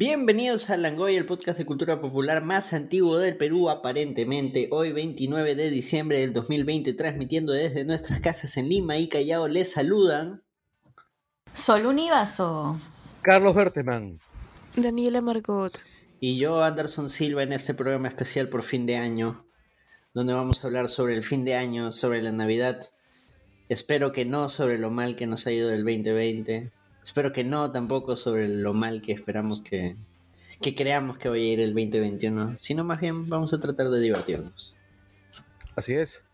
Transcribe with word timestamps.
Bienvenidos 0.00 0.70
a 0.70 0.78
Langoy, 0.78 1.16
el 1.16 1.26
podcast 1.26 1.58
de 1.58 1.66
cultura 1.66 2.00
popular 2.00 2.42
más 2.42 2.72
antiguo 2.72 3.18
del 3.18 3.36
Perú, 3.36 3.68
aparentemente. 3.68 4.66
Hoy, 4.70 4.92
29 4.92 5.54
de 5.54 5.68
diciembre 5.68 6.20
del 6.20 6.32
2020, 6.32 6.94
transmitiendo 6.94 7.52
desde 7.52 7.84
nuestras 7.84 8.18
casas 8.20 8.56
en 8.56 8.70
Lima 8.70 8.96
y 8.96 9.10
Callao, 9.10 9.46
les 9.46 9.72
saludan. 9.72 10.42
Sol 11.52 11.84
Univaso. 11.84 12.80
Carlos 13.20 13.54
Berteman. 13.54 14.18
Daniela 14.74 15.20
Margot. 15.20 15.78
Y 16.18 16.38
yo, 16.38 16.64
Anderson 16.64 17.10
Silva, 17.10 17.42
en 17.42 17.52
este 17.52 17.74
programa 17.74 18.08
especial 18.08 18.48
por 18.48 18.62
fin 18.62 18.86
de 18.86 18.96
año, 18.96 19.44
donde 20.14 20.32
vamos 20.32 20.64
a 20.64 20.68
hablar 20.68 20.88
sobre 20.88 21.14
el 21.14 21.22
fin 21.22 21.44
de 21.44 21.56
año, 21.56 21.92
sobre 21.92 22.22
la 22.22 22.32
Navidad. 22.32 22.80
Espero 23.68 24.12
que 24.12 24.24
no 24.24 24.48
sobre 24.48 24.78
lo 24.78 24.90
mal 24.90 25.14
que 25.14 25.26
nos 25.26 25.46
ha 25.46 25.52
ido 25.52 25.68
del 25.68 25.84
2020 25.84 26.72
Espero 27.02 27.32
que 27.32 27.44
no 27.44 27.72
tampoco 27.72 28.16
sobre 28.16 28.48
lo 28.48 28.74
mal 28.74 29.02
que 29.02 29.12
esperamos 29.12 29.62
que, 29.62 29.96
que 30.60 30.74
creamos 30.74 31.18
que 31.18 31.28
vaya 31.28 31.42
a 31.42 31.46
ir 31.46 31.60
el 31.60 31.74
2021, 31.74 32.58
sino 32.58 32.84
más 32.84 33.00
bien 33.00 33.28
vamos 33.28 33.52
a 33.52 33.60
tratar 33.60 33.88
de 33.88 34.00
divertirnos. 34.00 34.76
Así 35.76 35.94
es. 35.94 36.24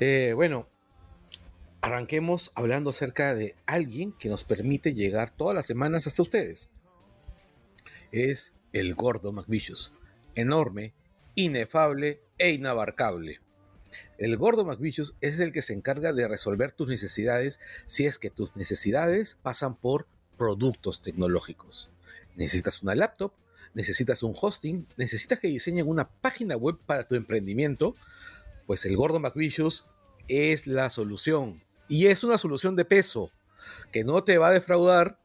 Eh, 0.00 0.32
bueno, 0.34 0.68
arranquemos 1.80 2.50
hablando 2.54 2.90
acerca 2.90 3.34
de 3.34 3.54
alguien 3.66 4.12
que 4.12 4.28
nos 4.28 4.44
permite 4.44 4.94
llegar 4.94 5.30
todas 5.30 5.54
las 5.54 5.66
semanas 5.66 6.06
hasta 6.06 6.22
ustedes. 6.22 6.68
Es 8.10 8.54
el 8.72 8.94
gordo 8.94 9.32
McVicious. 9.32 9.92
Enorme, 10.34 10.94
inefable 11.34 12.20
e 12.38 12.50
inabarcable. 12.50 13.40
El 14.18 14.36
gordo 14.36 14.64
McVicious 14.64 15.14
es 15.20 15.38
el 15.38 15.52
que 15.52 15.62
se 15.62 15.72
encarga 15.72 16.12
de 16.12 16.28
resolver 16.28 16.72
tus 16.72 16.88
necesidades 16.88 17.60
si 17.86 18.06
es 18.06 18.18
que 18.18 18.30
tus 18.30 18.56
necesidades 18.56 19.36
pasan 19.42 19.76
por 19.76 20.06
productos 20.36 21.02
tecnológicos. 21.02 21.90
Necesitas 22.36 22.82
una 22.82 22.94
laptop, 22.94 23.32
necesitas 23.74 24.22
un 24.22 24.34
hosting, 24.40 24.86
necesitas 24.96 25.40
que 25.40 25.48
diseñen 25.48 25.88
una 25.88 26.08
página 26.08 26.56
web 26.56 26.78
para 26.86 27.02
tu 27.02 27.14
emprendimiento, 27.14 27.94
pues 28.66 28.84
el 28.84 28.96
gordo 28.96 29.20
McVicious 29.20 29.90
es 30.28 30.66
la 30.66 30.90
solución. 30.90 31.62
Y 31.88 32.06
es 32.06 32.22
una 32.24 32.38
solución 32.38 32.76
de 32.76 32.84
peso 32.84 33.32
que 33.92 34.04
no 34.04 34.22
te 34.24 34.38
va 34.38 34.48
a 34.48 34.52
defraudar 34.52 35.18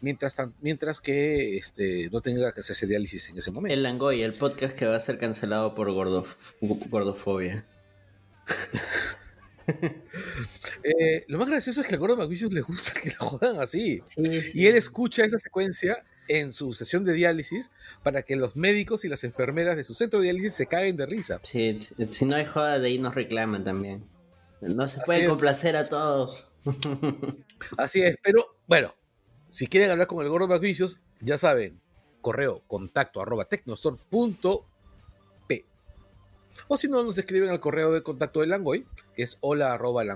mientras, 0.00 0.36
mientras 0.60 1.00
que 1.00 1.56
este, 1.56 2.08
no 2.10 2.20
tenga 2.20 2.52
que 2.52 2.60
hacerse 2.60 2.86
diálisis 2.86 3.28
en 3.30 3.38
ese 3.38 3.50
momento. 3.50 3.74
El 3.74 3.82
Langoy, 3.82 4.22
el 4.22 4.34
podcast 4.34 4.76
que 4.76 4.86
va 4.86 4.96
a 4.96 5.00
ser 5.00 5.18
cancelado 5.18 5.74
por 5.74 5.90
gordofobia. 5.92 7.66
Eh, 10.82 11.24
lo 11.28 11.38
más 11.38 11.48
gracioso 11.48 11.80
es 11.80 11.86
que 11.86 11.94
al 11.94 12.00
gordo 12.00 12.16
McVicious 12.16 12.52
le 12.52 12.62
gusta 12.62 12.98
que 13.00 13.10
lo 13.10 13.26
jodan 13.26 13.60
así. 13.60 14.02
Y 14.54 14.66
él 14.66 14.74
escucha 14.74 15.24
esa 15.24 15.38
secuencia 15.38 16.04
en 16.26 16.52
su 16.52 16.72
sesión 16.74 17.04
de 17.04 17.12
diálisis 17.12 17.70
para 18.02 18.22
que 18.22 18.36
los 18.36 18.56
médicos 18.56 19.04
y 19.04 19.08
las 19.08 19.24
enfermeras 19.24 19.76
de 19.76 19.84
su 19.84 19.94
centro 19.94 20.20
de 20.20 20.24
diálisis 20.24 20.54
se 20.54 20.66
caguen 20.66 20.96
de 20.96 21.06
risa. 21.06 21.40
Sí, 21.42 21.78
si 22.10 22.24
no 22.24 22.36
hay 22.36 22.46
joda 22.46 22.78
de 22.78 22.88
ahí 22.88 22.98
nos 22.98 23.14
reclaman 23.14 23.62
también. 23.62 24.04
No 24.60 24.88
se 24.88 25.00
puede 25.02 25.28
complacer 25.28 25.76
a 25.76 25.88
todos. 25.88 26.48
Así 27.78 28.02
es, 28.02 28.16
pero 28.22 28.56
bueno, 28.66 28.94
si 29.50 29.66
quieren 29.66 29.90
hablar 29.90 30.06
con 30.06 30.24
el 30.24 30.30
gordo 30.30 30.48
McVicious, 30.48 30.98
ya 31.20 31.36
saben, 31.36 31.82
correo 32.22 32.62
contacto 32.66 33.20
arroba 33.20 33.46
o 36.68 36.76
si 36.76 36.88
no, 36.88 37.02
nos 37.02 37.18
escriben 37.18 37.50
al 37.50 37.58
correo 37.60 37.92
de 37.92 38.02
contacto 38.02 38.40
de 38.40 38.46
Langoy, 38.46 38.86
que 39.14 39.22
es 39.22 39.38
hola 39.40 39.72
arroba. 39.72 40.04
Y 40.04 40.08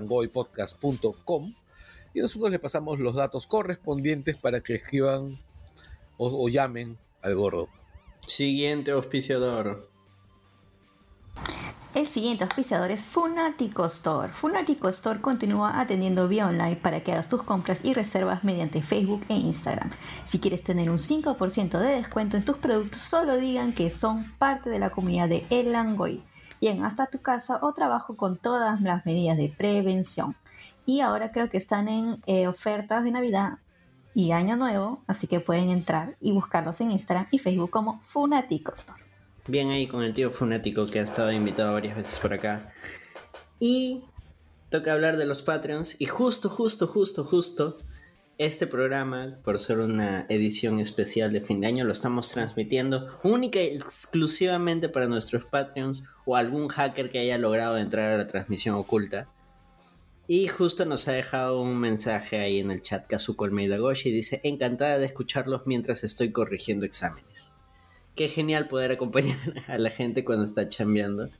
nosotros 2.20 2.50
le 2.50 2.58
pasamos 2.58 3.00
los 3.00 3.14
datos 3.14 3.46
correspondientes 3.46 4.36
para 4.36 4.60
que 4.60 4.74
escriban 4.76 5.38
o, 6.16 6.48
llamen 6.48 6.96
al 7.22 7.34
gordo. 7.34 7.68
Siguiente 8.26 8.92
auspiciador. 8.92 9.90
El 11.94 12.06
siguiente 12.06 12.44
auspiciador 12.44 12.90
es 12.90 13.02
Funatico 13.02 13.86
Store. 13.86 14.32
Funatico 14.32 14.88
Store 14.88 15.20
continúa 15.20 15.80
atendiendo 15.80 16.28
vía 16.28 16.48
online 16.48 16.76
para 16.76 17.00
que 17.00 17.12
hagas 17.12 17.28
tus 17.28 17.42
compras 17.44 17.84
y 17.84 17.94
reservas 17.94 18.42
mediante 18.42 18.82
Facebook 18.82 19.24
e 19.28 19.34
Instagram. 19.34 19.90
Si 20.24 20.40
quieres 20.40 20.64
tener 20.64 20.90
un 20.90 20.98
5% 20.98 21.78
de 21.78 21.94
descuento 21.96 22.36
en 22.36 22.44
tus 22.44 22.58
productos, 22.58 23.00
solo 23.00 23.36
digan 23.36 23.72
que 23.72 23.90
son 23.90 24.32
parte 24.38 24.70
de 24.70 24.80
la 24.80 24.90
comunidad 24.90 25.28
de 25.28 25.46
El 25.50 25.72
Langoy 25.72 26.22
hasta 26.82 27.06
tu 27.06 27.20
casa 27.20 27.58
o 27.62 27.74
trabajo 27.74 28.16
con 28.16 28.38
todas 28.38 28.80
las 28.80 29.04
medidas 29.04 29.36
de 29.36 29.54
prevención. 29.56 30.34
Y 30.86 31.00
ahora 31.00 31.30
creo 31.30 31.50
que 31.50 31.58
están 31.58 31.88
en 31.88 32.22
eh, 32.26 32.46
ofertas 32.46 33.04
de 33.04 33.10
Navidad 33.10 33.58
y 34.14 34.32
Año 34.32 34.56
Nuevo, 34.56 35.02
así 35.06 35.26
que 35.26 35.40
pueden 35.40 35.70
entrar 35.70 36.16
y 36.20 36.32
buscarlos 36.32 36.80
en 36.80 36.90
Instagram 36.90 37.26
y 37.30 37.38
Facebook 37.38 37.70
como 37.70 38.00
Funatico 38.00 38.72
Store. 38.72 39.03
Bien 39.46 39.68
ahí 39.68 39.86
con 39.86 40.02
el 40.02 40.14
tío 40.14 40.30
Funático 40.30 40.86
que 40.86 41.00
ha 41.00 41.02
estado 41.02 41.30
invitado 41.30 41.74
varias 41.74 41.96
veces 41.96 42.18
por 42.18 42.32
acá. 42.32 42.72
Y 43.60 44.04
toca 44.70 44.94
hablar 44.94 45.18
de 45.18 45.26
los 45.26 45.42
Patreons 45.42 46.00
y 46.00 46.06
justo, 46.06 46.48
justo, 46.48 46.86
justo, 46.86 47.24
justo 47.24 47.76
este 48.38 48.66
programa, 48.66 49.38
por 49.44 49.58
ser 49.58 49.78
una 49.78 50.26
edición 50.28 50.80
especial 50.80 51.32
de 51.32 51.40
fin 51.40 51.60
de 51.60 51.68
año, 51.68 51.84
lo 51.84 51.92
estamos 51.92 52.32
transmitiendo 52.32 53.18
única 53.22 53.60
y 53.60 53.68
exclusivamente 53.68 54.88
para 54.88 55.06
nuestros 55.06 55.44
Patreons 55.44 56.04
o 56.24 56.36
algún 56.36 56.68
hacker 56.68 57.10
que 57.10 57.20
haya 57.20 57.38
logrado 57.38 57.78
entrar 57.78 58.12
a 58.12 58.16
la 58.16 58.26
transmisión 58.26 58.74
oculta. 58.74 59.28
Y 60.26 60.48
justo 60.48 60.86
nos 60.86 61.06
ha 61.06 61.12
dejado 61.12 61.60
un 61.60 61.78
mensaje 61.78 62.38
ahí 62.38 62.58
en 62.58 62.70
el 62.70 62.80
chat 62.80 63.06
Kazuko 63.06 63.44
Almeida 63.44 63.76
Goshi. 63.76 64.10
Dice, 64.10 64.40
encantada 64.42 64.98
de 64.98 65.04
escucharlos 65.04 65.66
mientras 65.66 66.02
estoy 66.02 66.32
corrigiendo 66.32 66.86
exámenes. 66.86 67.53
Qué 68.14 68.28
genial 68.28 68.68
poder 68.68 68.92
acompañar 68.92 69.38
a 69.68 69.78
la 69.78 69.90
gente 69.90 70.24
cuando 70.24 70.44
está 70.44 70.68
chambeando. 70.68 71.30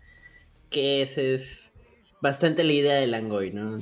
Que 0.71 1.03
esa 1.03 1.21
es 1.21 1.73
bastante 2.21 2.65
la 2.65 2.73
idea 2.73 2.95
del 2.95 3.13
Langoy, 3.13 3.53
¿no? 3.53 3.79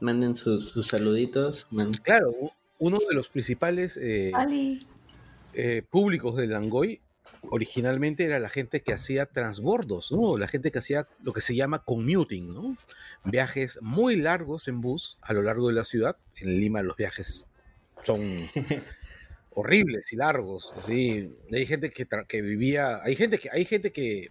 Manden 0.00 0.36
sus, 0.36 0.72
saluditos. 0.86 1.66
Claro, 2.02 2.32
uno 2.78 2.98
de 3.08 3.14
los 3.14 3.28
principales 3.28 3.96
eh, 3.96 4.32
eh, 5.54 5.82
públicos 5.90 6.36
del 6.36 6.50
Langoy 6.50 7.00
originalmente 7.50 8.24
era 8.24 8.38
la 8.38 8.48
gente 8.48 8.82
que 8.82 8.92
hacía 8.92 9.26
transbordos, 9.26 10.12
¿no? 10.12 10.36
La 10.38 10.48
gente 10.48 10.70
que 10.70 10.78
hacía 10.78 11.06
lo 11.22 11.32
que 11.32 11.40
se 11.40 11.54
llama 11.54 11.84
commuting, 11.84 12.52
¿no? 12.54 12.76
Viajes 13.24 13.78
muy 13.82 14.16
largos 14.16 14.68
en 14.68 14.80
bus 14.80 15.18
a 15.22 15.32
lo 15.32 15.42
largo 15.42 15.68
de 15.68 15.74
la 15.74 15.84
ciudad. 15.84 16.16
En 16.36 16.58
Lima 16.58 16.82
los 16.82 16.96
viajes 16.96 17.46
son 18.02 18.20
horribles 19.60 20.12
y 20.12 20.16
largos. 20.16 20.72
Hay 20.86 21.66
gente 21.66 21.90
que, 21.90 22.06
que, 22.26 22.42
vivía, 22.42 23.00
hay 23.02 23.16
gente 23.16 23.38
que, 23.38 23.50
hay 23.50 23.64
gente 23.64 23.92
que, 23.92 24.28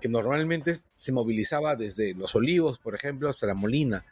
que 0.00 0.08
normalmente 0.08 0.76
se 0.96 1.12
movilizaba 1.12 1.76
desde 1.76 2.14
Los 2.14 2.34
Olivos, 2.34 2.78
por 2.78 2.94
ejemplo, 2.94 3.28
hasta 3.28 3.46
La 3.46 3.54
Molina 3.54 4.04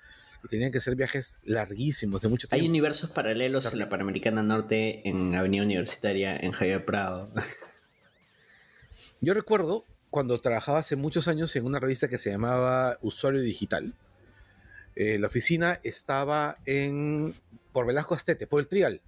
y 0.44 0.48
tenían 0.48 0.72
que 0.72 0.80
ser 0.80 0.96
viajes 0.96 1.38
larguísimos, 1.44 2.20
de 2.20 2.28
mucho 2.28 2.48
tiempo. 2.48 2.62
Hay 2.62 2.68
universos 2.68 3.10
paralelos 3.10 3.72
en 3.72 3.78
la 3.78 3.88
Panamericana 3.88 4.42
Norte, 4.42 5.08
en 5.08 5.34
Avenida 5.34 5.62
Universitaria, 5.62 6.36
en 6.36 6.52
Javier 6.52 6.84
Prado. 6.84 7.32
Yo 9.20 9.34
recuerdo 9.34 9.84
cuando 10.10 10.38
trabajaba 10.40 10.78
hace 10.78 10.96
muchos 10.96 11.28
años 11.28 11.54
en 11.54 11.64
una 11.64 11.78
revista 11.78 12.08
que 12.08 12.18
se 12.18 12.30
llamaba 12.30 12.98
Usuario 13.02 13.40
Digital. 13.40 13.94
Eh, 14.94 15.18
la 15.18 15.28
oficina 15.28 15.80
estaba 15.84 16.56
en 16.66 17.34
por 17.72 17.86
Velasco 17.86 18.14
Astete, 18.14 18.46
por 18.46 18.60
el 18.60 18.66
Trial. 18.66 19.00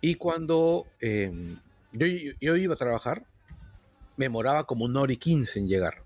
Y 0.00 0.14
cuando 0.14 0.86
em, 1.00 1.58
yo, 1.92 2.06
yo, 2.40 2.56
iba 2.56 2.74
a 2.74 2.78
trabajar, 2.78 3.26
me 4.16 4.28
moraba 4.28 4.66
como 4.66 4.84
una 4.84 5.00
hora 5.00 5.12
y 5.12 5.16
quince 5.16 5.58
en 5.58 5.66
llegar. 5.66 6.04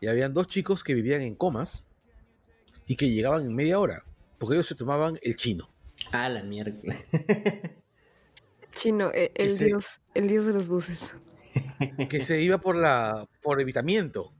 Y 0.00 0.06
habían 0.06 0.34
dos 0.34 0.46
chicos 0.46 0.82
que 0.82 0.94
vivían 0.94 1.22
en 1.22 1.34
comas 1.34 1.86
y 2.86 2.96
que 2.96 3.10
llegaban 3.10 3.42
en 3.42 3.54
media 3.54 3.78
hora, 3.78 4.04
porque 4.38 4.54
ellos 4.54 4.66
se 4.66 4.74
tomaban 4.74 5.18
el 5.22 5.36
chino. 5.36 5.70
Ah, 6.12 6.28
la 6.28 6.42
mierda. 6.42 6.80
Chino, 8.72 9.10
e, 9.12 9.32
el, 9.34 9.58
dios, 9.58 10.00
el 10.14 10.28
dios 10.28 10.46
de 10.46 10.52
los 10.54 10.68
buses. 10.68 11.14
Que 12.08 12.20
se 12.20 12.40
iba 12.40 12.58
por 12.58 12.76
la 12.76 13.28
por 13.42 13.60
evitamiento. 13.60 14.32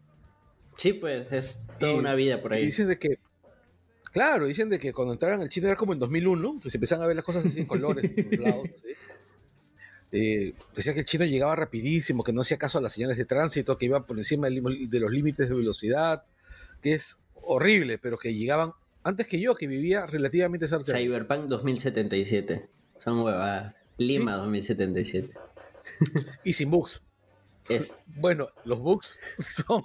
Sí, 0.77 0.93
pues 0.93 1.31
es 1.33 1.67
toda 1.79 1.95
una 1.95 2.15
vida 2.15 2.41
por 2.41 2.53
ahí. 2.53 2.65
Dicen 2.65 2.89
de 2.89 2.99
que, 2.99 3.19
claro, 4.13 4.47
dicen 4.47 4.69
de 4.69 4.79
que 4.79 4.93
cuando 4.93 5.13
entraron 5.13 5.41
al 5.41 5.49
chino 5.49 5.67
era 5.67 5.77
como 5.77 5.93
en 5.93 5.99
2001, 5.99 6.59
pues 6.63 6.75
empezaron 6.75 7.05
a 7.05 7.07
ver 7.07 7.17
las 7.17 7.25
cosas 7.25 7.45
así 7.45 7.61
en 7.61 7.67
colores, 7.67 8.11
lados, 8.39 8.85
eh, 10.13 10.55
decía 10.75 10.93
que 10.93 11.01
el 11.01 11.07
chino 11.07 11.25
llegaba 11.25 11.55
rapidísimo, 11.55 12.25
que 12.25 12.33
no 12.33 12.41
hacía 12.41 12.59
caso 12.59 12.79
a 12.79 12.81
las 12.81 12.93
señales 12.93 13.17
de 13.17 13.25
tránsito, 13.25 13.79
que 13.79 13.87
iba 13.87 14.07
por 14.07 14.19
encima 14.19 14.49
de 14.49 15.01
los 15.01 15.13
límites 15.13 15.49
de 15.49 15.55
velocidad, 15.55 16.25
que 16.83 16.95
es 16.95 17.19
horrible, 17.35 17.99
pero 17.99 18.19
que 18.19 18.35
llegaban 18.35 18.73
antes 19.03 19.27
que 19.27 19.41
yo, 19.41 19.55
que 19.55 19.67
vivía 19.67 20.07
relativamente 20.07 20.69
cerca. 20.69 20.93
Cyberpunk 20.93 21.47
2077. 21.47 22.69
Son 22.97 23.21
huevadas. 23.21 23.77
Lima 23.97 24.37
2077. 24.37 25.33
Y 26.45 26.53
sin 26.53 26.71
bugs. 26.71 27.03
Es... 27.69 27.95
Bueno, 28.07 28.49
los 28.65 28.81
bugs 28.81 29.19
son, 29.39 29.85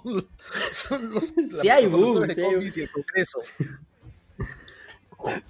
son 0.72 1.10
los. 1.12 1.32
Sí, 1.60 1.68
hay 1.68 1.86
bugs. 1.86 2.34
Sí 2.34 2.40
hay... 2.40 2.54
el 2.54 2.90
Congreso. 2.90 3.40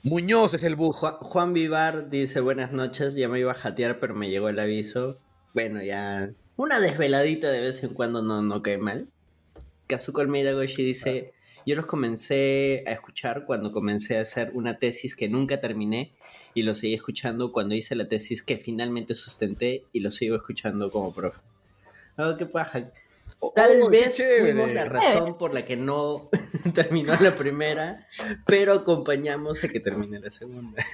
Muñoz 0.03 0.55
es 0.55 0.63
el. 0.63 0.77
Juan, 0.77 1.15
Juan 1.21 1.53
Vivar 1.53 2.09
dice 2.09 2.41
buenas 2.41 2.73
noches, 2.73 3.15
ya 3.15 3.29
me 3.29 3.41
iba 3.41 3.53
a 3.53 3.55
jatear, 3.55 3.99
pero 3.99 4.15
me 4.15 4.31
llegó 4.31 4.49
el 4.49 4.59
aviso. 4.59 5.17
Bueno, 5.55 5.83
ya 5.83 6.31
una 6.57 6.81
desveladita 6.81 7.51
de 7.51 7.61
vez 7.61 7.83
en 7.83 7.91
cuando 7.91 8.23
no, 8.23 8.43
no 8.43 8.63
cae 8.63 8.79
mal. 8.79 9.09
Kazuko 9.87 10.21
Almeida 10.21 10.53
Goshi 10.53 10.83
dice, 10.83 11.35
yo 11.67 11.77
los 11.77 11.87
comencé 11.87 12.83
a 12.87 12.93
escuchar 12.93 13.45
cuando 13.45 13.73
comencé 13.73 14.19
a 14.19 14.23
hacer 14.23 14.51
una 14.55 14.79
tesis 14.79 15.15
que 15.15 15.29
nunca 15.29 15.61
terminé 15.61 16.13
y 16.55 16.63
lo 16.63 16.75
seguí 16.75 16.95
escuchando 16.95 17.53
cuando 17.53 17.75
hice 17.75 17.95
la 17.95 18.09
tesis 18.09 18.43
que 18.43 18.57
finalmente 18.57 19.15
sustenté 19.15 19.85
y 19.93 20.01
lo 20.01 20.11
sigo 20.11 20.37
escuchando 20.37 20.91
como 20.91 21.13
profe. 21.13 21.41
Oh, 22.17 22.37
qué 22.39 22.47
paja. 22.47 22.91
Tal 23.55 23.82
Oh, 23.82 23.90
vez 23.90 24.23
fuimos 24.40 24.70
la 24.73 24.87
razón 24.87 25.37
por 25.38 25.52
la 25.55 25.64
que 25.64 25.76
no 25.76 26.31
terminó 26.75 27.14
la 27.20 27.34
primera, 27.34 28.06
pero 28.46 28.73
acompañamos 28.73 29.62
a 29.64 29.69
que 29.69 29.81
termine 29.81 30.20
la 30.20 30.31
segunda. 30.31 30.84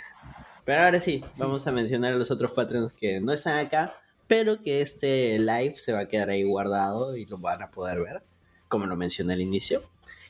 Pero 0.65 0.83
ahora 0.83 1.01
sí, 1.01 1.25
vamos 1.37 1.67
a 1.67 1.73
mencionar 1.73 2.15
a 2.15 2.17
los 2.17 2.31
otros 2.31 2.53
patrons 2.53 2.93
que 2.93 3.21
no 3.21 3.33
están 3.33 3.59
acá, 3.59 3.95
pero 4.27 4.63
que 4.63 4.81
este 4.81 5.39
live 5.39 5.75
se 5.77 5.93
va 5.93 6.01
a 6.01 6.09
quedar 6.09 6.31
ahí 6.31 6.45
guardado 6.45 7.17
y 7.17 7.27
lo 7.27 7.39
van 7.39 7.63
a 7.63 7.71
poder 7.71 8.01
ver, 8.01 8.23
como 8.69 8.87
lo 8.87 8.97
mencioné 8.97 9.35
al 9.35 9.41
inicio. 9.41 9.83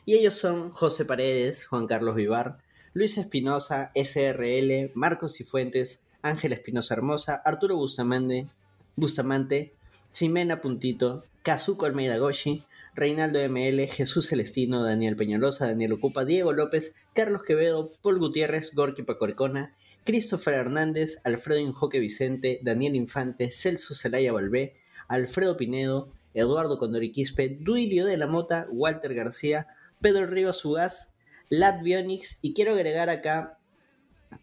Y 0.04 0.14
ellos 0.14 0.34
son 0.34 0.70
José 0.70 1.04
Paredes, 1.04 1.66
Juan 1.66 1.86
Carlos 1.86 2.14
Vivar, 2.14 2.58
Luis 2.94 3.16
Espinosa, 3.18 3.90
SRL, 3.94 4.90
Marcos 4.94 5.36
Cifuentes, 5.36 6.02
Ángel 6.22 6.52
Espinosa 6.52 6.94
Hermosa, 6.94 7.42
Arturo 7.44 7.76
Bustamante, 7.76 8.48
Bustamante, 8.96 9.74
Ximena 10.12 10.60
Puntito, 10.60 11.24
Kazuko 11.42 11.86
Almeida 11.86 12.18
Goshi, 12.18 12.64
Reinaldo 12.94 13.40
ML, 13.40 13.88
Jesús 13.88 14.28
Celestino, 14.28 14.84
Daniel 14.84 15.16
Peñalosa, 15.16 15.66
Daniel 15.66 15.92
Ocupa, 15.94 16.24
Diego 16.24 16.52
López, 16.52 16.94
Carlos 17.14 17.42
Quevedo, 17.42 17.92
Paul 18.02 18.18
Gutiérrez, 18.18 18.74
Gorky 18.74 19.02
Pacoricona, 19.02 19.74
Christopher 20.04 20.54
Hernández, 20.54 21.18
Alfredo 21.24 21.60
Injoque 21.60 22.00
Vicente, 22.00 22.60
Daniel 22.62 22.94
Infante, 22.96 23.50
Celso 23.50 23.94
Zelaya 23.94 24.32
Valvé, 24.32 24.74
Alfredo 25.08 25.56
Pinedo, 25.56 26.12
Eduardo 26.34 26.76
Condori 26.76 27.12
Quispe, 27.12 27.56
Duilio 27.60 28.04
de 28.04 28.16
la 28.18 28.26
Mota, 28.26 28.66
Walter 28.70 29.14
García, 29.14 29.68
Pedro 30.00 30.26
Rivas 30.26 30.64
Ugaz, 30.64 31.12
Lat 31.48 31.82
Bionix, 31.82 32.38
y 32.42 32.52
quiero 32.52 32.72
agregar 32.72 33.08
acá 33.08 33.58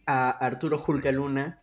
a 0.06 0.30
Arturo 0.30 0.78
Julca 0.78 1.12
Luna, 1.12 1.62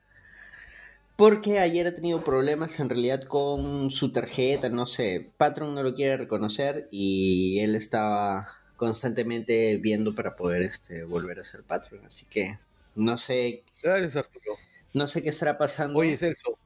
porque 1.16 1.58
ayer 1.58 1.86
ha 1.86 1.94
tenido 1.94 2.22
problemas 2.22 2.78
en 2.80 2.88
realidad 2.90 3.22
con 3.22 3.90
su 3.90 4.12
tarjeta, 4.12 4.68
no 4.68 4.86
sé, 4.86 5.30
Patron 5.38 5.74
no 5.74 5.82
lo 5.82 5.94
quiere 5.94 6.16
reconocer 6.16 6.88
y 6.90 7.60
él 7.60 7.74
estaba 7.74 8.48
constantemente 8.76 9.76
viendo 9.78 10.14
para 10.14 10.36
poder 10.36 10.62
este, 10.62 11.04
volver 11.04 11.40
a 11.40 11.44
ser 11.44 11.62
Patron, 11.62 12.04
así 12.04 12.26
que 12.26 12.58
no 12.94 13.16
sé, 13.16 13.64
Gracias, 13.82 14.16
Arturo. 14.16 14.56
no 14.92 15.06
sé 15.06 15.22
qué 15.22 15.30
estará 15.30 15.56
pasando. 15.58 15.98
Oye, 15.98 16.16
Celso, 16.18 16.58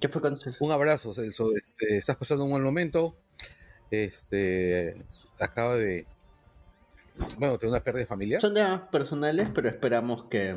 ¿qué 0.00 0.08
fue 0.08 0.20
con 0.22 0.38
su- 0.38 0.54
un 0.60 0.72
abrazo, 0.72 1.12
Celso. 1.14 1.54
Este, 1.56 1.96
estás 1.98 2.16
pasando 2.16 2.44
un 2.44 2.50
buen 2.50 2.62
momento. 2.62 3.16
Este, 3.90 4.96
acaba 5.38 5.76
de. 5.76 6.06
Bueno, 7.38 7.58
tener 7.58 7.70
una 7.74 7.84
pérdida 7.84 8.06
familiar. 8.06 8.40
Son 8.40 8.54
temas 8.54 8.82
personales, 8.90 9.48
pero 9.54 9.68
esperamos 9.68 10.24
que, 10.30 10.56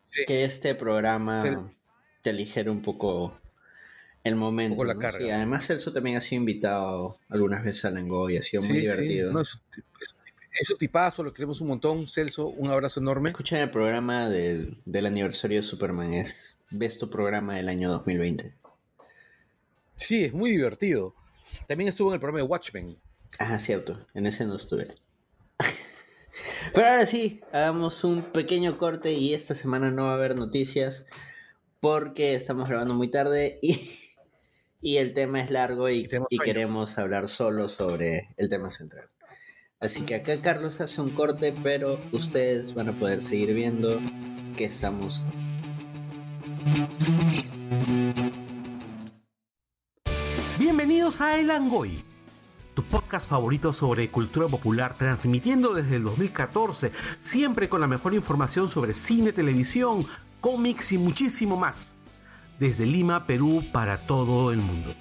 Sí. 0.00 0.24
que 0.26 0.44
este 0.44 0.74
programa. 0.74 1.72
Te 2.24 2.30
aligere 2.30 2.70
un 2.70 2.80
poco 2.80 3.38
el 4.24 4.34
momento. 4.34 4.76
Poco 4.76 4.86
la 4.86 4.94
¿no? 4.94 5.00
carga, 5.00 5.18
Sí, 5.18 5.30
además, 5.30 5.66
Celso 5.66 5.92
también 5.92 6.16
ha 6.16 6.22
sido 6.22 6.40
invitado 6.40 7.18
algunas 7.28 7.62
veces 7.62 7.84
a 7.84 7.90
Lengo 7.90 8.30
y 8.30 8.38
ha 8.38 8.42
sido 8.42 8.62
muy 8.62 8.68
Sí, 8.68 8.74
sí. 8.76 8.80
divertido. 8.80 9.32
No, 9.32 9.42
es, 9.42 9.54
un 9.54 9.60
es 10.58 10.70
un 10.70 10.78
tipazo, 10.78 11.22
lo 11.22 11.34
queremos 11.34 11.60
un 11.60 11.68
montón. 11.68 12.06
Celso, 12.06 12.46
un 12.48 12.70
abrazo 12.70 13.00
enorme. 13.00 13.28
Escuchen 13.28 13.58
el 13.58 13.70
programa 13.70 14.30
del, 14.30 14.78
del 14.86 15.04
aniversario 15.04 15.58
de 15.58 15.62
Superman, 15.62 16.14
es 16.14 16.58
ves 16.70 16.96
tu 16.98 17.10
programa 17.10 17.56
del 17.56 17.68
año 17.68 17.90
2020. 17.90 18.54
Sí, 19.96 20.24
es 20.24 20.32
muy 20.32 20.50
divertido. 20.50 21.14
También 21.68 21.88
estuvo 21.88 22.08
en 22.08 22.14
el 22.14 22.20
programa 22.20 22.38
de 22.38 22.44
Watchmen. 22.48 22.96
Ah, 23.38 23.58
cierto, 23.58 24.06
en 24.14 24.26
ese 24.26 24.46
no 24.46 24.56
estuve. 24.56 24.94
Pero 26.74 26.88
ahora 26.88 27.04
sí, 27.06 27.42
hagamos 27.52 28.02
un 28.04 28.22
pequeño 28.22 28.78
corte 28.78 29.12
y 29.12 29.34
esta 29.34 29.54
semana 29.54 29.90
no 29.90 30.04
va 30.04 30.12
a 30.12 30.14
haber 30.14 30.36
noticias 30.36 31.06
porque 31.84 32.34
estamos 32.34 32.66
grabando 32.66 32.94
muy 32.94 33.08
tarde 33.08 33.58
y, 33.60 33.78
y 34.80 34.96
el 34.96 35.12
tema 35.12 35.42
es 35.42 35.50
largo 35.50 35.90
y, 35.90 36.08
Y 36.30 36.38
queremos 36.38 36.96
hablar 36.96 37.28
solo 37.28 37.68
sobre 37.68 38.30
el 38.38 38.48
tema 38.48 38.70
central. 38.70 39.10
Así 39.80 40.06
que 40.06 40.14
acá 40.14 40.40
Carlos 40.40 40.80
hace 40.80 41.02
un 41.02 41.10
corte, 41.10 41.54
pero 41.62 42.00
ustedes 42.12 42.72
van 42.72 42.88
a 42.88 42.92
poder 42.94 43.22
seguir 43.22 43.52
viendo 43.52 44.00
que 44.56 44.64
estamos 44.64 45.22
Bienvenidos 50.58 51.20
a 51.20 51.38
El 51.38 51.50
Angoy, 51.50 52.02
tu 52.74 52.82
podcast 52.84 53.28
favorito 53.28 53.74
sobre 53.74 54.10
cultura 54.10 54.48
popular, 54.48 54.96
transmitiendo 54.96 55.74
desde 55.74 55.96
el 55.96 56.04
2014, 56.04 56.92
siempre 57.18 57.68
con 57.68 57.82
la 57.82 57.86
mejor 57.86 58.14
información 58.14 58.70
sobre 58.70 58.94
cine, 58.94 59.32
televisión, 59.32 60.06
cómics 60.44 60.92
y 60.92 60.98
muchísimo 60.98 61.56
más. 61.56 61.96
Desde 62.60 62.84
Lima, 62.84 63.26
Perú, 63.26 63.64
para 63.72 63.96
todo 63.96 64.52
el 64.52 64.58
mundo. 64.58 64.94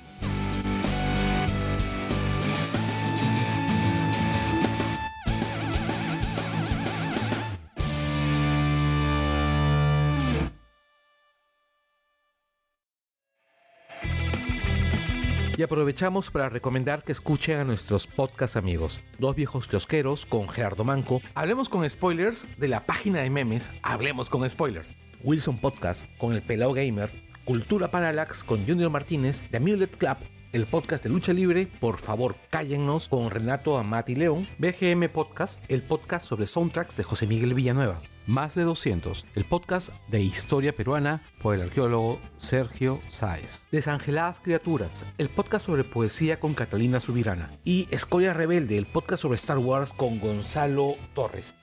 Aprovechamos 15.63 16.29
para 16.29 16.49
recomendar 16.49 17.03
que 17.03 17.11
escuchen 17.11 17.59
a 17.59 17.63
nuestros 17.63 18.05
podcast 18.05 18.57
amigos, 18.57 18.99
Dos 19.17 19.35
Viejos 19.35 19.67
Kiosqueros 19.67 20.25
con 20.25 20.49
Gerardo 20.49 20.83
Manco, 20.83 21.21
Hablemos 21.35 21.69
con 21.69 21.89
Spoilers 21.89 22.59
de 22.59 22.67
la 22.67 22.85
página 22.85 23.19
de 23.19 23.29
memes 23.29 23.71
Hablemos 23.81 24.29
con 24.29 24.49
Spoilers, 24.49 24.95
Wilson 25.23 25.57
Podcast 25.57 26.05
con 26.17 26.33
El 26.33 26.41
Pelao 26.41 26.73
Gamer, 26.73 27.11
Cultura 27.45 27.89
Parallax 27.91 28.43
con 28.43 28.65
Junior 28.65 28.89
Martínez, 28.89 29.43
The 29.51 29.57
Amulet 29.57 29.95
Club, 29.97 30.17
el 30.51 30.65
podcast 30.65 31.03
de 31.03 31.09
lucha 31.09 31.33
libre, 31.33 31.67
por 31.79 31.97
favor 31.97 32.35
cállennos 32.49 33.07
con 33.07 33.29
Renato 33.29 33.77
Amati 33.77 34.15
León, 34.15 34.47
BGM 34.59 35.09
Podcast, 35.09 35.63
el 35.69 35.81
podcast 35.81 36.27
sobre 36.27 36.45
soundtracks 36.45 36.97
de 36.97 37.03
José 37.03 37.25
Miguel 37.25 37.53
Villanueva, 37.53 38.01
Más 38.25 38.55
de 38.55 38.63
200, 38.63 39.25
el 39.35 39.43
podcast 39.43 39.89
de 40.07 40.21
historia 40.21 40.73
peruana 40.73 41.21
por 41.41 41.55
el 41.55 41.61
arqueólogo 41.61 42.21
Sergio 42.37 43.01
Sáez, 43.09 43.67
Desangeladas 43.69 44.39
Criaturas, 44.39 45.05
el 45.17 45.27
podcast 45.27 45.65
sobre 45.65 45.83
poesía 45.83 46.39
con 46.39 46.53
Catalina 46.53 47.01
Subirana, 47.01 47.51
y 47.65 47.89
Escoria 47.91 48.33
Rebelde, 48.33 48.77
el 48.77 48.85
podcast 48.85 49.23
sobre 49.23 49.35
Star 49.35 49.57
Wars 49.57 49.91
con 49.91 50.21
Gonzalo 50.21 50.95
Torres. 51.13 51.53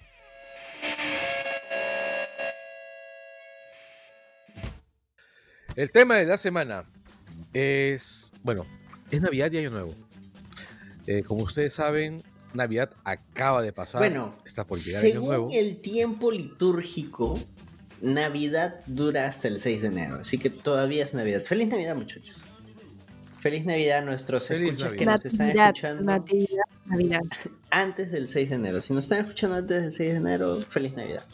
El 5.76 5.90
tema 5.92 6.16
de 6.16 6.26
la 6.26 6.36
semana 6.36 6.84
es, 7.54 8.34
bueno, 8.42 8.66
es 9.10 9.22
Navidad 9.22 9.50
y 9.50 9.58
Año 9.58 9.70
Nuevo. 9.70 9.94
Eh, 11.06 11.22
como 11.22 11.44
ustedes 11.44 11.72
saben, 11.72 12.22
Navidad 12.54 12.90
acaba 13.04 13.62
de 13.62 13.72
pasar. 13.72 14.00
Bueno, 14.00 14.34
está 14.44 14.66
por 14.66 14.78
llegar 14.78 15.04
Año 15.04 15.12
según 15.12 15.28
Nuevo. 15.28 15.48
el 15.52 15.80
tiempo 15.80 16.30
litúrgico, 16.32 17.38
Navidad 18.00 18.80
dura 18.86 19.26
hasta 19.26 19.48
el 19.48 19.60
6 19.60 19.82
de 19.82 19.88
enero, 19.88 20.18
así 20.20 20.38
que 20.38 20.50
todavía 20.50 21.04
es 21.04 21.14
Navidad. 21.14 21.42
Feliz 21.44 21.68
Navidad, 21.68 21.94
muchachos. 21.96 22.44
Feliz 23.40 23.64
Navidad 23.64 23.98
a 23.98 24.02
nuestros 24.02 24.48
Feliz 24.48 24.72
escuchas 24.72 24.92
que 24.94 25.06
nos 25.06 25.24
están 25.24 25.46
Natividad, 25.48 25.68
escuchando 25.68 26.02
natividad, 26.04 26.64
Navidad. 26.86 27.20
antes 27.70 28.10
del 28.12 28.28
6 28.28 28.50
de 28.50 28.54
enero. 28.56 28.80
Si 28.80 28.92
nos 28.92 29.04
están 29.04 29.20
escuchando 29.20 29.56
antes 29.56 29.82
del 29.82 29.92
6 29.92 30.12
de 30.12 30.16
enero, 30.18 30.60
feliz 30.62 30.94
Navidad. 30.94 31.24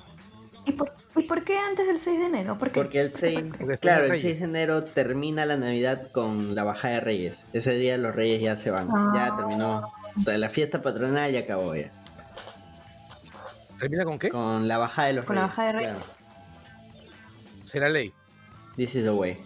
¿Y 0.67 0.73
por, 0.73 0.93
¿Y 1.17 1.23
por 1.25 1.43
qué 1.45 1.57
antes 1.59 1.87
del 1.87 1.99
6 1.99 2.19
de 2.21 2.27
enero? 2.27 2.59
¿Por 2.59 2.71
qué? 2.71 2.81
Porque 2.81 3.01
el 3.01 3.13
6, 3.13 3.35
Porque 3.41 3.59
después 3.59 3.79
claro, 3.81 4.03
de 4.03 4.07
el 4.07 4.11
Reyes. 4.13 4.23
6 4.23 4.39
de 4.39 4.45
enero 4.45 4.85
termina 4.85 5.47
la 5.47 5.57
Navidad 5.57 6.11
con 6.13 6.55
la 6.55 6.63
bajada 6.63 6.95
de 6.95 7.01
Reyes. 7.01 7.45
Ese 7.53 7.75
día 7.75 7.97
los 7.99 8.15
Reyes 8.15 8.41
ya 8.41 8.57
se 8.57 8.71
van. 8.71 8.89
Ya 9.13 9.35
terminó. 9.37 9.93
La 10.25 10.49
fiesta 10.49 10.81
patronal 10.83 11.31
ya 11.33 11.41
acabó 11.41 11.75
ya. 11.75 11.93
¿Termina 13.79 14.05
con 14.05 14.19
qué? 14.19 14.31
Con 14.31 14.67
la 14.69 14.79
bajada 14.79 15.09
de 15.09 15.15
los 15.15 15.25
Con 15.25 15.37
la 15.37 15.43
Reyes. 15.43 15.57
bajada 15.57 15.69
de 15.73 15.79
Reyes. 15.79 15.93
claro. 15.93 16.07
Será 17.63 17.89
ley. 17.89 18.13
This 18.77 18.95
is 18.95 19.05
the 19.05 19.11
way. 19.11 19.39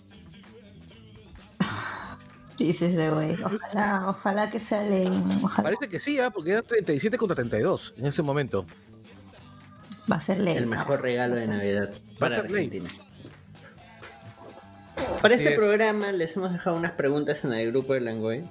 Dices 2.58 2.94
de 2.94 3.08
güey. 3.08 3.32
Ojalá, 3.42 4.04
ojalá 4.08 4.50
que 4.50 4.60
sea 4.60 4.82
ley. 4.82 5.08
Ojalá. 5.42 5.62
Parece 5.70 5.88
que 5.88 5.98
sí, 5.98 6.20
¿ah? 6.20 6.28
porque 6.30 6.50
era 6.52 6.62
37 6.62 7.16
contra 7.16 7.34
32 7.34 7.94
en 7.96 8.06
ese 8.06 8.22
momento. 8.22 8.66
Va 10.10 10.16
a 10.16 10.20
ser 10.20 10.40
ley. 10.40 10.56
El 10.58 10.66
mejor 10.66 11.00
regalo 11.00 11.36
de 11.36 11.46
Navidad 11.46 11.90
para 12.18 12.34
ser 12.34 12.50
ley. 12.50 12.66
Argentina. 12.66 12.90
Para 15.22 15.34
Así 15.34 15.44
este 15.44 15.54
es. 15.54 15.58
programa 15.58 16.12
les 16.12 16.36
hemos 16.36 16.52
dejado 16.52 16.76
unas 16.76 16.92
preguntas 16.92 17.42
en 17.44 17.54
el 17.54 17.70
grupo 17.72 17.94
de 17.94 18.00
Langoy. 18.02 18.44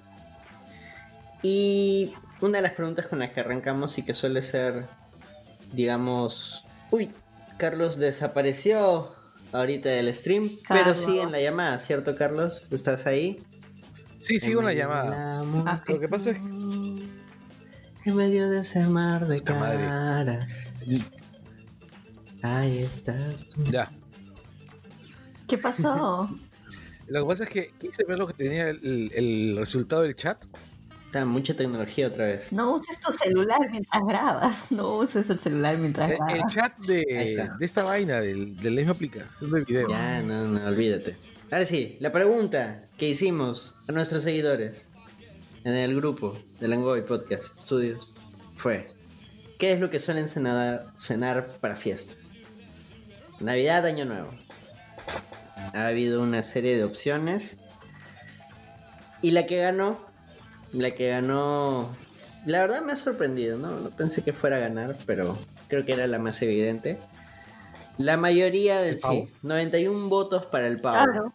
Y 1.42 2.14
una 2.42 2.58
de 2.58 2.62
las 2.64 2.74
preguntas 2.74 3.08
con 3.08 3.20
las 3.20 3.32
que 3.32 3.40
arrancamos 3.40 3.98
y 3.98 4.04
que 4.04 4.14
suele 4.14 4.42
ser, 4.42 4.86
digamos... 5.72 6.66
Uy, 6.92 7.12
Carlos 7.58 7.98
desapareció 7.98 9.14
ahorita 9.52 9.90
del 9.90 10.14
stream, 10.14 10.58
pero 10.68 10.96
sigue 10.96 11.22
en 11.22 11.32
la 11.32 11.42
llamada, 11.42 11.80
¿cierto, 11.80 12.16
Carlos? 12.16 12.68
¿Estás 12.72 13.06
ahí? 13.06 13.42
Sí, 14.20 14.40
sigo 14.40 14.60
en 14.60 14.68
la 14.68 14.74
llamada. 14.74 15.42
llamada. 15.42 15.84
Lo 15.88 16.00
que 16.00 16.08
pasa 16.08 16.32
es 16.32 16.38
En 16.38 18.16
medio 18.16 18.50
de 18.50 18.62
ese 18.62 18.86
mar 18.86 19.28
de 19.28 19.42
madre. 19.54 19.78
cara. 19.78 20.48
Ahí 22.42 22.80
estás 22.80 23.48
tú. 23.48 23.64
Ya. 23.66 23.92
¿Qué 25.48 25.58
pasó? 25.58 26.30
Lo 27.08 27.22
que 27.24 27.28
pasa 27.28 27.44
es 27.46 27.50
que 27.50 27.72
quise 27.80 28.04
ver 28.06 28.20
lo 28.20 28.28
que 28.28 28.36
tenía 28.36 28.70
el, 28.70 29.12
el 29.16 29.58
resultado 29.58 30.04
del 30.04 30.16
chat. 30.16 30.46
Está 31.10 31.26
mucha 31.26 31.56
tecnología 31.56 32.06
otra 32.06 32.26
vez. 32.28 32.54
No 32.54 32.76
uses 32.76 33.00
tu 33.00 33.12
celular 33.12 33.68
mientras 33.72 34.04
grabas. 34.06 34.72
No 34.72 34.98
uses 34.98 35.28
el 35.32 35.40
celular 35.40 35.76
mientras 35.80 36.08
El, 36.12 36.18
el 36.18 36.20
grabas. 36.20 36.54
chat 36.54 36.78
de, 36.86 37.48
esta 37.60 37.82
vaina, 37.82 38.22
del, 38.22 38.56
de 38.58 38.70
la 38.70 38.76
misma 38.76 38.92
aplicación 38.92 39.50
de 39.50 39.64
video. 39.64 39.90
Ya, 39.90 40.22
no, 40.22 40.46
no, 40.46 40.64
olvídate. 40.68 41.16
Ahora 41.50 41.66
sí, 41.66 41.98
la 42.00 42.12
pregunta 42.12 42.84
que 42.96 43.10
hicimos 43.10 43.74
a 43.88 43.92
nuestros 43.92 44.22
seguidores 44.22 44.90
en 45.64 45.74
el 45.74 45.96
grupo 45.96 46.38
de 46.60 46.68
Langoy 46.68 47.02
Podcast 47.02 47.60
Studios 47.60 48.14
fue: 48.56 48.94
¿Qué 49.58 49.72
es 49.72 49.80
lo 49.80 49.90
que 49.90 49.98
suelen 49.98 50.30
cenar, 50.30 50.94
cenar 50.96 51.58
para 51.60 51.76
fiestas? 51.76 52.34
Navidad, 53.40 53.84
Año 53.88 54.06
Nuevo. 54.06 54.30
Ha 55.74 55.88
habido 55.88 56.22
una 56.22 56.44
serie 56.44 56.78
de 56.78 56.84
opciones. 56.84 57.58
Y 59.24 59.32
la 59.32 59.48
que 59.48 59.58
ganó, 59.58 60.00
la 60.74 60.92
que 60.92 61.10
ganó, 61.10 61.96
la 62.46 62.60
verdad 62.62 62.82
me 62.82 62.94
ha 62.94 62.96
sorprendido, 62.96 63.58
¿no? 63.58 63.72
No 63.80 63.90
pensé 63.92 64.22
que 64.24 64.34
fuera 64.34 64.58
a 64.58 64.60
ganar, 64.60 64.96
pero 65.06 65.38
creo 65.68 65.86
que 65.86 65.94
era 65.94 66.08
la 66.08 66.20
más 66.20 66.42
evidente. 66.42 66.98
La 67.98 68.16
mayoría 68.18 68.80
de 68.80 68.92
¿El 68.92 69.00
pavo? 69.00 69.14
sí, 69.14 69.30
91 69.42 70.08
votos 70.10 70.46
para 70.46 70.68
el 70.68 70.80
pavo. 70.80 71.04
Claro, 71.04 71.34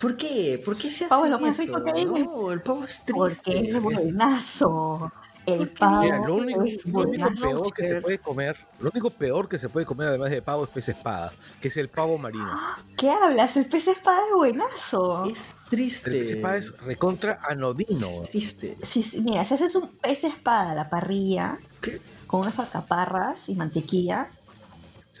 ¿Por 0.00 0.16
qué? 0.16 0.60
¿Por 0.64 0.76
qué 0.76 0.90
se 0.90 1.04
hace 1.04 1.08
Pavo 1.10 1.26
es 1.26 1.30
lo 1.30 1.38
más 1.38 1.58
eso? 1.58 1.62
rico 1.62 1.84
que 1.84 1.90
hay. 1.92 2.04
No, 2.06 2.52
el 2.52 2.62
pavo 2.62 2.84
es 2.84 3.04
triste. 3.04 3.12
porque 3.12 3.68
es 3.68 3.80
buenazo. 3.82 5.12
El 5.52 5.58
¿Por 5.58 5.68
qué? 5.68 5.74
pavo 5.78 6.02
Mira, 6.02 6.18
lo 6.18 6.34
único, 6.36 6.62
es 6.62 6.86
lo 6.86 7.00
único 7.00 7.08
buenazo. 7.24 7.42
peor 7.42 7.72
que 7.74 7.84
se 7.84 8.00
puede 8.00 8.18
comer, 8.18 8.56
lo 8.78 8.90
único 8.90 9.10
peor 9.10 9.48
que 9.48 9.58
se 9.58 9.68
puede 9.68 9.86
comer 9.86 10.08
además 10.08 10.30
de 10.30 10.42
pavo 10.42 10.64
es 10.64 10.70
pez 10.70 10.88
espada, 10.90 11.32
que 11.60 11.68
es 11.68 11.76
el 11.76 11.88
pavo 11.88 12.18
marino. 12.18 12.50
¿Qué 12.96 13.10
hablas? 13.10 13.56
El 13.56 13.66
pez 13.66 13.88
espada 13.88 14.18
es 14.28 14.34
buenazo. 14.34 15.24
Es 15.24 15.56
triste. 15.68 16.10
El 16.10 16.18
pez 16.18 16.30
espada 16.30 16.56
es 16.56 16.76
recontra 16.78 17.40
anodino. 17.48 18.06
Es 18.22 18.30
triste. 18.30 18.76
Sí, 18.82 19.02
sí, 19.02 19.20
mira, 19.22 19.44
si 19.44 19.54
haces 19.54 19.74
un 19.74 19.88
pez 19.88 20.24
espada 20.24 20.72
a 20.72 20.74
la 20.74 20.90
parrilla 20.90 21.58
con 22.26 22.40
unas 22.42 22.58
alcaparras 22.58 23.48
y 23.48 23.54
mantequilla, 23.56 24.28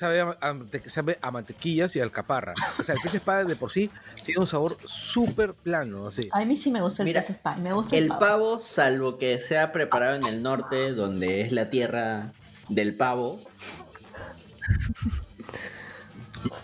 Sabe 0.00 0.20
a, 0.22 0.30
a 0.40 0.56
sabe 0.86 1.18
a 1.20 1.30
mantequillas 1.30 1.94
y 1.94 2.00
alcaparra. 2.00 2.54
O 2.78 2.82
sea, 2.82 2.94
el 2.94 3.00
pez 3.02 3.14
espada 3.16 3.44
de 3.44 3.54
por 3.54 3.70
sí 3.70 3.90
tiene 4.24 4.40
un 4.40 4.46
sabor 4.46 4.78
súper 4.86 5.52
plano, 5.52 6.06
así. 6.06 6.26
a 6.32 6.42
mí 6.46 6.56
sí 6.56 6.70
me 6.70 6.80
gusta 6.80 7.02
el 7.02 7.08
Mira, 7.08 7.20
pez 7.20 7.30
espada. 7.30 7.56
Me 7.58 7.72
gusta 7.74 7.96
el, 7.98 8.04
El 8.04 8.08
pavo. 8.08 8.20
pavo, 8.20 8.60
salvo 8.60 9.18
que 9.18 9.38
sea 9.42 9.72
preparado 9.72 10.16
en 10.16 10.24
el 10.24 10.42
norte, 10.42 10.94
donde 10.94 11.42
es 11.42 11.52
la 11.52 11.68
tierra 11.68 12.32
del 12.70 12.96
pavo. 12.96 13.42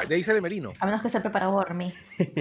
De 0.08 0.14
ahí 0.14 0.24
sale 0.24 0.40
merino. 0.40 0.72
A 0.80 0.86
menos 0.86 1.02
que 1.02 1.10
sea 1.10 1.20
preparado 1.20 1.52
por 1.52 1.74
mí. 1.74 1.92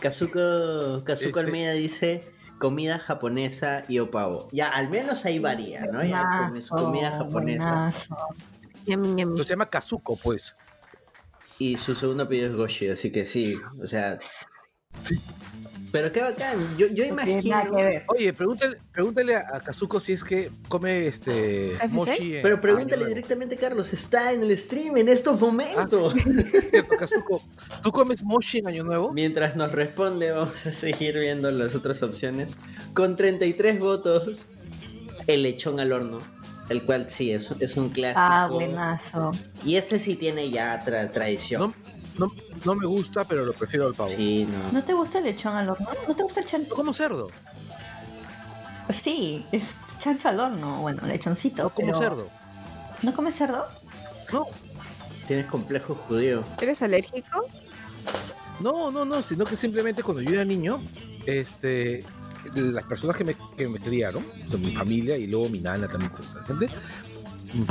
Kazuko, 0.00 1.02
Kazuko 1.04 1.28
Este- 1.30 1.40
Almeida 1.40 1.72
dice 1.72 2.30
comida 2.58 2.98
japonesa 2.98 3.84
y 3.88 3.98
o 4.00 4.10
pavo. 4.10 4.48
Ya, 4.52 4.68
al 4.68 4.88
menos 4.90 5.24
ahí 5.24 5.38
varía, 5.38 5.86
¿no? 5.86 6.04
Ya 6.04 6.52
su 6.60 6.74
comida 6.74 7.12
japonesa. 7.12 7.64
buenazo. 7.70 8.16
Yami, 8.88 9.08
yami. 9.08 9.22
Entonces 9.22 9.46
se 9.46 9.52
llama 9.52 9.70
Kazuko, 9.70 10.16
pues. 10.16 10.56
Y 11.58 11.76
su 11.76 11.94
segundo 11.94 12.22
apellido 12.24 12.48
es 12.50 12.54
Goshi, 12.56 12.88
así 12.88 13.10
que 13.10 13.24
sí, 13.24 13.56
o 13.82 13.86
sea. 13.86 14.18
Sí. 15.02 15.18
Pero 15.90 16.12
qué 16.12 16.20
bacán. 16.20 16.58
Yo, 16.76 16.86
yo 16.88 16.88
No 16.88 16.94
tiene 16.94 17.08
imagino. 17.40 17.56
nada 17.56 17.64
que 17.76 17.82
ver. 17.84 18.04
Oye, 18.08 18.32
pregúntale, 18.34 18.76
pregúntale 18.92 19.36
a 19.36 19.60
Kazuko 19.64 19.98
si 20.00 20.12
es 20.12 20.22
que 20.22 20.50
come 20.68 21.06
este 21.06 21.78
mochi. 21.88 22.36
en- 22.36 22.42
Pero 22.42 22.60
pregúntale 22.60 22.96
Año 22.96 23.04
Nuevo. 23.04 23.14
directamente, 23.14 23.56
Carlos. 23.56 23.90
Está 23.94 24.32
en 24.34 24.42
el 24.42 24.56
stream 24.58 24.98
en 24.98 25.08
estos 25.08 25.40
momentos. 25.40 26.12
Cierto, 26.70 26.94
Kazuko, 26.98 27.40
¿tú 27.82 27.90
comes 27.90 28.22
mochi 28.22 28.58
en 28.58 28.68
Año 28.68 28.84
Nuevo? 28.84 29.12
Mientras 29.14 29.56
nos 29.56 29.72
responde, 29.72 30.30
vamos 30.30 30.66
a 30.66 30.72
seguir 30.74 31.18
viendo 31.18 31.50
las 31.50 31.74
otras 31.74 32.02
opciones. 32.02 32.58
Con 32.92 33.16
33 33.16 33.78
votos, 33.80 34.46
el 35.26 35.42
lechón 35.42 35.80
al 35.80 35.92
horno. 35.92 36.20
El 36.68 36.84
cual 36.84 37.08
sí, 37.08 37.32
es, 37.32 37.50
es 37.60 37.76
un 37.76 37.88
clásico. 37.88 38.20
Ah, 38.20 38.48
buenazo. 38.50 39.32
Y 39.64 39.76
este 39.76 39.98
sí 39.98 40.16
tiene 40.16 40.50
ya 40.50 40.84
tra- 40.84 41.10
tradición. 41.12 41.74
No, 42.18 42.26
no, 42.26 42.32
no 42.64 42.74
me 42.74 42.86
gusta, 42.86 43.24
pero 43.26 43.44
lo 43.46 43.52
prefiero 43.54 43.86
al 43.86 43.94
pavo. 43.94 44.08
Sí, 44.10 44.46
no. 44.46 44.72
¿No 44.72 44.84
te 44.84 44.92
gusta 44.92 45.18
el 45.18 45.24
lechón 45.24 45.56
al 45.56 45.70
horno? 45.70 45.88
¿No 46.06 46.14
te 46.14 46.22
gusta 46.24 46.40
el 46.40 46.46
chancho? 46.46 46.74
Como 46.74 46.92
cerdo, 46.92 47.28
Sí, 48.90 49.44
es 49.52 49.76
chancho 49.98 50.28
al 50.28 50.40
horno. 50.40 50.80
Bueno, 50.80 51.02
lechoncito. 51.06 51.64
no 51.64 51.70
como 51.70 51.88
pero- 51.92 51.98
cerdo. 52.02 52.28
¿No 53.02 53.14
comes 53.14 53.34
cerdo? 53.36 53.66
No, 54.32 54.46
Tienes 55.26 55.46
complejo 55.46 55.94
judío. 55.94 56.42
¿Eres 56.60 56.82
alérgico? 56.82 57.44
no, 58.60 58.90
no, 58.90 59.04
no, 59.04 59.22
sino 59.22 59.44
que 59.44 59.56
simplemente 59.56 60.02
cuando 60.02 60.22
yo 60.22 60.30
era 60.30 60.44
niño, 60.44 60.82
este, 61.26 62.02
las 62.54 62.84
personas 62.84 63.16
que 63.16 63.24
me, 63.24 63.36
que 63.56 63.68
me 63.68 63.78
criaron, 63.80 64.24
o 64.44 64.48
sea, 64.48 64.58
mi 64.58 64.74
familia 64.74 65.16
y 65.16 65.26
luego 65.26 65.48
mi 65.48 65.60
nana 65.60 65.88
también, 65.88 66.10
esa 66.22 66.42
gente, 66.44 66.68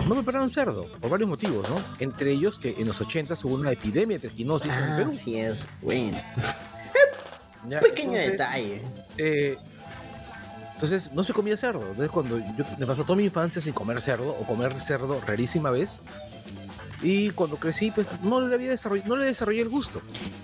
no 0.07 0.15
me 0.15 0.23
pararon 0.23 0.49
cerdo, 0.49 0.87
por 0.99 1.09
varios 1.11 1.29
motivos, 1.29 1.69
¿no? 1.69 1.79
Entre 1.99 2.31
ellos 2.31 2.57
que 2.59 2.75
en 2.77 2.87
los 2.87 2.99
80 2.99 3.35
hubo 3.43 3.55
una 3.55 3.71
epidemia 3.71 4.17
de 4.17 4.27
triquinosis 4.27 4.75
en 4.75 4.83
Ah, 4.83 4.95
Perú. 4.97 5.11
cierto. 5.13 5.65
Bueno, 5.81 6.17
¿ya? 7.69 7.79
pequeño 7.79 8.13
Entonces, 8.17 8.31
detalle. 8.31 8.81
eh, 9.17 9.57
entonces 10.73 11.11
no 11.13 11.23
se 11.23 11.33
comía 11.33 11.57
cerdo. 11.57 11.81
Entonces 11.81 12.09
cuando 12.11 12.37
yo 12.37 12.65
me 12.77 12.85
pasó 12.85 13.03
toda 13.03 13.15
mi 13.17 13.23
infancia 13.25 13.61
sin 13.61 13.73
comer 13.73 13.99
cerdo 14.01 14.29
o 14.39 14.45
comer 14.45 14.79
cerdo 14.79 15.19
rarísima 15.25 15.71
vez. 15.71 15.99
Y 17.01 17.29
cuando 17.31 17.57
crecí, 17.57 17.91
pues 17.91 18.07
no 18.23 18.41
le 18.41 18.53
había 18.55 18.69
desarrollado, 18.69 19.09
no 19.09 19.15
le 19.17 19.25
desarrollé 19.25 19.61
el 19.61 19.69
gusto. 19.69 20.01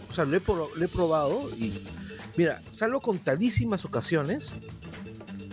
O 0.10 0.14
sea, 0.14 0.26
lo 0.26 0.38
he, 0.38 0.42
lo 0.76 0.86
he 0.86 0.88
probado 0.88 1.50
y 1.56 1.84
mira, 2.36 2.62
salvo 2.70 3.00
contadísimas 3.02 3.86
ocasiones 3.86 4.56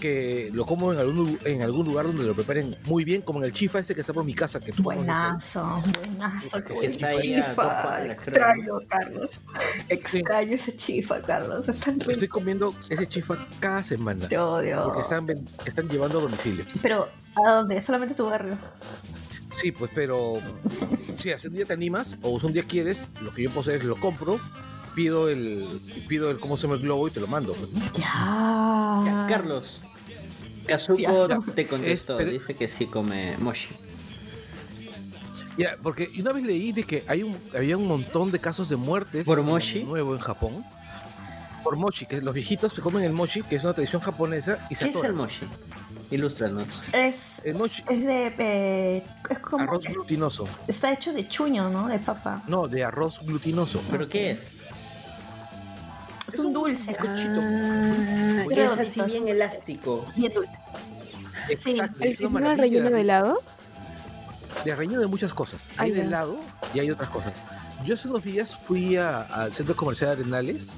que 0.01 0.51
lo 0.53 0.67
como 0.67 0.93
en 0.93 0.99
algún, 0.99 1.39
en 1.45 1.63
algún 1.63 1.87
lugar 1.87 2.07
donde 2.07 2.25
lo 2.25 2.35
preparen 2.35 2.77
muy 2.87 3.05
bien, 3.05 3.23
como 3.23 3.39
en 3.41 3.45
el 3.45 3.53
chifa 3.53 3.79
ese 3.79 3.95
que 3.95 4.01
está 4.01 4.13
por 4.13 4.25
mi 4.25 4.35
casa, 4.35 4.59
que 4.59 4.73
tú 4.73 4.83
conoces. 4.83 5.07
Buenazo, 5.07 5.83
buenazo. 6.01 6.65
Que 6.65 6.87
está 6.87 7.09
ahí 7.09 7.35
chifa. 7.35 8.07
Extraño, 8.07 8.79
Carlos. 8.89 9.41
Extraño 9.89 10.55
ese 10.55 10.77
chifa, 10.77 11.23
Carlos. 11.23 11.69
Es 11.69 11.79
tan 11.79 12.01
rico. 12.01 12.11
Estoy 12.11 12.29
comiendo 12.29 12.75
ese 12.89 13.07
chifa 13.07 13.47
cada 13.61 13.83
semana. 13.83 14.27
Te 14.27 14.39
odio. 14.39 14.83
Porque 14.85 15.03
están, 15.03 15.27
están 15.65 15.89
llevando 15.89 16.19
a 16.19 16.23
domicilio. 16.23 16.65
Pero, 16.83 17.09
¿a 17.37 17.51
dónde? 17.51 17.81
Solamente 17.83 18.15
tu 18.15 18.25
barrio. 18.25 18.59
Sí, 19.53 19.73
pues, 19.73 19.91
pero 19.95 20.39
si 20.67 21.33
hace 21.33 21.49
un 21.49 21.55
día 21.55 21.67
te 21.67 21.73
animas 21.73 22.19
o 22.23 22.31
un 22.31 22.53
día 22.53 22.63
quieres, 22.63 23.09
lo 23.21 23.35
que 23.35 23.43
yo 23.43 23.51
puedo 23.51 23.63
hacer 23.63 23.77
es 23.77 23.85
lo 23.85 23.99
compro, 23.99 24.39
pido 24.95 25.29
el, 25.29 25.81
pido 26.09 26.31
el 26.31 26.39
cómo 26.41 26.57
se 26.57 26.63
llama 26.65 26.75
el 26.77 26.83
globo 26.83 27.09
y 27.09 27.11
te 27.11 27.21
lo 27.21 27.27
mando. 27.27 27.57
Ya. 27.95 29.03
Ya, 29.07 29.27
Carlos. 29.29 29.81
Kazuko 30.67 30.99
Ya. 31.29 31.39
te 31.55 31.67
contestó, 31.67 32.15
Es- 32.15 32.19
pero- 32.19 32.31
dice 32.33 32.55
que 32.55 32.69
sí 32.69 32.87
come 32.87 33.37
moshi. 33.39 33.69
Ya, 35.57 35.77
porque 35.83 36.11
una 36.19 36.33
vez 36.33 36.45
leí 36.45 36.73
de 36.73 36.85
que 36.85 37.05
hay 37.07 37.23
un, 37.23 37.37
había 37.55 37.77
un 37.77 37.87
montón 37.87 38.31
de 38.31 38.39
casos 38.39 38.69
de 38.69 38.77
muertes 38.77 39.25
¿Por 39.27 39.41
en 39.41 39.45
mochi? 39.47 39.85
nuevo 39.85 40.15
en 40.15 40.21
Japón. 40.21 40.65
Por 41.63 41.77
mochi, 41.77 42.07
que 42.07 42.23
los 42.23 42.33
viejitos 42.33 42.73
se 42.73 42.81
comen 42.81 43.03
el 43.05 43.13
mochi, 43.13 43.43
que 43.43 43.57
es 43.57 43.65
una 43.65 43.75
tradición 43.75 44.01
japonesa, 44.01 44.67
y 44.71 44.75
se 44.75 44.87
¿Qué 44.91 44.99
es 44.99 45.05
el 45.05 45.13
moshi? 45.13 45.47
Ilústranos. 46.11 46.85
Es, 46.95 47.43
El 47.45 47.55
mochi, 47.57 47.83
es 47.89 48.05
de. 48.05 48.35
eh, 48.39 49.07
es 49.29 49.39
como. 49.41 49.63
arroz 49.65 49.85
glutinoso. 49.85 50.49
Está 50.67 50.93
hecho 50.93 51.13
de 51.13 51.29
chuño, 51.29 51.69
¿no? 51.69 51.89
De 51.89 51.99
papa. 51.99 52.43
No, 52.49 52.67
de 52.67 52.83
arroz 52.83 53.21
glutinoso. 53.23 53.83
¿Pero 53.91 54.09
qué 54.09 54.33
es? 54.33 54.39
Es, 56.35 56.39
un 56.41 56.53
dulce. 56.53 56.91
bizcochito. 56.93 57.41
Ah, 57.43 58.45
que 58.49 58.65
es 58.65 58.71
así 58.73 59.01
bien 59.03 59.25
sí. 59.25 59.31
elástico. 59.31 60.05
Bien 60.17 60.33
dulce. 60.33 60.53
Sí. 61.59 61.71
Exacto, 61.73 61.97
¿El 62.03 62.11
que 62.11 62.17
tiene 62.17 62.33
maravilla 62.33 62.63
relleno 62.63 62.85
de- 62.91 62.95
de 62.95 63.01
helado? 63.01 63.43
de 64.65 64.75
relleno 64.77 65.01
de 65.01 65.07
muchas 65.07 65.33
cosas. 65.33 65.69
Hay 65.77 65.91
de 65.93 66.03
helado 66.03 66.39
y 66.75 66.81
hay 66.81 66.91
otras 66.91 67.09
cosas. 67.11 67.33
Yo 67.85 67.95
hace 67.95 68.09
unos 68.09 68.23
días 68.23 68.55
fui 68.57 68.97
al 68.97 69.53
centro 69.55 69.75
comercial 69.75 70.11
Arenales 70.11 70.69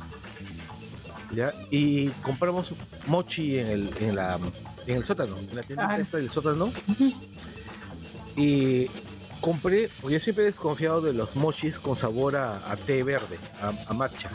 ¿ya? 1.34 1.52
y 1.70 2.08
compramos 2.22 2.74
mochi 3.06 3.58
en 3.58 3.66
el, 3.66 3.90
en 4.00 4.14
la, 4.14 4.38
en 4.86 4.96
el 4.96 5.02
sótano, 5.04 5.36
en 5.36 5.56
la 5.56 5.62
tienda 5.62 5.88
Ah. 5.90 5.96
esta 5.98 6.18
del 6.18 6.30
sótano. 6.30 6.70
Y 8.36 8.86
compré, 9.40 9.90
porque 10.00 10.14
yo 10.14 10.20
siempre 10.20 10.44
he 10.44 10.46
desconfiado 10.46 11.00
de 11.00 11.12
los 11.12 11.34
mochis 11.34 11.80
con 11.80 11.96
sabor 11.96 12.36
a, 12.36 12.56
a 12.70 12.76
té 12.76 13.02
verde, 13.02 13.38
a, 13.60 13.72
a 13.90 13.94
matcha. 13.94 14.30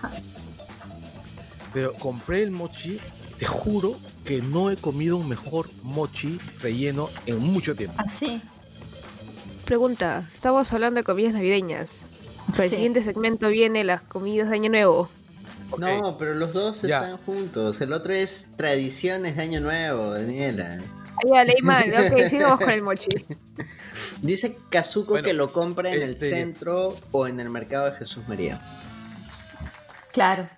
Pero 1.78 1.94
compré 1.94 2.42
el 2.42 2.50
mochi, 2.50 3.00
te 3.38 3.46
juro 3.46 3.94
que 4.26 4.42
no 4.42 4.72
he 4.72 4.78
comido 4.78 5.16
un 5.16 5.30
mejor 5.30 5.70
mochi 5.84 6.40
relleno 6.60 7.12
en 7.28 7.38
mucho 7.38 7.76
tiempo. 7.76 7.94
Así. 8.00 8.42
Pregunta, 9.64 10.28
estamos 10.34 10.74
hablando 10.74 11.00
de 11.02 11.04
comidas 11.04 11.34
navideñas. 11.34 12.04
Pero 12.54 12.64
el 12.64 12.70
Sí. 12.72 12.76
siguiente 12.78 13.02
segmento 13.02 13.50
viene 13.50 13.84
las 13.84 14.02
comidas 14.02 14.50
de 14.50 14.56
Año 14.56 14.72
Nuevo. 14.72 15.08
No, 15.78 16.18
pero 16.18 16.34
los 16.34 16.52
dos 16.54 16.82
Ya. 16.82 16.96
están 16.98 17.18
juntos. 17.18 17.80
El 17.80 17.94
otro 17.94 18.12
es 18.12 18.48
tradiciones 18.56 19.36
de 19.36 19.44
Año 19.44 19.62
Nuevo, 19.62 20.14
Daniela. 20.14 20.80
Ah, 20.82 21.20
ya, 21.32 21.44
leí 21.44 21.62
mal. 21.62 21.92
Ok, 21.92 22.28
sigamos 22.32 22.60
con 22.60 22.72
el 22.72 22.82
mochi. 22.82 23.10
Dice 24.24 24.58
Kazuko 24.72 25.12
Bueno, 25.12 25.28
que 25.28 25.34
lo 25.36 25.52
compra 25.54 25.90
en 25.90 26.02
el 26.02 26.10
este- 26.10 26.30
centro 26.32 26.98
o 27.12 27.28
en 27.28 27.40
el 27.40 27.52
mercado 27.52 27.86
de 27.86 27.92
Jesús 27.98 28.28
María. 28.28 28.60
Claro. 30.12 30.50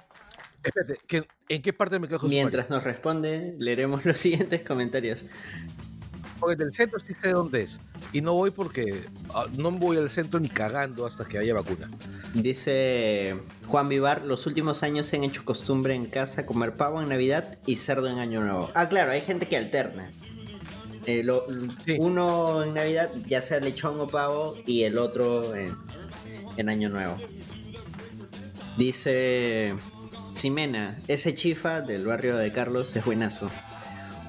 Espérate, 0.70 0.98
¿qué- 1.08 1.28
¿en 1.50 1.62
qué 1.62 1.74
parte 1.74 1.96
del 1.96 2.02
mercado 2.02 2.20
Jesús 2.20 2.32
Mientras 2.34 2.70
nos 2.70 2.84
responde, 2.84 3.56
leeremos 3.60 4.04
los 4.06 4.18
siguientes 4.18 4.62
comentarios. 4.64 5.26
Porque 6.40 6.56
del 6.56 6.72
centro 6.72 6.98
sí 7.02 7.14
sé 7.22 7.32
dónde 7.32 7.64
es. 7.64 7.82
Y 8.14 8.22
no 8.22 8.34
voy 8.34 8.52
porque 8.52 9.04
ah, 9.36 9.46
no 9.58 9.72
voy 9.72 9.98
al 9.98 10.10
centro 10.10 10.40
ni 10.40 10.48
cagando 10.48 11.06
hasta 11.06 11.26
que 11.26 11.38
haya 11.38 11.54
vacuna. 11.54 11.90
Dice 12.34 13.36
Juan 13.68 13.90
Vivar, 13.90 14.24
los 14.24 14.48
últimos 14.48 14.82
años 14.84 15.06
se 15.06 15.18
han 15.18 15.26
hecho 15.26 15.44
costumbre 15.44 15.96
en 15.96 16.06
casa 16.06 16.46
comer 16.46 16.78
pavo 16.78 17.02
en 17.02 17.10
Navidad 17.10 17.58
y 17.66 17.76
cerdo 17.76 18.08
en 18.08 18.20
Año 18.20 18.40
Nuevo. 18.40 18.72
Ah, 18.74 18.88
claro, 18.88 19.12
hay 19.12 19.20
gente 19.20 19.48
que 19.50 19.58
alterna. 19.58 20.12
Eh, 21.06 21.24
lo- 21.24 21.46
Sí. 21.86 21.98
Uno 22.00 22.64
en 22.64 22.74
Navidad, 22.74 23.12
ya 23.28 23.42
sea 23.42 23.60
lechón 23.60 24.00
o 24.00 24.08
pavo, 24.08 24.56
y 24.66 24.84
el 24.84 24.98
otro 24.98 25.54
en, 25.56 25.76
en 26.56 26.70
Año 26.70 26.88
Nuevo. 26.88 27.18
Dice 28.78 29.76
Ximena, 30.34 30.98
ese 31.08 31.34
chifa 31.36 31.82
del 31.82 32.06
barrio 32.06 32.38
de 32.38 32.52
Carlos 32.52 32.96
es 32.96 33.04
buenazo. 33.04 33.50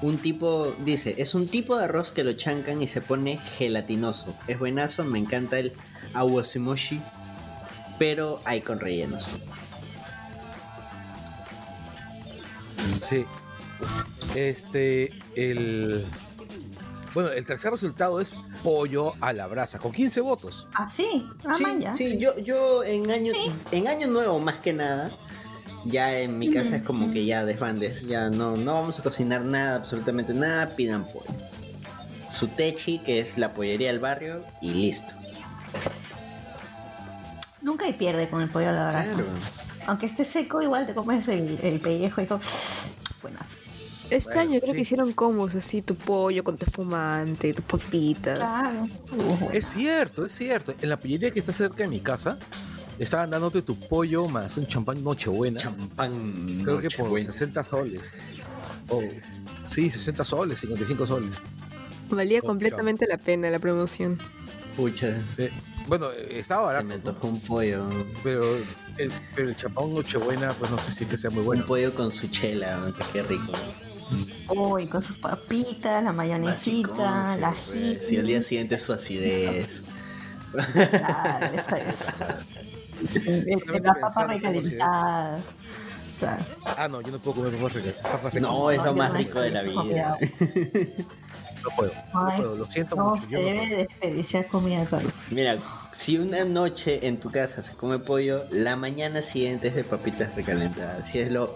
Un 0.01 0.17
tipo, 0.17 0.75
dice, 0.83 1.15
es 1.17 1.35
un 1.35 1.47
tipo 1.47 1.77
de 1.77 1.85
arroz 1.85 2.11
que 2.11 2.23
lo 2.23 2.33
chancan 2.33 2.81
y 2.81 2.87
se 2.87 3.01
pone 3.01 3.39
gelatinoso. 3.57 4.35
Es 4.47 4.57
buenazo, 4.57 5.03
me 5.03 5.19
encanta 5.19 5.59
el 5.59 5.73
awasimoshi, 6.13 7.01
pero 7.99 8.41
hay 8.45 8.61
con 8.61 8.79
rellenos. 8.79 9.31
Sí. 13.01 13.25
Este, 14.35 15.11
el. 15.35 16.05
Bueno, 17.13 17.29
el 17.29 17.45
tercer 17.45 17.71
resultado 17.71 18.21
es 18.21 18.33
pollo 18.63 19.13
a 19.19 19.33
la 19.33 19.45
brasa, 19.47 19.79
con 19.79 19.91
15 19.91 20.21
votos. 20.21 20.67
Ah, 20.73 20.89
sí. 20.89 21.29
Ah, 21.45 21.53
sí, 21.55 21.63
man, 21.63 21.81
ya. 21.81 21.93
sí, 21.93 22.17
yo, 22.17 22.37
yo 22.39 22.83
en 22.85 23.11
año, 23.11 23.33
en 23.71 23.87
año 23.87 24.07
nuevo 24.07 24.39
más 24.39 24.57
que 24.57 24.71
nada, 24.71 25.11
ya 25.85 26.17
en 26.19 26.37
mi 26.39 26.49
casa 26.49 26.75
es 26.77 26.83
como 26.83 27.11
que 27.11 27.25
ya 27.25 27.45
desbandes, 27.45 28.01
ya 28.03 28.29
no, 28.29 28.55
no 28.55 28.73
vamos 28.73 28.99
a 28.99 29.03
cocinar 29.03 29.43
nada, 29.43 29.75
absolutamente 29.77 30.33
nada, 30.33 30.75
pidan 30.75 31.05
pollo. 31.05 31.29
Su 32.29 32.47
techi, 32.47 32.99
que 32.99 33.19
es 33.19 33.37
la 33.37 33.53
pollería 33.53 33.87
del 33.87 33.99
barrio, 33.99 34.43
y 34.61 34.71
listo. 34.71 35.13
Nunca 37.61 37.85
hay 37.85 37.93
pierde 37.93 38.29
con 38.29 38.41
el 38.41 38.49
pollo 38.49 38.69
a 38.69 38.73
la 38.73 38.89
brasa. 38.89 39.13
Claro. 39.13 39.27
Aunque 39.87 40.05
esté 40.05 40.25
seco, 40.25 40.61
igual 40.61 40.85
te 40.85 40.93
comes 40.93 41.27
el, 41.27 41.59
el 41.61 41.79
pellejo 41.79 42.21
y 42.21 42.25
todo. 42.25 42.39
Buenas. 43.21 43.57
Este 44.09 44.35
Bueno, 44.35 44.51
año 44.51 44.59
creo 44.59 44.71
sí. 44.71 44.75
que 44.75 44.81
hicieron 44.81 45.13
combos 45.13 45.55
así, 45.55 45.81
tu 45.81 45.95
pollo 45.95 46.43
con 46.43 46.57
tu 46.57 46.65
espumante, 46.65 47.53
tus 47.53 47.63
papitas. 47.65 48.39
Claro. 48.39 48.87
Es 49.53 49.67
cierto, 49.67 50.25
es 50.25 50.33
cierto. 50.33 50.73
En 50.81 50.89
la 50.89 50.99
pollería 50.99 51.31
que 51.31 51.39
está 51.39 51.53
cerca 51.53 51.83
de 51.83 51.87
mi 51.87 51.99
casa, 52.01 52.37
estaban 52.99 53.29
dándote 53.29 53.61
tu 53.61 53.77
pollo 53.79 54.27
más 54.27 54.57
un 54.57 54.67
champán 54.67 55.03
Nochebuena. 55.03 55.59
Champán. 55.59 56.61
Creo 56.63 56.79
que 56.79 56.89
por 56.89 56.99
Nochebuena. 57.05 57.31
60 57.31 57.63
soles. 57.63 58.11
Oh, 58.89 59.01
sí, 59.65 59.89
60 59.89 60.23
soles, 60.23 60.59
55 60.59 61.07
soles. 61.07 61.41
Valía 62.09 62.39
Oh, 62.43 62.47
completamente 62.47 63.05
la 63.07 63.17
pena 63.17 63.49
la 63.49 63.59
promoción. 63.59 64.19
Pucha, 64.75 65.15
Sí. 65.35 65.49
Bueno, 65.87 66.11
estaba 66.11 66.61
se 66.71 66.83
barato. 66.83 66.85
me 66.85 66.89
¿no? 66.89 66.95
antojó 67.09 67.27
un 67.27 67.39
pollo. 67.41 67.89
Pero 68.23 68.43
el, 68.97 69.11
pero 69.35 69.49
el 69.49 69.55
champán 69.55 69.93
Nochebuena, 69.93 70.53
pues 70.53 70.69
no 70.69 70.77
sé 70.79 70.91
si 70.91 71.03
es 71.05 71.09
que 71.09 71.17
sea 71.17 71.29
muy 71.31 71.43
bueno. 71.43 71.63
Un 71.63 71.67
pollo 71.67 71.93
con 71.93 72.11
su 72.11 72.27
chela, 72.27 72.79
qué 73.11 73.23
rico. 73.23 73.53
Uy, 74.49 74.87
con 74.87 75.01
sus 75.01 75.17
papitas, 75.17 76.03
la 76.03 76.11
mayonesita, 76.11 77.37
la 77.37 77.53
sí, 77.55 77.95
pues. 77.97 78.11
Y 78.11 78.17
al 78.17 78.27
día 78.27 78.43
siguiente 78.43 78.77
su 78.77 78.91
acidez. 78.93 79.83
Claro, 80.51 81.45
eso 81.57 81.75
es. 81.77 81.95
El- 83.25 83.83
La 83.83 83.93
papa 83.95 84.27
recalentada. 84.27 85.39
Claro. 86.19 86.45
Ah, 86.77 86.87
no, 86.87 87.01
yo 87.01 87.11
no 87.11 87.19
puedo 87.19 87.37
comer 87.43 87.55
papas 87.59 87.73
ricas. 87.73 88.41
No, 88.41 88.69
es 88.69 88.83
lo 88.83 88.93
más 88.93 89.11
rico 89.13 89.39
de 89.39 89.51
la 89.51 89.63
vida. 89.63 90.17
No 91.63 91.69
puedo. 91.75 91.91
No 92.11 92.27
Ay, 92.27 92.37
puedo, 92.41 92.55
lo 92.55 92.65
siento 92.65 92.95
No 92.95 93.09
mucho. 93.11 93.21
se 93.29 93.35
no 93.35 93.39
debe 93.39 93.75
desperdiciar 93.75 94.47
comida, 94.47 94.83
Carlos. 94.89 95.13
Mira, 95.29 95.59
si 95.91 96.17
una 96.17 96.43
noche 96.43 97.05
en 97.07 97.19
tu 97.19 97.29
casa 97.29 97.61
se 97.61 97.73
come 97.75 97.99
pollo, 97.99 98.45
la 98.49 98.75
mañana 98.75 99.21
siguiente 99.21 99.67
es 99.67 99.75
de 99.75 99.83
papitas 99.83 100.33
recalentadas. 100.35 101.07
Si 101.07 101.19
es 101.19 101.29
lo 101.31 101.55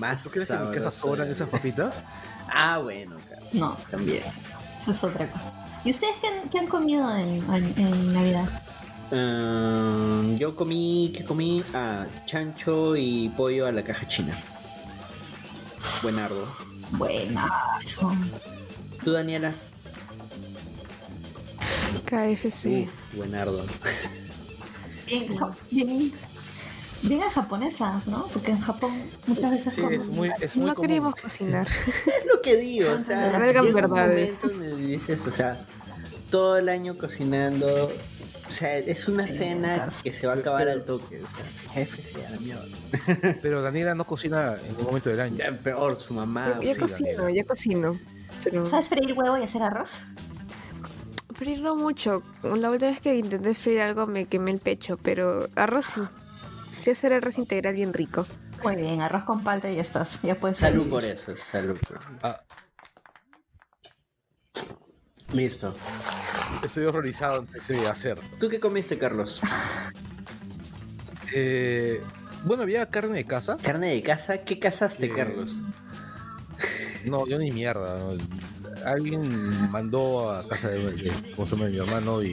más 0.00 0.22
¿Tú 0.22 0.30
crees 0.30 0.48
que 0.48 0.54
en 0.54 0.70
mi 0.70 0.74
casa 0.76 0.90
sobran 0.90 1.30
esas 1.30 1.50
papitas? 1.50 2.02
Ah, 2.48 2.78
bueno, 2.82 3.16
claro, 3.28 3.44
No, 3.52 3.76
también. 3.90 4.22
eso 4.80 4.92
es 4.92 5.04
otra 5.04 5.30
cosa. 5.30 5.52
¿Y 5.84 5.90
ustedes 5.90 6.14
qué 6.22 6.28
han, 6.28 6.48
qué 6.48 6.58
han 6.60 6.66
comido 6.68 7.14
en, 7.14 7.44
en- 7.54 7.74
en 7.76 8.14
Navidad? 8.14 8.48
Yo 9.10 10.54
comí, 10.56 11.12
¿qué 11.16 11.24
comí? 11.24 11.62
Ah, 11.74 12.06
chancho 12.26 12.96
y 12.96 13.28
pollo 13.36 13.66
a 13.66 13.72
la 13.72 13.82
caja 13.84 14.06
china. 14.08 14.36
Buenardo. 16.02 16.46
Buenazo. 16.92 18.12
¿Tú, 19.04 19.12
Daniela? 19.12 19.52
KFC. 22.04 22.84
Uf, 22.84 23.14
buenardo. 23.16 23.64
Bien, 27.02 27.20
japonesa, 27.20 28.02
¿no? 28.06 28.26
Porque 28.32 28.50
en 28.52 28.60
Japón 28.60 28.92
muchas 29.26 29.50
veces 29.50 29.74
Sí, 29.74 29.82
es 29.90 30.06
muy, 30.08 30.30
es 30.40 30.56
muy 30.56 30.66
no 30.66 30.74
común. 30.74 30.88
queríamos 30.88 31.14
cocinar. 31.14 31.68
Es 32.06 32.26
lo 32.32 32.40
que 32.42 32.56
digo, 32.56 32.90
o 32.92 32.98
sea, 32.98 33.38
llega 33.38 33.62
un 33.62 33.72
verdades. 33.72 34.42
momento 34.42 34.48
donde 34.48 34.86
dices, 34.86 35.20
o 35.26 35.30
sea, 35.30 35.60
todo 36.30 36.56
el 36.58 36.68
año 36.68 36.96
cocinando, 36.98 37.92
o 38.48 38.50
sea, 38.50 38.76
es 38.78 39.08
una 39.08 39.24
Sí, 39.26 39.32
cena 39.32 39.88
que 40.02 40.12
se 40.12 40.26
va 40.26 40.34
a 40.34 40.36
acabar 40.36 40.68
al 40.68 40.84
toque, 40.84 41.22
o 41.22 41.26
sea, 41.26 41.84
KFC 41.84 42.24
a 42.26 42.30
la 42.30 42.38
mierda. 42.38 42.64
Pero 43.42 43.62
Daniela 43.62 43.94
no 43.94 44.04
cocina 44.06 44.56
en 44.60 44.68
ningún 44.68 44.84
momento 44.86 45.10
del 45.10 45.20
año. 45.20 45.36
Ya, 45.36 45.52
peor, 45.52 45.98
su 46.00 46.14
mamá. 46.14 46.58
yo 46.62 46.74
sí, 46.74 46.80
cocino, 46.80 47.08
Daniela. 47.22 47.42
yo 47.42 47.46
cocino. 47.46 48.00
Pero 48.44 48.64
¿Sabes 48.66 48.88
freír 48.88 49.12
huevo 49.14 49.36
y 49.38 49.42
hacer 49.42 49.62
arroz? 49.62 49.90
freír 51.34 51.60
no 51.60 51.76
mucho. 51.76 52.22
La 52.42 52.70
última 52.70 52.90
vez 52.90 53.00
que 53.00 53.14
intenté 53.16 53.52
freír 53.54 53.80
algo 53.80 54.06
me 54.06 54.26
quemé 54.26 54.52
el 54.52 54.58
pecho, 54.58 54.96
pero 54.96 55.48
arroz 55.54 55.86
sí. 55.86 56.00
Sí 56.82 56.90
hacer 56.90 57.12
arroz 57.12 57.38
integral 57.38 57.74
bien 57.74 57.92
rico. 57.92 58.26
Muy 58.62 58.76
bien, 58.76 59.02
arroz 59.02 59.24
con 59.24 59.42
palta 59.44 59.70
y 59.70 59.76
ya 59.76 59.82
estás. 59.82 60.20
Ya 60.22 60.34
puedes 60.36 60.58
Salud 60.58 60.88
por 60.88 61.04
eso, 61.04 61.36
salud 61.36 61.76
Ah, 62.22 62.40
Listo. 65.32 65.74
estoy 66.64 66.84
horrorizado 66.84 67.40
antes 67.40 67.66
de 67.68 67.86
hacer. 67.86 68.18
¿Tú 68.38 68.48
qué 68.48 68.60
comiste, 68.60 68.96
Carlos? 68.98 69.40
Eh, 71.34 72.00
bueno, 72.44 72.62
había 72.62 72.86
carne 72.86 73.18
de 73.18 73.24
casa. 73.24 73.56
¿Carne 73.60 73.88
de 73.88 74.02
casa? 74.02 74.38
¿Qué 74.38 74.58
casaste, 74.58 75.06
Sí. 75.08 75.12
Carlos? 75.12 75.52
No, 77.04 77.26
yo 77.26 77.38
ni 77.38 77.50
mierda. 77.50 77.98
Alguien 78.84 79.70
mandó 79.70 80.30
a 80.30 80.46
casa 80.48 80.68
de, 80.68 80.90
de- 80.92 81.32
¿cómo 81.34 81.46
se 81.46 81.56
llama? 81.56 81.68
mi 81.68 81.78
hermano 81.78 82.22
y, 82.22 82.28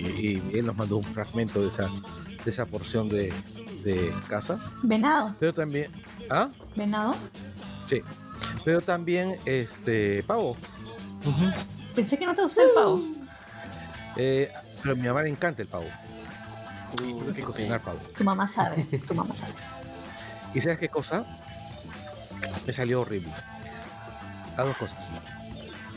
y 0.53 0.58
él 0.58 0.65
nos 0.67 0.75
mandó 0.75 0.97
un 0.97 1.03
fragmento 1.03 1.62
de 1.62 1.69
esa, 1.69 1.89
de 2.43 2.49
esa 2.51 2.65
porción 2.65 3.10
de, 3.10 3.34
de 3.84 4.13
casa. 4.27 4.60
Venado. 4.84 5.36
Pero 5.39 5.53
también. 5.53 5.91
¿Ah? 6.29 6.49
Venado. 6.75 7.15
Sí. 7.88 8.01
Pero 8.63 8.82
también 8.82 9.38
este 9.45 10.23
pavo. 10.23 10.56
Pensé 11.95 12.17
que 12.17 12.25
no 12.25 12.34
te 12.34 12.41
gustaba 12.43 12.67
el 12.67 12.73
pavo. 12.73 13.03
Eh, 14.17 14.51
pero 14.82 14.93
a 14.93 14.95
mi 14.97 15.08
mamá 15.08 15.21
le 15.23 15.29
encanta 15.29 15.62
el 15.62 15.67
pavo. 15.67 15.86
Tuve 16.95 17.34
que 17.34 17.41
ok. 17.41 17.47
cocinar 17.47 17.82
pavo. 17.82 17.99
Tu 18.17 18.23
mamá 18.23 18.47
sabe. 18.47 18.84
Tu 19.08 19.13
mamá 19.13 19.34
sabe. 19.36 19.53
¿Y 20.53 20.62
sabes 20.62 20.77
qué 20.79 20.89
cosa? 20.89 21.25
Me 22.65 22.73
salió 22.73 23.01
horrible. 23.01 23.32
Las 24.58 24.67
dos 24.67 24.77
cosas. 24.77 25.12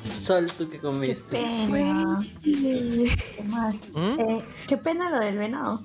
Sol, 0.03 0.47
¿tú 0.57 0.69
Qué 0.71 0.79
comiste? 0.79 1.37
pena. 1.37 2.19
Qué 2.43 3.45
mal. 3.45 3.75
¿Mm? 3.93 4.21
Eh, 4.21 4.45
qué 4.69 4.77
pena 4.77 5.11
lo 5.11 5.19
del 5.19 5.37
venado. 5.37 5.83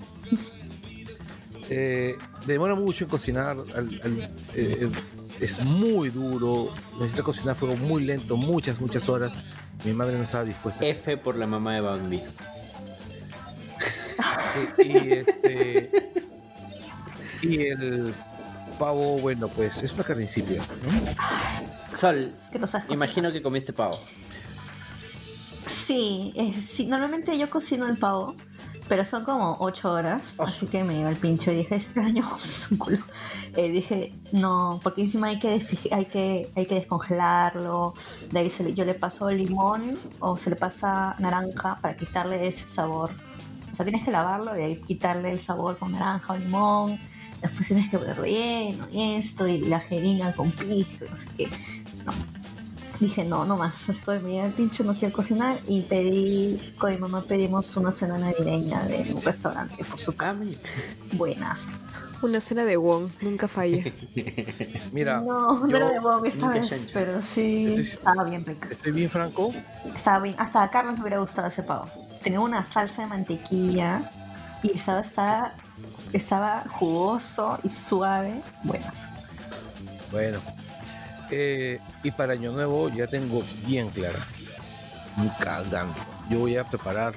Eh, 1.69 2.17
demora 2.45 2.76
mucho 2.76 3.06
en 3.06 3.10
cocinar. 3.10 3.58
al- 3.58 4.02
al- 4.04 4.32
eh, 4.54 4.89
es 5.39 5.60
muy 5.63 6.10
duro. 6.10 6.69
Necesita 7.00 7.24
cocinar 7.24 7.54
a 7.54 7.56
fuego 7.56 7.76
muy 7.76 8.04
lento, 8.04 8.38
muchas, 8.38 8.80
muchas 8.80 9.10
horas. 9.10 9.38
Mi 9.84 9.94
madre 9.94 10.17
no 10.17 10.24
estaba 10.24 10.44
dispuesta. 10.44 10.86
F 10.86 11.17
por 11.17 11.36
la 11.36 11.48
mamá 11.48 11.76
de 11.76 11.82
Bambi. 11.82 12.24
Y, 14.78 14.82
y, 14.82 15.12
este. 15.13 15.91
Y 17.41 17.65
el 17.67 18.13
pavo, 18.78 19.20
bueno, 19.20 19.48
pues 19.48 19.82
es 19.84 19.94
una 19.94 20.04
carne 20.04 20.24
insípida. 20.24 20.63
¿no? 20.84 21.96
Sol, 21.96 22.34
imagino 22.89 23.32
que 23.32 23.41
comiste 23.41 23.74
pavo. 23.74 24.00
Sí, 25.65 26.34
eh, 26.36 26.54
sí, 26.62 26.88
normalmente 26.88 27.38
yo 27.38 27.50
cocino 27.50 27.88
el 27.88 27.98
pavo, 27.98 28.36
pero 28.92 29.06
son 29.06 29.24
como 29.24 29.56
8 29.62 29.90
horas, 29.90 30.34
Oh. 30.38 30.44
así 30.44 30.68
que 30.68 30.84
me 30.84 31.00
iba 31.00 31.10
el 31.10 31.16
pincho 31.16 31.50
y 31.50 31.56
dije, 31.56 31.76
este 31.78 32.02
año 32.02 32.26
es 32.44 32.70
un 32.72 32.78
culo. 32.78 32.98
Eh, 33.56 33.70
dije, 33.72 34.14
no, 34.34 34.82
porque 34.84 35.04
encima 35.04 35.28
hay 35.28 35.40
que, 35.40 35.66
hay 35.94 36.06
que, 36.08 36.52
hay 36.58 36.66
que 36.66 36.76
descongelarlo, 36.76 37.94
de 38.32 38.40
ahí 38.40 38.50
se 38.50 38.66
le- 38.66 38.74
yo 38.74 38.84
le 38.84 38.94
paso 38.94 39.32
limón 39.32 39.98
o 40.20 40.36
se 40.38 40.50
le 40.50 40.58
pasa 40.58 41.16
naranja 41.20 41.76
para 41.82 41.96
quitarle 41.96 42.46
ese 42.46 42.68
sabor. 42.68 43.12
O 43.72 43.74
sea, 43.74 43.86
tienes 43.86 44.04
que 44.04 44.12
lavarlo 44.12 44.60
y 44.60 44.62
ahí 44.62 44.76
quitarle 44.86 45.32
el 45.32 45.40
sabor 45.40 45.78
con 45.78 45.94
naranja 45.94 46.34
o 46.34 46.38
limón. 46.38 47.00
Después 47.42 47.68
tienes 47.70 47.90
que 47.90 47.98
poner 47.98 48.18
relleno 48.20 48.88
y 48.92 49.14
esto, 49.16 49.48
y 49.48 49.60
la 49.62 49.80
jeringa 49.80 50.34
con 50.34 50.52
pijo, 50.52 51.06
no 51.10 51.16
sé 51.16 51.28
qué. 51.38 51.48
No. 52.06 52.12
Dije, 53.02 53.26
no, 53.26 53.46
no 53.46 53.58
más, 53.58 53.90
estoy 53.90 54.20
medio 54.20 54.46
el 54.46 54.54
pincho, 54.54 54.84
no 54.84 54.94
quiero 54.94 55.12
cocinar. 55.12 55.60
Y 55.68 55.82
pedí, 55.82 56.76
con 56.78 56.92
mi 56.92 57.00
mamá 57.00 57.24
pedimos 57.24 57.76
una 57.76 57.92
cena 57.92 58.20
navideña 58.20 58.84
de 58.84 59.12
un 59.12 59.24
restaurante 59.24 59.84
por 59.84 60.00
su 60.00 60.16
casa. 60.16 60.44
Buenas. 61.14 61.68
Una 62.22 62.40
cena 62.40 62.64
de 62.64 62.78
Wong, 62.78 63.10
nunca 63.22 63.48
falla. 63.48 63.92
Mira, 64.92 65.20
no, 65.20 65.66
no 65.66 65.76
era 65.76 65.90
de 65.90 65.98
Bob 65.98 66.24
esta 66.26 66.50
vez, 66.50 66.70
chancho. 66.70 66.92
pero 66.94 67.20
sí. 67.24 67.74
estaba 67.80 68.24
bien 68.24 68.46
rica. 68.46 68.68
estoy 68.70 68.92
bien 68.92 69.10
franco. 69.10 69.52
Estaba 69.96 70.20
bien, 70.20 70.36
hasta 70.38 70.62
a 70.62 70.70
Carlos 70.70 70.94
le 70.98 71.02
hubiera 71.02 71.18
gustado 71.18 71.48
ese 71.48 71.64
pavo. 71.64 71.90
Tenía 72.22 72.40
una 72.40 72.62
salsa 72.62 73.02
de 73.02 73.08
mantequilla 73.08 74.12
y 74.62 74.74
estaba, 74.74 75.02
estaba, 75.02 75.56
estaba 76.14 76.66
jugoso 76.70 77.58
y 77.64 77.70
suave. 77.70 78.44
Buenas. 78.64 79.08
Bueno. 80.12 80.40
Eh, 81.32 81.80
y 82.04 82.12
para 82.12 82.34
Año 82.34 82.52
Nuevo 82.52 82.89
ya 82.89 83.08
tengo 83.08 83.44
bien 83.65 83.89
clara. 83.89 84.20
Ni 85.17 85.30
cagando. 85.39 85.96
Yo 86.30 86.39
voy 86.39 86.58
a 86.58 86.63
preparar, 86.65 87.13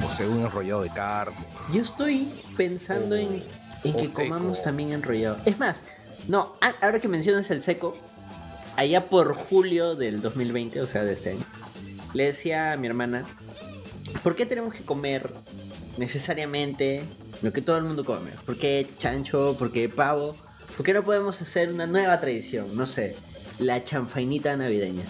no 0.00 0.10
sé, 0.10 0.26
un 0.28 0.40
enrollado 0.40 0.82
de 0.82 0.90
carne. 0.90 1.36
Yo 1.72 1.82
estoy 1.82 2.32
pensando 2.56 3.16
en, 3.16 3.42
en 3.84 3.94
O 3.94 3.96
que 3.96 4.06
seco. 4.08 4.22
comamos 4.22 4.62
también 4.62 4.92
enrollado. 4.92 5.38
Es 5.44 5.58
más, 5.58 5.82
no, 6.28 6.54
ahora 6.80 7.00
que 7.00 7.08
mencionas 7.08 7.50
el 7.50 7.62
seco, 7.62 7.96
allá 8.76 9.08
por 9.08 9.34
julio 9.34 9.94
del 9.96 10.20
2020, 10.22 10.80
o 10.80 10.86
sea, 10.86 11.04
de 11.04 11.14
este 11.14 11.30
año, 11.30 11.44
le 12.12 12.24
decía 12.26 12.72
a 12.72 12.76
mi 12.76 12.86
hermana, 12.86 13.24
¿por 14.22 14.36
qué 14.36 14.46
tenemos 14.46 14.74
que 14.74 14.84
comer 14.84 15.32
necesariamente 15.96 17.02
lo 17.42 17.52
que 17.52 17.60
todo 17.60 17.76
el 17.78 17.84
mundo 17.84 18.04
come? 18.04 18.30
¿Por 18.46 18.56
qué 18.58 18.88
chancho? 18.98 19.56
¿Por 19.58 19.72
qué 19.72 19.88
pavo? 19.88 20.36
¿Por 20.76 20.84
qué 20.84 20.92
no 20.92 21.02
podemos 21.02 21.40
hacer 21.40 21.72
una 21.72 21.86
nueva 21.86 22.18
tradición? 22.20 22.76
No 22.76 22.86
sé, 22.86 23.16
la 23.58 23.84
chanfainita 23.84 24.56
navideña. 24.56 25.04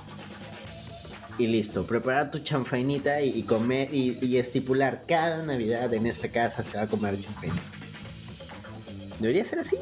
Y 1.38 1.46
listo, 1.46 1.84
preparar 1.86 2.30
tu 2.30 2.38
chanfainita 2.38 3.20
y, 3.20 3.30
y 3.30 3.42
comer 3.42 3.92
y, 3.92 4.18
y 4.24 4.36
estipular 4.36 5.04
cada 5.08 5.42
Navidad 5.42 5.92
en 5.92 6.06
esta 6.06 6.28
casa 6.28 6.62
se 6.62 6.76
va 6.76 6.84
a 6.84 6.86
comer 6.86 7.20
chanfainita. 7.20 7.62
Debería 9.18 9.44
ser 9.44 9.58
así. 9.58 9.76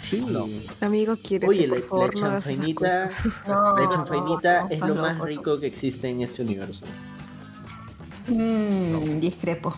Sí. 0.00 0.20
No. 0.20 0.48
Amigo, 0.80 1.16
quiere 1.16 1.48
Oye, 1.48 1.68
por 1.68 1.78
la, 1.78 1.86
favor, 1.86 2.14
la 2.14 2.20
no 2.20 2.26
hagas 2.26 2.46
esas 2.46 2.64
chanfainita. 2.64 3.08
No, 3.48 3.76
la 3.76 3.88
chanfainita 3.88 4.62
no, 4.62 4.68
es 4.70 4.80
lo 4.80 4.94
más 4.96 5.20
rico 5.20 5.58
que 5.58 5.66
existe 5.66 6.08
en 6.08 6.20
este 6.20 6.42
universo. 6.42 6.84
Mm, 8.28 9.18
Discrepo, 9.20 9.74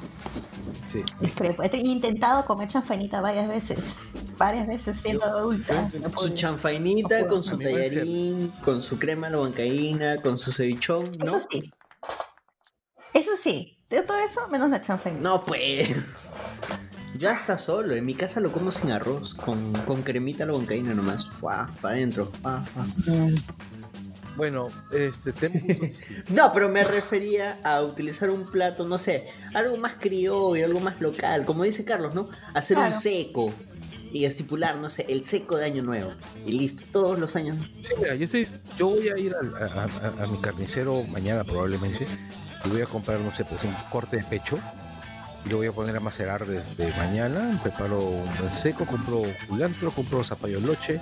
Sí. 0.87 1.03
discrepo. 1.21 1.63
He 1.63 1.77
intentado 1.79 2.45
comer 2.45 2.69
chanfainita 2.69 3.21
varias 3.21 3.49
veces. 3.49 3.97
Varias 4.37 4.67
veces 4.67 4.99
siendo 5.01 5.25
adulta. 5.25 5.91
yo- 5.93 6.01
No 6.01 6.11
Su 6.21 6.29
chanfainita 6.31 7.21
No 7.23 7.29
con 7.29 7.43
su 7.43 7.57
tallarín, 7.59 8.53
con 8.65 8.83
su 8.83 8.99
crema 8.99 9.29
a 9.29 9.31
la 9.31 9.39
bancaína, 9.39 10.21
con 10.23 10.37
su 10.39 10.53
cevichón, 10.53 11.11
¿no? 11.21 11.25
Eso 11.37 11.47
sí. 11.51 11.73
Eso 13.13 13.31
sí. 13.41 13.79
De 13.89 14.03
todo 14.03 14.19
eso, 14.19 14.41
menos 14.51 14.71
la 14.71 14.81
chanfainita. 14.83 15.23
No, 15.23 15.45
pues. 15.45 16.05
Yo 17.17 17.31
hasta 17.31 17.57
solo, 17.59 17.95
en 17.95 18.05
mi 18.05 18.15
casa 18.15 18.41
lo 18.41 18.51
como 18.51 18.73
sin 18.73 18.91
arroz, 18.91 19.35
con, 19.35 19.73
con 19.87 20.03
cremita 20.03 20.43
a 20.43 20.49
la 20.49 20.53
bancaína 20.55 20.95
nomás. 20.95 21.27
Fuá, 21.29 21.71
para 21.81 21.95
adentro. 21.95 22.31
fuá, 22.43 22.65
fuá. 22.75 22.85
Mm. 23.07 23.35
Bueno, 24.37 24.69
este 24.91 25.33
tenemos 25.33 25.89
No, 26.31 26.53
pero 26.53 26.69
me 26.69 26.83
refería 26.85 27.59
a 27.63 27.83
utilizar 27.83 28.31
un 28.31 28.51
plato, 28.51 28.85
no 28.87 28.99
sé, 28.99 29.27
algo 29.55 29.77
más 29.77 29.95
criollo, 30.01 30.65
algo 30.65 30.81
más 30.81 31.01
local, 31.01 31.45
como 31.45 31.63
dice 31.65 31.85
Carlos, 31.85 32.15
¿no? 32.15 32.29
Hacer 32.55 32.77
un 32.79 32.85
Claro. 32.85 33.01
seco 33.01 33.53
y 34.13 34.25
estipular, 34.27 34.77
no 34.77 34.91
sé, 34.91 35.07
el 35.09 35.23
seco 35.25 35.57
de 35.57 35.65
Año 35.67 35.83
Nuevo. 35.83 36.13
Y 36.47 36.53
listo, 36.53 36.85
todos 36.93 37.19
los 37.19 37.35
años. 37.37 37.57
Sí, 37.83 37.95
mira, 37.99 38.15
yo, 38.15 38.25
estoy, 38.25 38.49
yo 38.79 38.89
voy 38.89 39.09
a 39.09 39.19
ir 39.19 39.35
al- 39.35 39.55
a, 39.57 39.85
a- 39.85 40.25
a 40.25 40.27
mi 40.27 40.39
carnicero 40.39 41.03
mañana 41.05 41.43
probablemente 41.45 42.07
y 42.65 42.69
voy 42.69 42.81
a 42.83 42.87
comprar, 42.87 43.19
no 43.21 43.31
sé, 43.31 43.45
pues 43.45 43.65
un 43.65 43.75
corte 43.91 44.17
de 44.19 44.25
pecho 44.25 44.59
y 45.45 45.49
lo 45.51 45.57
voy 45.59 45.67
a 45.67 45.73
poner 45.73 45.97
a 45.97 46.01
macerar 46.01 46.47
desde 46.47 46.93
mañana. 46.97 47.59
Preparo 47.63 48.01
un 48.01 48.37
buen 48.39 48.51
seco, 48.53 48.87
compro 48.87 49.23
culantro, 49.49 49.91
compro 49.91 50.23
zapallo 50.25 50.61
loche, 50.61 51.01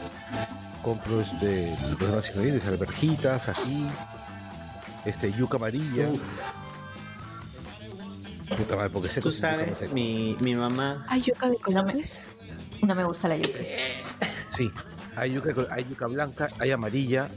compro 0.83 1.21
este, 1.21 1.77
los 1.83 1.99
demás 1.99 2.29
ingredientes, 2.31 2.67
alberjitas, 2.67 3.49
aquí, 3.49 3.87
este, 5.05 5.33
yuca 5.33 5.57
amarilla. 5.57 6.09
Uf, 6.09 6.21
Puta 8.57 8.77
madre, 8.77 8.91
porque 8.91 9.09
seco 9.09 9.29
tú 9.29 9.35
sabes, 9.35 9.69
no 9.71 9.75
seco. 9.75 9.95
mi, 9.95 10.37
mi 10.41 10.55
mamá. 10.55 11.07
¿Hay 11.09 11.23
yuca 11.23 11.49
de 11.49 11.57
colores? 11.57 12.27
No 12.83 12.95
me 12.95 13.05
gusta 13.05 13.29
la 13.29 13.37
yuca. 13.39 13.59
Sí, 14.51 14.71
hay 15.17 15.33
yuca, 15.33 15.55
hay 15.71 15.85
yuca 15.89 16.07
blanca, 16.07 16.49
hay 16.59 16.71
amarilla, 16.71 17.29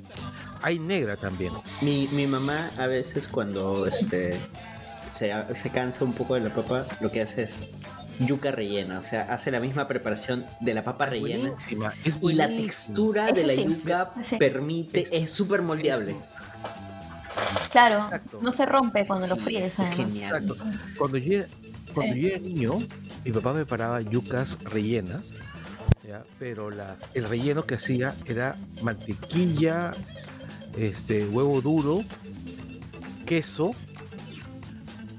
hay 0.61 0.77
negra 0.79 1.15
también. 1.15 1.53
Mi, 1.81 2.09
mi 2.11 2.27
mamá 2.27 2.69
a 2.77 2.87
veces 2.87 3.27
cuando 3.29 3.85
este 3.85 4.37
se, 5.13 5.31
se 5.55 5.69
cansa 5.69 6.03
un 6.03 6.11
poco 6.13 6.33
de 6.33 6.41
la 6.41 6.53
papa, 6.53 6.85
lo 6.99 7.09
que 7.11 7.21
hace 7.21 7.43
es 7.43 7.69
yuca 8.19 8.51
rellena, 8.51 8.99
o 8.99 9.03
sea, 9.03 9.23
hace 9.33 9.51
la 9.51 9.59
misma 9.59 9.87
preparación 9.87 10.45
de 10.61 10.73
la 10.73 10.83
papa 10.83 11.05
rellena. 11.07 11.49
Buenísima, 11.49 11.93
es 12.03 12.17
Y 12.21 12.33
la 12.33 12.47
textura 12.47 13.25
de 13.31 13.45
la 13.45 13.53
sí, 13.53 13.65
yuca 13.65 14.11
sí. 14.29 14.37
permite, 14.37 15.01
Es- 15.01 15.11
es 15.11 15.31
súper 15.31 15.61
moldeable. 15.61 16.15
Claro, 17.71 18.05
Exacto. 18.05 18.39
no 18.41 18.53
se 18.53 18.65
rompe 18.65 19.05
cuando 19.05 19.27
lo 19.27 19.35
fríes. 19.35 19.77
es 19.79 19.89
genial. 19.91 20.43
Exacto. 20.45 20.55
Cuando 20.97 21.17
yo, 21.17 21.39
era- 21.39 21.47
cuando 21.93 22.13
Sí. 22.15 22.21
yo 22.21 22.27
era 22.29 22.39
niño, 22.39 22.77
mi 23.25 23.31
papá 23.31 23.53
me 23.53 23.65
paraba 23.65 23.99
yucas 24.01 24.57
rellenas, 24.63 25.33
¿ya? 26.07 26.23
pero 26.39 26.69
la, 26.69 26.95
el 27.13 27.25
relleno 27.27 27.65
que 27.65 27.75
hacía 27.75 28.15
era 28.25 28.55
mantequilla, 28.81 29.93
este, 30.77 31.25
huevo 31.25 31.59
duro, 31.61 32.01
queso 33.25 33.71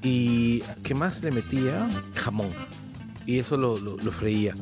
y 0.02 0.60
¿qué 0.82 0.94
más 0.94 1.22
le 1.22 1.32
metía? 1.32 1.88
Jamón. 2.14 2.48
Y 3.26 3.38
eso 3.38 3.56
lo, 3.56 3.78
lo, 3.78 3.96
lo 3.96 4.12
freía. 4.12 4.54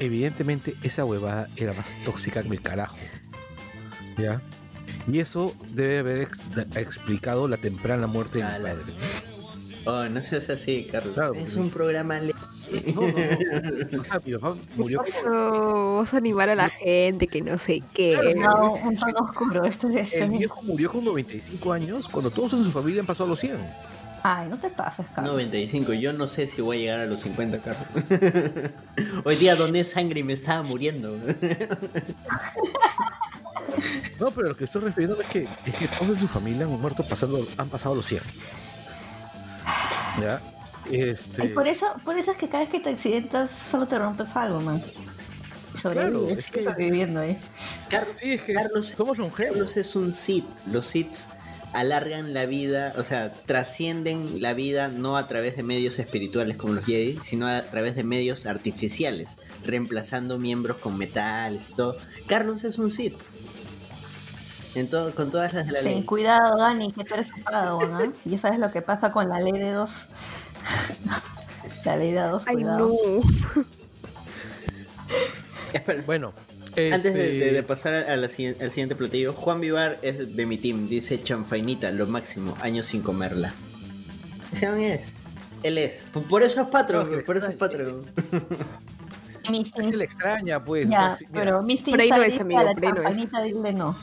Evidentemente 0.00 0.74
esa 0.82 1.04
huevada 1.04 1.48
era 1.56 1.72
más 1.72 1.96
tóxica 2.04 2.42
que 2.42 2.48
el 2.50 2.60
carajo. 2.62 2.96
¿Ya? 4.16 4.40
Y 5.10 5.20
eso 5.20 5.54
debe 5.72 5.98
haber 5.98 6.18
ex- 6.22 6.38
explicado 6.76 7.48
la 7.48 7.56
temprana 7.56 8.06
muerte 8.06 8.38
de 8.38 8.44
mi 8.44 8.50
padre. 8.62 8.84
Oh, 9.86 10.04
no 10.06 10.22
seas 10.22 10.50
así, 10.50 10.86
Carlos. 10.92 11.14
Claro, 11.14 11.32
es 11.34 11.56
un 11.56 11.70
programa 11.70 12.18
le- 12.20 12.34
No, 12.94 13.00
no, 13.00 13.08
no. 13.08 14.00
O 14.00 14.04
sea, 14.04 14.20
mi 14.24 14.34
papá 14.36 14.56
murió 14.76 15.00
Eso, 15.02 15.96
vas 16.00 16.12
a 16.12 16.16
animar 16.18 16.50
a 16.50 16.54
la 16.54 16.68
gente 16.68 17.26
que 17.26 17.40
no 17.40 17.56
sé 17.56 17.82
qué. 17.94 18.34
No, 18.36 18.74
un 18.74 18.96
tono 18.98 19.18
oscuro. 19.20 19.64
Esto 19.64 19.88
es 19.88 20.12
El 20.12 20.30
viejo 20.30 20.62
murió 20.62 20.92
con 20.92 21.04
95 21.06 21.72
años 21.72 22.06
cuando 22.08 22.30
todos 22.30 22.52
en 22.52 22.64
su 22.64 22.70
familia 22.70 23.00
han 23.00 23.06
pasado 23.06 23.30
los 23.30 23.38
100. 23.40 23.56
Ay, 24.30 24.46
no 24.50 24.58
te 24.58 24.68
pases, 24.68 25.06
Carlos. 25.14 25.32
95. 25.32 25.94
Yo 25.94 26.12
no 26.12 26.26
sé 26.26 26.46
si 26.48 26.60
voy 26.60 26.76
a 26.76 26.80
llegar 26.80 27.00
a 27.00 27.06
los 27.06 27.20
50, 27.20 27.60
Carlos. 27.60 27.86
Hoy 29.24 29.36
día 29.36 29.56
doné 29.56 29.84
sangre 29.84 30.20
y 30.20 30.22
me 30.22 30.34
estaba 30.34 30.62
muriendo. 30.62 31.16
No, 34.18 34.32
pero 34.32 34.48
lo 34.48 34.56
que 34.56 34.64
estoy 34.64 34.82
refiriendo 34.82 35.20
es 35.20 35.26
que, 35.28 35.46
es 35.64 35.74
que 35.76 35.86
todos 35.86 36.08
en 36.16 36.20
su 36.20 36.26
familia 36.26 36.64
han 36.64 36.80
muerto 36.80 37.06
pasando, 37.06 37.46
han 37.56 37.68
pasado 37.68 37.94
los 37.94 38.04
100. 38.06 38.20
¿Ya? 40.20 40.40
Este, 40.90 41.44
Y 41.44 41.48
por 41.50 41.68
eso, 41.68 41.86
por 42.04 42.16
eso 42.18 42.32
es 42.32 42.36
que 42.36 42.48
cada 42.48 42.64
vez 42.64 42.70
que 42.72 42.80
te 42.80 42.90
accidentas 42.90 43.52
solo 43.52 43.86
te 43.86 43.96
rompes 43.96 44.34
algo, 44.34 44.60
man. 44.60 44.82
Sobrevives, 45.74 46.10
Claro, 46.24 46.38
es 46.38 46.50
que- 46.50 46.62
sobreviviendo, 46.62 47.22
¿eh? 47.22 47.38
Carlos, 47.88 48.16
sí, 48.16 48.32
es 48.32 48.42
que 48.42 48.54
Carlos- 48.54 48.86
somos 48.96 49.18
longevos. 49.18 49.52
Carlos 49.52 49.76
es 49.76 49.94
un 49.94 50.12
Sith. 50.12 50.46
Los 50.66 50.86
Siths 50.86 51.28
alargan 51.80 52.34
la 52.34 52.46
vida, 52.46 52.92
o 52.96 53.04
sea, 53.04 53.32
trascienden 53.32 54.40
la 54.42 54.52
vida 54.54 54.88
no 54.88 55.16
a 55.16 55.26
través 55.26 55.56
de 55.56 55.62
medios 55.62 55.98
espirituales 55.98 56.56
como 56.56 56.74
los 56.74 56.84
Jedi, 56.84 57.18
sino 57.20 57.46
a 57.46 57.62
través 57.70 57.94
de 57.96 58.04
medios 58.04 58.46
artificiales, 58.46 59.36
reemplazando 59.64 60.38
miembros 60.38 60.78
con 60.78 60.96
metales 60.98 61.70
y 61.70 61.74
todo. 61.74 61.96
Carlos 62.26 62.64
es 62.64 62.78
un 62.78 62.90
Sith. 62.90 63.16
En 64.74 64.88
todo, 64.90 65.14
con 65.14 65.30
todas 65.30 65.52
las 65.54 65.66
de 65.66 65.72
la 65.72 65.78
Sí, 65.78 65.86
ley. 65.88 66.02
cuidado, 66.04 66.56
Dani, 66.58 66.92
que 66.92 67.02
tú 67.04 67.14
eres 67.14 67.32
un 67.32 67.42
padawan, 67.42 67.90
¿no? 67.90 68.12
Ya 68.24 68.38
sabes 68.38 68.58
lo 68.58 68.70
que 68.70 68.82
pasa 68.82 69.10
con 69.12 69.28
la 69.28 69.40
ley 69.40 69.52
de 69.52 69.72
dos. 69.72 70.06
la 71.84 71.96
ley 71.96 72.12
de 72.12 72.20
dos, 72.20 72.44
Ay, 72.46 72.56
cuidado. 72.56 72.88
no. 72.88 73.64
Espera, 75.72 76.02
Bueno, 76.80 76.94
Antes 76.96 77.14
de, 77.14 77.24
Este, 77.24 77.44
de- 77.46 77.52
de 77.52 77.62
pasar 77.62 77.94
a 77.94 78.16
la 78.16 78.24
al 78.26 78.30
siguiente 78.70 78.94
platillo, 78.96 79.32
Juan 79.32 79.60
Vivar 79.60 79.98
es 80.02 80.34
de 80.36 80.46
mi 80.46 80.58
team. 80.58 80.88
Dice 80.88 81.22
chanfainita, 81.22 81.90
lo 81.90 82.06
máximo, 82.06 82.56
años 82.60 82.86
sin 82.86 83.02
comerla. 83.02 83.52
Ese 84.52 84.68
man 84.68 84.80
es. 84.80 85.12
Él 85.62 85.76
es. 85.78 86.04
Por- 86.12 86.26
Por 86.28 86.42
eso 86.42 86.60
es 86.62 86.68
Patreon, 86.68 87.10
No, 87.10 87.24
por 87.24 87.36
eso 87.36 87.48
es. 87.48 87.56
Mis 89.50 89.68
Es 89.68 89.72
que 89.72 89.96
la 89.96 90.04
extraña, 90.04 90.62
pues. 90.62 90.88
ya, 90.90 91.14
así, 91.14 91.24
pero 91.32 91.62
Misty 91.62 91.90
Por 91.92 92.00
ahí 92.02 92.10
no 92.10 92.22
es, 92.22 92.38
amigo, 92.38 92.60
a 92.60 92.64
la 92.64 92.72
por 92.74 92.84
ahí 92.84 92.92
no 92.92 93.08
es. 93.08 93.16
champanita 93.16 93.42
dile 93.42 93.72
no. 93.72 93.96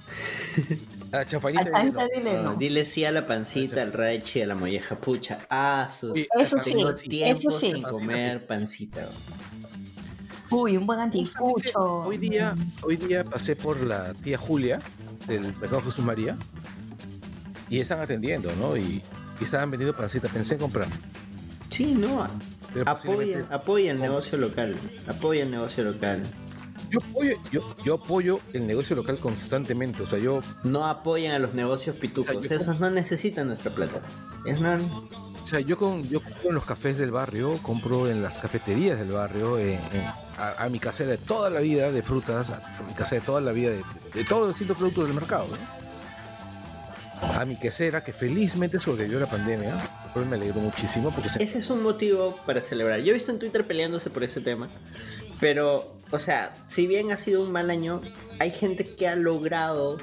a 1.11 1.17
la 1.17 1.25
chafainita. 1.27 1.61
A 1.69 1.69
la 1.71 1.83
champanita 1.83 2.01
no. 2.03 2.09
dile 2.15 2.33
No, 2.33 2.43
no. 2.43 2.55
dile 2.55 2.83
sí 2.85 3.05
a 3.05 3.11
la 3.11 3.27
pancita, 3.27 3.81
al 3.83 3.93
raichi, 3.93 4.41
a 4.41 4.47
la 4.47 4.55
molleja. 4.55 4.95
Pucha, 4.99 5.37
ah, 5.51 5.87
su... 5.87 6.15
Eso 6.15 6.57
sí, 6.63 6.71
Tengo 6.73 6.85
pancita 6.87 7.09
tiempo 7.09 7.39
eso 7.49 7.51
sí. 7.59 7.65
sin 7.73 7.81
Pancita, 7.83 7.89
comer 7.91 8.47
pancita. 8.47 9.09
Uy, 10.55 10.77
un 10.77 10.85
buen 10.85 10.99
anticucho. 10.99 11.79
Hoy 12.05 12.17
día, 12.17 12.55
hoy 12.81 12.95
día 12.95 13.23
pasé 13.25 13.55
por 13.57 13.81
la 13.81 14.13
tía 14.13 14.37
Julia 14.37 14.79
del 15.27 15.41
mercado 15.57 15.81
Jesús 15.81 16.05
María 16.05 16.37
y 17.69 17.79
están 17.79 17.99
atendiendo, 17.99 18.49
¿no? 18.55 18.77
Y, 18.77 19.03
y 19.39 19.43
estaban 19.43 19.69
vendiendo 19.69 19.95
pancita. 19.95 20.29
Pensé 20.29 20.53
en 20.53 20.61
comprar. 20.61 20.87
Sí, 21.69 21.93
no. 21.93 22.25
pero 22.73 22.89
Apoya, 22.89 23.91
el 23.91 23.99
negocio 23.99 24.37
local. 24.37 24.75
Apoya 25.07 25.43
el 25.43 25.51
negocio 25.51 25.83
local. 25.83 26.23
Yo 26.89 26.99
apoyo, 27.09 27.35
yo, 27.51 27.75
yo 27.83 27.95
apoyo 27.95 28.39
el 28.53 28.65
negocio 28.65 28.95
local 28.95 29.19
constantemente. 29.19 30.03
O 30.03 30.05
sea, 30.05 30.19
yo 30.19 30.39
No 30.63 30.85
apoyan 30.85 31.33
a 31.33 31.39
los 31.39 31.53
negocios 31.53 31.97
pitucos. 31.97 32.33
O 32.33 32.41
sea, 32.41 32.49
yo- 32.49 32.55
Esos 32.55 32.79
no 32.79 32.89
necesitan 32.91 33.47
nuestra 33.47 33.75
plata. 33.75 34.01
Es 34.45 34.61
no. 34.61 34.77
O 35.45 35.47
sea, 35.47 35.59
yo, 35.59 35.77
con, 35.77 36.01
yo 36.09 36.23
compro 36.23 36.49
en 36.49 36.55
los 36.55 36.65
cafés 36.65 36.97
del 36.97 37.11
barrio, 37.11 37.59
compro 37.61 38.09
en 38.09 38.23
las 38.23 38.39
cafeterías 38.39 38.97
del 38.97 39.11
barrio, 39.11 39.59
a, 40.39 40.67
mi 40.69 40.79
casera 40.79 41.11
de 41.11 41.19
toda 41.19 41.51
la 41.51 41.59
vida 41.59 41.91
de 41.91 42.01
frutas, 42.01 42.49
a, 42.49 42.81
mi 42.87 42.95
casera 42.95 43.19
de 43.21 43.25
toda 43.27 43.41
la 43.41 43.51
vida 43.51 43.69
de, 43.69 44.23
todos 44.23 44.47
los 44.47 44.49
distintos 44.49 44.75
productos 44.75 45.05
del 45.05 45.13
mercado. 45.13 45.45
A 47.21 47.45
mi 47.45 47.59
quesera 47.59 48.03
que 48.03 48.11
felizmente 48.11 48.79
sobrevivió 48.79 49.19
la 49.19 49.27
pandemia, 49.29 49.77
cual 50.13 50.25
me 50.25 50.35
alegro 50.35 50.61
muchísimo 50.61 51.11
porque 51.11 51.29
se- 51.29 51.43
Ese 51.43 51.59
es 51.59 51.69
un 51.69 51.83
motivo 51.83 52.35
para 52.47 52.59
celebrar. 52.59 53.01
Yo 53.01 53.11
he 53.11 53.13
visto 53.13 53.31
en 53.31 53.37
Twitter 53.37 53.67
peleándose 53.67 54.09
por 54.09 54.23
ese 54.23 54.41
tema. 54.41 54.67
Pero, 55.39 55.95
o 56.09 56.17
sea, 56.17 56.55
si 56.65 56.87
bien 56.87 57.11
ha 57.11 57.17
sido 57.17 57.43
un 57.43 57.51
mal 57.51 57.69
año, 57.69 58.01
hay 58.39 58.49
gente 58.49 58.95
que 58.95 59.07
ha 59.07 59.15
logrado 59.15 59.97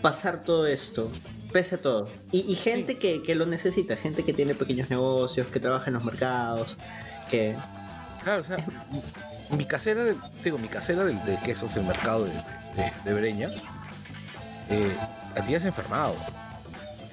pasar 0.00 0.42
todo 0.42 0.66
esto, 0.66 1.12
pese 1.52 1.76
a 1.76 1.80
todo. 1.80 2.08
Y, 2.32 2.40
y 2.50 2.54
gente 2.54 2.96
que, 2.98 3.22
que 3.22 3.34
lo 3.34 3.46
necesita, 3.46 3.96
gente 3.96 4.24
que 4.24 4.32
tiene 4.32 4.54
pequeños 4.54 4.90
negocios, 4.90 5.46
que 5.48 5.60
trabaja 5.60 5.86
en 5.88 5.94
los 5.94 6.04
mercados, 6.04 6.76
que... 7.30 7.56
Claro, 8.22 8.42
o 8.42 8.44
sea, 8.44 8.56
mi- 9.50 9.56
mi 9.58 9.64
casera, 9.66 10.02
de, 10.04 10.16
digo, 10.44 10.58
mi 10.58 10.68
casera 10.68 11.04
de, 11.04 11.12
de 11.14 11.36
quesos 11.44 11.74
del 11.74 11.84
mercado 11.84 12.24
de, 12.24 12.30
de- 12.32 12.92
de 13.04 13.14
Breña, 13.14 13.50
eh, 14.70 14.90
la 15.36 15.44
tía 15.46 15.58
se 15.60 15.66
ha 15.66 15.68
enfermado. 15.68 16.14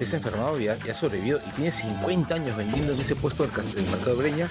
Ha 0.00 0.16
enfermado 0.16 0.58
y 0.58 0.66
ha, 0.68 0.78
y 0.82 0.88
ha 0.88 0.94
sobrevivido 0.94 1.40
y 1.46 1.50
tiene 1.50 1.70
50 1.70 2.34
años 2.34 2.56
vendiendo 2.56 2.94
en 2.94 3.00
ese 3.00 3.14
puesto 3.16 3.46
del, 3.46 3.74
del 3.74 3.84
mercado 3.84 4.12
de 4.12 4.16
Breña 4.16 4.48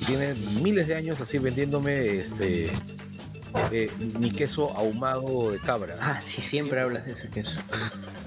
y 0.00 0.04
tiene 0.06 0.32
miles 0.34 0.86
de 0.86 0.94
años 0.94 1.20
así 1.20 1.36
vendiéndome 1.38 2.16
este 2.16 2.70
eh, 3.70 3.90
mi 4.18 4.30
queso 4.30 4.76
ahumado 4.76 5.50
de 5.50 5.58
cabra. 5.58 5.96
Ah, 6.00 6.20
sí, 6.20 6.40
siempre 6.42 6.80
hablas 6.80 7.04
de 7.06 7.12
ese 7.12 7.28
queso. 7.28 7.58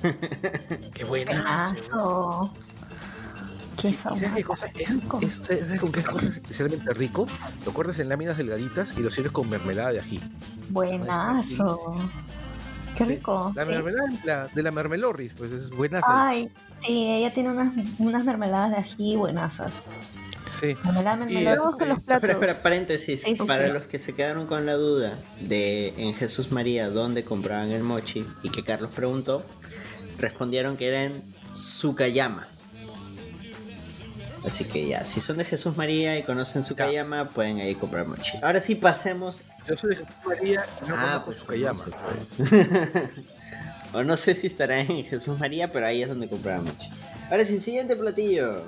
qué 0.93 1.03
buenazo. 1.05 2.51
¿Y 3.81 3.93
¿Sabes 3.93 4.29
qué 4.35 4.43
cosa? 4.43 4.65
Es, 4.75 4.93
rico. 4.93 5.19
es- 5.21 5.39
¿Sabes 5.41 5.79
con 5.79 5.91
qué 5.91 6.03
cosa 6.03 6.27
es 6.27 6.33
especialmente 6.37 6.93
rico? 6.93 7.25
Lo 7.65 7.73
cortas 7.73 7.97
en 7.99 8.09
láminas 8.09 8.37
delgaditas 8.37 8.93
y 8.97 9.01
lo 9.01 9.09
sirves 9.09 9.31
con 9.31 9.47
mermelada 9.47 9.93
de 9.93 9.99
ají. 10.01 10.19
Buenazo. 10.69 11.95
Qué 12.97 13.05
Sí, 13.05 13.09
rico. 13.11 13.53
La 13.55 13.63
sí. 13.63 13.69
mermelada 13.71 14.09
la- 14.25 14.47
de 14.47 14.63
la 14.63 14.71
mermelorris, 14.71 15.33
pues 15.33 15.53
es 15.53 15.69
buena. 15.69 16.01
Ay, 16.05 16.51
sí, 16.79 17.07
ella 17.09 17.31
tiene 17.31 17.51
unas, 17.51 17.71
unas 17.99 18.25
mermeladas 18.25 18.71
de 18.71 18.77
ají 18.77 19.15
buenazas. 19.15 19.89
Sí. 20.59 20.71
Y 20.71 20.75
con 20.75 21.89
los 21.89 21.99
platos. 22.01 22.29
Espera, 22.29 22.33
espera, 22.33 22.53
paréntesis. 22.61 23.21
Sí, 23.21 23.35
sí, 23.37 23.45
Para 23.45 23.67
sí. 23.67 23.73
los 23.73 23.87
que 23.87 23.99
se 23.99 24.13
quedaron 24.13 24.45
con 24.45 24.65
la 24.65 24.73
duda 24.73 25.17
de 25.39 25.93
en 25.97 26.13
Jesús 26.15 26.51
María 26.51 26.89
dónde 26.89 27.23
compraban 27.23 27.71
el 27.71 27.83
mochi 27.83 28.25
y 28.43 28.49
que 28.49 28.63
Carlos 28.63 28.91
preguntó, 28.93 29.45
respondieron 30.17 30.75
que 30.75 30.87
era 30.87 31.03
en 31.03 31.23
Sukayama. 31.53 32.47
Así 34.45 34.63
que 34.65 34.87
ya, 34.87 35.05
si 35.05 35.19
son 35.21 35.37
de 35.37 35.45
Jesús 35.45 35.75
María 35.75 36.17
y 36.17 36.23
conocen 36.23 36.63
Sukayama, 36.63 37.29
pueden 37.29 37.59
ahí 37.59 37.75
comprar 37.75 38.07
mochi. 38.07 38.37
Ahora 38.41 38.61
sí 38.61 38.75
pasemos. 38.75 39.41
Yo 39.67 39.75
soy 39.75 39.91
de 39.91 39.95
Jesús 39.97 40.15
María 40.25 40.65
y 40.85 40.89
no 40.89 40.95
ah, 40.95 41.23
conozco 41.23 41.25
pues 41.25 41.37
Sukayama. 41.37 41.85
pues. 42.37 42.51
o 43.93 44.03
no 44.03 44.17
sé 44.17 44.35
si 44.35 44.47
estará 44.47 44.79
en 44.79 45.03
Jesús 45.03 45.39
María, 45.39 45.71
pero 45.71 45.85
ahí 45.85 46.01
es 46.01 46.09
donde 46.09 46.27
compraban 46.27 46.65
mochi. 46.65 46.89
Ahora 47.29 47.45
sí, 47.45 47.59
siguiente 47.59 47.95
platillo. 47.95 48.63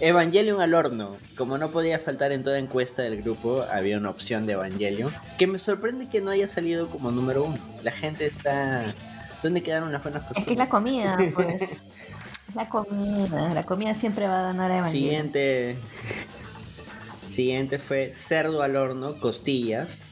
Evangelion 0.00 0.60
al 0.60 0.74
horno. 0.74 1.16
Como 1.36 1.56
no 1.58 1.68
podía 1.70 1.98
faltar 1.98 2.32
en 2.32 2.42
toda 2.42 2.58
encuesta 2.58 3.02
del 3.02 3.22
grupo, 3.22 3.64
había 3.70 3.96
una 3.98 4.10
opción 4.10 4.46
de 4.46 4.54
Evangelion. 4.54 5.12
Que 5.38 5.46
me 5.46 5.58
sorprende 5.58 6.08
que 6.08 6.20
no 6.20 6.30
haya 6.30 6.48
salido 6.48 6.88
como 6.88 7.10
número 7.10 7.44
uno. 7.44 7.58
La 7.82 7.92
gente 7.92 8.26
está. 8.26 8.94
¿Dónde 9.42 9.62
quedaron 9.62 9.92
las 9.92 10.02
buenas 10.02 10.22
Es 10.22 10.46
que 10.46 10.54
es 10.54 10.58
costumbres? 10.58 10.58
la 10.58 10.68
comida, 10.68 11.18
pues. 11.34 11.62
Es 11.62 11.82
la 12.54 12.68
comida. 12.68 13.54
La 13.54 13.62
comida 13.64 13.94
siempre 13.94 14.26
va 14.26 14.40
a 14.40 14.42
ganar 14.44 14.70
a 14.70 14.78
Evangelion. 14.78 14.92
Siguiente. 15.32 15.76
Siguiente 17.26 17.78
fue 17.78 18.10
cerdo 18.12 18.62
al 18.62 18.76
horno, 18.76 19.18
costillas. 19.18 20.02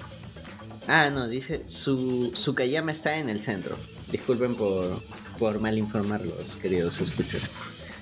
Ah, 0.86 1.08
no, 1.10 1.28
dice 1.28 1.66
su 1.66 2.32
Sukayama 2.34 2.92
está 2.92 3.16
en 3.18 3.28
el 3.28 3.40
centro. 3.40 3.76
Disculpen 4.10 4.54
por, 4.54 5.02
por 5.38 5.58
mal 5.60 5.78
informarlos, 5.78 6.56
queridos 6.60 7.00
escuchas. 7.00 7.52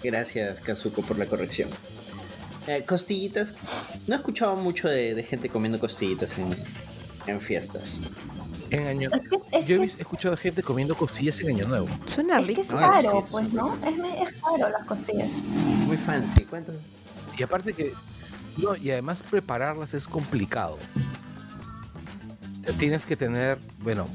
Gracias, 0.03 0.61
Kazuko, 0.61 1.03
por 1.03 1.19
la 1.19 1.27
corrección. 1.27 1.69
Eh, 2.67 2.85
costillitas. 2.87 3.55
No 4.07 4.15
he 4.15 4.17
escuchado 4.17 4.57
mucho 4.57 4.88
de, 4.88 5.15
de 5.15 5.23
gente 5.23 5.49
comiendo 5.49 5.79
costillitas 5.81 6.37
en, 6.38 6.57
en 7.27 7.41
fiestas. 7.41 8.01
En 8.71 8.87
año... 8.87 9.11
Es 9.12 9.21
que, 9.29 9.37
es 9.59 9.67
Yo 9.67 9.75
he 9.77 9.79
que 9.79 9.85
vis- 9.85 9.99
he 9.99 10.03
escuchado 10.03 10.37
gente 10.37 10.62
comiendo 10.62 10.95
costillas 10.97 11.41
en 11.41 11.49
Año 11.51 11.69
Nuevo. 11.69 11.88
Suena 12.07 12.37
Es 12.37 12.43
que 12.43 12.49
rico. 12.49 12.62
es 12.62 12.69
caro, 12.71 13.25
pues, 13.31 13.47
es 13.47 13.53
¿no? 13.53 13.75
Es, 13.85 14.33
caro 14.43 14.71
las 14.71 14.87
costillas. 14.87 15.43
Muy 15.87 15.97
fancy. 15.97 16.45
¿Cuántos? 16.45 16.77
Y 17.37 17.43
aparte 17.43 17.73
que... 17.75 17.93
No, 18.59 18.77
y 18.77 18.91
además 18.91 19.23
prepararlas 19.23 19.95
es 19.95 20.07
complicado. 20.09 20.79
Tienes 22.79 23.07
que 23.07 23.17
tener, 23.17 23.59
bueno, 23.81 24.07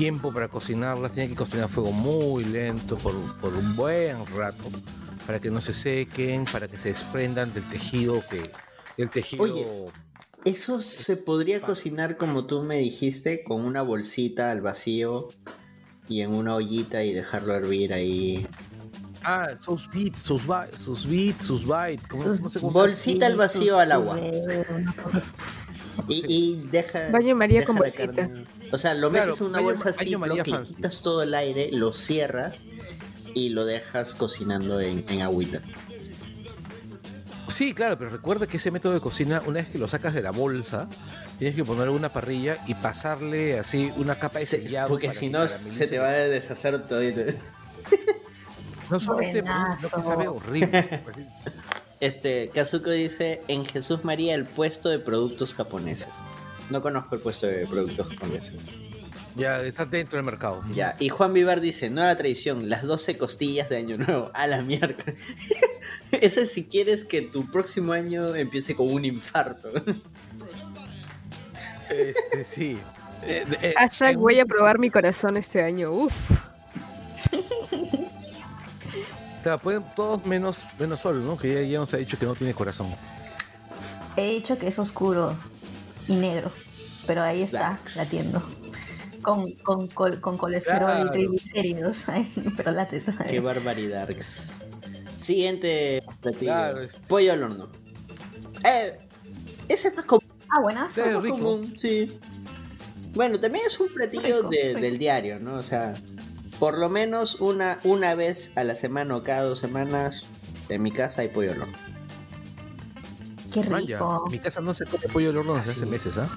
tiempo 0.00 0.32
para 0.32 0.48
cocinarlas. 0.48 1.12
Tienes 1.12 1.30
que 1.32 1.36
cocinar 1.36 1.66
a 1.66 1.68
fuego 1.68 1.92
muy 1.92 2.42
lento 2.44 2.96
por, 2.96 3.12
por 3.38 3.52
un 3.54 3.76
buen 3.76 4.24
rato. 4.34 4.64
Para 5.26 5.38
que 5.40 5.50
no 5.50 5.60
se 5.60 5.74
sequen, 5.74 6.46
para 6.46 6.66
que 6.68 6.78
se 6.78 6.88
desprendan 6.88 7.52
del 7.52 7.68
tejido 7.68 8.22
que... 8.30 8.42
El 8.96 9.10
tejido... 9.10 9.42
Oye, 9.44 9.66
Eso 10.46 10.80
se 10.80 11.18
podría 11.18 11.60
cocinar 11.60 12.16
como 12.16 12.46
tú 12.46 12.62
me 12.62 12.78
dijiste, 12.78 13.44
con 13.44 13.62
una 13.66 13.82
bolsita 13.82 14.50
al 14.50 14.62
vacío 14.62 15.28
y 16.08 16.22
en 16.22 16.34
una 16.34 16.54
ollita 16.54 17.04
y 17.04 17.12
dejarlo 17.12 17.54
hervir 17.54 17.92
ahí. 17.92 18.46
Ah, 19.22 19.48
sus 19.60 19.86
beats, 19.90 20.22
sus 20.22 20.46
bite, 20.46 20.78
sus 20.78 21.06
beats, 21.06 21.44
sus 21.44 21.64
bite. 21.66 22.00
¿cómo- 22.08 22.22
Sus 22.24 22.40
no 22.40 22.48
sé 22.48 22.58
cómo- 22.60 22.72
Bolsita 22.72 23.26
al 23.26 23.36
vacío 23.36 23.78
al 23.78 23.92
agua. 23.92 24.18
Y, 26.08 26.24
y 26.26 26.68
deja. 26.72 27.10
Baño 27.10 27.36
María 27.36 27.60
deja 27.60 27.66
con 27.66 27.76
bolsita. 27.76 28.14
carne. 28.14 28.44
O 28.72 28.78
sea, 28.78 28.94
lo 28.94 29.10
Claro, 29.10 29.26
metes 29.28 29.40
en 29.40 29.46
una 29.48 29.60
bolsa 29.60 29.90
así, 29.90 30.14
le 30.16 30.42
quitas 30.42 31.02
todo 31.02 31.22
el 31.22 31.34
aire, 31.34 31.70
lo 31.72 31.92
cierras 31.92 32.62
y 33.34 33.48
lo 33.50 33.64
dejas 33.64 34.14
cocinando 34.14 34.80
en, 34.80 35.04
en 35.08 35.22
agüita. 35.22 35.60
Sí, 37.48 37.74
claro, 37.74 37.98
pero 37.98 38.10
recuerda 38.10 38.46
que 38.46 38.56
ese 38.56 38.70
método 38.70 38.94
de 38.94 39.00
cocina, 39.00 39.42
una 39.46 39.60
vez 39.60 39.68
que 39.68 39.78
lo 39.78 39.88
sacas 39.88 40.14
de 40.14 40.22
la 40.22 40.30
bolsa, 40.30 40.88
tienes 41.38 41.56
que 41.56 41.64
ponerle 41.64 41.92
una 41.92 42.12
parrilla 42.12 42.58
y 42.66 42.74
pasarle 42.74 43.58
así 43.58 43.92
una 43.96 44.18
capa 44.18 44.38
de 44.38 44.46
Se- 44.46 44.60
sellado. 44.62 44.88
porque 44.88 45.12
si 45.12 45.28
no, 45.28 45.46
se 45.48 45.86
te 45.88 45.98
va 45.98 46.08
a 46.08 46.12
deshacer 46.12 46.86
todo. 46.86 47.00
No 48.90 48.98
solamente 48.98 49.44
por 49.44 49.52
eso, 49.52 49.88
sino 49.88 49.90
que 49.90 50.02
sabe 50.02 50.26
horrible. 50.28 51.00
Este, 52.00 52.50
Kazuko 52.52 52.90
dice: 52.90 53.40
En 53.46 53.64
Jesús 53.64 54.02
María, 54.02 54.34
el 54.34 54.46
puesto 54.46 54.88
de 54.88 54.98
productos 54.98 55.54
japoneses. 55.54 56.08
No 56.70 56.80
conozco 56.82 57.14
el 57.16 57.20
puesto 57.20 57.46
de 57.46 57.66
productos 57.66 58.08
japoneses. 58.08 58.62
ya 59.36 59.60
está 59.62 59.84
dentro 59.84 60.16
del 60.16 60.24
mercado. 60.24 60.62
Ya, 60.74 60.94
y 60.98 61.08
Juan 61.08 61.32
Vivar 61.34 61.60
dice, 61.60 61.90
nueva 61.90 62.14
tradición, 62.16 62.68
las 62.68 62.82
12 62.82 63.18
costillas 63.18 63.68
de 63.68 63.76
Año 63.78 63.96
Nuevo, 63.98 64.30
a 64.34 64.46
la 64.46 64.62
mierda. 64.62 65.04
Ese 66.12 66.42
es 66.42 66.52
si 66.52 66.66
quieres 66.66 67.04
que 67.04 67.22
tu 67.22 67.50
próximo 67.50 67.92
año 67.92 68.34
empiece 68.34 68.74
con 68.74 68.92
un 68.92 69.04
infarto. 69.04 69.70
Este, 71.90 72.44
sí. 72.44 72.78
Eh, 73.22 73.44
eh, 73.60 73.74
Hashtag 73.76 74.14
en- 74.14 74.20
voy 74.20 74.40
a 74.40 74.46
probar 74.46 74.78
mi 74.78 74.88
corazón 74.88 75.36
este 75.36 75.62
año. 75.62 75.92
Uf. 75.92 76.14
o 79.40 79.44
sea, 79.44 79.58
pueden 79.58 79.84
todos 79.94 80.24
menos, 80.24 80.70
menos 80.78 81.00
Sol, 81.00 81.22
¿no? 81.22 81.36
Que 81.36 81.52
ya, 81.52 81.60
ya 81.68 81.78
nos 81.80 81.92
ha 81.92 81.98
dicho 81.98 82.18
que 82.18 82.24
no 82.24 82.34
tiene 82.34 82.54
corazón. 82.54 82.94
He 84.16 84.30
dicho 84.36 84.58
que 84.58 84.68
es 84.68 84.78
oscuro 84.78 85.36
y 86.08 86.14
negro. 86.14 86.50
pero 87.06 87.22
ahí 87.22 87.42
está, 87.42 87.80
latiendo. 87.96 88.42
Con, 89.22 89.52
con, 89.52 89.86
col- 89.88 90.20
con 90.20 90.38
colesterol 90.38 90.78
Claro. 90.90 91.06
y 91.06 91.10
triglicéridos, 91.10 92.04
pero 92.56 92.70
late 92.72 93.00
todavía. 93.00 93.26
Qué 93.26 93.40
barbaridad. 93.40 94.08
Siguiente 95.16 96.02
platillo. 96.20 96.52
Claro, 96.52 96.80
es- 96.82 96.96
Pollo 96.98 97.32
al 97.32 97.42
horno. 97.42 97.68
Eh, 98.64 98.98
ese 99.68 99.88
es 99.88 99.94
más 99.96 100.04
común. 100.06 100.24
Ah, 100.48 100.60
buenas. 100.60 100.92
Sí, 100.92 101.00
más 101.02 101.22
rico. 101.22 101.36
común, 101.38 101.74
sí. 101.78 102.08
Bueno, 103.14 103.38
también 103.40 103.64
es 103.66 103.78
un 103.78 103.88
platillo 103.92 104.36
Rico, 104.36 104.48
de- 104.48 104.68
rico. 104.68 104.80
del 104.80 104.98
diario, 104.98 105.38
¿no? 105.40 105.54
O 105.56 105.62
sea, 105.62 105.94
por 106.58 106.78
lo 106.78 106.88
menos 106.88 107.36
una, 107.40 107.78
una 107.84 108.14
vez 108.14 108.52
a 108.56 108.64
la 108.64 108.74
semana 108.74 109.16
o 109.16 109.22
cada 109.22 109.42
dos 109.42 109.58
semanas 109.58 110.24
en 110.68 110.82
mi 110.82 110.92
casa 110.92 111.22
hay 111.22 111.28
pollo 111.28 111.52
al 111.52 111.62
horno. 111.62 111.78
Qué 113.52 113.62
Vaya, 113.62 113.98
rico. 113.98 114.22
en 114.26 114.32
mi 114.32 114.38
casa 114.38 114.60
no 114.60 114.72
se 114.74 114.84
come 114.86 115.04
pollo 115.12 115.30
al 115.30 115.36
horno 115.38 115.54
desde 115.56 115.72
Ah, 115.72 115.74
hace 115.76 115.86
meses, 115.86 116.18
¿ah? 116.18 116.28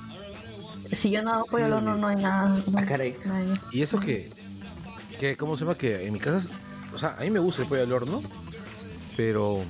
Si 0.92 1.10
yo 1.12 1.24
no 1.24 1.32
hago 1.34 1.46
pollo 1.46 1.66
al 1.66 1.74
horno, 1.74 1.96
no 1.96 2.08
hay 2.08 2.16
nada. 2.18 2.56
Ah, 2.78 2.86
caray. 2.86 3.18
no 3.26 3.34
hay- 3.36 3.54
Y 3.72 3.82
eso 3.82 4.00
que, 4.00 4.32
que, 5.20 5.38
¿cómo 5.38 5.56
se 5.56 5.66
llama? 5.66 5.76
Que 5.78 6.06
en 6.08 6.14
mi 6.14 6.20
casa, 6.20 6.50
o 6.94 6.98
sea, 7.00 7.16
a 7.18 7.22
mí 7.22 7.30
me 7.30 7.40
gusta 7.40 7.62
el 7.64 7.68
pollo 7.68 7.84
al 7.84 7.94
horno, 7.94 8.22
pero 9.16 9.62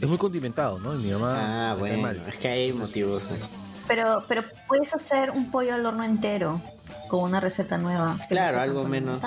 es 0.00 0.08
muy 0.08 0.18
condimentado, 0.18 0.78
¿no? 0.80 0.94
Y 0.94 0.98
mi 0.98 1.12
mamá 1.12 1.72
Ah, 1.72 1.74
bueno, 1.76 2.02
mal. 2.02 2.22
es 2.26 2.36
que 2.38 2.48
hay 2.48 2.70
Entonces, 2.70 2.88
motivos. 2.88 3.22
¿no? 3.24 3.62
Pero, 3.88 4.24
pero 4.28 4.42
puedes 4.68 4.94
hacer 4.94 5.30
un 5.30 5.50
pollo 5.50 5.74
al 5.74 5.84
horno 5.84 6.04
entero 6.04 6.60
con 7.08 7.24
una 7.24 7.40
receta 7.40 7.78
nueva. 7.78 8.16
Claro, 8.28 8.60
algo 8.60 8.84
menos. 8.84 9.20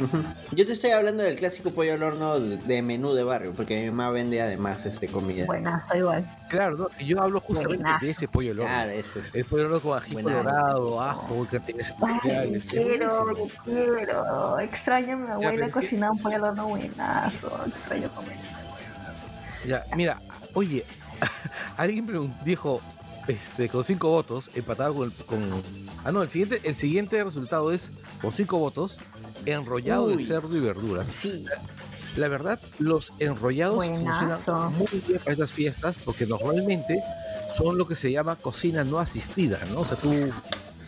Yo 0.52 0.66
te 0.66 0.72
estoy 0.72 0.90
hablando 0.90 1.22
del 1.22 1.36
clásico 1.36 1.70
pollo 1.70 1.94
al 1.94 2.02
horno 2.02 2.38
de, 2.40 2.82
menú 2.82 3.12
de 3.14 3.22
barrio, 3.24 3.52
porque 3.56 3.80
mi 3.80 3.90
mamá 3.90 4.10
vende 4.10 4.40
además 4.40 4.86
este 4.86 5.08
comida. 5.08 5.46
Buenazo, 5.46 5.96
igual. 5.96 6.26
Claro, 6.48 6.76
¿no? 6.76 6.88
Yo 6.98 7.22
hablo 7.22 7.40
justamente 7.40 7.82
Buenazo. 7.84 8.04
de 8.06 8.10
ese 8.12 8.28
pollo 8.28 8.52
al 8.52 8.58
horno. 8.60 8.72
Claro, 8.72 8.90
eso 8.90 9.20
es. 9.20 9.34
El 9.34 9.44
pollo 9.44 9.62
al 9.66 9.72
horno 9.72 9.80
con 9.80 9.98
ají 9.98 10.12
Buenazo. 10.14 10.36
colorado, 10.38 11.02
ajo, 11.02 11.48
que 11.48 11.60
tiene 11.60 11.82
especiales. 11.82 12.64
es 12.64 12.70
quiero, 12.70 13.36
yo 13.36 13.48
quiero. 13.64 14.58
Extraño 14.60 15.12
a 15.12 15.16
mi 15.16 15.30
abuela 15.30 15.66
que- 15.66 15.72
cocinaba 15.72 16.12
un 16.12 16.18
pollo 16.20 16.36
al 16.36 16.44
horno 16.44 16.68
buenazo. 16.68 17.60
Extraño 17.66 18.08
comer. 18.14 18.36
Ya, 19.66 19.84
mira, 19.94 20.18
oye, 20.54 20.84
alguien 21.76 22.06
dijo, 22.44 22.80
este, 23.30 23.68
con 23.68 23.84
cinco 23.84 24.08
votos, 24.10 24.50
empatado 24.54 24.94
con, 24.94 25.10
con- 25.26 25.62
Ah, 26.04 26.12
no, 26.12 26.22
el 26.22 26.28
siguiente, 26.28 26.60
el 26.64 26.74
siguiente 26.74 27.22
resultado 27.22 27.72
es, 27.72 27.92
con 28.22 28.32
cinco 28.32 28.58
votos, 28.58 28.98
enrollado 29.46 30.04
Uy. 30.06 30.16
de 30.16 30.24
cerdo 30.26 30.56
y 30.56 30.60
verduras. 30.60 31.08
Sí, 31.08 31.44
La 32.16 32.28
verdad, 32.28 32.58
los 32.78 33.12
enrollados 33.18 33.76
Buenazo. 33.76 34.26
funcionan 34.36 34.72
muy 34.78 35.02
bien 35.06 35.18
para 35.20 35.32
estas 35.32 35.52
fiestas 35.52 35.98
porque 35.98 36.26
normalmente 36.26 37.02
son 37.56 37.76
lo 37.78 37.86
que 37.86 37.96
se 37.96 38.10
llama 38.12 38.36
cocina 38.36 38.82
no 38.84 38.98
asistida, 38.98 39.58
¿no? 39.70 39.80
O 39.80 39.84
sea, 39.84 39.96
tú 39.96 40.12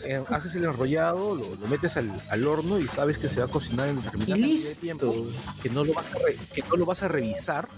eh, 0.05 0.23
haces 0.31 0.55
el 0.57 0.65
enrollado, 0.65 1.35
lo, 1.37 1.55
lo 1.57 1.67
metes 1.69 1.97
al, 1.97 2.11
al 2.29 2.47
horno 2.47 2.79
y 2.79 2.89
sabes 2.89 3.19
que 3.19 3.29
se 3.29 3.41
va 3.41 3.47
a 3.47 3.49
cocinar 3.49 3.89
en 3.89 3.99
y 3.99 4.03
determinada 4.03 4.33
cantidad 4.35 4.49
de 4.49 4.53
listo. 4.55 4.81
tiempo, 4.81 5.27
que 5.63 5.71
no 5.71 5.85
lo 5.85 5.93
vas 5.95 6.11
a, 6.11 6.15
re- 6.19 6.37
que 6.53 6.63
no 6.63 6.77
lo 6.77 6.87
vas 6.87 7.03
a 7.03 7.09
revisar 7.09 7.69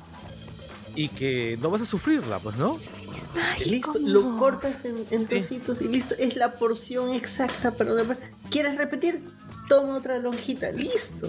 y 0.96 1.08
que 1.08 1.58
no 1.60 1.70
vas 1.70 1.82
a 1.82 1.86
sufrirla, 1.86 2.38
pues, 2.38 2.56
¿no? 2.56 2.78
Es 3.16 3.34
mágico. 3.34 3.92
Listo, 3.92 3.98
lo 4.00 4.36
cortas 4.38 4.84
en, 4.84 5.04
en 5.10 5.26
trocitos 5.26 5.80
y 5.80 5.88
listo. 5.88 6.14
Es 6.18 6.36
la 6.36 6.56
porción 6.56 7.12
exacta 7.12 7.70
para 7.72 7.92
una- 7.92 8.16
¿Quieres 8.50 8.76
repetir? 8.76 9.24
Toma 9.68 9.96
otra 9.96 10.18
lonjita, 10.18 10.70
listo. 10.70 11.28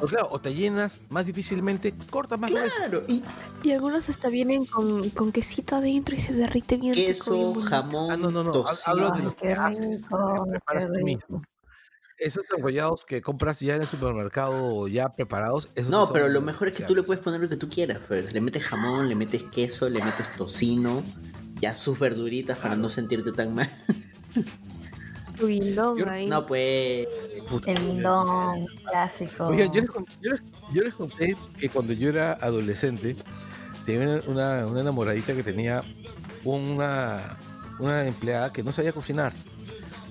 O 0.00 0.06
claro, 0.06 0.28
o 0.30 0.40
te 0.40 0.54
llenas 0.54 1.02
más 1.08 1.26
difícilmente, 1.26 1.92
corta 2.10 2.36
más. 2.36 2.52
Claro, 2.52 3.02
y 3.08 3.24
Y 3.64 3.72
algunos 3.72 4.08
hasta 4.08 4.28
vienen 4.28 4.64
con, 4.64 5.10
con 5.10 5.32
quesito 5.32 5.74
adentro 5.74 6.14
y 6.14 6.20
se 6.20 6.32
derrite 6.32 6.76
bien. 6.76 6.94
rico, 6.94 7.32
bien 7.32 7.52
queso, 7.54 7.68
jamón, 7.68 8.10
Ah, 8.12 8.16
no, 8.16 8.30
no, 8.30 8.44
no, 8.44 8.64
hablo 8.86 9.10
de 9.10 9.22
lo 9.24 9.34
que 9.36 9.52
haces, 9.52 10.06
lo 10.10 10.46
preparas 10.48 10.86
tú 10.86 11.00
mismo. 11.04 11.42
Esos 12.18 12.44
enrollados 12.56 13.04
que 13.04 13.22
compras 13.22 13.60
ya 13.60 13.76
en 13.76 13.82
el 13.82 13.88
supermercado 13.88 14.88
ya 14.88 15.14
preparados. 15.14 15.68
esos 15.74 15.90
No, 15.90 16.12
pero 16.12 16.28
lo 16.28 16.40
mejor 16.40 16.68
es 16.68 16.76
que 16.76 16.84
tú 16.84 16.94
le 16.94 17.02
puedes 17.02 17.22
poner 17.22 17.40
lo 17.40 17.48
que 17.48 17.56
tú 17.56 17.68
quieras. 17.68 18.00
Pues. 18.08 18.32
Le 18.32 18.40
metes 18.40 18.64
jamón, 18.64 19.08
le 19.08 19.14
metes 19.14 19.44
queso, 19.44 19.88
le 19.88 20.02
metes 20.02 20.34
tocino, 20.34 21.02
ya 21.60 21.74
sus 21.74 21.98
verduritas 21.98 22.58
para 22.58 22.76
no 22.76 22.88
sentirte 22.88 23.32
tan 23.32 23.54
mal. 23.54 23.70
Su 25.38 25.46
guindón 25.46 26.08
ahí. 26.08 26.26
No, 26.26 26.44
pues. 26.44 27.06
Puta, 27.48 27.70
El 27.70 27.78
guindón 27.78 28.66
clásico. 28.86 29.46
Oigan, 29.46 29.72
yo 29.72 29.82
les, 29.82 29.90
yo, 30.20 30.30
les, 30.32 30.42
yo 30.74 30.82
les 30.82 30.94
conté 30.94 31.36
que 31.56 31.68
cuando 31.68 31.92
yo 31.92 32.08
era 32.08 32.32
adolescente 32.32 33.14
tenía 33.86 34.20
una, 34.26 34.66
una 34.66 34.80
enamoradita 34.80 35.34
que 35.34 35.42
tenía 35.42 35.82
una, 36.44 37.38
una 37.78 38.06
empleada 38.06 38.52
que 38.52 38.62
no 38.62 38.72
sabía 38.72 38.92
cocinar. 38.92 39.32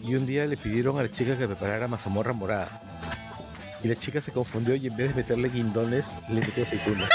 Y 0.08 0.16
un 0.16 0.26
día 0.26 0.46
le 0.46 0.58
pidieron 0.58 0.98
a 0.98 1.04
la 1.04 1.12
chica 1.12 1.38
que 1.38 1.46
preparara 1.48 1.88
mazamorra 1.88 2.34
morada. 2.34 2.82
Y 3.84 3.88
la 3.88 3.96
chica 3.96 4.22
se 4.22 4.32
confundió 4.32 4.76
y 4.76 4.88
en 4.88 4.96
vez 4.98 5.10
de 5.10 5.16
meterle 5.16 5.50
guindones, 5.50 6.14
le 6.30 6.40
metió 6.42 6.64
aceitunas. 6.64 7.10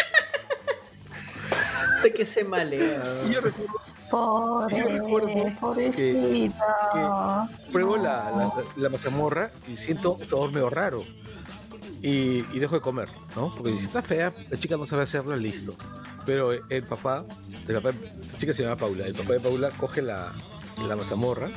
De 2.02 2.12
que 2.12 2.26
se 2.26 2.44
malea. 2.44 3.00
Y 3.28 3.33
yo 3.33 3.40
recuerdo, 3.40 3.72
Pobre, 4.11 4.76
Yo 4.78 4.88
recuerdo 4.88 5.52
pobrecita. 5.59 7.48
pruebo 7.72 7.96
No. 7.96 8.02
la, 8.02 8.31
la, 8.31 8.52
la 8.76 8.88
mazamorra 8.90 9.50
y 9.66 9.76
siento 9.76 10.14
un 10.14 10.26
sabor 10.28 10.52
medio 10.52 10.68
raro. 10.68 11.05
Y, 12.02 12.44
y 12.52 12.59
dejo 12.59 12.74
de 12.74 12.81
comer, 12.81 13.09
¿no? 13.37 13.55
Porque 13.55 13.70
dije, 13.70 13.85
está 13.87 14.02
fea, 14.02 14.35
la 14.50 14.59
chica 14.59 14.76
no 14.76 14.87
sabe 14.87 15.02
hacerlo, 15.05 15.37
listo. 15.37 15.76
Pero 16.26 16.50
el 16.52 16.83
papá, 16.85 17.24
el 17.68 17.74
papá, 17.81 17.92
la 18.33 18.38
chica 18.38 18.52
se 18.52 18.64
llama 18.64 18.76
Paula, 18.76 19.07
el 19.07 19.14
papá 19.14 19.33
de 19.35 19.40
Paula 19.40 19.70
coge 19.70 20.02
la, 20.02 20.33
la 20.88 20.96
mazamorra, 20.96 21.48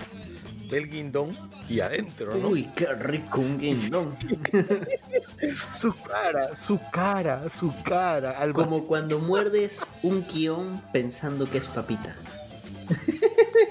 ve 0.70 0.78
el 0.78 0.90
guindón 0.90 1.38
y 1.70 1.80
adentro, 1.80 2.36
¿no? 2.36 2.50
Uy, 2.50 2.70
qué 2.76 2.88
rico 2.94 3.42
un 3.42 3.58
guindón. 3.58 4.16
Su 5.70 5.94
cara, 5.94 6.56
su 6.56 6.80
cara, 6.92 7.50
su 7.50 7.74
cara. 7.84 8.32
Al 8.40 8.54
Como 8.54 8.86
cuando 8.88 9.20
muerdes 9.20 9.80
un 10.02 10.26
guion 10.26 10.82
pensando 10.92 11.50
que 11.50 11.58
es 11.60 11.68
papita. 11.68 12.16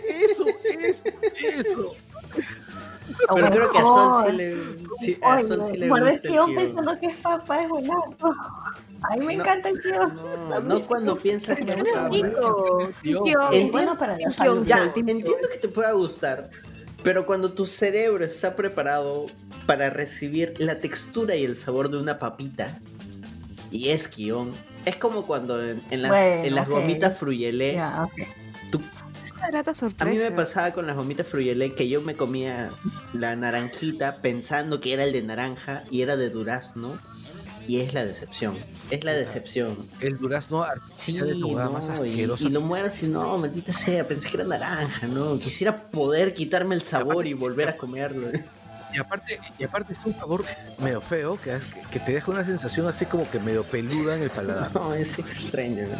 Eso, 0.08 0.44
eso, 0.78 1.04
eso. 1.42 1.94
Pero 3.34 3.50
creo 3.50 3.70
que 3.72 3.78
a 3.78 3.82
Sol 3.82 4.24
sí 4.26 4.32
le, 4.36 4.56
sí, 4.98 5.18
a 5.22 5.36
Oye, 5.36 5.44
Sol 5.48 5.64
sí 5.64 5.76
le 5.76 5.88
gusta 5.88 6.10
el 6.10 6.20
guion 6.20 6.54
pensando 6.54 7.00
que 7.00 7.06
es 7.06 7.16
papá, 7.16 7.62
es 7.62 7.68
buenazo. 7.68 8.34
A 9.10 9.16
mí 9.16 9.26
me 9.26 9.36
No. 9.36 9.42
encanta 9.42 9.68
el 9.70 9.78
guion. 9.80 10.14
No, 10.48 10.60
no 10.60 10.80
cuando 10.86 11.16
piensas 11.22 11.56
que 11.58 11.70
es 11.70 11.76
papá. 11.76 12.08
rico. 12.08 12.78
Entiendo- 13.02 13.72
bueno 13.72 13.98
para 13.98 14.12
la 14.12 14.18
Guión, 14.18 14.32
salud. 14.32 14.66
Ya, 14.66 14.84
entiendo 14.94 15.30
que 15.50 15.58
te 15.58 15.68
pueda 15.68 15.92
gustar, 15.92 16.50
pero 17.04 17.24
cuando 17.26 17.52
tu 17.52 17.66
cerebro 17.66 18.24
está 18.24 18.56
preparado 18.56 19.26
para 19.66 19.90
recibir 19.90 20.54
la 20.58 20.78
textura 20.78 21.36
y 21.36 21.44
el 21.44 21.54
sabor 21.54 21.88
de 21.90 21.98
una 21.98 22.18
papita, 22.18 22.80
y 23.70 23.90
es 23.90 24.10
guion, 24.16 24.50
es 24.84 24.96
como 24.96 25.24
cuando 25.26 25.62
en, 25.64 25.80
en 25.90 26.02
las, 26.02 26.10
Bueno, 26.10 26.44
en 26.44 26.54
las 26.56 26.68
gomitas 26.68 27.16
fruyelé, 27.18 27.80
tú- 28.70 28.82
Es 29.22 29.32
una 29.32 29.48
grata 29.48 29.70
a 29.70 29.74
sorpresa. 29.74 30.10
mí 30.10 30.18
me 30.18 30.30
pasaba 30.36 30.72
con 30.72 30.86
las 30.86 30.96
gomitas 30.96 31.26
fruyelé 31.26 31.74
que 31.74 31.88
yo 31.88 32.00
me 32.02 32.14
comía 32.16 32.70
la 33.14 33.36
naranjita 33.36 34.20
pensando 34.20 34.80
que 34.80 34.92
era 34.92 35.04
el 35.04 35.12
de 35.12 35.22
naranja 35.22 35.84
y 35.90 36.02
era 36.02 36.16
de 36.16 36.28
durazno, 36.30 36.98
y 37.66 37.80
es 37.80 37.94
la 37.94 38.04
decepción, 38.04 38.58
es 38.90 39.04
la 39.04 39.12
decepción. 39.12 39.76
El 40.00 40.18
durazno 40.18 40.64
Sí, 40.96 41.18
la 41.18 41.24
huevada 41.46 41.70
más 41.70 41.88
no, 41.88 42.04
y, 42.04 42.10
asquerosa. 42.10 42.44
y 42.44 42.48
lo 42.50 42.60
mueras 42.60 43.02
y 43.02 43.08
no, 43.08 43.38
maldita 43.38 43.72
sea, 43.72 44.06
pensé 44.06 44.28
que 44.30 44.36
era 44.36 44.44
naranja, 44.44 45.06
no, 45.06 45.38
quisiera 45.38 45.76
poder 45.90 46.34
quitarme 46.34 46.74
el 46.74 46.82
sabor 46.82 47.26
y 47.26 47.32
volver 47.34 47.68
a 47.68 47.76
comerlo. 47.76 48.28
Y 48.92 48.98
aparte, 48.98 49.40
y 49.58 49.64
aparte 49.64 49.92
es 49.92 50.04
un 50.04 50.14
sabor 50.14 50.44
medio 50.78 51.00
feo 51.00 51.36
que, 51.40 51.58
que- 51.90 51.98
te 51.98 52.12
deja 52.12 52.30
una 52.30 52.44
sensación 52.44 52.86
así 52.86 53.06
como 53.06 53.28
que 53.28 53.40
medio 53.40 53.64
peluda 53.64 54.16
en 54.16 54.22
el 54.22 54.30
paladar. 54.30 54.70
No, 54.74 54.94
es 54.94 55.18
extraño. 55.18 55.82
¿no? 55.88 55.98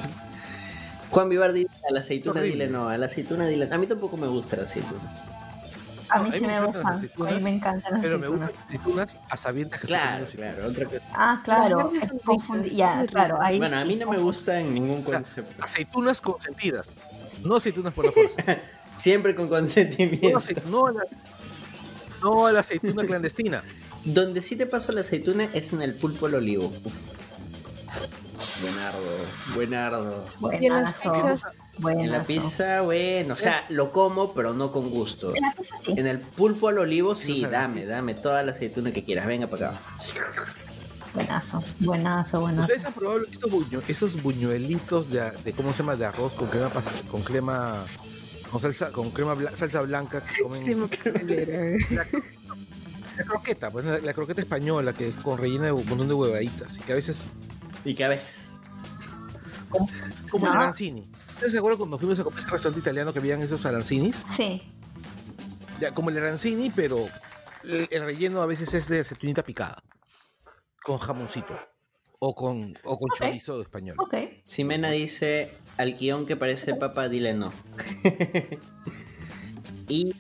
Juan 1.11 1.29
Vivardi, 1.29 1.67
a 1.89 1.93
la 1.93 2.01
aceituna 2.01 2.41
dile 2.41 2.69
no, 2.69 2.89
a 2.89 2.97
la 2.97 3.07
aceituna 3.07 3.47
dile. 3.47 3.69
A 3.73 3.79
mí 3.79 3.87
tampoco 3.87 4.17
me 4.17 4.27
gusta 4.29 4.57
la 4.57 4.63
aceituna. 4.65 5.01
A 6.15 6.23
mí 6.23 6.31
sí 6.33 6.41
me 6.47 6.61
me 6.61 6.67
gustan. 6.67 6.87
A 6.87 6.97
mí 7.31 7.41
me 7.43 7.51
encantan 7.51 7.93
las 7.93 8.03
Pero 8.03 8.19
me 8.19 8.27
aceitunas. 8.27 8.49
gustan 8.53 8.67
las 8.69 8.69
aceitunas 8.69 9.19
a 9.31 9.37
sabiendas 9.37 9.81
que 9.81 9.87
Claro, 9.87 10.25
comiendo 10.27 10.31
claro. 10.33 10.63
aceitunas. 10.69 11.03
Otra. 11.03 11.11
Ah, 11.15 11.41
claro. 11.45 11.93
Son 12.47 12.63
Ya, 12.65 13.07
claro. 13.07 13.39
Ahí 13.41 13.59
Bueno, 13.59 13.77
a 13.77 13.85
mí 13.85 13.97
no 13.97 14.09
me 14.11 14.19
gusta 14.19 14.61
en 14.61 14.73
ningún 14.75 15.03
O 15.05 15.09
sea, 15.09 15.19
concepto. 15.19 15.63
aceitunas 15.65 16.21
consentidas. 16.21 16.89
No 17.43 17.57
aceitunas 17.57 17.93
por 17.95 18.07
la 18.07 18.13
fuerza. 18.13 18.37
Siempre 18.97 19.35
con 19.35 19.49
consentimiento. 19.49 20.39
no 20.67 20.87
a 20.87 20.93
la, 20.93 21.03
no 22.23 22.47
a 22.47 22.53
la 22.53 22.61
aceituna 22.61 23.05
clandestina. 23.05 23.65
Donde 24.05 24.41
sí 24.43 24.55
te 24.55 24.67
paso 24.67 24.93
la 24.93 25.01
aceituna 25.01 25.45
es 25.53 25.73
en 25.73 25.83
el 25.83 25.95
pulpo 25.95 26.27
al 26.27 26.35
olivo. 26.37 26.71
Uf. 26.85 27.25
Buenardo, 28.63 30.27
buenardo. 30.41 30.61
Y 30.61 30.67
en 30.67 30.73
las 30.75 30.93
Buenazo. 31.79 32.05
En 32.05 32.13
la 32.13 32.23
pizza, 32.25 32.81
bueno, 32.83 33.35
o 33.35 33.37
sea, 33.37 33.65
lo 33.69 33.91
como, 33.91 34.33
pero 34.33 34.55
no 34.55 34.71
con 34.71 34.91
gusto. 34.91 35.35
En 35.35 35.43
la 35.43 35.53
pizza 35.55 35.77
sí. 35.85 35.95
En 35.97 36.07
el 36.07 36.21
pulpo 36.21 36.69
al 36.69 36.79
olivo, 36.79 37.15
sí, 37.15 37.43
No 37.43 37.51
dame, 37.51 37.85
dame 37.85 38.15
toda 38.15 38.43
la 38.45 38.53
aceituna 38.53 38.93
que 38.93 39.05
quieras. 39.05 39.27
Venga 39.27 39.49
para 39.49 39.71
acá. 39.71 39.81
Buenazo. 41.15 41.63
Buenazo, 41.81 42.41
buenazo. 42.41 42.63
¿Ustedes 42.63 42.85
han 42.85 42.93
probado 42.93 43.25
estos, 43.31 43.51
buño- 43.51 43.83
estos 43.87 44.21
buñuelitos 44.23 45.09
de, 45.11 45.31
de 45.31 45.53
cómo 45.53 45.73
se 45.73 45.79
llama 45.79 45.97
de 45.97 46.07
arroz 46.07 46.33
con 46.35 46.49
crema 46.49 46.71
con 47.11 47.23
crema 47.23 47.85
con 48.51 48.61
salsa, 48.61 48.91
con 48.93 49.11
crema 49.11 49.35
bla- 49.35 49.55
salsa 49.55 49.81
blanca 49.83 50.23
que 50.23 50.43
comen 50.43 50.63
Crema 50.65 50.87
pastelera. 50.89 51.77
la 53.17 53.25
croqueta, 53.25 53.71
pues 53.71 53.85
la, 53.85 53.99
la 53.99 54.13
croqueta 54.13 54.41
española 54.43 54.93
que 54.93 55.09
es 55.09 55.15
con 55.23 55.39
rellena 55.39 55.67
de 55.67 55.73
un 55.73 55.87
montón 55.89 56.09
de 56.09 56.15
huevaditas 56.15 56.77
y 56.79 56.81
que 56.81 56.93
a 56.93 56.97
veces 56.97 57.25
Y 57.85 57.95
que 57.95 58.05
a 58.05 58.09
veces. 58.09 58.59
como 60.31 60.47
el 60.47 60.53
No. 60.53 60.61
arancini. 60.61 61.01
¿Ustedes 61.01 61.14
se 61.39 61.59
acuerdan 61.59 61.79
cuando 61.79 61.99
fuimos 61.99 62.19
a 62.19 62.25
comer 62.25 62.39
ese 62.39 62.51
restaurante 62.51 62.81
italiano 62.81 63.13
que 63.13 63.21
veían 63.21 63.43
esos 63.43 63.65
arancinis? 63.67 64.25
Sí. 64.27 64.63
Ya, 65.81 65.93
como 65.93 66.11
el 66.11 66.19
arancini, 66.19 66.71
pero 66.71 67.07
el, 67.65 67.89
el 67.91 68.05
relleno 68.05 68.43
a 68.43 68.47
veces 68.47 68.75
es 68.75 68.89
de 68.89 69.01
aceitunita 69.01 69.43
picada. 69.43 69.83
Con 70.83 70.99
jamoncito. 70.99 71.59
O 72.19 72.35
con, 72.35 72.75
o 72.85 72.99
con 72.99 73.11
chorizo 73.19 73.61
español. 73.61 73.97
Ok. 73.99 74.15
Ximena 74.43 74.91
dice, 74.91 75.53
al 75.77 75.95
guion 75.95 76.27
que 76.27 76.37
parece 76.37 76.75
papa, 76.75 77.09
dile 77.09 77.35
no. 77.35 77.53
y 79.89 80.15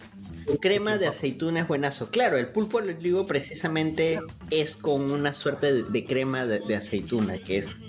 crema 0.60 0.98
de 0.98 1.06
aceituna 1.06 1.60
es 1.60 1.68
buenazo. 1.68 2.10
Claro, 2.10 2.36
el 2.36 2.48
pulpo 2.48 2.78
al 2.78 2.90
olivo 2.90 3.26
precisamente 3.26 4.20
es 4.50 4.76
con 4.76 5.10
una 5.10 5.32
suerte 5.34 5.72
de, 5.72 5.82
de 5.84 6.04
crema 6.04 6.44
de, 6.44 6.60
de 6.60 6.76
aceituna, 6.76 7.38
que 7.38 7.58
es 7.58 7.80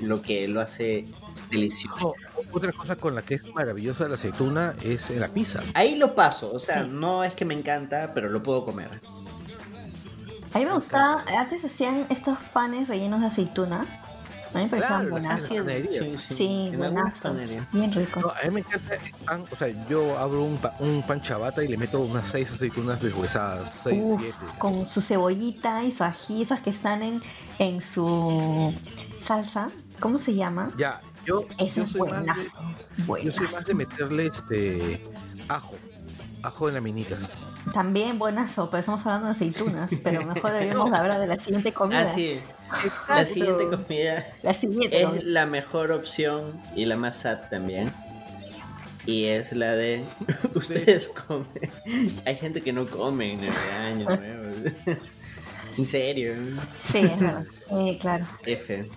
lo 0.00 0.22
que 0.22 0.46
lo 0.48 0.60
hace 0.60 1.06
delicioso. 1.50 2.14
Otra 2.52 2.72
cosa 2.72 2.96
con 2.96 3.14
la 3.14 3.22
que 3.22 3.34
es 3.34 3.52
maravillosa 3.54 4.08
la 4.08 4.14
aceituna 4.14 4.74
es 4.82 5.10
en 5.10 5.20
la 5.20 5.28
pizza. 5.28 5.62
Ahí 5.74 5.96
lo 5.96 6.14
paso, 6.14 6.52
o 6.52 6.58
sea, 6.58 6.84
Sí. 6.84 6.90
no 6.92 7.22
es 7.24 7.34
que 7.34 7.44
me 7.44 7.54
encanta, 7.54 8.12
pero 8.14 8.28
lo 8.28 8.42
puedo 8.42 8.64
comer. 8.64 9.00
A 10.52 10.58
mí 10.58 10.64
me 10.64 10.72
gustaba, 10.72 11.24
antes 11.38 11.64
hacían 11.64 12.06
estos 12.10 12.36
panes 12.52 12.88
rellenos 12.88 13.20
de 13.20 13.26
aceituna. 13.26 13.86
A 14.52 14.58
mí 14.58 14.64
me 14.64 14.68
parecían 14.68 15.06
Claro, 15.06 15.14
panadería. 15.14 15.88
Sí, 15.88 16.18
sí, 16.18 16.34
Sí. 16.34 16.72
Bien 17.72 17.92
rico. 17.92 18.20
No, 18.20 18.30
a 18.30 18.42
mí 18.44 18.50
me 18.50 18.60
encanta 18.60 18.94
el 18.96 19.12
pan, 19.24 19.44
o 19.48 19.54
sea, 19.54 19.68
yo 19.88 20.18
abro 20.18 20.42
un, 20.42 20.56
pa- 20.58 20.74
un 20.80 21.04
pan 21.06 21.22
chabata 21.22 21.62
y 21.62 21.68
le 21.68 21.76
meto 21.76 22.00
unas 22.00 22.26
seis 22.26 22.50
aceitunas 22.50 23.00
deshuesadas, 23.00 23.70
seis, 23.80 24.02
Uf, 24.04 24.20
siete. 24.20 24.38
con 24.58 24.86
su 24.86 25.00
cebollita 25.00 25.84
y 25.84 25.92
su 25.92 26.02
ají, 26.02 26.42
esas 26.42 26.60
que 26.60 26.70
están 26.70 27.04
en, 27.04 27.22
en 27.60 27.80
su 27.80 28.74
salsa. 29.20 29.70
¿Cómo 30.00 30.18
se 30.18 30.34
llama? 30.34 30.70
Ya, 30.76 31.00
yo, 31.30 31.46
Ese 31.58 31.80
yo 31.80 31.84
es 31.86 31.90
soy 31.92 32.00
más 32.02 32.10
de, 32.10 32.16
buenazo. 32.16 32.58
yo 32.98 33.04
Buenazo. 33.06 33.36
soy 33.38 33.46
más 33.46 33.66
de 33.66 33.74
meterle 33.74 34.26
este 34.26 35.02
ajo, 35.48 35.74
ajo 36.42 36.68
en 36.68 36.74
laminitas. 36.74 37.32
También 37.74 38.18
buenazo, 38.18 38.70
pero 38.70 38.80
estamos 38.80 39.04
hablando 39.06 39.26
de 39.26 39.32
aceitunas. 39.32 39.90
Pero 40.02 40.24
mejor 40.26 40.52
deberíamos 40.52 40.92
hablar 40.98 41.20
de 41.20 41.26
la 41.26 41.38
siguiente 41.38 41.72
comida. 41.72 42.02
Ah, 42.02 42.06
sí, 42.14 42.40
Exacto. 42.84 43.14
la 43.14 43.26
siguiente 43.26 43.68
comida 43.68 44.26
La 44.42 44.54
siguiente. 44.54 45.00
es 45.02 45.06
comida. 45.06 45.22
la 45.24 45.46
mejor 45.46 45.92
opción 45.92 46.60
y 46.74 46.86
la 46.86 46.96
más 46.96 47.16
sad 47.18 47.48
también. 47.50 47.92
Y 49.06 49.24
es 49.26 49.52
la 49.52 49.72
de 49.72 50.04
ustedes 50.54 51.08
comen. 51.10 51.46
Hay 52.26 52.36
gente 52.36 52.62
que 52.62 52.72
no 52.72 52.88
come 52.88 53.32
en 53.34 53.44
el 53.44 53.54
año 53.76 54.04
nuevo. 54.06 54.70
En 55.78 55.86
serio. 55.86 56.34
Sí, 56.82 56.98
es 56.98 57.18
verdad. 57.20 57.44
Sí, 57.78 57.98
claro. 58.00 58.26
F. 58.44 58.88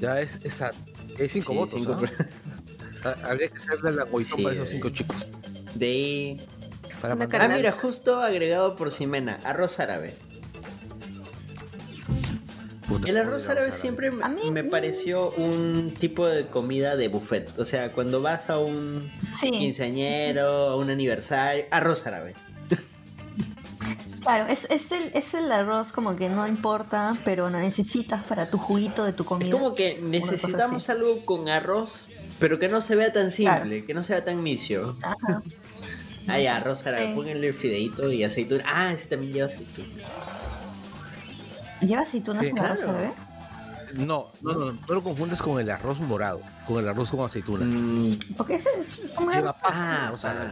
Ya 0.00 0.20
es 0.20 0.38
esa. 0.44 0.70
Es 1.18 1.32
cinco 1.32 1.52
Sí, 1.52 1.58
votos. 1.58 1.74
cinco 1.78 1.98
¿ah? 3.04 3.14
Habría 3.24 3.48
que 3.48 3.56
hacerle 3.58 3.92
la 3.92 4.04
goitón 4.04 4.38
Sí, 4.38 4.42
para 4.42 4.54
esos 4.54 4.68
eh. 4.68 4.72
cinco 4.72 4.90
chicos. 4.90 5.28
De 5.74 5.86
ahí. 5.86 6.46
Para 7.00 7.14
Ah, 7.14 7.48
mira, 7.48 7.72
justo 7.72 8.20
agregado 8.20 8.76
por 8.76 8.92
Ximena, 8.92 9.40
arroz 9.44 9.80
árabe. 9.80 10.14
Puta, 12.86 13.08
El 13.08 13.16
arroz 13.16 13.48
árabe 13.48 13.72
siempre 13.72 14.10
me- 14.10 14.24
A 14.24 14.28
mí- 14.28 14.50
me 14.52 14.64
pareció 14.64 15.30
un 15.30 15.94
tipo 15.98 16.26
de 16.26 16.46
comida 16.46 16.96
de 16.96 17.08
buffet. 17.08 17.58
O 17.58 17.64
sea, 17.64 17.92
cuando 17.92 18.20
vas 18.20 18.50
a 18.50 18.58
un 18.58 19.10
Sí, 19.36 19.50
quinceañero, 19.50 20.46
a 20.70 20.76
un 20.76 20.90
aniversario, 20.90 21.64
arroz 21.70 22.06
árabe. 22.06 22.34
Claro. 24.22 24.46
Es, 24.48 24.64
es, 24.70 24.90
el, 24.92 25.10
es 25.14 25.34
el 25.34 25.50
arroz 25.52 25.92
como 25.92 26.16
que 26.16 26.28
no 26.28 26.46
importa, 26.46 27.14
pero 27.24 27.50
lo 27.50 27.58
necesitas 27.58 28.24
para 28.24 28.48
tu 28.50 28.58
juguito 28.58 29.04
de 29.04 29.12
tu 29.12 29.22
Es 29.24 29.28
comida. 29.28 29.50
como 29.52 29.74
que 29.74 30.00
necesitamos 30.02 30.88
algo 30.88 31.24
con 31.24 31.48
arroz, 31.48 32.08
pero 32.38 32.58
que 32.58 32.68
no 32.68 32.80
se 32.80 32.96
vea 32.96 33.12
tan 33.12 33.30
simple, 33.30 33.84
que 33.84 33.94
no 33.94 34.02
se 34.02 34.14
vea 34.14 34.24
tan 34.24 34.42
misio. 34.42 34.96
Ajá. 35.02 35.42
Ah, 36.28 36.38
ya, 36.38 36.56
arroz 36.58 36.86
árabe, 36.86 37.08
Sí. 37.08 37.12
pónganle 37.16 37.52
fideito 37.52 38.08
y 38.12 38.22
aceituna. 38.22 38.62
Ah, 38.64 38.92
ese 38.92 39.06
también 39.06 39.32
lleva 39.32 39.46
aceituna. 39.48 39.88
¿Lleva 41.80 42.02
aceitunas 42.02 42.42
Sí, 42.44 42.48
en 42.50 42.58
arroz, 42.60 42.80
claro. 42.80 42.98
bebé? 42.98 43.12
No, 43.94 44.32
no, 44.40 44.52
no, 44.54 44.72
no 44.72 44.94
lo 44.94 45.02
confundes 45.02 45.42
con 45.42 45.58
el 45.60 45.68
arroz 45.68 45.98
morado, 45.98 46.40
con 46.68 46.78
el 46.78 46.88
arroz 46.88 47.10
con 47.10 47.20
aceituna. 47.24 47.64
Mm, 47.66 48.18
Porque 48.36 48.54
ese 48.54 48.68
es 48.80 49.00
como 49.16 49.32
Lleva 49.32 49.52
pasta, 49.52 49.84
ah, 49.84 50.06
arroz 50.06 50.24
árabe. 50.24 50.50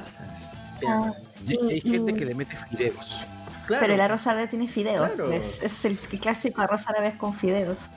Ah, 0.88 1.12
Y 1.46 1.56
hay 1.72 1.80
gente 1.80 2.14
que 2.14 2.24
le 2.24 2.34
mete 2.34 2.56
fideos. 2.68 3.24
Claro. 3.66 3.80
Pero 3.82 3.94
el 3.94 4.00
arroz 4.00 4.26
árabe 4.26 4.46
tiene 4.48 4.68
fideos. 4.68 5.08
Claro. 5.10 5.30
Es, 5.32 5.84
el 5.84 5.98
clásico 5.98 6.60
arroz 6.62 6.88
árabe 6.88 7.16
con 7.16 7.34
fideos. 7.34 7.88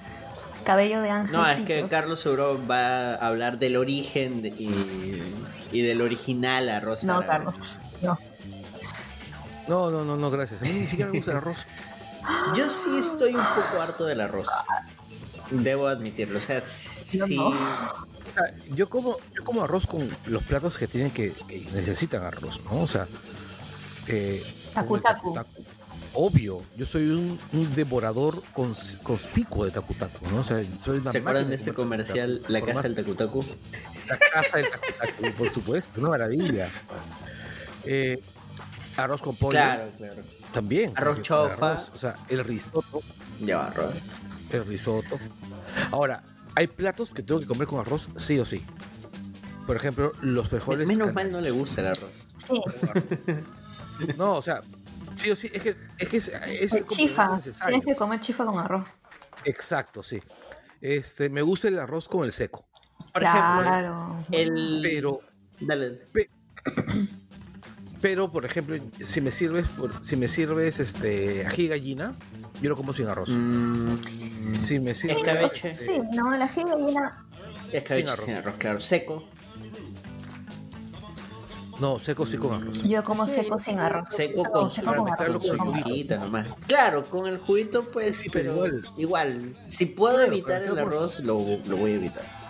Cabello 0.63 1.01
de 1.01 1.09
ángel. 1.09 1.33
No, 1.35 1.47
es 1.49 1.61
que. 1.61 1.85
Carlos 1.87 2.21
seguro 2.21 2.59
va 2.67 3.15
a 3.15 3.27
hablar 3.27 3.59
del 3.59 3.75
origen 3.75 4.41
de- 4.41 4.49
y, 4.49 5.21
y 5.71 5.81
del 5.81 6.01
original 6.01 6.69
arroz 6.69 7.03
No, 7.03 7.17
árabe. 7.17 7.27
Carlos. 7.27 7.75
No. 8.01 8.19
No, 9.67 9.89
no, 9.91 10.05
no, 10.05 10.15
no, 10.17 10.29
gracias. 10.31 10.61
A 10.61 10.65
mí 10.65 10.71
ni 10.73 10.87
siquiera 10.87 11.11
me 11.11 11.17
gusta 11.17 11.31
el 11.31 11.37
arroz. 11.37 11.57
Yo 12.55 12.69
sí 12.69 12.97
estoy 12.97 13.35
un 13.35 13.43
poco 13.43 13.81
harto 13.81 14.05
del 14.05 14.21
arroz. 14.21 14.47
Debo 15.51 15.87
admitirlo. 15.87 16.37
O 16.37 16.41
sea, 16.41 16.61
sí. 16.61 17.17
Yo 17.17 17.27
no. 17.27 17.47
O 17.49 18.35
sea, 18.35 18.55
yo 18.73 18.89
como, 18.89 19.17
yo 19.35 19.43
como 19.43 19.63
arroz 19.63 19.85
con 19.85 20.09
los 20.25 20.41
platos 20.43 20.77
que 20.79 20.87
tienen 20.87 21.11
que, 21.11 21.33
que 21.33 21.67
necesitan 21.73 22.23
arroz, 22.23 22.61
¿no? 22.63 22.81
O 22.81 22.87
sea, 22.87 23.07
eh, 24.07 24.43
Tacu 24.73 24.97
tacu. 24.99 25.35
Obvio, 26.15 26.61
yo 26.77 26.85
soy 26.85 27.09
un, 27.09 27.39
un 27.53 27.75
devorador 27.75 28.43
cons- 28.53 28.99
conspicuo 29.01 29.65
de 29.65 29.71
tacu 29.71 29.93
tacu, 29.95 30.27
¿no? 30.29 30.41
O 30.41 30.43
sea, 30.43 30.61
soy 30.85 31.01
¿Se 31.11 31.17
acuerdan 31.17 31.49
de 31.49 31.55
este 31.55 31.73
comer 31.73 32.03
tacu 32.05 32.13
comercial, 32.13 32.39
tacu. 32.41 32.53
La 32.53 32.61
Casa 32.61 32.81
del 32.83 32.95
Takutaku? 32.95 33.45
La 34.07 34.17
casa 34.17 34.57
del 34.57 34.69
tacu 34.69 34.85
tacu, 34.99 35.33
por 35.37 35.49
supuesto, 35.51 35.99
una 36.01 36.09
maravilla. 36.09 36.69
Eh, 37.85 38.21
arroz 38.95 39.21
con 39.21 39.35
pollo, 39.35 39.51
Claro, 39.51 39.89
claro. 39.97 40.21
también. 40.53 40.93
Arroz 40.95 41.21
chofa. 41.23 41.81
o 41.93 41.97
sea, 41.97 42.15
el 42.29 42.43
risotto, 42.43 43.01
Lleva 43.39 43.65
arroz. 43.67 44.03
el 44.51 44.65
risotto. 44.65 45.19
Ahora, 45.91 46.21
hay 46.55 46.67
platos 46.67 47.11
que 47.13 47.23
tengo 47.23 47.39
que 47.39 47.47
comer 47.47 47.67
con 47.67 47.79
arroz 47.79 48.07
sí 48.17 48.37
o 48.39 48.45
sí. 48.45 48.63
Por 49.65 49.77
ejemplo, 49.77 50.11
los 50.21 50.49
frijoles. 50.49 50.87
Menos 50.87 51.11
mal 51.13 51.31
no 51.31 51.41
le 51.41 51.49
gusta 51.49 51.81
el 51.81 51.87
arroz. 51.87 52.27
Sí. 52.37 52.61
No, 54.17 54.33
o 54.37 54.41
sea, 54.41 54.61
sí 55.15 55.31
o 55.31 55.35
sí, 55.35 55.49
es 55.53 55.61
que 55.61 55.75
es, 55.97 56.09
que 56.09 56.17
es, 56.17 56.73
El 56.73 56.87
chifa. 56.87 57.39
Tienes 57.39 57.85
que 57.85 57.95
comer 57.95 58.19
chifa 58.19 58.45
con 58.45 58.57
arroz. 58.59 58.87
Exacto, 59.45 60.03
sí. 60.03 60.19
Este, 60.81 61.29
me 61.29 61.41
gusta 61.41 61.67
el 61.69 61.79
arroz 61.79 62.07
con 62.07 62.23
el 62.25 62.33
seco, 62.33 62.65
Por 63.13 63.23
ejemplo, 63.23 63.61
claro. 63.61 64.25
el. 64.31 64.79
pero, 64.83 65.19
Dale. 65.59 65.89
dale. 66.13 66.29
pero 68.01 68.29
por 68.31 68.43
ejemplo, 68.45 68.75
si 69.05 69.21
me 69.21 69.31
sirves, 69.31 69.67
por- 69.69 70.03
si 70.03 70.15
me 70.17 70.27
sirves 70.27 70.79
este 70.79 71.45
ají 71.45 71.67
gallina, 71.69 72.15
yo 72.61 72.69
lo 72.69 72.75
como 72.75 72.91
sin 72.93 73.07
arroz. 73.07 73.29
Mm, 73.29 73.95
Si 74.55 74.79
me 74.79 74.93
sirves, 74.93 75.17
Escabeche. 75.17 75.71
este, 75.71 75.85
Sí, 75.85 76.01
no, 76.13 76.31
la 76.35 76.45
ají 76.45 76.63
gallina. 76.63 77.25
escabeche 77.71 77.95
Sin 78.01 78.09
arroz. 78.09 78.25
sin 78.25 78.33
arroz, 78.35 78.55
claro. 78.57 78.79
Seco. 78.81 79.23
No, 81.79 81.99
seco 81.99 82.25
sí 82.25 82.37
con 82.37 82.53
arroz. 82.61 82.83
Yo 82.83 83.03
como 83.03 83.27
seco 83.27 83.59
sin 83.59 83.79
arroz. 83.79 84.07
Seco 84.09 84.43
con 84.43 84.69
su, 84.69 84.81
seco 84.81 84.95
con 84.95 85.05
mezclarlo 85.05 85.35
arroz. 85.37 85.47
con 85.49 85.57
con 85.57 85.67
con 85.81 85.91
hojita 85.91 86.17
nomás. 86.17 86.47
Claro, 86.67 87.05
con 87.05 87.27
el 87.27 87.39
juguito, 87.39 87.83
pues, 87.91 88.17
Sí, 88.17 88.23
sí, 88.23 88.29
pero 88.29 88.53
pero 88.61 88.77
igual. 88.77 88.93
igual. 88.97 89.57
Si 89.69 89.85
puedo 89.87 90.15
Claro, 90.17 90.31
evitar 90.31 90.61
el 90.63 90.77
arroz, 90.77 91.19
lo, 91.21 91.39
lo 91.67 91.77
voy 91.77 91.91
a 91.91 91.95
evitar. 91.95 92.43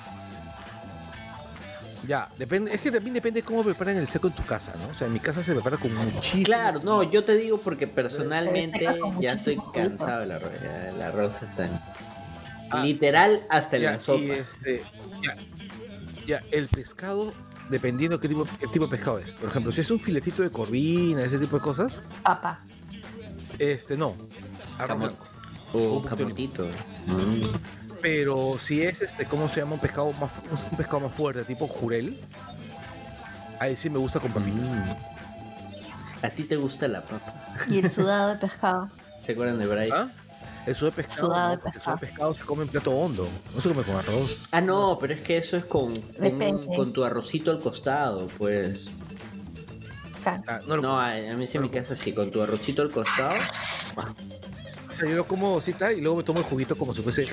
Ya, 2.06 2.28
depende, 2.38 2.74
es 2.74 2.82
que 2.82 2.92
también 2.92 3.14
depende 3.14 3.40
de 3.42 3.46
cómo 3.46 3.64
preparan 3.64 3.96
el 3.96 4.08
seco 4.08 4.28
en 4.28 4.34
tu 4.34 4.44
casa, 4.44 4.74
¿no? 4.78 4.90
O 4.90 4.94
sea, 4.94 5.08
en 5.08 5.14
mi 5.14 5.22
casa 5.22 5.42
se 5.42 5.54
prepara 5.54 5.78
con 5.78 5.94
muchísimo. 5.96 6.44
Claro, 6.44 6.82
no, 6.84 7.02
yo 7.04 7.24
te 7.24 7.34
digo 7.36 7.60
porque 7.62 7.88
personalmente 7.88 9.00
con 9.00 9.22
ya 9.22 9.32
estoy 9.34 9.58
cansado 9.74 10.20
del 10.20 10.34
arroz. 10.34 10.52
ya 10.62 10.90
el 10.90 11.02
arroz 11.02 11.42
está 11.42 11.66
en- 11.66 11.80
Ah, 12.72 12.84
literal 12.84 13.46
hasta 13.50 13.76
en 13.78 13.82
Ya, 13.84 13.92
la 13.92 14.00
sopa. 14.02 14.20
y 14.22 14.32
este, 14.32 14.84
ya, 15.22 15.36
ya, 16.28 16.42
el 16.52 16.68
pescado, 16.68 17.32
dependiendo 17.70 18.20
qué 18.20 18.28
tipo, 18.28 18.46
qué 18.60 18.68
tipo 18.68 18.86
de 18.86 18.92
pescado 18.92 19.20
es. 19.20 19.36
Por 19.36 19.50
ejemplo, 19.50 19.72
si 19.72 19.82
es 19.82 19.92
un 19.92 20.00
filetito 20.00 20.44
de 20.44 20.50
corvina, 20.50 21.24
ese 21.24 21.38
tipo 21.40 21.58
de 21.58 21.62
cosas, 21.62 22.02
Papa. 22.24 22.60
este 23.60 23.98
no. 23.98 24.16
arroz. 24.78 25.14
O 25.74 25.98
Un 25.98 26.04
poquito 26.04 26.16
camotito. 26.16 26.66
Mm. 27.08 27.48
Pero 28.02 28.60
si 28.60 28.84
es 28.84 29.02
este, 29.02 29.26
¿cómo 29.26 29.48
se 29.48 29.62
llama? 29.62 29.74
Un 29.74 29.80
pescado 29.80 30.12
más, 30.14 30.32
un 30.70 30.78
pescado 30.78 31.00
más 31.00 31.16
fuerte, 31.16 31.44
tipo 31.46 31.68
jurel. 31.68 32.20
Ahí 33.60 33.76
sí 33.76 33.90
me 33.90 33.98
gusta 33.98 34.20
con 34.20 34.32
papitas. 34.32 34.76
Mm. 34.76 36.26
¿A 36.26 36.30
ti 36.30 36.44
te 36.44 36.56
gusta 36.56 36.88
la 36.88 37.04
papa? 37.04 37.34
Y 37.70 37.80
el 37.80 37.90
sudado 37.90 38.30
de 38.30 38.36
pescado. 38.36 38.90
¿Se 39.22 39.32
acuerdan 39.32 39.58
de 39.58 39.68
Bryce? 39.68 39.94
¿Ah? 39.96 40.10
Eso 40.66 40.86
de 40.86 40.92
pescado, 40.94 41.28
Sudado 41.28 41.50
de 41.52 41.56
no, 41.58 41.62
porque 41.64 41.78
eso 41.78 41.92
de 41.92 41.98
pescado. 41.98 42.32
pescado 42.32 42.34
se 42.36 42.44
come 42.46 42.64
en 42.64 42.70
plato 42.70 42.92
hondo. 42.92 43.28
No 43.54 43.62
se 43.62 43.70
come 43.70 43.84
con 43.84 43.96
arroz. 43.96 44.40
Ah, 44.52 44.62
no, 44.62 44.98
pero 45.00 45.14
es 45.14 45.22
que 45.22 45.38
eso 45.38 45.58
es 45.58 45.66
con, 45.66 45.94
con, 46.76 46.94
tu 46.94 47.04
arrocito 47.04 47.52
al 47.52 47.60
costado, 47.60 48.28
pues. 48.38 48.86
Claro. 50.24 50.44
Ah, 50.48 50.60
no 50.68 50.78
lo 50.78 50.82
No, 50.82 51.00
a, 51.00 51.10
a 51.10 51.36
mí 51.36 51.46
se 51.46 51.60
me 51.60 51.70
queda 51.70 51.86
así, 51.92 52.14
con 52.14 52.32
tu 52.32 52.42
arrocito 52.42 52.82
al 52.82 52.92
costado. 52.92 53.36
O 54.90 54.94
sea, 54.94 55.10
yo 55.10 55.16
lo 55.18 55.28
como 55.28 55.60
cita 55.60 55.92
y 55.92 56.00
luego 56.02 56.18
me 56.18 56.24
tomo 56.24 56.40
el 56.40 56.46
juguito 56.46 56.78
como 56.78 56.94
si 56.94 57.02
fuese, 57.02 57.26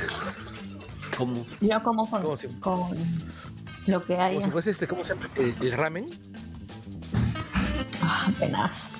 Como 1.16 1.46
Yo 1.60 1.82
como 1.84 2.08
con, 2.10 2.22
¿Cómo 2.22 2.36
se- 2.36 2.48
con 2.58 2.94
lo 3.86 4.00
que 4.00 4.16
hay. 4.16 4.34
como 4.34 4.46
si 4.46 4.50
fuese 4.52 4.70
este, 4.70 4.88
¿cómo 4.88 5.04
se 5.04 5.14
llama? 5.14 5.28
El, 5.36 5.54
el 5.60 5.72
ramen. 5.72 6.08
Ah, 8.02 8.26
apenas. 8.34 8.90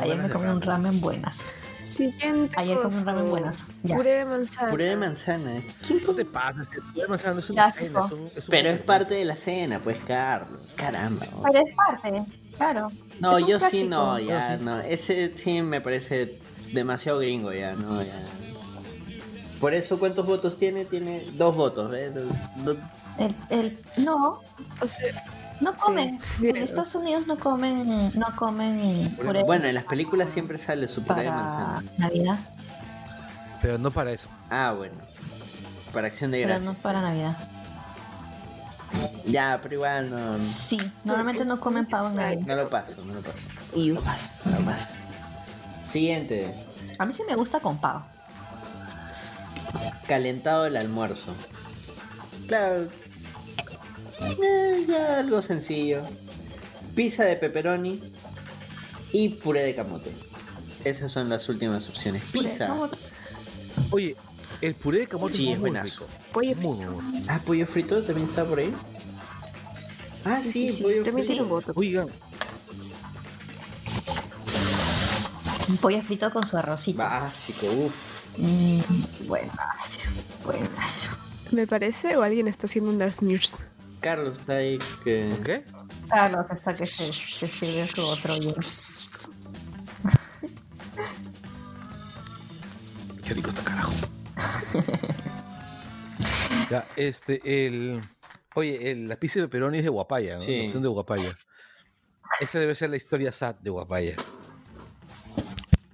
Ayer 0.00 0.18
me 0.22 0.28
comí 0.30 0.48
un 0.48 0.62
ramen 0.62 1.00
buenas. 1.00 1.42
Siguiente. 1.84 2.54
Ayer 2.58 2.78
comí 2.80 2.96
un 2.96 3.04
ramen 3.04 3.28
buenas. 3.30 3.64
Ya. 3.82 3.96
Puré 3.96 4.10
de 4.10 4.24
manzana. 4.24 4.70
puré 4.70 4.84
de 4.86 4.96
manzana. 4.96 5.56
¿eh? 5.58 5.66
No 6.06 6.14
te 6.14 6.22
el 6.22 6.26
puré 6.26 7.02
de 7.02 7.08
manzana 7.08 7.32
no 7.34 7.38
es 7.40 7.50
una 7.50 7.66
Ya, 7.66 7.72
cena, 7.72 8.00
es 8.04 8.12
un, 8.12 8.30
es 8.36 8.44
un- 8.48 8.50
Pero 8.50 8.68
es 8.70 8.80
parte 8.80 9.14
de 9.14 9.24
la 9.24 9.36
cena, 9.36 9.80
pues, 9.82 9.98
Carlos. 10.06 10.60
Caramba. 10.76 11.26
Pero 11.44 11.58
es 11.66 11.74
parte, 11.74 12.24
claro. 12.56 12.92
No, 13.20 13.36
Es 13.36 13.42
un 13.44 13.48
yo 13.48 13.56
sí 13.58 13.60
clásico. 13.60 13.88
no, 13.90 14.18
ya, 14.18 14.56
no. 14.58 14.80
Ese 14.80 15.32
sí 15.36 15.62
me 15.62 15.80
parece 15.80 16.38
demasiado 16.72 17.18
gringo, 17.18 17.52
ya, 17.52 17.72
no, 17.74 18.02
ya. 18.02 18.22
Por 19.60 19.74
eso, 19.74 19.98
¿cuántos 19.98 20.26
votos 20.26 20.58
tiene? 20.58 20.84
Tiene 20.84 21.24
dos 21.34 21.54
votos, 21.54 21.90
do- 21.90 22.76
El, 23.18 23.34
el, 23.50 23.78
no, 23.98 24.40
O 24.80 24.88
sea, 24.88 25.24
no 25.62 25.74
comen. 25.74 26.18
sí. 26.22 26.48
En 26.48 26.56
Estados 26.56 26.94
Unidos 26.94 27.26
no 27.26 27.38
comen, 27.38 28.10
no 28.18 28.36
comen 28.36 29.16
puré 29.16 29.42
Bueno, 29.44 29.66
en 29.66 29.74
las 29.74 29.84
películas 29.84 30.28
siempre 30.30 30.58
sale 30.58 30.88
su 30.88 31.02
puré 31.02 31.22
de 31.22 31.30
manzana. 31.30 31.82
Navidad, 31.98 32.38
Pero 33.62 33.78
no 33.78 33.90
para 33.90 34.10
eso. 34.12 34.28
Ah, 34.50 34.74
bueno. 34.76 34.94
Para 35.92 36.06
acción 36.08 36.30
de 36.30 36.38
pero 36.38 36.48
gracias. 36.48 36.74
no 36.74 36.78
para 36.80 37.00
Navidad. 37.02 37.36
Ya, 39.24 39.58
pero 39.62 39.74
igual 39.76 40.10
no, 40.10 40.38
Sí, 40.40 40.78
normalmente 41.04 41.44
no 41.44 41.58
comen 41.60 41.86
pavo 41.86 42.08
en 42.08 42.16
Navidad. 42.16 42.46
no 42.46 42.54
lo 42.56 42.68
paso, 42.68 43.04
no 43.04 43.14
lo 43.14 43.20
paso. 43.22 43.48
y 43.74 43.88
No 43.88 43.94
lo 43.94 44.00
paso, 44.02 44.30
no 44.44 44.58
lo 44.58 44.64
paso. 44.66 44.88
Siguiente. 45.86 46.54
A 46.98 47.04
mí 47.06 47.12
sí 47.12 47.22
me 47.28 47.34
gusta 47.36 47.60
con 47.60 47.78
pavo. 47.78 48.04
Calentado 50.06 50.66
el 50.66 50.76
almuerzo. 50.76 51.34
Claro. 52.48 52.88
Eh, 54.42 54.84
ya 54.88 55.18
algo 55.20 55.40
sencillo. 55.42 56.02
Pizza 56.94 57.24
de 57.24 57.36
pepperoni 57.36 58.00
y 59.12 59.28
puré 59.30 59.62
de 59.62 59.74
camote. 59.74 60.12
Esas 60.84 61.12
son 61.12 61.28
las 61.28 61.48
últimas 61.48 61.88
opciones. 61.88 62.22
Pizza. 62.32 62.74
Oye, 63.90 64.16
el 64.60 64.74
puré 64.74 65.00
de 65.00 65.06
camote 65.06 65.34
Sí, 65.34 65.44
es 65.52 65.58
muy 65.58 65.70
buenazo. 65.70 66.06
rico. 66.06 66.06
pollo 66.32 66.54
bueno. 66.56 67.00
Ah, 67.28 67.40
pollo 67.44 67.66
frito 67.66 68.02
también 68.02 68.26
está 68.28 68.44
por 68.44 68.58
ahí. 68.58 68.74
Ah, 70.24 70.36
sí, 70.42 70.50
Sí, 70.52 70.68
sí, 70.68 70.72
sí, 70.76 70.82
pollo 70.82 71.02
también 71.02 71.14
frito. 71.14 71.26
tiene 71.28 71.42
un 71.42 71.48
voto. 71.48 71.72
Oigan, 71.74 72.08
Un 75.68 75.76
pollo 75.78 76.02
frito 76.02 76.30
con 76.32 76.46
su 76.46 76.56
arrocito. 76.56 76.98
Básico, 76.98 77.66
uff. 77.66 78.26
Mm, 78.36 78.80
buenazo, 79.26 80.00
buenazo. 80.44 81.08
Me 81.50 81.66
parece, 81.66 82.16
o 82.16 82.22
alguien 82.22 82.48
está 82.48 82.66
haciendo 82.66 82.90
un 82.90 82.98
Dark 82.98 83.12
Smears. 83.12 83.66
Carlos 84.02 84.38
está 84.38 84.56
ahí 84.56 84.78
que. 85.04 85.32
¿qué? 85.44 85.64
Carlos, 86.08 86.44
hasta 86.50 86.74
que 86.74 86.84
se, 86.84 87.12
se 87.12 87.46
sirve 87.46 87.86
su 87.86 88.04
otro 88.04 88.36
hielo. 88.36 88.56
Qué 93.24 93.34
rico 93.34 93.50
está 93.50 93.62
carajo. 93.62 93.92
ya, 96.70 96.88
este, 96.96 97.66
el. 97.66 98.00
Oye, 98.56 98.90
el, 98.90 99.06
la 99.08 99.14
pizza 99.16 99.38
de 99.38 99.46
pepperoni 99.46 99.78
es 99.78 99.84
de 99.84 99.90
Guapaya, 99.90 100.34
¿no? 100.34 100.40
Sí. 100.40 100.58
La 100.58 100.64
opción 100.64 100.82
de 100.82 100.88
Guapaya. 100.88 101.32
Esa 102.40 102.58
debe 102.58 102.74
ser 102.74 102.90
la 102.90 102.96
historia 102.96 103.30
sad 103.30 103.54
de 103.54 103.70
Guapaya. 103.70 104.16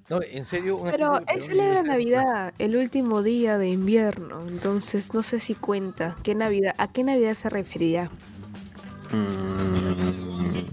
No, 0.09 0.21
en 0.23 0.45
serio. 0.47 0.77
una 0.79 0.91
Pero 0.91 1.21
él 1.27 1.43
celebra 1.43 1.83
Navidad, 1.83 2.55
el 2.59 2.77
último 2.77 3.23
día 3.23 3.59
de 3.59 3.69
invierno, 3.69 4.41
entonces 4.49 5.13
no 5.13 5.23
sé 5.23 5.39
si 5.39 5.55
cuenta. 5.55 6.17
¿Qué 6.23 6.35
Navidad? 6.35 6.75
¿A 6.79 6.89
qué 6.91 7.05
Navidad 7.05 7.35
se 7.35 7.51
referirá? 7.51 8.11
Mm, 9.13 10.65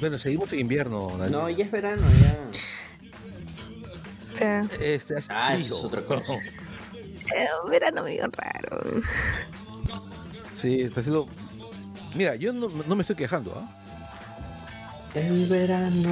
Bueno, 0.00 0.18
seguimos 0.18 0.52
en 0.52 0.60
invierno. 0.60 1.10
Nadia. 1.18 1.30
no, 1.30 1.50
ya 1.50 1.64
es 1.64 1.70
verano, 1.70 2.02
ya. 2.22 2.38
O 4.32 4.36
sea, 4.36 4.66
Este, 4.80 5.16
hace 5.16 5.32
Ah, 5.34 5.54
eso 5.54 5.76
es 5.76 5.84
otra 5.84 6.02
cosa. 6.04 6.32
eh, 6.34 7.46
verano 7.68 8.04
medio 8.04 8.26
raro. 8.32 8.82
Sí, 10.52 10.80
está 10.82 11.00
haciendo. 11.00 11.26
Mira, 12.14 12.36
yo 12.36 12.52
no, 12.52 12.68
no 12.68 12.94
me 12.96 13.00
estoy 13.02 13.16
quejando, 13.16 13.52
¿ah? 13.56 13.76
El 15.14 15.48
verano 15.48 16.08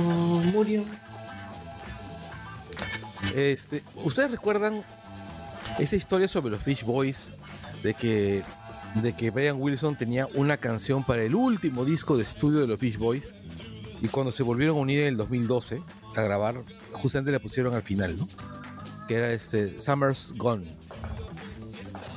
murió. 0.52 0.84
Este, 3.34 3.82
¿ustedes 3.96 4.30
recuerdan 4.30 4.82
esa 5.78 5.96
historia 5.96 6.28
sobre 6.28 6.50
los 6.52 6.64
Beach 6.64 6.84
Boys 6.84 7.30
de 7.82 7.94
que 7.94 8.42
de 9.02 9.12
que 9.14 9.30
Brian 9.30 9.56
Wilson 9.60 9.96
tenía 9.96 10.26
una 10.34 10.56
canción 10.56 11.04
para 11.04 11.22
el 11.22 11.34
último 11.34 11.84
disco 11.84 12.16
de 12.16 12.22
estudio 12.22 12.60
de 12.60 12.66
los 12.66 12.80
Beach 12.80 12.96
Boys 12.96 13.34
y 14.00 14.08
cuando 14.08 14.32
se 14.32 14.42
volvieron 14.42 14.76
a 14.76 14.80
unir 14.80 15.00
en 15.00 15.06
el 15.08 15.16
2012 15.18 15.82
a 16.16 16.22
grabar, 16.22 16.64
justamente 16.92 17.30
la 17.30 17.38
pusieron 17.38 17.74
al 17.74 17.82
final, 17.82 18.16
¿no? 18.16 18.26
Que 19.06 19.16
era 19.16 19.30
este 19.32 19.78
Summer's 19.78 20.32
Gone. 20.36 20.74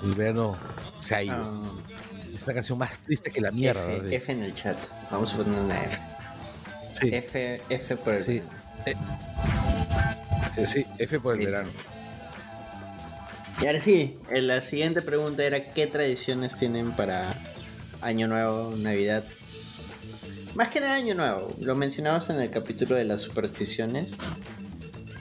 El 0.04 0.14
verano 0.14 0.58
se 1.00 1.16
ha 1.16 1.24
ido. 1.24 1.36
Ah, 1.36 1.72
Es 2.34 2.44
una 2.46 2.54
canción 2.54 2.78
más 2.78 3.00
triste 3.00 3.30
que 3.32 3.42
la 3.42 3.52
mierda. 3.52 3.82
F, 3.84 3.92
¿verdad? 3.94 4.10
Sí. 4.10 4.16
F 4.16 4.32
en 4.32 4.44
el 4.44 4.54
chat. 4.54 4.78
Vamos 5.12 5.34
a 5.34 5.38
poner 5.38 5.60
una 5.60 5.84
F. 5.84 6.00
Sí, 6.94 7.10
F, 7.14 7.62
F 7.70 7.98
por 7.98 8.14
el 8.14 8.22
Sí. 8.22 8.42
eh, 8.86 8.94
sí, 10.66 10.86
F 10.98 11.20
por 11.20 11.34
el 11.36 11.40
Listo. 11.42 11.56
verano. 11.56 11.72
Y 13.62 13.66
ahora 13.68 13.80
sí, 13.80 14.18
eh, 14.32 14.42
la 14.42 14.62
siguiente 14.62 15.02
pregunta 15.02 15.44
era 15.44 15.72
¿qué 15.74 15.86
tradiciones 15.88 16.58
tienen 16.58 16.94
para 16.94 17.40
Año 18.02 18.28
Nuevo, 18.28 18.74
Navidad? 18.76 19.24
Más 20.56 20.70
que 20.70 20.80
nada 20.80 20.96
Año 20.96 21.16
Nuevo, 21.16 21.56
lo 21.60 21.76
mencionamos 21.76 22.30
en 22.30 22.40
el 22.40 22.50
capítulo 22.50 22.96
de 22.96 23.04
las 23.06 23.22
supersticiones, 23.22 24.18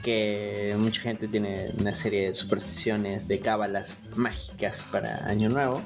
que 0.03 0.75
mucha 0.77 1.01
gente 1.01 1.27
tiene 1.27 1.71
una 1.79 1.93
serie 1.93 2.27
de 2.27 2.33
supersticiones, 2.33 3.27
de 3.27 3.39
cábalas 3.39 3.99
mágicas 4.15 4.85
para 4.91 5.25
Año 5.27 5.49
Nuevo. 5.49 5.81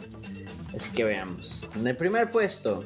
Así 0.73 0.91
que 0.91 1.03
veamos. 1.03 1.69
En 1.75 1.85
el 1.85 1.95
primer 1.95 2.31
puesto, 2.31 2.85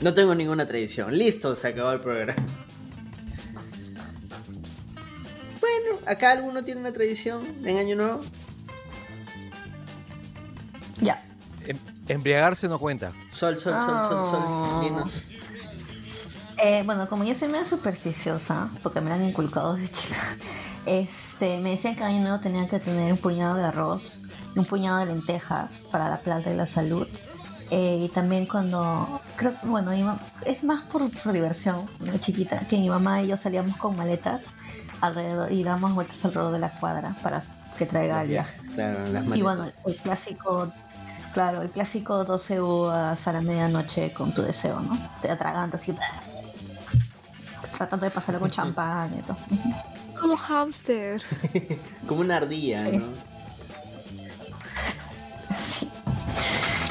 no 0.00 0.14
tengo 0.14 0.34
ninguna 0.34 0.66
tradición. 0.66 1.16
Listo, 1.16 1.54
se 1.54 1.68
acabó 1.68 1.92
el 1.92 2.00
programa. 2.00 2.63
¿Acá 6.06 6.32
alguno 6.32 6.64
tiene 6.64 6.80
una 6.80 6.92
tradición 6.92 7.44
en 7.64 7.76
Año 7.78 7.96
Nuevo? 7.96 8.20
Ya. 11.00 11.22
Em- 11.66 11.78
embriagarse 12.08 12.68
no 12.68 12.78
cuenta. 12.78 13.12
Sol, 13.30 13.58
sol, 13.58 13.72
sol, 13.74 14.04
sol, 14.08 14.30
sol. 14.30 14.42
Oh. 14.46 14.80
Dinos. 14.82 15.24
Eh, 16.62 16.82
bueno, 16.84 17.08
como 17.08 17.24
yo 17.24 17.34
soy 17.34 17.48
medio 17.48 17.66
supersticiosa, 17.66 18.70
porque 18.82 19.00
me 19.00 19.08
lo 19.08 19.16
han 19.16 19.24
inculcado 19.24 19.74
de 19.74 19.88
chica, 19.88 20.16
este, 20.86 21.58
me 21.58 21.70
decían 21.70 21.96
que 21.96 22.04
año 22.04 22.20
nuevo 22.20 22.40
tenía 22.40 22.68
que 22.68 22.78
tener 22.78 23.12
un 23.12 23.18
puñado 23.18 23.56
de 23.56 23.64
arroz 23.64 24.22
y 24.54 24.58
un 24.60 24.64
puñado 24.64 24.98
de 25.00 25.06
lentejas 25.06 25.86
para 25.90 26.08
la 26.08 26.20
planta 26.20 26.52
y 26.52 26.56
la 26.56 26.66
salud. 26.66 27.08
Eh, 27.70 28.02
y 28.04 28.08
también 28.10 28.46
cuando, 28.46 29.20
creo, 29.36 29.54
bueno, 29.64 29.90
mi 29.90 30.02
mam- 30.02 30.20
es 30.44 30.62
más 30.62 30.84
por, 30.84 31.10
por 31.10 31.32
diversión, 31.32 31.86
una 31.98 32.20
chiquita, 32.20 32.60
que 32.68 32.76
mi 32.78 32.88
mamá 32.88 33.22
y 33.22 33.28
yo 33.28 33.36
salíamos 33.36 33.76
con 33.78 33.96
maletas 33.96 34.54
alrededor 35.06 35.52
y 35.52 35.62
damos 35.64 35.94
vueltas 35.94 36.24
alrededor 36.24 36.52
de 36.52 36.58
la 36.58 36.70
cuadra 36.78 37.16
para 37.22 37.42
que 37.78 37.86
traiga 37.86 38.22
el 38.22 38.28
viaje. 38.28 38.60
Claro, 38.74 39.06
las 39.08 39.26
Y 39.36 39.42
bueno, 39.42 39.66
el 39.86 39.96
clásico, 39.96 40.72
claro, 41.32 41.62
el 41.62 41.70
clásico 41.70 42.24
12 42.24 42.60
uvas 42.60 43.26
a 43.28 43.32
la 43.32 43.40
medianoche 43.40 44.12
con 44.12 44.32
tu 44.32 44.42
deseo, 44.42 44.80
¿no? 44.80 44.98
Te 45.20 45.30
atragantas 45.30 45.88
y 45.88 45.96
tratando 47.76 48.04
de 48.06 48.10
pasarlo 48.10 48.40
con 48.40 48.50
champán 48.52 49.14
y 49.18 49.22
todo. 49.22 49.36
Como 50.20 50.36
hamster. 50.36 51.20
Como 52.08 52.20
una 52.20 52.36
ardilla, 52.38 52.84
Sí. 52.84 52.96
¿no? 52.98 53.04
Sí. 55.56 55.88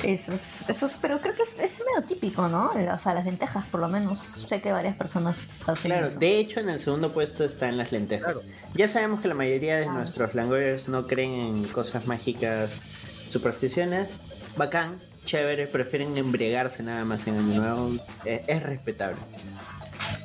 Eso 0.03 0.33
es, 0.33 0.67
eso 0.69 0.85
es- 0.85 0.97
pero 1.01 1.19
creo 1.21 1.33
que 1.33 1.43
es, 1.43 1.53
es 1.59 1.81
medio 1.85 2.05
típico, 2.07 2.47
¿no? 2.49 2.71
O 2.71 2.97
sea, 2.97 3.13
las 3.13 3.25
lentejas, 3.25 3.65
por 3.67 3.79
lo 3.79 3.87
menos. 3.87 4.19
Sé 4.47 4.61
que 4.61 4.71
varias 4.71 4.95
personas 4.95 5.51
hacen 5.65 5.91
Claro, 5.91 6.07
eso. 6.07 6.19
de 6.19 6.37
hecho 6.39 6.59
en 6.59 6.69
el 6.69 6.79
segundo 6.79 7.13
puesto 7.13 7.43
están 7.45 7.77
las 7.77 7.91
lentejas. 7.91 8.33
Claro. 8.33 8.41
Ya 8.73 8.87
sabemos 8.87 9.21
que 9.21 9.27
la 9.29 9.33
mayoría 9.35 9.77
de 9.77 9.85
nuestros 9.87 10.35
langoyers 10.35 10.89
no 10.89 11.07
creen 11.07 11.31
en 11.33 11.63
cosas 11.69 12.05
mágicas, 12.05 12.81
supersticiones. 13.27 14.09
Bacán, 14.57 15.01
chévere, 15.25 15.67
prefieren 15.67 16.17
embriagarse 16.17 16.83
nada 16.83 17.05
más 17.05 17.25
en 17.27 17.37
Año 17.37 17.61
Nuevo. 17.61 17.91
Es, 18.25 18.41
es 18.47 18.61
respetable. 18.63 19.17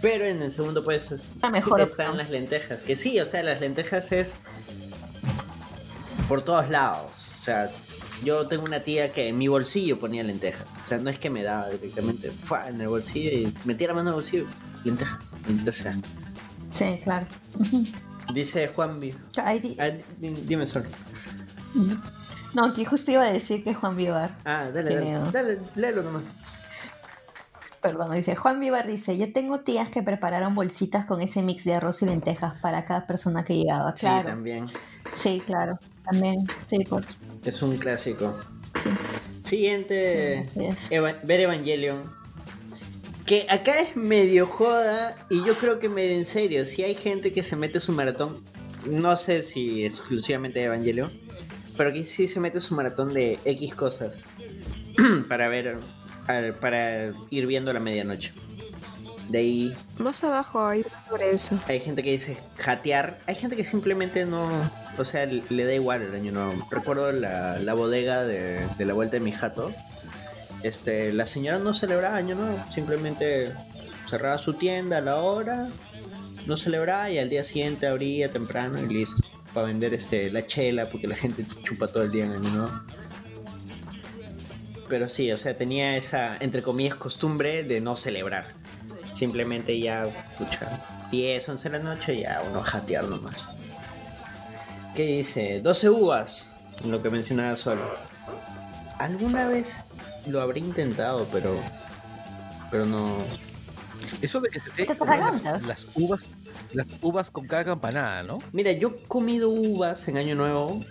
Pero 0.02 0.26
en 0.26 0.42
el 0.42 0.50
segundo 0.50 0.82
puesto 0.84 1.14
es- 1.14 1.26
La 1.40 1.50
mejor 1.50 1.80
están 1.80 2.08
opción. 2.08 2.16
las 2.18 2.30
lentejas. 2.30 2.80
Que 2.80 2.96
sí, 2.96 3.18
o 3.20 3.26
sea, 3.26 3.42
las 3.44 3.60
lentejas 3.60 4.10
es 4.12 4.34
por 6.28 6.42
todos 6.42 6.68
lados. 6.68 7.26
O 7.36 7.38
sea, 7.42 7.70
yo 8.24 8.46
tengo 8.46 8.64
una 8.64 8.80
tía 8.80 9.12
que 9.12 9.28
en 9.28 9.38
mi 9.38 9.48
bolsillo 9.48 9.98
ponía 9.98 10.22
lentejas. 10.22 10.78
O 10.80 10.84
sea, 10.84 10.98
no 10.98 11.10
es 11.10 11.18
que 11.18 11.30
me 11.30 11.42
daba 11.42 11.68
directamente 11.68 12.30
fue 12.30 12.66
en 12.68 12.80
el 12.80 12.88
bolsillo 12.88 13.30
y 13.30 13.54
metía 13.64 13.88
la 13.88 13.94
mano 13.94 14.08
en 14.10 14.14
el 14.14 14.14
bolsillo. 14.14 14.46
lentejas, 14.84 15.18
sea. 15.72 15.94
Sí, 16.70 17.00
claro. 17.02 17.26
Dice 18.32 18.68
Juan 18.68 19.00
Vi. 19.00 19.14
Ahí 19.42 19.58
di- 19.58 19.76
Ah, 19.80 19.88
di- 20.18 20.30
dime 20.46 20.66
solo. 20.66 20.86
No, 22.54 22.72
que 22.72 22.84
justo 22.84 23.10
iba 23.10 23.22
a 23.22 23.32
decir 23.32 23.62
que 23.64 23.74
Juan 23.74 23.96
Vivar. 23.96 24.36
Ah, 24.44 24.70
dale, 24.72 24.94
dale, 24.94 25.06
Creo. 25.06 25.30
dale, 25.32 25.58
léelo 25.76 26.02
nomás. 26.02 26.22
Perdón, 27.80 28.12
dice 28.12 28.34
Juan 28.34 28.58
Vivar 28.58 28.86
dice, 28.86 29.16
yo 29.16 29.32
tengo 29.32 29.60
tías 29.60 29.88
que 29.88 30.02
prepararon 30.02 30.54
bolsitas 30.54 31.06
con 31.06 31.20
ese 31.20 31.42
mix 31.42 31.64
de 31.64 31.74
arroz 31.74 32.02
y 32.02 32.06
lentejas 32.06 32.54
para 32.60 32.84
cada 32.84 33.06
persona 33.06 33.44
que 33.44 33.54
llegaba. 33.56 33.94
Sí, 33.96 34.00
Claro. 34.06 34.28
también. 34.30 34.64
Sí, 35.14 35.40
claro. 35.46 35.78
También. 36.04 36.46
Sí, 36.68 36.78
pues. 36.88 37.18
Es 37.44 37.62
un 37.62 37.76
clásico. 37.76 38.38
Sí. 38.82 38.90
Siguiente, 39.42 40.44
Sí. 40.54 40.94
Eva- 40.94 41.18
ver 41.24 41.40
Evangelion. 41.40 42.02
Que 43.26 43.44
acá 43.50 43.80
es 43.80 43.94
medio 43.96 44.46
joda 44.46 45.16
y 45.28 45.44
yo 45.44 45.54
creo 45.54 45.78
que 45.78 45.88
medio 45.88 46.16
en 46.16 46.24
serio. 46.24 46.64
Si 46.66 46.82
hay 46.82 46.94
gente 46.94 47.32
que 47.32 47.42
se 47.42 47.56
mete 47.56 47.78
su 47.80 47.92
maratón, 47.92 48.42
no 48.86 49.16
sé 49.16 49.42
si 49.42 49.84
exclusivamente 49.84 50.58
de 50.60 50.66
Evangelion, 50.66 51.12
pero 51.76 51.92
que 51.92 52.04
sí 52.04 52.26
se 52.28 52.40
mete 52.40 52.58
su 52.60 52.74
maratón 52.74 53.12
de 53.12 53.38
X 53.44 53.74
cosas 53.74 54.24
para 55.28 55.48
ver, 55.48 55.78
para 56.60 57.12
ir 57.30 57.46
viendo 57.46 57.70
a 57.70 57.74
la 57.74 57.80
medianoche. 57.80 58.32
De 59.28 59.38
ahí 59.38 59.76
Más 59.98 60.24
abajo 60.24 60.66
hay 60.66 60.84
sobre 61.08 61.30
eso. 61.32 61.58
hay 61.66 61.80
gente 61.80 62.02
que 62.02 62.10
dice 62.12 62.38
jatear. 62.56 63.18
Hay 63.26 63.34
gente 63.34 63.56
que 63.56 63.64
simplemente 63.64 64.24
no. 64.24 64.48
O 64.96 65.04
sea, 65.04 65.26
le 65.26 65.64
da 65.64 65.74
igual 65.74 66.02
el 66.02 66.14
año 66.14 66.32
nuevo. 66.32 66.66
Recuerdo 66.70 67.12
la, 67.12 67.58
la 67.58 67.74
bodega 67.74 68.24
de, 68.24 68.66
de 68.78 68.84
la 68.84 68.94
vuelta 68.94 69.16
de 69.16 69.20
mi 69.20 69.32
jato. 69.32 69.72
Este, 70.62 71.12
la 71.12 71.26
señora 71.26 71.58
no 71.58 71.74
celebraba 71.74 72.16
año 72.16 72.34
nuevo. 72.34 72.56
Simplemente 72.72 73.52
cerraba 74.08 74.38
su 74.38 74.54
tienda 74.54 74.98
a 74.98 75.00
la 75.02 75.16
hora. 75.16 75.68
No 76.46 76.56
celebraba 76.56 77.10
y 77.10 77.18
al 77.18 77.28
día 77.28 77.44
siguiente 77.44 77.86
abría 77.86 78.30
temprano 78.30 78.80
y 78.82 78.86
listo. 78.86 79.22
Para 79.52 79.66
vender 79.66 79.92
este, 79.94 80.30
la 80.30 80.46
chela 80.46 80.88
porque 80.88 81.06
la 81.06 81.16
gente 81.16 81.44
chupa 81.62 81.88
todo 81.88 82.02
el 82.02 82.10
día 82.10 82.24
en 82.24 82.32
año 82.32 82.48
nuevo. 82.48 82.80
Pero 84.88 85.08
sí, 85.10 85.30
o 85.32 85.36
sea, 85.36 85.54
tenía 85.54 85.96
esa, 85.98 86.36
entre 86.40 86.62
comillas, 86.62 86.94
costumbre 86.94 87.62
de 87.62 87.80
no 87.82 87.94
celebrar. 87.94 88.54
Simplemente 89.18 89.80
ya, 89.80 90.04
pucha, 90.38 90.80
10, 91.10 91.48
11 91.48 91.70
de 91.70 91.78
la 91.78 91.84
noche, 91.84 92.20
ya 92.20 92.40
uno 92.48 92.62
jatear 92.62 93.02
nomás. 93.02 93.48
¿Qué 94.94 95.02
dice? 95.06 95.60
12 95.60 95.90
uvas, 95.90 96.52
lo 96.84 97.02
que 97.02 97.10
mencionaba 97.10 97.56
solo. 97.56 97.82
Alguna 99.00 99.48
vez 99.48 99.96
lo 100.24 100.40
habré 100.40 100.60
intentado, 100.60 101.26
pero. 101.32 101.56
Pero 102.70 102.86
no. 102.86 103.16
Eso 104.22 104.40
de 104.40 104.50
que 104.50 104.60
se 104.60 104.70
te 104.70 104.86
¿Te 104.86 104.96
comer 104.96 105.18
las, 105.18 105.66
las 105.66 105.88
uvas, 105.96 106.30
las 106.72 106.86
uvas 107.02 107.32
con 107.32 107.48
cada 107.48 107.64
campanada, 107.64 108.22
¿no? 108.22 108.38
Mira, 108.52 108.70
yo 108.70 108.90
he 108.90 109.08
comido 109.08 109.50
uvas 109.50 110.06
en 110.06 110.16
Año 110.16 110.36
Nuevo 110.36 110.84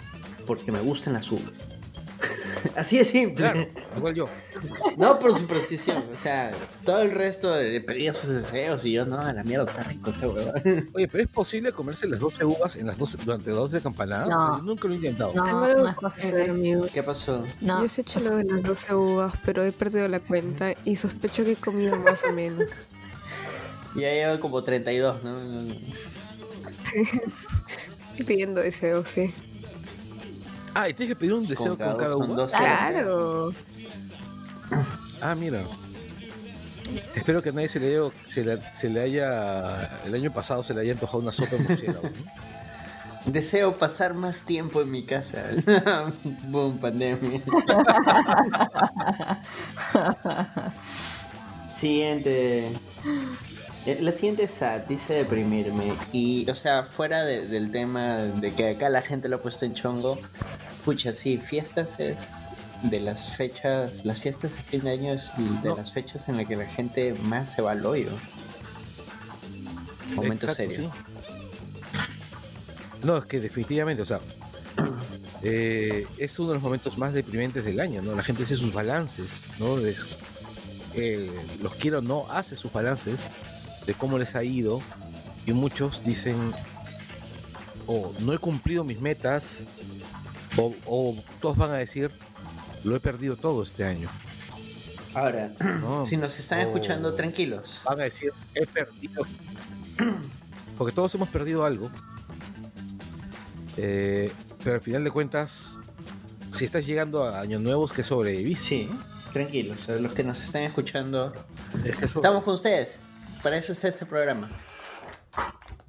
porque 0.46 0.70
me 0.70 0.82
gustan 0.82 1.14
las 1.14 1.32
uvas. 1.32 1.62
Así 2.76 2.98
de 2.98 3.06
simple. 3.06 3.52
Claro, 3.52 3.68
igual 3.96 4.16
yo. 4.16 4.30
No 4.98 5.20
por 5.20 5.34
superstición, 5.34 6.04
o 6.14 6.18
sea, 6.18 6.52
todo 6.84 7.02
el 7.02 7.12
resto 7.12 7.56
le 7.56 7.82
pedía 7.82 8.14
sus 8.14 8.30
deseos 8.30 8.86
y 8.86 8.94
yo, 8.94 9.06
no, 9.06 9.20
a 9.20 9.34
la 9.34 9.44
mierda, 9.44 9.66
está 9.66 9.84
rico 9.84 10.12
huevada. 10.22 10.62
Oye, 10.94 11.08
pero 11.08 11.24
es 11.24 11.30
posible 11.30 11.72
comerse 11.72 12.08
las 12.08 12.20
12 12.20 12.46
uvas 12.46 12.76
en 12.76 12.88
las 12.88 12.98
12, 12.98 13.20
durante 13.24 13.52
12 13.52 13.82
campanadas. 13.82 14.30
No. 14.30 14.38
O 14.38 14.40
sea, 14.40 14.58
yo 14.58 14.64
nunca 14.64 14.88
lo 14.88 14.94
he 14.94 14.98
intentado. 14.98 15.34
No, 15.34 15.44
Tengo 15.44 15.60
algo 15.60 15.84
no 15.84 15.90
es 15.90 15.98
que 15.98 16.06
hacer, 16.06 16.50
amigos. 16.50 16.92
¿Qué 16.94 17.04
pasó? 17.04 17.46
No. 17.62 17.82
Yo 17.82 17.88
sé 17.88 18.02
hecho 18.02 18.20
lo 18.20 18.36
de 18.36 18.44
las 18.44 18.64
12 18.64 18.96
uvas, 18.96 19.34
pero 19.46 19.64
he 19.64 19.72
perdido 19.72 20.08
la 20.08 20.20
cuenta 20.20 20.74
y 20.84 20.96
sospecho 20.96 21.44
que 21.44 21.54
he 21.54 21.56
comido 21.56 21.98
más 22.00 22.24
o 22.24 22.34
menos. 22.34 22.72
Ya 23.96 24.12
llevo 24.12 24.40
como 24.40 24.64
32, 24.64 25.24
¿no? 25.24 25.40
Estoy 26.84 28.26
pidiendo 28.26 28.62
deseos, 28.62 29.08
sí. 29.08 29.34
Ah, 30.80 30.88
y 30.88 30.94
tienes 30.94 31.16
que 31.16 31.20
pedir 31.20 31.34
un 31.34 31.48
deseo 31.48 31.76
con 31.76 31.98
cada, 31.98 32.14
con 32.14 32.36
dos 32.36 32.52
Claro. 32.52 33.52
Ah, 35.20 35.34
mira. 35.34 35.64
Espero 37.16 37.42
que 37.42 37.50
a 37.50 37.52
nadie 37.52 37.68
se 37.68 37.80
le, 37.80 37.88
haya, 37.88 38.12
se, 38.28 38.46
le, 38.46 38.62
se 38.74 38.88
le 38.88 39.02
haya. 39.02 40.02
El 40.06 40.14
año 40.14 40.32
pasado 40.32 40.62
se 40.62 40.76
le 40.76 40.82
haya 40.82 40.94
antojado 40.94 41.18
una 41.18 41.32
sopa 41.32 41.56
de 41.56 41.64
murciélago. 41.64 42.04
¿no? 42.04 42.32
Deseo 43.26 43.80
pasar 43.80 44.14
más 44.14 44.46
tiempo 44.46 44.84
en 44.84 44.92
mi 44.92 45.04
casa. 45.04 45.46
Boom, 46.44 46.78
pandemia. 46.78 47.42
Siguiente. 51.74 52.72
Eh, 53.88 53.98
La 54.02 54.12
siguiente 54.12 54.44
es 54.44 54.52
sad, 54.52 54.82
dice 54.82 55.14
deprimirme. 55.14 55.94
Y, 56.12 56.48
o 56.50 56.56
sea, 56.56 56.84
fuera 56.84 57.24
de- 57.24 57.48
del 57.48 57.72
tema 57.72 58.18
de 58.18 58.54
que 58.54 58.70
acá 58.72 58.90
la 58.90 59.02
gente 59.02 59.30
lo 59.30 59.38
ha 59.38 59.42
puesto 59.42 59.64
en 59.66 59.74
chongo, 59.74 60.20
pucha, 60.84 61.14
sí, 61.14 61.38
fiestas 61.38 61.98
es 62.00 62.28
de 62.84 63.00
las 63.00 63.36
fechas, 63.38 64.04
las 64.06 64.20
fiestas 64.22 64.56
de 64.56 64.62
fin 64.64 64.82
de 64.82 64.92
año 64.92 65.14
es 65.14 65.32
de 65.64 65.70
No. 65.70 65.78
las 65.78 65.92
fechas 65.92 66.28
en 66.30 66.38
las 66.38 66.46
que 66.48 66.56
la 66.58 66.66
gente 66.68 67.14
más 67.14 67.54
se 67.54 67.62
va 67.62 67.72
al 67.72 67.86
hoyo. 67.86 68.12
Momento 70.16 70.48
Exacto, 70.48 70.72
serio. 70.74 70.92
sí. 70.94 71.14
No, 73.04 73.18
es 73.18 73.26
que 73.26 73.40
definitivamente, 73.40 74.02
o 74.02 74.06
sea, 74.06 74.20
eh, 75.44 76.06
es 76.18 76.38
uno 76.40 76.50
de 76.50 76.54
los 76.56 76.64
momentos 76.64 76.98
más 76.98 77.14
deprimentes 77.14 77.64
del 77.64 77.80
año, 77.80 78.02
¿no? 78.02 78.16
La 78.16 78.24
gente 78.24 78.44
hace 78.44 78.56
sus 78.58 78.74
balances, 78.74 79.44
¿no? 79.60 79.78
Eh, 80.94 81.32
los 81.62 81.76
quiero 81.76 82.02
no, 82.02 82.26
hace 82.32 82.56
sus 82.56 82.72
balances 82.72 83.22
de 83.88 83.94
cómo 83.96 84.20
les 84.20 84.36
ha 84.36 84.44
ido 84.44 84.82
y 85.48 85.54
muchos 85.54 86.04
dicen, 86.04 86.54
o 87.88 88.14
no 88.20 88.34
he 88.34 88.38
cumplido 88.38 88.84
mis 88.84 89.00
metas, 89.02 89.60
o, 90.58 90.76
o 90.86 91.16
todos 91.42 91.58
van 91.58 91.72
a 91.72 91.76
decir, 91.78 92.12
lo 92.84 92.96
he 92.96 93.00
perdido 93.00 93.36
todo 93.36 93.64
este 93.64 93.84
año, 93.86 94.10
Ahora, 95.14 95.52
¿no? 95.82 96.06
si 96.06 96.16
nos 96.18 96.38
están 96.38 96.60
escuchando, 96.60 97.16
tranquilos. 97.16 97.82
van 97.86 98.02
a 98.02 98.04
decir, 98.04 98.32
he 98.54 98.68
perdido. 98.68 99.26
Porque 100.78 100.94
todos 100.94 101.16
hemos 101.16 101.30
perdido 101.30 101.66
algo. 101.66 101.90
Eh, 103.78 104.32
pero 104.64 104.76
al 104.76 104.82
final 104.82 105.04
de 105.04 105.12
cuentas, 105.12 105.80
si 106.52 106.66
estás 106.66 106.86
llegando 106.86 107.24
a 107.24 107.40
años 107.40 107.62
nuevos 107.62 107.94
que 107.94 108.04
sobrevivís, 108.04 108.60
Sí, 108.60 108.90
tranquilos. 109.34 109.88
Los 109.88 110.14
que 110.14 110.24
nos 110.24 110.42
están 110.42 110.64
escuchando, 110.64 111.34
es 111.86 111.96
que 111.96 112.08
sobre- 112.08 112.20
estamos 112.28 112.44
con 112.44 112.54
ustedes. 112.56 113.00
Para 113.48 113.60
eso 113.60 113.72
está 113.72 113.88
este 113.88 114.06
programa. 114.06 114.50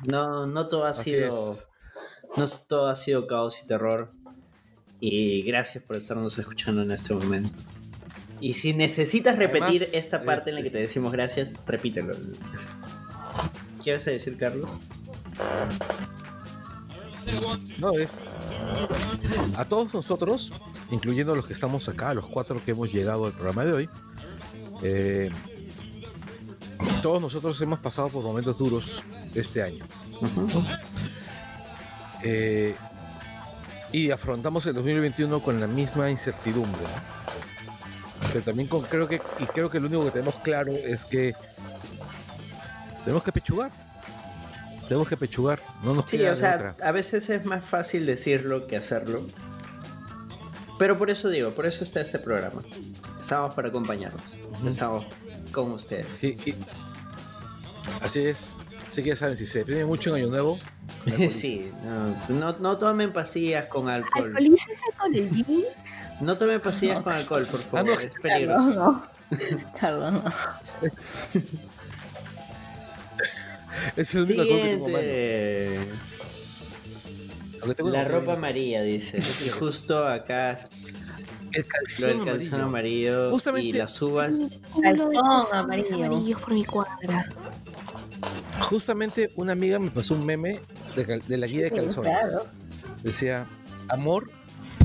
No, 0.07 0.47
no 0.47 0.69
todo 0.69 0.87
ha 0.87 0.91
Así 0.91 1.11
sido. 1.11 1.55
es. 1.55 1.69
No 2.37 2.47
todo 2.69 2.87
ha 2.87 2.95
sido 2.95 3.27
caos 3.27 3.61
y 3.65 3.67
terror. 3.67 4.13
Y 5.01 5.43
gracias 5.43 5.83
por 5.83 5.97
estarnos 5.97 6.39
escuchando 6.39 6.83
en 6.83 6.93
este 6.93 7.15
momento. 7.15 7.51
Y 8.41 8.55
si 8.55 8.75
necesitas 8.75 9.39
repetir 9.39 9.83
Además, 9.83 9.89
esta 9.95 10.23
parte 10.23 10.51
en 10.51 10.55
la 10.55 10.61
que 10.63 10.69
este- 10.69 10.79
te 10.79 10.87
decimos 10.87 11.11
gracias, 11.13 11.53
repítelo. 11.67 12.15
¿Qué 13.83 13.93
vas 13.95 14.07
a 14.07 14.11
decir, 14.13 14.37
Carlos? 14.39 14.71
No, 17.81 17.91
es. 17.99 18.31
A 19.57 19.65
todos 19.65 19.93
nosotros, 19.93 20.53
incluyendo 20.93 21.35
los 21.35 21.49
que 21.49 21.55
estamos 21.55 21.89
acá, 21.89 22.15
los 22.15 22.29
cuatro 22.29 22.61
que 22.65 22.71
hemos 22.71 22.93
llegado 22.93 23.27
al 23.27 23.33
programa 23.33 23.65
de 23.65 23.73
hoy, 23.73 23.91
eh, 24.85 25.33
todos 27.03 27.20
nosotros 27.20 27.61
hemos 27.61 27.79
pasado 27.79 28.09
por 28.09 28.22
momentos 28.22 28.57
duros 28.59 29.03
este 29.35 29.62
año. 29.62 29.85
Eh, 32.22 32.74
y 33.93 34.11
afrontamos 34.11 34.66
el 34.66 34.74
2021 34.74 35.43
con 35.43 35.61
la 35.61 35.66
misma 35.66 36.11
incertidumbre. 36.11 36.83
Pero 38.33 38.45
también 38.45 38.68
con, 38.68 38.83
creo 38.83 39.09
que, 39.09 39.20
y 39.39 39.47
creo 39.47 39.70
que 39.70 39.81
lo 39.81 39.87
único 39.87 40.05
que 40.05 40.11
tenemos 40.11 40.35
claro 40.37 40.72
es 40.72 41.05
que 41.05 41.35
tenemos 43.05 43.22
que 43.22 43.33
pechugar. 43.33 43.70
Tenemos 44.87 45.09
que 45.09 45.16
pechugar. 45.16 45.61
No 45.83 45.95
nos 45.95 46.07
Sí, 46.07 46.22
o 46.24 46.35
sea, 46.35 46.57
otra. 46.57 46.76
a 46.83 46.93
veces 46.93 47.29
es 47.31 47.45
más 47.45 47.64
fácil 47.64 48.07
decirlo 48.07 48.66
que 48.66 48.76
hacerlo. 48.76 49.22
Pero 50.79 50.97
por 50.99 51.11
eso 51.11 51.29
digo, 51.29 51.51
por 51.53 51.66
eso 51.66 51.85
está 51.85 52.01
este 52.01 52.18
programa. 52.18 52.62
Estamos 53.20 53.55
para 53.55 53.68
acompañarnos. 53.68 54.22
Estamos 54.64 55.05
con 55.49 55.72
ustedes. 55.72 56.07
Sí, 56.16 56.36
y- 56.46 56.55
así 58.01 58.20
es. 58.26 58.53
Así 58.88 59.03
que 59.03 59.11
ya 59.11 59.16
saben, 59.16 59.36
si 59.36 59.46
se 59.46 59.59
deprime 59.59 59.84
mucho 59.84 60.11
en 60.11 60.16
Año 60.22 60.28
Nuevo. 60.30 60.59
Sí, 61.30 61.70
no, 61.84 62.14
no, 62.28 62.57
no 62.59 62.78
tomen 62.78 63.12
pastillas 63.12 63.66
con 63.66 63.88
alcohol. 63.88 64.26
Alcoholícese 64.26 64.82
con 64.99 65.14
el 65.14 65.30
gin. 65.30 65.64
No 66.20 66.36
tomen 66.36 66.61
pastillas 66.61 67.03
con 67.03 67.12
alcohol, 67.12 67.46
por 67.49 67.61
Ah, 67.72 67.82
no. 67.84 67.94
favor. 67.94 68.03
Es 68.03 68.11
Carlos, 68.18 68.22
peligroso. 68.22 68.70
no. 68.74 69.07
Carlos, 69.80 70.12
no. 70.14 70.24
es 73.96 74.14
el 74.14 74.22
único 74.22 74.42
alcohol 74.42 74.59
que 74.59 74.68
tengo. 74.68 74.86
Siguiente. 74.86 75.88
La 77.90 78.05
ropa 78.05 78.32
amarilla, 78.34 78.82
dice. 78.82 79.18
Y 79.44 79.49
justo 79.49 80.07
acá 80.07 80.59
El 81.59 81.65
lo 81.65 81.69
calzón 81.69 82.09
del 82.09 82.25
calzón 82.25 82.61
amarillo 82.61 83.31
Justamente- 83.31 83.69
y 83.69 83.73
las 83.73 84.03
uvas. 84.03 84.37
Calzón 84.83 85.13
Calzón 85.13 85.59
amarillo. 85.59 86.05
amarillos 86.05 86.41
por 86.41 86.53
mi 86.55 86.65
cuadra. 86.65 87.27
Justamente 88.61 89.33
una 89.37 89.53
amiga 89.53 89.79
me 89.79 89.91
pasó 89.91 90.15
un 90.15 90.27
meme 90.27 90.61
de, 90.97 91.07
cal- 91.07 91.23
de 91.27 91.37
la 91.37 91.47
guía 91.47 91.65
de 91.65 91.71
Sí, 91.71 91.77
calzones. 91.77 92.17
claro. 92.19 92.47
Decía, 93.03 93.47
amor, 93.89 94.31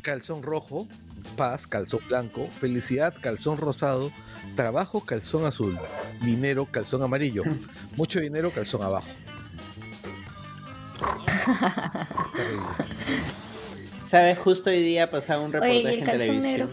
calzón 0.02 0.44
rojo, 0.44 0.88
paz, 1.36 1.68
calzón 1.68 2.02
blanco, 2.08 2.48
felicidad, 2.60 3.14
calzón 3.22 3.58
rosado, 3.58 4.12
trabajo, 4.56 5.02
calzón 5.02 5.46
azul, 5.46 5.78
dinero, 6.22 6.68
calzón 6.72 7.02
amarillo, 7.04 7.44
mucho 7.98 8.20
dinero, 8.20 8.52
calzón 8.52 8.84
abajo. 8.84 9.08
¿Sabes? 14.14 14.38
Justo 14.38 14.70
hoy 14.70 14.84
día 14.84 15.10
pasaba 15.10 15.42
un 15.42 15.56
Oye, 15.56 15.74
¿y 15.74 15.84
reportaje 15.84 15.96
el 15.96 16.00
en 16.00 16.06
televisión. 16.06 16.70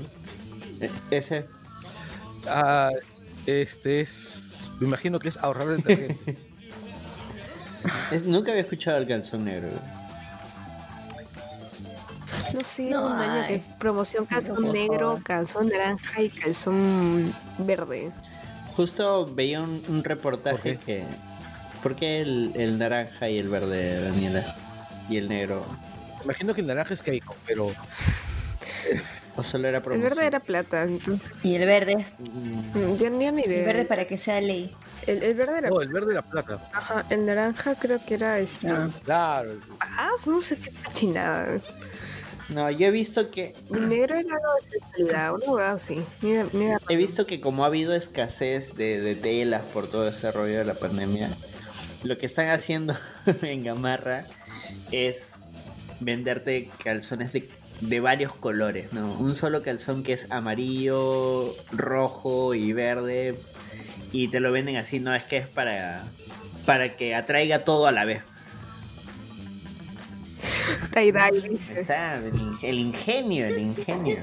Eh, 0.78 0.90
Ese. 1.10 1.46
Ah, 2.46 2.90
este 3.46 4.02
es, 4.02 4.70
me 4.78 4.86
imagino 4.86 5.18
que 5.18 5.28
es 5.28 5.38
ahorrar 5.38 5.68
el 5.70 5.82
es- 8.12 8.24
nunca 8.26 8.50
había 8.50 8.60
escuchado 8.60 8.98
el 8.98 9.08
calzón 9.08 9.46
negro. 9.46 9.70
No 12.52 12.60
sé, 12.60 12.90
No 12.90 13.06
un 13.06 13.12
año 13.12 13.48
que 13.48 13.62
promoción 13.78 14.26
calzón 14.26 14.70
negro, 14.70 15.18
calzón 15.24 15.70
naranja 15.70 16.20
y 16.20 16.28
calzón 16.28 17.34
verde. 17.56 18.12
Justo 18.76 19.24
veía 19.34 19.62
un, 19.62 19.82
un 19.88 20.04
reportaje 20.04 20.74
¿Por 20.74 20.84
que. 20.84 21.04
¿Por 21.82 21.96
qué 21.96 22.20
el, 22.20 22.52
el 22.54 22.78
naranja 22.78 23.30
y 23.30 23.38
el 23.38 23.48
verde, 23.48 24.02
Daniela? 24.02 24.44
Y 25.08 25.16
el 25.16 25.30
negro. 25.30 25.64
Imagino 26.24 26.54
que 26.54 26.60
el 26.60 26.66
naranja 26.66 26.94
es 26.94 27.02
Keiko, 27.02 27.34
pero 27.46 27.72
¿O 29.36 29.42
solo 29.42 29.68
era 29.68 29.78
El 29.78 29.84
promoción? 29.84 30.10
verde 30.10 30.26
era 30.26 30.40
plata, 30.40 30.82
entonces 30.82 31.30
Y 31.42 31.54
el 31.54 31.66
verde. 31.66 32.04
Mm, 32.18 32.94
ya, 32.96 33.10
ya 33.10 33.10
ni 33.30 33.42
El 33.42 33.46
idea. 33.46 33.64
verde 33.64 33.84
para 33.84 34.04
que 34.06 34.18
sea 34.18 34.40
ley. 34.40 34.74
El, 35.06 35.22
el 35.22 35.34
verde 35.34 35.58
era 35.58 35.70
no, 35.70 35.80
el 35.80 35.88
verde 35.88 36.14
la 36.14 36.22
plata. 36.22 36.68
Ajá, 36.72 37.06
el 37.10 37.24
naranja 37.26 37.74
creo 37.76 38.04
que 38.04 38.14
era 38.14 38.38
este. 38.38 38.68
Ah. 38.68 38.90
Claro, 39.04 39.52
Ah, 39.80 40.10
no 40.26 40.42
sé 40.42 40.56
qué 40.58 40.72
cochinada. 40.84 41.58
No, 42.48 42.68
yo 42.70 42.88
he 42.88 42.90
visto 42.90 43.30
que. 43.30 43.54
El 43.72 43.88
negro 43.88 44.16
era 44.16 44.34
algo 44.34 44.48
de 44.64 44.78
sensualidad, 44.80 45.34
una 45.34 45.46
hueá 45.52 45.72
así. 45.72 46.02
Mira, 46.20 46.46
mira. 46.52 46.78
He 46.88 46.96
visto 46.96 47.24
que 47.26 47.40
como 47.40 47.62
ha 47.62 47.68
habido 47.68 47.94
escasez 47.94 48.74
de, 48.74 49.00
de 49.00 49.14
telas 49.14 49.62
por 49.72 49.88
todo 49.88 50.08
ese 50.08 50.32
rollo 50.32 50.58
de 50.58 50.64
la 50.64 50.74
pandemia, 50.74 51.30
lo 52.02 52.18
que 52.18 52.26
están 52.26 52.48
haciendo 52.50 52.94
en 53.42 53.62
Gamarra 53.64 54.26
es 54.90 55.34
venderte 56.00 56.70
calzones 56.82 57.32
de, 57.32 57.48
de 57.80 58.00
varios 58.00 58.34
colores, 58.34 58.92
¿no? 58.92 59.12
Un 59.12 59.34
solo 59.34 59.62
calzón 59.62 60.02
que 60.02 60.12
es 60.14 60.30
amarillo, 60.30 61.54
rojo 61.72 62.54
y 62.54 62.72
verde 62.72 63.38
y 64.12 64.28
te 64.28 64.40
lo 64.40 64.50
venden 64.52 64.76
así, 64.76 64.98
no 65.00 65.14
es 65.14 65.24
que 65.24 65.36
es 65.38 65.46
para 65.46 66.04
para 66.66 66.96
que 66.96 67.14
atraiga 67.14 67.64
todo 67.64 67.86
a 67.86 67.92
la 67.92 68.04
vez. 68.04 68.22
Está 71.76 72.16
el, 72.16 72.34
el 72.62 72.78
ingenio, 72.78 73.46
el 73.46 73.58
ingenio. 73.58 74.18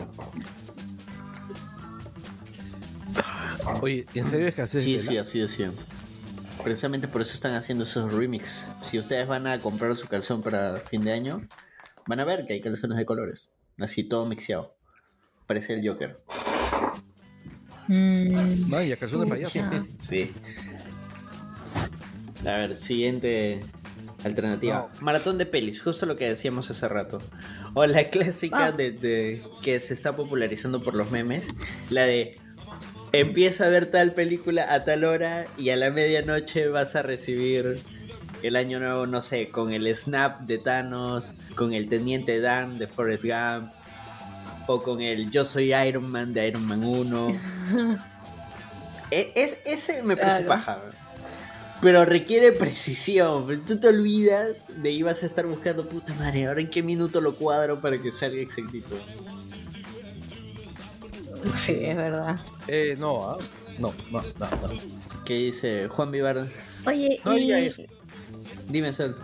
Oye, 3.82 4.06
¿en 4.14 4.26
serio 4.26 4.48
escasez 4.48 4.84
Sí, 4.84 4.94
de 4.94 5.00
sí, 5.00 5.08
tela? 5.10 5.22
así 5.24 5.42
es 5.42 5.52
siempre. 5.52 5.84
Precisamente 6.68 7.08
por 7.08 7.22
eso 7.22 7.32
están 7.34 7.54
haciendo 7.56 7.86
esos 7.86 8.12
remix. 8.12 8.68
Si 8.82 9.00
ustedes 9.00 9.26
van 9.26 9.48
a 9.48 9.62
comprar 9.62 9.96
su 9.96 10.06
calzón 10.06 10.42
para 10.42 10.76
fin 10.76 11.02
de 11.02 11.14
año, 11.14 11.48
van 12.08 12.20
a 12.20 12.26
ver 12.26 12.44
que 12.46 12.52
hay 12.52 12.60
calzones 12.62 12.98
de 12.98 13.06
colores. 13.06 13.50
Así 13.80 14.04
todo 14.04 14.26
mixeado. 14.26 14.76
Parece 15.46 15.76
el 15.76 15.88
Joker. 15.88 16.20
Mm, 17.88 18.70
No, 18.70 18.82
y 18.84 18.92
a 18.92 18.98
calzón 18.98 19.22
de 19.22 19.28
payaso. 19.28 19.60
Sí. 19.98 20.34
A 22.46 22.52
ver, 22.52 22.76
siguiente 22.76 23.62
alternativa. 24.26 24.92
Maratón 25.00 25.38
de 25.38 25.46
pelis, 25.46 25.82
justo 25.82 26.06
lo 26.06 26.18
que 26.18 26.28
decíamos 26.28 26.70
hace 26.70 26.86
rato. 26.90 27.20
O 27.76 27.86
la 27.86 28.10
clásica 28.10 28.66
Ah. 28.66 28.72
de, 28.74 28.92
de- 28.92 29.42
que 29.64 29.80
se 29.80 29.94
está 29.94 30.18
popularizando 30.18 30.84
por 30.84 30.96
los 30.96 31.12
memes. 31.12 31.48
La 31.90 32.02
de 32.04 32.36
empieza 33.12 33.66
a 33.66 33.70
ver 33.70 33.88
tal 33.88 34.14
película 34.14 34.72
a 34.74 34.84
tal 34.84 35.04
hora 35.04 35.48
y 35.58 35.70
a 35.70 35.76
la 35.76 35.90
medianoche 35.92 36.68
vas 36.68 36.96
a 36.96 37.02
recibir 37.02 37.82
el 38.44 38.56
año 38.56 38.80
nuevo, 38.80 39.08
no 39.08 39.22
sé, 39.22 39.50
con 39.50 39.72
el 39.74 39.94
snap 39.96 40.42
de 40.42 40.58
Thanos, 40.60 41.34
con 41.56 41.74
el 41.74 41.90
Teniente 41.90 42.40
Dan 42.40 42.78
de 42.78 42.88
Forrest 42.88 43.24
Gump, 43.26 43.72
o 44.68 44.84
con 44.84 45.02
el 45.02 45.32
Yo 45.32 45.46
soy 45.46 45.74
Iron 45.74 46.10
Man 46.10 46.34
de 46.34 46.48
Iron 46.48 46.66
Man 46.66 46.84
1. 46.84 47.38
E- 49.10 49.32
es, 49.36 49.62
ese 49.66 50.04
me 50.04 50.18
parece 50.18 50.44
Claro. 50.44 50.48
paja. 50.50 50.82
Pero 51.82 52.04
requiere 52.04 52.52
precisión. 52.52 53.64
Tú 53.66 53.80
te 53.80 53.88
olvidas 53.88 54.66
de 54.68 54.92
ibas 54.92 55.24
a 55.24 55.28
estar 55.28 55.46
buscando 55.46 55.88
puta 55.88 56.14
madre. 56.16 56.46
Ahora 56.48 56.60
en 56.60 56.70
qué 56.70 56.84
minuto 56.84 57.22
lo 57.22 57.36
cuadro 57.38 57.80
para 57.80 57.98
que 58.02 58.12
salga 58.12 58.42
exactito. 58.42 59.00
Sí, 61.54 61.78
es 61.82 61.96
verdad. 61.96 62.40
Eh, 62.68 62.96
no, 62.98 63.30
ah, 63.32 63.38
no, 63.80 63.94
no, 64.12 64.22
no, 64.22 64.50
no. 64.50 64.70
¿Qué 65.26 65.34
dice 65.36 65.88
Juan 65.88 66.12
Vivar? 66.12 66.46
Oye, 66.86 67.20
No 67.26 67.38
y. 67.38 67.72
Dime, 68.70 68.92
Sol. 68.94 69.18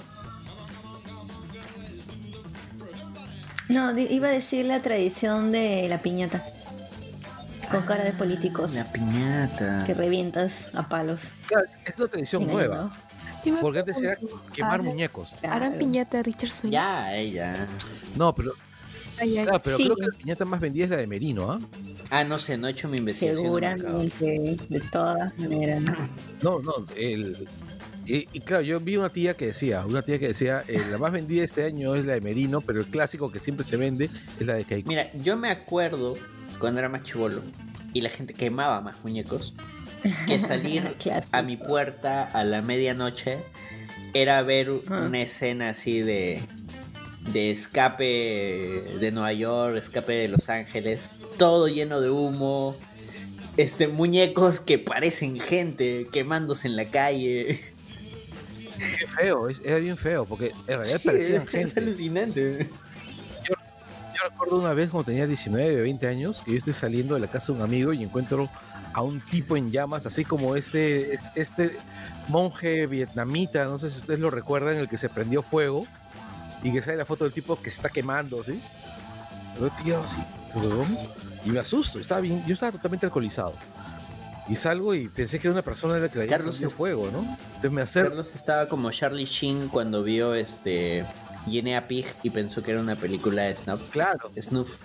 no, 3.70 3.98
iba 3.98 4.28
a 4.28 4.32
decir 4.32 4.66
la 4.66 4.82
tradición 4.82 5.52
de 5.52 5.88
la 5.90 6.02
piñata. 6.02 6.46
Con 7.72 7.84
cara 7.84 8.04
de 8.04 8.12
políticos 8.14 8.76
La 8.76 8.92
piñata. 8.92 9.84
que 9.86 9.94
revientas 9.96 10.70
a 10.76 10.88
palos. 10.90 11.22
Claro, 11.48 11.66
es 11.86 11.98
una 11.98 12.08
tradición 12.08 12.46
nueva. 12.46 12.92
Nuevo. 13.46 13.60
Porque 13.62 13.80
antes 13.80 14.02
era 14.02 14.16
quemar 14.54 14.80
¿harán- 14.80 14.84
muñecos. 14.86 15.34
¿Harán 15.44 15.60
Claro. 15.60 15.78
piñata 15.80 16.18
de 16.18 16.24
Richardson? 16.24 16.70
Ya, 16.72 17.14
ella. 17.16 17.68
No, 18.16 18.34
pero, 18.36 18.54
Ay, 19.24 19.38
ay. 19.40 19.44
claro, 19.46 19.62
pero 19.64 19.78
Sí. 19.78 19.84
creo 19.86 19.96
que 19.96 20.06
la 20.08 20.18
piñata 20.18 20.46
más 20.46 20.60
vendida 20.60 20.84
es 20.86 20.90
la 20.92 20.98
de 20.98 21.08
Merino, 21.08 21.52
¿ah? 21.52 21.60
Ah, 22.12 22.24
no 22.24 22.38
sé, 22.38 22.58
no 22.58 22.68
he 22.68 22.72
hecho 22.72 22.88
mi 22.88 22.98
investigación. 22.98 23.44
Seguramente, 23.46 24.58
de 24.70 24.80
todas 24.92 25.38
maneras. 25.40 25.82
No, 26.42 26.60
no, 26.62 26.74
el... 26.96 27.48
Y, 28.06 28.28
y 28.34 28.40
claro, 28.42 28.62
yo 28.64 28.80
vi 28.82 28.98
una 28.98 29.10
tía 29.10 29.34
que 29.36 29.48
decía, 29.48 29.86
una 29.86 30.02
tía 30.02 30.20
que 30.20 30.28
decía, 30.28 30.64
eh, 30.68 30.82
la 30.92 30.98
más 30.98 31.12
vendida 31.14 31.44
este 31.44 31.64
año 31.64 31.96
es 31.96 32.06
la 32.06 32.14
de 32.14 32.22
Merino, 32.22 32.60
pero 32.60 32.82
el 32.82 32.88
clásico 32.88 33.32
que 33.32 33.40
siempre 33.40 33.66
se 33.66 33.78
vende 33.78 34.10
es 34.40 34.46
la 34.46 34.56
de 34.56 34.66
Keiko. 34.66 34.90
Mira, 34.90 35.10
yo 35.14 35.38
me 35.38 35.50
acuerdo 35.50 36.12
cuando 36.60 36.80
era 36.80 36.90
más 36.90 37.04
chivolo 37.04 37.42
y 37.94 38.02
la 38.02 38.10
gente 38.10 38.34
quemaba 38.34 38.82
más 38.82 38.98
muñecos 39.04 39.54
que 40.28 40.38
salir 40.38 40.96
a 41.32 41.42
mi 41.44 41.56
puerta 41.56 42.24
a 42.26 42.44
la 42.44 42.62
medianoche 42.62 43.40
era 44.14 44.42
ver 44.44 44.70
Ah. 44.90 45.04
una 45.08 45.22
escena 45.22 45.70
así 45.70 46.02
de 46.02 46.42
de 47.32 47.52
escape 47.52 48.04
de 49.00 49.12
Nueva 49.12 49.34
York, 49.34 49.78
escape 49.78 50.14
de 50.14 50.28
Los 50.28 50.50
Ángeles, 50.50 51.12
todo 51.38 51.68
lleno 51.68 52.02
de 52.02 52.10
humo, 52.10 52.76
este 53.58 53.88
muñecos 53.88 54.60
que 54.60 54.80
parecen 54.80 55.40
gente 55.40 56.08
quemándose 56.12 56.68
en 56.68 56.76
la 56.76 56.86
calle. 56.88 57.60
Qué 59.00 59.08
feo, 59.08 59.48
es- 59.50 59.62
era 59.64 59.78
bien 59.78 59.98
feo, 59.98 60.26
porque 60.26 60.48
en 60.68 60.78
realidad 60.80 61.00
Sí, 61.02 61.08
parecían 61.08 61.44
es, 61.44 61.50
gente. 61.50 61.80
alucinante. 61.80 62.70
Yo 63.48 64.30
recuerdo 64.30 64.60
una 64.60 64.74
vez 64.74 64.90
cuando 64.90 65.06
tenía 65.06 65.26
19 65.28 65.80
o 65.80 65.84
20 65.84 66.08
años 66.08 66.44
que 66.44 66.52
yo 66.52 66.58
estoy 66.58 66.74
saliendo 66.74 67.14
de 67.16 67.22
la 67.22 67.28
casa 67.28 67.52
de 67.52 67.60
un 67.60 67.64
amigo 67.64 67.94
y 67.94 68.04
encuentro 68.04 68.50
a 68.94 69.02
un 69.02 69.22
tipo 69.22 69.58
en 69.58 69.72
llamas, 69.72 70.06
así 70.06 70.24
como 70.26 70.56
este, 70.56 71.14
es- 71.16 71.32
este 71.36 71.78
monje 72.28 72.86
vietnamita, 72.88 73.66
no 73.66 73.78
sé 73.78 73.90
si 73.90 73.98
ustedes 73.98 74.20
lo 74.20 74.30
recuerdan, 74.30 74.78
el 74.78 74.88
que 74.90 74.98
se 74.98 75.10
prendió 75.10 75.42
fuego 75.42 75.88
y 76.64 76.72
que 76.72 76.82
sale 76.82 76.98
la 76.98 77.06
foto 77.06 77.24
del 77.26 77.34
tipo 77.34 77.56
que 77.62 77.70
se 77.70 77.78
está 77.78 77.90
quemando, 77.90 78.44
¿sí? 78.44 78.60
He 79.62 79.84
tirado 79.84 80.04
así, 80.04 80.22
y 81.46 81.50
me 81.52 81.60
asusto, 81.60 82.00
estaba 82.00 82.22
bien, 82.22 82.44
yo 82.48 82.54
estaba 82.54 82.72
totalmente 82.72 83.06
alcoholizado. 83.06 83.54
Y 84.50 84.56
salgo 84.56 84.94
y 84.96 85.08
pensé 85.08 85.40
que 85.40 85.48
era 85.48 85.54
una 85.54 85.62
persona 85.62 85.96
a 85.96 86.00
la 86.00 86.10
que 86.10 86.18
le 86.18 86.24
había 86.26 86.38
Carlos 86.38 86.60
es- 86.60 86.74
fuego, 86.74 87.10
¿no? 87.12 87.20
Entonces 87.20 87.72
me 87.72 87.82
acerco. 87.82 88.10
Carlos 88.10 88.32
estaba 88.36 88.68
como 88.68 88.92
Charlie 88.92 89.26
Sheen 89.26 89.70
cuando 89.70 90.04
vio 90.04 90.34
este 90.36 91.06
Guinea 91.46 91.88
Pig 91.88 92.06
y 92.24 92.30
pensó 92.30 92.62
que 92.62 92.72
era 92.72 92.80
una 92.82 92.96
película 92.98 93.44
de 93.44 93.56
Snuff. 93.56 93.82
Claro, 93.92 94.32
Snuff. 94.42 94.78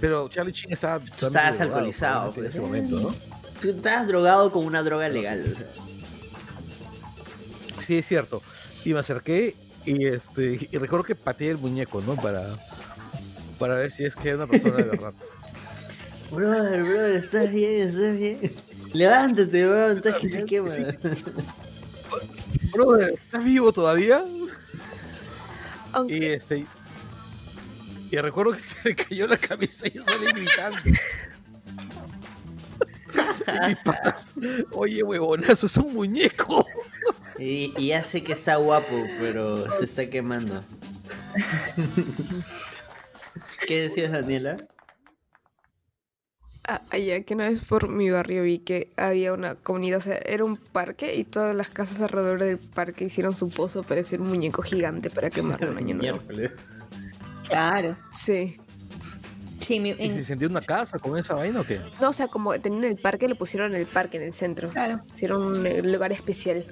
pero 0.00 0.28
Charlie 0.28 0.52
Chin 0.52 0.72
estaba 0.72 1.02
Estabas 1.02 1.60
alcoholizado, 1.60 2.34
en 2.36 2.44
ese 2.46 2.58
pues. 2.60 2.68
momento, 2.70 3.00
¿no? 3.00 3.14
Tú 3.60 3.70
estabas 3.70 4.06
drogado 4.08 4.50
con 4.52 4.64
una 4.66 4.82
droga 4.82 5.08
legal. 5.08 5.44
o 5.50 5.56
sea. 5.56 5.66
Sí, 7.78 7.96
es 7.98 8.06
cierto. 8.06 8.42
Y 8.84 8.92
me 8.92 9.00
acerqué 9.00 9.56
y 9.84 10.06
este 10.06 10.68
y 10.70 10.78
recuerdo 10.78 11.04
que 11.04 11.14
pateé 11.14 11.50
el 11.50 11.58
muñeco, 11.58 12.00
¿no? 12.02 12.16
Para, 12.16 12.56
para 13.58 13.76
ver 13.76 13.90
si 13.90 14.04
es 14.04 14.16
que 14.16 14.28
era 14.28 14.38
una 14.38 14.46
persona 14.46 14.76
de 14.76 14.84
verdad. 14.84 15.12
Brother, 16.30 16.82
brother, 16.82 17.14
estás 17.16 17.50
bien, 17.52 17.88
estás 17.88 18.18
bien. 18.18 18.54
Levántate, 18.94 19.68
weón, 19.68 19.98
estás 19.98 20.14
que 20.14 20.28
te 20.28 20.44
quema. 20.46 20.68
Sí. 20.68 20.82
Brother, 22.72 23.12
¿estás 23.12 23.44
vivo 23.44 23.70
todavía? 23.70 24.24
Y 26.08 26.24
este. 26.24 26.66
Y 28.10 28.16
recuerdo 28.16 28.52
que 28.52 28.60
se 28.60 28.76
me 28.84 28.94
cayó 28.94 29.26
la 29.26 29.36
cabeza 29.36 29.86
y 29.88 29.92
yo 29.92 30.04
salí 30.04 30.26
gritando. 30.26 30.78
Y 33.70 33.74
patas, 33.76 34.32
oye, 34.72 35.02
huevonazo, 35.02 35.66
es 35.66 35.76
un 35.76 35.94
muñeco. 35.94 36.66
Y, 37.38 37.72
y 37.76 37.88
ya 37.88 38.04
sé 38.04 38.22
que 38.22 38.32
está 38.32 38.56
guapo, 38.56 38.94
pero 39.18 39.70
se 39.72 39.84
está 39.84 40.08
quemando. 40.08 40.62
¿Qué 43.66 43.82
decías, 43.82 44.12
Daniela? 44.12 44.56
Ah, 46.68 46.80
allá 46.90 47.20
que 47.24 47.34
una 47.34 47.48
vez 47.48 47.64
por 47.64 47.88
mi 47.88 48.08
barrio 48.10 48.44
vi 48.44 48.58
que 48.58 48.92
había 48.96 49.32
una 49.32 49.56
comunidad, 49.56 49.98
o 49.98 50.02
sea, 50.02 50.18
era 50.24 50.44
un 50.44 50.56
parque 50.56 51.16
y 51.16 51.24
todas 51.24 51.56
las 51.56 51.70
casas 51.70 52.00
alrededor 52.00 52.38
del 52.38 52.58
parque 52.58 53.04
hicieron 53.04 53.34
su 53.34 53.50
pozo 53.50 53.82
para 53.82 54.00
hacer 54.00 54.20
un 54.20 54.28
muñeco 54.28 54.62
gigante 54.62 55.10
para 55.10 55.28
quemarlo 55.28 55.72
en 55.72 55.78
año 55.78 55.96
nuevo. 55.96 56.20
Claro. 57.48 57.96
Sí. 58.12 58.61
Sí, 59.62 59.80
mi- 59.80 59.90
¿Y 59.90 59.94
se 59.96 60.04
en- 60.04 60.18
incendió 60.18 60.48
una 60.48 60.60
casa 60.60 60.98
con 60.98 61.16
esa 61.16 61.34
vaina 61.34 61.60
o 61.60 61.64
qué? 61.64 61.80
No, 62.00 62.10
o 62.10 62.12
sea, 62.12 62.28
como 62.28 62.52
tenían 62.60 62.84
el 62.84 62.96
parque, 62.96 63.28
lo 63.28 63.36
pusieron 63.36 63.74
en 63.74 63.80
el 63.80 63.86
parque, 63.86 64.18
en 64.18 64.24
el 64.24 64.34
centro. 64.34 64.68
claro. 64.68 65.00
Hicieron 65.14 65.42
un 65.42 65.66
eh, 65.66 65.82
lugar 65.82 66.12
especial. 66.12 66.64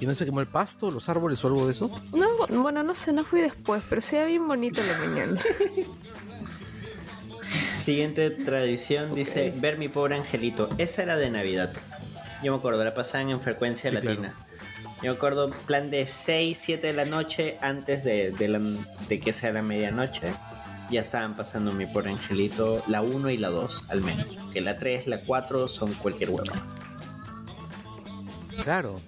¿Y 0.00 0.06
no 0.06 0.14
se 0.14 0.24
quemó 0.24 0.40
el 0.40 0.46
pasto, 0.46 0.90
los 0.90 1.08
árboles 1.10 1.44
o 1.44 1.48
algo 1.48 1.66
de 1.66 1.72
eso? 1.72 1.90
No, 2.16 2.26
bueno, 2.62 2.82
no 2.82 2.94
sé, 2.94 3.12
no 3.12 3.22
fui 3.22 3.42
después, 3.42 3.82
pero 3.88 4.00
se 4.00 4.18
ve 4.18 4.26
bien 4.26 4.48
bonito 4.48 4.80
en 4.80 4.88
la 4.88 4.98
mañana. 4.98 5.40
Siguiente 7.76 8.30
tradición 8.30 9.14
dice 9.14 9.52
ver 9.56 9.78
mi 9.78 9.88
pobre 9.88 10.14
angelito. 10.16 10.68
Esa 10.78 11.02
era 11.02 11.16
de 11.16 11.30
Navidad. 11.30 11.72
Yo 12.42 12.52
me 12.52 12.58
acuerdo, 12.58 12.84
la 12.84 12.94
pasaban 12.94 13.30
en 13.30 13.40
frecuencia 13.40 13.90
Sí, 13.90 13.94
latina. 13.96 14.34
Yo 15.02 15.10
me 15.12 15.16
acuerdo, 15.16 15.50
plan 15.66 15.90
de 15.90 16.06
6, 16.06 16.58
7 16.60 16.88
de 16.88 16.92
la 16.92 17.04
noche, 17.06 17.56
antes 17.62 18.04
de, 18.04 18.32
de 18.32 18.48
la- 18.48 18.60
de 19.08 19.20
que 19.20 19.32
sea 19.32 19.52
la 19.52 19.62
medianoche, 19.62 20.28
ya 20.90 21.00
estaban 21.00 21.36
pasando 21.36 21.72
mi 21.72 21.86
pobre 21.86 22.10
angelito, 22.10 22.82
la 22.86 23.02
1 23.02 23.30
y 23.30 23.36
la 23.36 23.48
2 23.48 23.86
al 23.88 24.00
menos. 24.00 24.26
Que 24.52 24.60
la 24.60 24.78
3, 24.78 25.06
la 25.06 25.20
4 25.20 25.68
son 25.68 25.94
cualquier 25.94 26.30
huevo. 26.30 26.52
Claro. 28.62 29.00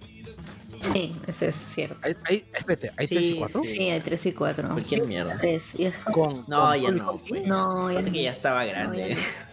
Sí, 0.93 1.15
eso 1.27 1.47
es 1.47 1.55
cierto. 1.55 1.97
Hay, 2.03 2.17
hay, 2.25 2.45
espérate, 2.55 2.93
¿hay 2.97 3.07
Sí, 3.07 3.15
tres 3.15 3.31
y 3.31 3.35
cuatro? 3.39 3.63
Sí, 3.63 3.79
hay 3.91 4.01
tres 4.01 4.27
y 4.27 4.33
cuatro. 4.33 4.69
Cualquier 4.71 5.07
mierda. 5.07 5.39
Tres. 5.41 5.79
Y 5.79 5.85
es- 5.85 5.97
Con, 5.99 6.45
No, 6.49 6.67
con 6.71 6.81
ya 6.81 6.87
Tony 6.89 6.99
no. 7.01 7.19
Pues. 7.29 7.47
No, 7.47 7.91
ya 7.93 8.03
no. 8.03 8.13
que 8.13 8.23
ya 8.25 8.33
estaba 8.33 8.65
No, 8.65 8.71
grande. 8.71 9.09
ya 9.11 9.15
no. 9.15 9.21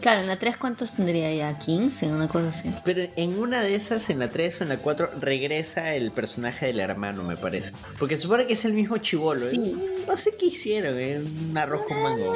Claro, 0.00 0.20
en 0.20 0.28
la 0.28 0.38
3 0.38 0.56
¿cuántos 0.56 0.94
tendría 0.94 1.34
ya? 1.34 1.58
15, 1.58 2.06
una 2.06 2.28
cosa 2.28 2.48
así. 2.48 2.72
Pero 2.84 3.08
en 3.16 3.38
una 3.38 3.62
de 3.62 3.74
esas, 3.74 4.10
en 4.10 4.20
la 4.20 4.30
3 4.30 4.60
o 4.60 4.62
en 4.62 4.68
la 4.68 4.78
4, 4.78 5.10
regresa 5.20 5.94
el 5.94 6.12
personaje 6.12 6.66
del 6.66 6.78
hermano, 6.78 7.24
me 7.24 7.36
parece. 7.36 7.72
Porque 7.98 8.16
supone 8.16 8.46
que 8.46 8.52
es 8.52 8.64
el 8.64 8.74
mismo 8.74 8.98
chivolo. 8.98 9.46
¿eh? 9.48 9.50
Sí. 9.50 9.76
No 10.06 10.16
sé 10.16 10.36
qué 10.38 10.46
hicieron, 10.46 10.98
¿eh? 10.98 11.20
un 11.20 11.58
arroz 11.58 11.82
con 11.86 12.00
mango. 12.00 12.32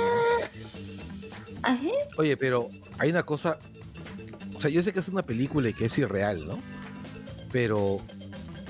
Ajá. 1.63 1.89
Oye, 2.19 2.37
pero 2.37 2.69
hay 2.99 3.11
una 3.11 3.23
cosa. 3.23 3.59
O 4.55 4.59
sea, 4.59 4.71
yo 4.71 4.83
sé 4.83 4.93
que 4.93 4.99
es 4.99 5.09
una 5.09 5.23
película 5.23 5.69
y 5.69 5.75
que 5.75 5.85
es 5.85 5.97
irreal, 5.99 6.47
¿no? 6.47 6.61
Pero 7.53 7.99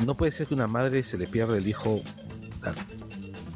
no 0.05 0.17
puede 0.17 0.33
ser 0.33 0.47
que 0.47 0.55
una 0.55 0.67
madre 0.67 1.03
se 1.03 1.17
le 1.17 1.27
pierda 1.27 1.57
el 1.57 1.67
hijo. 1.67 2.03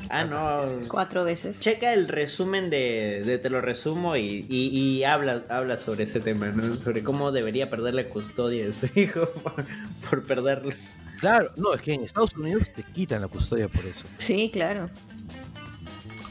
Ah, 0.09 0.25
no. 0.25 0.61
Cuatro 0.89 1.25
veces. 1.25 1.61
Checa 1.61 1.93
el 1.93 2.09
resumen 2.09 2.71
de, 2.71 3.23
de 3.25 3.39
Te 3.39 3.51
lo 3.51 3.61
resumo 3.61 4.17
y, 4.17 4.47
y- 4.49 4.69
y 4.79 5.05
habla, 5.05 5.45
habla 5.49 5.77
sobre 5.79 6.05
ese 6.05 6.21
tema, 6.21 6.49
¿no? 6.49 6.75
Sobre 6.75 7.03
cómo 7.03 7.33
debería 7.33 7.69
perder 7.71 7.95
la 7.95 8.09
custodia 8.09 8.65
de 8.67 8.73
su 8.73 8.89
hijo 8.95 9.27
por, 9.43 9.65
por 10.09 10.25
perderlo. 10.27 10.73
Claro, 11.21 11.51
no, 11.57 11.73
es 11.75 11.81
que 11.83 11.95
en 11.95 12.03
Estados 12.05 12.35
Unidos 12.37 12.71
te 12.75 12.83
quitan 12.83 13.21
la 13.23 13.29
custodia 13.29 13.69
por 13.69 13.85
eso. 13.85 14.07
Sí, 14.19 14.51
claro. 14.53 14.91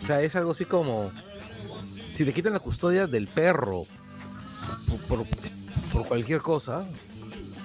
O 0.01 0.05
sea, 0.05 0.21
es 0.21 0.35
algo 0.35 0.51
así 0.51 0.65
como. 0.65 1.11
Si 2.13 2.23
te 2.23 2.31
quitan 2.31 2.53
la 2.53 2.59
custodia 2.59 3.07
del 3.07 3.27
perro 3.27 3.83
por, 4.87 5.25
por- 5.25 5.27
por 5.91 6.07
cualquier 6.07 6.41
cosa, 6.41 6.85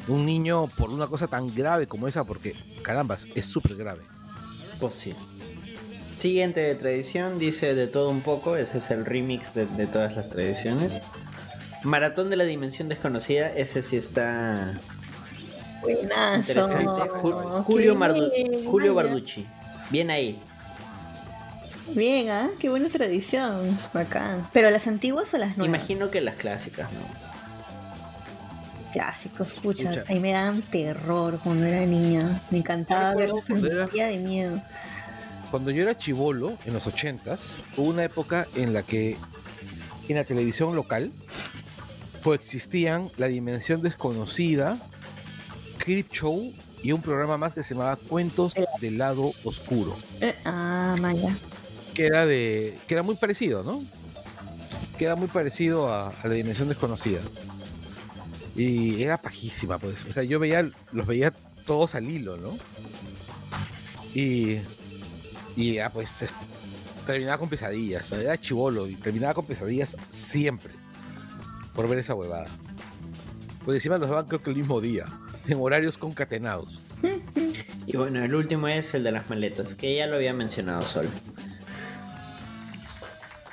un 0.09 0.25
niño 0.25 0.67
por 0.77 0.91
una 0.91 1.07
cosa 1.07 1.27
tan 1.29 1.55
grave 1.55 1.87
como 1.87 2.09
esa, 2.09 2.25
porque 2.25 2.55
carambas, 2.83 3.27
es 3.35 3.47
súper 3.47 3.77
grave. 3.77 4.03
Pues 4.81 4.95
sí. 4.95 5.15
Siguiente 6.21 6.75
tradición, 6.75 7.39
dice 7.39 7.75
de 7.75 7.87
todo 7.87 8.11
un 8.11 8.21
poco, 8.21 8.55
ese 8.57 8.77
es 8.77 8.91
el 8.91 9.07
remix 9.07 9.55
de, 9.55 9.65
de 9.65 9.87
todas 9.87 10.15
las 10.15 10.29
tradiciones. 10.29 11.01
Maratón 11.83 12.29
de 12.29 12.37
la 12.37 12.45
Dimensión 12.45 12.91
Desconocida, 12.91 13.49
ese 13.49 13.83
sí 13.83 13.97
está 13.97 14.75
Buenazo. 15.81 16.37
interesante. 16.41 16.85
Ju- 17.23 17.63
Julio, 17.63 17.97
Mardu- 17.97 18.31
Julio 18.67 18.95
Barducci, 18.95 19.47
bien 19.89 20.11
ahí. 20.11 20.39
Bien, 21.95 22.29
¿ah? 22.29 22.51
Qué 22.59 22.69
buena 22.69 22.91
tradición. 22.91 23.79
Bacán. 23.95 24.47
¿Pero 24.53 24.69
las 24.69 24.87
antiguas 24.89 25.33
o 25.33 25.39
las 25.39 25.57
nuevas? 25.57 25.75
Imagino 25.75 26.11
que 26.11 26.21
las 26.21 26.35
clásicas, 26.35 26.93
¿no? 26.93 27.01
Clásicos, 28.93 29.55
pucha. 29.55 30.05
Ahí 30.07 30.21
me 30.21 30.33
daban 30.33 30.61
terror 30.61 31.41
cuando 31.43 31.65
era 31.65 31.81
niña. 31.87 32.43
Me 32.51 32.59
encantaba 32.59 33.15
verlos, 33.15 33.49
me 33.49 33.59
de 33.61 34.19
miedo. 34.19 34.61
Cuando 35.51 35.71
yo 35.71 35.83
era 35.83 35.97
chivolo, 35.99 36.57
en 36.65 36.75
los 36.75 36.87
ochentas, 36.87 37.57
hubo 37.77 37.89
una 37.91 38.05
época 38.05 38.47
en 38.55 38.73
la 38.73 38.83
que 38.83 39.17
en 40.09 40.17
la 40.17 40.25
televisión 40.25 40.75
local 40.77 41.11
coexistían 42.23 43.11
La 43.17 43.27
Dimensión 43.27 43.83
Desconocida, 43.83 44.79
Creep 45.79 46.11
Show 46.11 46.53
y 46.83 46.93
un 46.93 47.03
programa 47.03 47.37
más 47.37 47.53
que 47.55 47.63
se 47.63 47.75
llamaba 47.75 47.97
Cuentos 47.97 48.55
del 48.81 48.99
Lado 48.99 49.33
Oscuro, 49.45 49.97
Eh, 50.21 50.35
ah, 50.45 50.97
Maya. 51.01 51.37
que 51.95 52.07
era 52.07 52.27
de 52.27 52.79
que 52.87 52.95
era 52.95 53.03
muy 53.03 53.17
parecido, 53.17 53.63
¿no? 53.63 53.81
Que 54.99 55.07
era 55.07 55.17
muy 55.17 55.29
parecido 55.29 55.93
a, 55.93 56.09
a 56.11 56.29
La 56.29 56.35
Dimensión 56.35 56.69
Desconocida. 56.69 57.21
Y 58.57 59.03
era 59.03 59.17
pajísima, 59.17 59.79
pues. 59.79 60.05
O 60.07 60.11
sea, 60.11 60.23
yo 60.23 60.39
veía, 60.39 60.71
los 60.93 61.07
veía 61.07 61.33
todos 61.65 61.95
al 61.95 62.11
hilo, 62.11 62.37
¿no? 62.37 62.57
Y, 64.15 64.59
y 65.57 65.75
ya, 65.75 65.91
pues, 65.91 66.23
es- 66.23 66.35
terminaba 67.07 67.39
con 67.39 67.49
pesadillas. 67.49 68.11
Era 68.13 68.37
chivolo 68.39 68.87
y 68.87 68.95
terminaba 68.95 69.35
con 69.35 69.47
pesadillas 69.47 69.97
siempre 70.09 70.73
por 71.75 71.89
ver 71.89 71.99
esa 71.99 72.15
huevada. 72.15 72.49
Pues 73.65 73.77
encima 73.77 73.99
los 73.99 74.09
daban 74.09 74.27
creo 74.27 74.43
que 74.43 74.51
el 74.51 74.57
mismo 74.57 74.81
día, 74.81 75.05
en 75.49 75.59
horarios 75.61 75.99
concatenados. 75.99 76.81
Y 77.87 77.97
bueno, 77.97 78.23
el 78.25 78.35
último 78.35 78.69
es 78.69 78.95
el 78.95 79.03
de 79.03 79.11
las 79.13 79.29
maletas, 79.29 79.75
que 79.75 79.97
ya 79.97 80.07
lo 80.07 80.17
había 80.17 80.33
mencionado 80.33 80.83
Sol. 80.85 81.09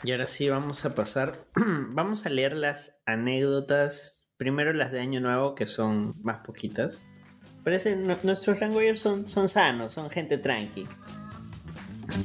Y 0.04 0.12
ahora 0.12 0.28
sí 0.28 0.48
vamos 0.50 0.86
a 0.86 0.94
pasar, 0.96 1.46
vamos 1.56 2.26
a 2.26 2.30
leer 2.30 2.54
las 2.56 2.94
anécdotas, 3.06 4.30
primero 4.38 4.72
las 4.74 4.92
de 4.92 5.00
Año 5.00 5.20
Nuevo, 5.20 5.56
que 5.56 5.66
son 5.66 6.14
más 6.24 6.38
poquitas. 6.46 7.06
Parece, 7.64 7.96
nu- 7.96 8.18
nuestros 8.24 8.60
rangoyers 8.60 9.00
son, 9.00 9.28
son 9.28 9.50
sanos, 9.50 9.94
son 9.94 10.10
gente 10.10 10.38
tranqui. 10.38 10.88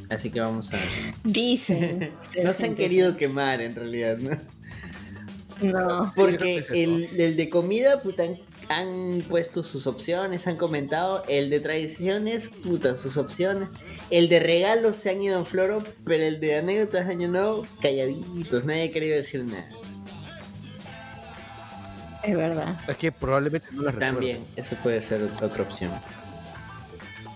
Así 0.09 0.29
que 0.31 0.39
vamos 0.39 0.73
a... 0.73 0.79
Dicen. 1.23 2.11
No 2.43 2.53
se 2.53 2.65
han 2.65 2.75
querido 2.75 3.15
quemar 3.17 3.61
en 3.61 3.75
realidad, 3.75 4.17
¿no? 4.17 4.37
No. 5.61 6.05
Porque 6.15 6.57
es 6.59 6.69
el, 6.69 7.09
el 7.19 7.37
de 7.37 7.49
comida, 7.49 8.01
puta, 8.01 8.23
han, 8.23 8.39
han 8.69 9.23
puesto 9.29 9.63
sus 9.63 9.87
opciones, 9.87 10.47
han 10.47 10.57
comentado. 10.57 11.23
El 11.27 11.49
de 11.49 11.59
tradiciones, 11.59 12.49
puta, 12.49 12.95
sus 12.95 13.17
opciones. 13.17 13.69
El 14.09 14.29
de 14.29 14.39
regalos 14.39 14.95
se 14.95 15.09
han 15.11 15.21
ido 15.21 15.37
en 15.39 15.45
floro, 15.45 15.83
pero 16.05 16.23
el 16.23 16.39
de 16.39 16.57
anécdotas 16.57 17.07
Año 17.07 17.27
Nuevo, 17.27 17.65
calladitos, 17.81 18.65
nadie 18.65 18.83
ha 18.83 18.91
querido 18.91 19.15
decir 19.15 19.43
nada. 19.45 19.69
Es 22.23 22.35
verdad. 22.35 22.79
Es 22.87 22.97
que 22.97 23.11
probablemente 23.11 23.67
no 23.71 23.83
las 23.83 23.97
También, 23.97 24.37
recuerden. 24.37 24.63
eso 24.65 24.75
puede 24.81 25.01
ser 25.01 25.21
otra 25.41 25.63
opción. 25.63 25.91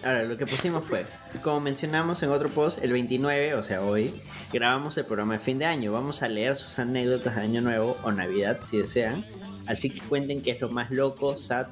Ahora, 0.04 0.24
lo 0.24 0.38
que 0.38 0.46
pusimos 0.46 0.84
fue, 0.84 1.06
como 1.44 1.60
mencionamos 1.60 2.22
en 2.24 2.30
otro 2.30 2.50
post, 2.50 2.84
el 2.84 2.94
29, 2.94 3.56
o 3.56 3.64
sea, 3.64 3.82
hoy, 3.82 4.22
grabamos 4.54 4.98
el 4.98 5.06
programa 5.06 5.34
de 5.34 5.40
fin 5.40 5.58
de 5.60 5.66
año. 5.66 5.92
Vamos 5.92 6.22
a 6.24 6.30
leer 6.30 6.56
sus 6.56 6.78
anécdotas 6.80 7.36
de 7.36 7.42
Año 7.42 7.62
Nuevo 7.62 7.98
o 8.04 8.12
Navidad, 8.12 8.60
si 8.62 8.78
desean. 8.78 9.26
Así 9.66 9.90
que 9.90 10.00
cuenten 10.02 10.42
qué 10.42 10.52
es 10.52 10.62
lo 10.62 10.70
más 10.70 10.92
loco, 10.92 11.36
sad, 11.36 11.68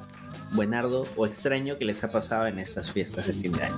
buenardo 0.52 1.08
o 1.16 1.26
extraño 1.26 1.78
que 1.78 1.86
les 1.86 2.04
ha 2.04 2.12
pasado 2.12 2.48
en 2.48 2.60
estas 2.60 2.92
fiestas 2.92 3.28
de 3.28 3.34
fin 3.34 3.52
de 3.54 3.64
año. 3.64 3.78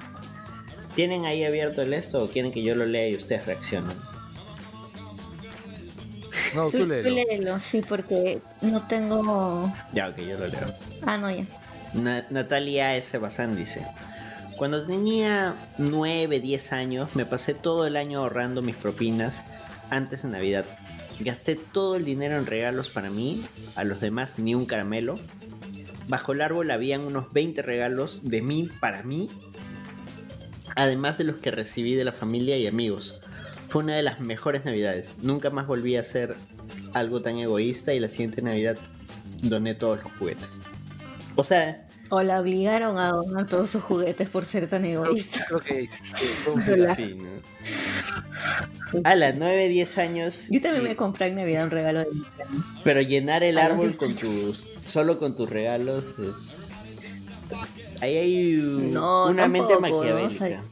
¿Tienen 0.96 1.26
ahí 1.26 1.44
abierto 1.44 1.82
el 1.84 1.94
esto 1.94 2.24
o 2.24 2.28
quieren 2.30 2.52
que 2.52 2.64
yo 2.64 2.74
lo 2.74 2.86
lea 2.86 3.10
y 3.10 3.16
ustedes 3.16 3.46
reaccionen? 3.46 3.96
No, 6.56 6.66
Tú, 6.70 6.72
tú 6.72 6.78
tú 6.80 6.86
léelo. 6.86 7.10
léelo, 7.10 7.60
sí, 7.60 7.84
porque 7.88 8.40
no 8.62 8.88
tengo. 8.88 9.72
Ya, 9.94 10.08
ok, 10.10 10.18
yo 10.20 10.38
lo 10.40 10.48
leo. 10.48 10.66
Ah, 11.04 11.18
no, 11.18 11.30
ya. 11.30 11.46
Na- 11.94 12.26
Natalia 12.30 12.96
S. 12.96 13.18
Bazán 13.18 13.56
dice: 13.56 13.86
Cuando 14.58 14.88
tenía 14.88 15.56
9, 15.78 16.40
10 16.40 16.74
años, 16.74 17.10
me 17.14 17.28
pasé 17.28 17.54
todo 17.54 17.86
el 17.86 17.96
año 17.96 18.20
ahorrando 18.20 18.64
mis 18.64 18.76
propinas 18.76 19.44
antes 19.92 20.24
de 20.24 20.30
Navidad. 20.30 20.66
Gasté 21.20 21.56
todo 21.56 21.96
el 21.96 22.06
dinero 22.06 22.38
en 22.38 22.48
regalos 22.48 22.90
para 22.90 23.12
mí, 23.12 23.46
a 23.76 23.84
los 23.84 24.02
demás 24.02 24.40
ni 24.40 24.56
un 24.56 24.66
caramelo. 24.66 25.20
Bajo 26.08 26.32
el 26.32 26.42
árbol 26.42 26.72
habían 26.72 27.02
unos 27.02 27.32
20 27.34 27.62
regalos 27.62 28.28
de 28.28 28.42
mí 28.42 28.68
para 28.80 29.04
mí, 29.04 29.30
además 30.76 31.20
de 31.20 31.26
los 31.26 31.36
que 31.36 31.52
recibí 31.52 31.94
de 31.94 32.06
la 32.06 32.12
familia 32.12 32.58
y 32.58 32.66
amigos. 32.66 33.22
Fue 33.68 33.84
una 33.84 33.96
de 33.96 34.02
las 34.02 34.20
mejores 34.20 34.66
navidades. 34.66 35.18
Nunca 35.22 35.52
más 35.52 35.68
volví 35.68 35.98
a 35.98 36.02
hacer 36.02 36.36
algo 36.94 37.22
tan 37.22 37.38
egoísta 37.38 37.94
y 37.94 38.00
la 38.00 38.10
siguiente 38.10 38.42
Navidad 38.42 38.78
doné 39.44 39.76
todos 39.76 40.04
los 40.04 40.12
juguetes. 40.14 40.60
O 41.36 41.44
sea, 41.44 41.87
O 42.10 42.22
la 42.22 42.40
obligaron 42.40 42.98
a 42.98 43.10
donar 43.10 43.48
todos 43.48 43.70
sus 43.70 43.84
juguetes 43.84 44.30
por 44.30 44.46
ser 44.46 44.68
tan 44.68 44.86
egoísta. 44.86 45.44
Creo 45.48 45.60
que 45.60 45.88
sí, 45.88 46.00
que 46.16 47.16
¿no? 47.16 49.02
A 49.04 49.16
las 49.16 49.36
9, 49.36 49.68
10 49.68 49.98
años. 49.98 50.48
Yo 50.50 50.62
también 50.62 50.86
y- 50.86 50.90
me 50.90 50.96
compré 50.96 51.28
en 51.28 51.36
Navidad 51.36 51.66
un 51.66 51.72
regalo 51.72 52.00
de 52.00 52.06
mi. 52.14 52.24
Pero 52.84 53.02
llenar 53.02 53.44
el 53.44 53.58
A 53.58 53.66
árbol 53.66 53.88
10 53.88 53.98
con 53.98 54.16
tus. 54.16 54.64
Solo 54.86 55.20
con 55.20 55.36
tus 55.36 55.50
regalos. 55.50 56.06
eh, 56.20 56.32
Ahí 58.00 58.16
hay 58.16 58.54
No, 58.94 59.26
una 59.28 59.48
mente 59.50 59.78
maquiavélica. 59.78 60.28
O 60.28 60.48
sea- 60.48 60.64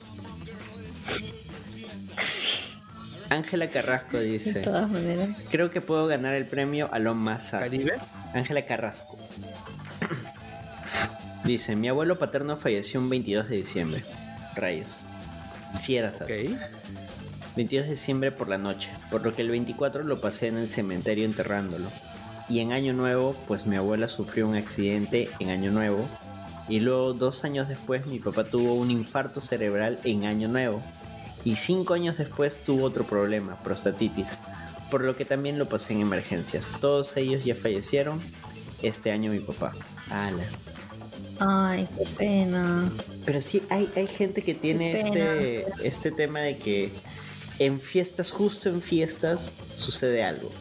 Ángela 3.30 3.70
Carrasco 3.70 4.18
De 4.20 4.26
dice: 4.26 4.62
todas 4.62 4.90
maneras. 4.90 5.30
Creo 5.50 5.72
que 5.72 5.82
puedo 5.82 6.08
ganar 6.08 6.34
el 6.34 6.48
premio 6.48 6.90
a 6.94 7.00
lo 7.00 7.14
más 7.16 7.50
sano". 7.50 7.64
Caribe. 7.64 7.94
Ángela 8.34 8.66
Carrasco. 8.66 9.18
Dice: 11.46 11.76
Mi 11.76 11.88
abuelo 11.90 12.18
paterno 12.18 12.58
falleció 12.58 13.00
un 13.00 13.10
22 13.10 13.50
de 13.50 13.56
diciembre. 13.58 14.04
Rayos. 14.56 15.00
Si 15.78 15.96
era 15.96 16.10
Ok. 16.10 16.18
saber. 16.18 16.72
22 17.56 17.86
de 17.86 17.92
diciembre 17.92 18.32
por 18.32 18.50
la 18.50 18.58
noche, 18.58 18.90
por 19.10 19.24
lo 19.24 19.34
que 19.34 19.42
el 19.42 19.50
24 19.50 20.04
lo 20.04 20.20
pasé 20.20 20.48
en 20.48 20.58
el 20.58 20.68
cementerio 20.68 21.24
enterrándolo. 21.26 21.90
Y 22.50 22.60
en 22.60 22.74
Año 22.74 22.94
Nuevo, 22.94 23.36
pues 23.48 23.66
mi 23.66 23.76
abuela 23.76 24.08
sufrió 24.08 24.48
un 24.48 24.56
accidente 24.56 25.30
en 25.40 25.50
Año 25.50 25.72
Nuevo. 25.72 26.06
Y 26.68 26.80
luego, 26.80 27.14
dos 27.14 27.44
años 27.44 27.68
después, 27.70 28.08
mi 28.08 28.20
papá 28.20 28.46
tuvo 28.46 28.74
un 28.74 28.92
infarto 28.92 29.40
cerebral 29.40 30.00
en 30.04 30.26
Año 30.26 30.48
Nuevo. 30.48 30.82
Y 31.44 31.56
cinco 31.56 31.94
años 31.94 32.18
después 32.18 32.58
tuvo 32.64 32.84
otro 32.86 33.06
problema, 33.06 33.56
prostatitis. 33.64 34.38
Por 34.92 35.04
lo 35.04 35.16
que 35.16 35.26
también 35.26 35.58
lo 35.60 35.70
pasé 35.70 35.94
en 35.94 36.02
emergencias. 36.02 36.70
Todos 36.82 37.16
ellos 37.18 37.46
ya 37.46 37.56
fallecieron. 37.56 38.22
Este 38.82 39.12
año 39.12 39.32
mi 39.32 39.40
papá. 39.40 39.74
Ala. 40.10 40.44
Ay, 41.40 41.88
qué 41.98 42.06
pena. 42.18 42.90
Pero 43.26 43.42
sí, 43.42 43.62
hay, 43.70 43.90
hay 43.96 44.08
gente 44.08 44.42
que 44.42 44.54
tiene 44.54 45.02
este, 45.02 45.66
este 45.84 46.12
tema 46.12 46.40
de 46.42 46.58
que 46.58 46.92
en 47.60 47.80
fiestas, 47.80 48.32
justo 48.32 48.70
en 48.70 48.82
fiestas, 48.82 49.52
sucede 49.70 50.24
algo. 50.24 50.52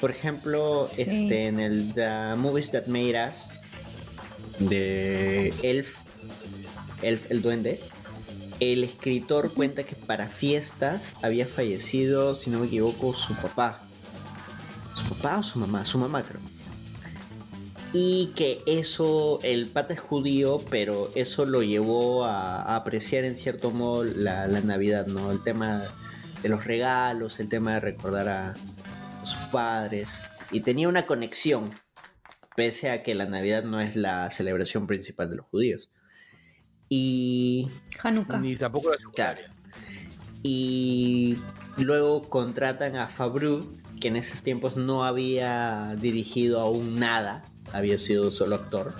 Por 0.00 0.10
ejemplo, 0.10 0.88
Sí. 0.94 1.02
este, 1.02 1.46
en 1.46 1.60
el 1.60 1.92
The 1.94 2.34
Movies 2.36 2.72
That 2.72 2.86
Made 2.86 3.28
Us 3.28 3.48
de 4.58 5.52
Elf, 5.62 5.96
Elf 7.02 7.30
el 7.30 7.42
Duende, 7.42 7.80
el 8.60 8.84
escritor 8.84 9.52
cuenta 9.54 9.84
que 9.84 9.94
para 9.96 10.28
fiestas 10.28 11.12
había 11.22 11.46
fallecido, 11.46 12.34
si 12.34 12.50
no 12.50 12.60
me 12.60 12.66
equivoco, 12.66 13.14
su 13.14 13.34
papá. 13.34 13.82
¿Su 14.94 15.14
papá 15.14 15.38
o 15.38 15.42
su 15.42 15.58
mamá? 15.58 15.84
Su 15.84 15.98
mamá 15.98 16.22
creo. 16.22 16.40
Y 17.92 18.32
que 18.36 18.62
eso, 18.66 19.40
el 19.42 19.66
pata 19.68 19.94
es 19.94 20.00
judío, 20.00 20.60
pero 20.70 21.10
eso 21.16 21.44
lo 21.44 21.62
llevó 21.62 22.24
a, 22.24 22.62
a 22.62 22.76
apreciar 22.76 23.24
en 23.24 23.34
cierto 23.34 23.72
modo 23.72 24.04
la, 24.04 24.46
la 24.46 24.60
Navidad, 24.60 25.06
¿no? 25.06 25.32
El 25.32 25.42
tema 25.42 25.82
de 26.42 26.48
los 26.48 26.64
regalos, 26.66 27.40
el 27.40 27.48
tema 27.48 27.74
de 27.74 27.80
recordar 27.80 28.28
a 28.28 28.54
sus 29.24 29.38
padres. 29.48 30.22
Y 30.52 30.60
tenía 30.60 30.88
una 30.88 31.04
conexión, 31.06 31.70
pese 32.56 32.90
a 32.90 33.02
que 33.02 33.16
la 33.16 33.26
Navidad 33.26 33.64
no 33.64 33.80
es 33.80 33.96
la 33.96 34.30
celebración 34.30 34.86
principal 34.86 35.28
de 35.28 35.36
los 35.36 35.46
judíos. 35.46 35.90
Y 36.88 37.70
Hanukkah. 38.02 38.38
Ni 38.38 38.54
tampoco 38.56 38.90
la 38.90 38.96
Claro. 38.96 39.40
secundaria. 39.40 39.54
y 40.42 41.36
luego 41.76 42.28
contratan 42.28 42.96
a 42.96 43.08
Fabru, 43.08 43.76
que 44.00 44.08
en 44.08 44.16
esos 44.16 44.42
tiempos 44.42 44.76
no 44.76 45.04
había 45.04 45.94
dirigido 46.00 46.60
aún 46.60 46.98
nada, 46.98 47.44
había 47.72 47.98
sido 47.98 48.30
solo 48.30 48.56
actor. 48.56 48.94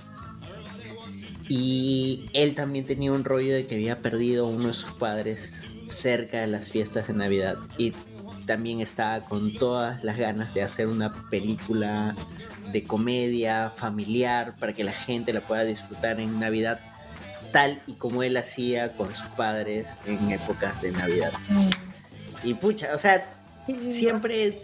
Y 1.49 2.31
él 2.33 2.55
también 2.55 2.87
tenía 2.87 3.13
un 3.13 3.25
rollo 3.25 3.55
de 3.55 3.67
que 3.67 3.75
había 3.75 4.03
perdido 4.03 4.47
a 4.47 4.49
uno 4.49 4.69
de 4.69 4.75
sus 4.75 4.93
padres 4.93 5.65
cerca 5.85 6.41
de 6.41 6.47
las 6.47 6.71
fiestas 6.71 7.09
de 7.09 7.15
Navidad. 7.15 7.59
Y 7.77 7.93
también 8.47 8.81
estaba 8.81 9.21
con 9.25 9.53
todas 9.55 10.05
las 10.05 10.17
ganas 10.17 10.55
de 10.55 10.63
hacer 10.63 10.87
una 10.87 11.13
película 11.29 12.15
de 12.73 12.85
comedia 12.85 13.71
familiar 13.71 14.55
para 14.59 14.73
que 14.73 14.85
la 14.85 14.93
gente 14.93 15.33
la 15.33 15.41
pueda 15.41 15.65
disfrutar 15.65 16.21
en 16.21 16.39
Navidad 16.39 16.81
tal 17.53 17.83
y 17.87 17.95
como 17.95 18.23
él 18.23 18.37
hacía 18.37 18.93
con 18.93 19.15
sus 19.15 19.29
padres 19.31 19.99
en 20.07 20.31
épocas 20.31 20.83
de 20.83 20.93
Navidad. 20.93 21.33
Y 22.43 22.55
pucha, 22.55 22.95
o 22.95 22.99
sea, 22.99 23.27
siempre, 23.89 24.61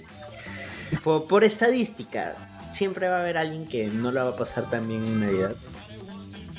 por, 1.03 1.27
por 1.27 1.45
estadística, 1.45 2.35
siempre 2.73 3.09
va 3.09 3.19
a 3.19 3.21
haber 3.21 3.39
alguien 3.39 3.67
que 3.67 3.87
no 3.89 4.11
la 4.13 4.25
va 4.25 4.31
a 4.31 4.37
pasar 4.37 4.69
tan 4.71 4.87
bien 4.89 5.05
en 5.05 5.21
Navidad. 5.21 5.55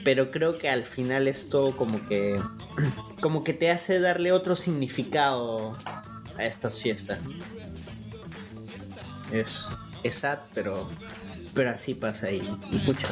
Pero 0.03 0.31
creo 0.31 0.57
que 0.57 0.69
al 0.69 0.85
final 0.85 1.27
esto 1.27 1.75
como 1.75 2.05
que, 2.07 2.39
como 3.21 3.43
que 3.43 3.53
te 3.53 3.69
hace 3.71 3.99
darle 3.99 4.31
otro 4.31 4.55
significado 4.55 5.77
a 6.37 6.45
estas 6.45 6.81
fiestas. 6.81 7.19
Es, 9.31 9.65
es 10.03 10.15
sad, 10.15 10.39
pero, 10.53 10.87
pero 11.53 11.71
así 11.71 11.93
pasa 11.93 12.31
y, 12.31 12.47
y 12.71 12.79
pucha, 12.79 13.07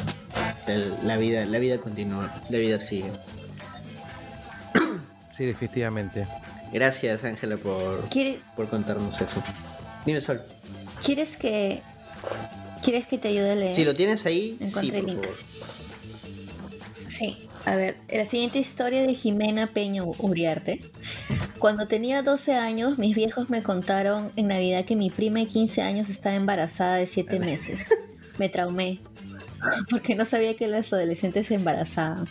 la 1.02 1.16
vida, 1.18 1.44
la 1.44 1.58
vida 1.58 1.78
continúa, 1.78 2.42
la 2.48 2.58
vida 2.58 2.80
sigue. 2.80 3.10
Sí, 5.36 5.44
definitivamente. 5.44 6.26
Gracias 6.72 7.22
Ángela 7.24 7.58
por, 7.58 8.08
¿Quiere- 8.08 8.40
por 8.56 8.70
contarnos 8.70 9.20
eso. 9.20 9.42
Dime 10.06 10.18
Sol. 10.22 10.40
¿Quieres 11.04 11.36
que 11.36 11.82
quieres 12.82 13.06
que 13.06 13.18
te 13.18 13.28
ayude 13.28 13.52
a 13.52 13.54
leer? 13.54 13.74
Si 13.74 13.84
lo 13.84 13.94
tienes 13.94 14.26
ahí, 14.26 14.56
sí, 14.60 14.64
Encontré 14.66 14.98
el 14.98 15.04
por 15.04 15.10
link. 15.14 15.22
favor. 15.22 15.36
Sí, 17.08 17.38
a 17.64 17.76
ver, 17.76 17.96
la 18.08 18.24
siguiente 18.24 18.58
historia 18.58 19.02
de 19.02 19.14
Jimena 19.14 19.68
Peño 19.68 20.12
Uriarte. 20.18 20.82
Cuando 21.58 21.86
tenía 21.88 22.22
12 22.22 22.54
años, 22.54 22.98
mis 22.98 23.14
viejos 23.16 23.50
me 23.50 23.62
contaron 23.62 24.32
en 24.36 24.48
Navidad 24.48 24.84
que 24.84 24.96
mi 24.96 25.10
prima 25.10 25.40
de 25.40 25.46
15 25.46 25.82
años 25.82 26.08
estaba 26.08 26.36
embarazada 26.36 26.96
de 26.96 27.06
7 27.06 27.38
meses. 27.40 27.88
Me 28.38 28.48
traumé, 28.48 29.00
porque 29.90 30.14
no 30.14 30.24
sabía 30.24 30.54
que 30.56 30.68
las 30.68 30.92
adolescentes 30.92 31.46
se 31.46 31.54
embarazaban. 31.54 32.28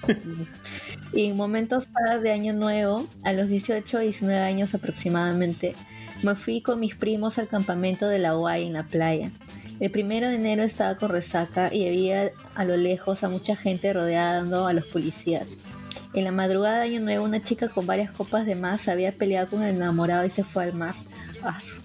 Y 1.13 1.25
en 1.25 1.35
momentos 1.35 1.87
de 2.21 2.31
Año 2.31 2.53
Nuevo, 2.53 3.07
a 3.23 3.33
los 3.33 3.47
18 3.47 3.97
o 3.97 3.99
19 4.01 4.39
años 4.39 4.75
aproximadamente, 4.75 5.73
me 6.23 6.35
fui 6.35 6.61
con 6.61 6.79
mis 6.79 6.95
primos 6.95 7.37
al 7.39 7.47
campamento 7.47 8.07
de 8.07 8.19
la 8.19 8.37
UAI 8.37 8.67
en 8.67 8.73
la 8.73 8.83
playa. 8.83 9.31
El 9.79 9.91
primero 9.91 10.29
de 10.29 10.35
enero 10.35 10.63
estaba 10.63 10.95
con 10.95 11.09
resaca 11.09 11.73
y 11.73 11.87
había 11.87 12.31
a 12.55 12.63
lo 12.63 12.77
lejos 12.77 13.23
a 13.23 13.29
mucha 13.29 13.55
gente 13.55 13.91
rodeando 13.91 14.67
a 14.67 14.73
los 14.73 14.85
policías. 14.85 15.57
En 16.13 16.23
la 16.23 16.31
madrugada 16.31 16.77
de 16.79 16.83
Año 16.85 17.01
Nuevo, 17.01 17.25
una 17.25 17.43
chica 17.43 17.67
con 17.67 17.85
varias 17.85 18.11
copas 18.11 18.45
de 18.45 18.55
más 18.55 18.87
había 18.87 19.11
peleado 19.11 19.49
con 19.49 19.63
el 19.63 19.75
enamorado 19.75 20.25
y 20.25 20.29
se 20.29 20.43
fue 20.43 20.63
al 20.63 20.73
mar. 20.73 20.95
Su- 21.59 21.83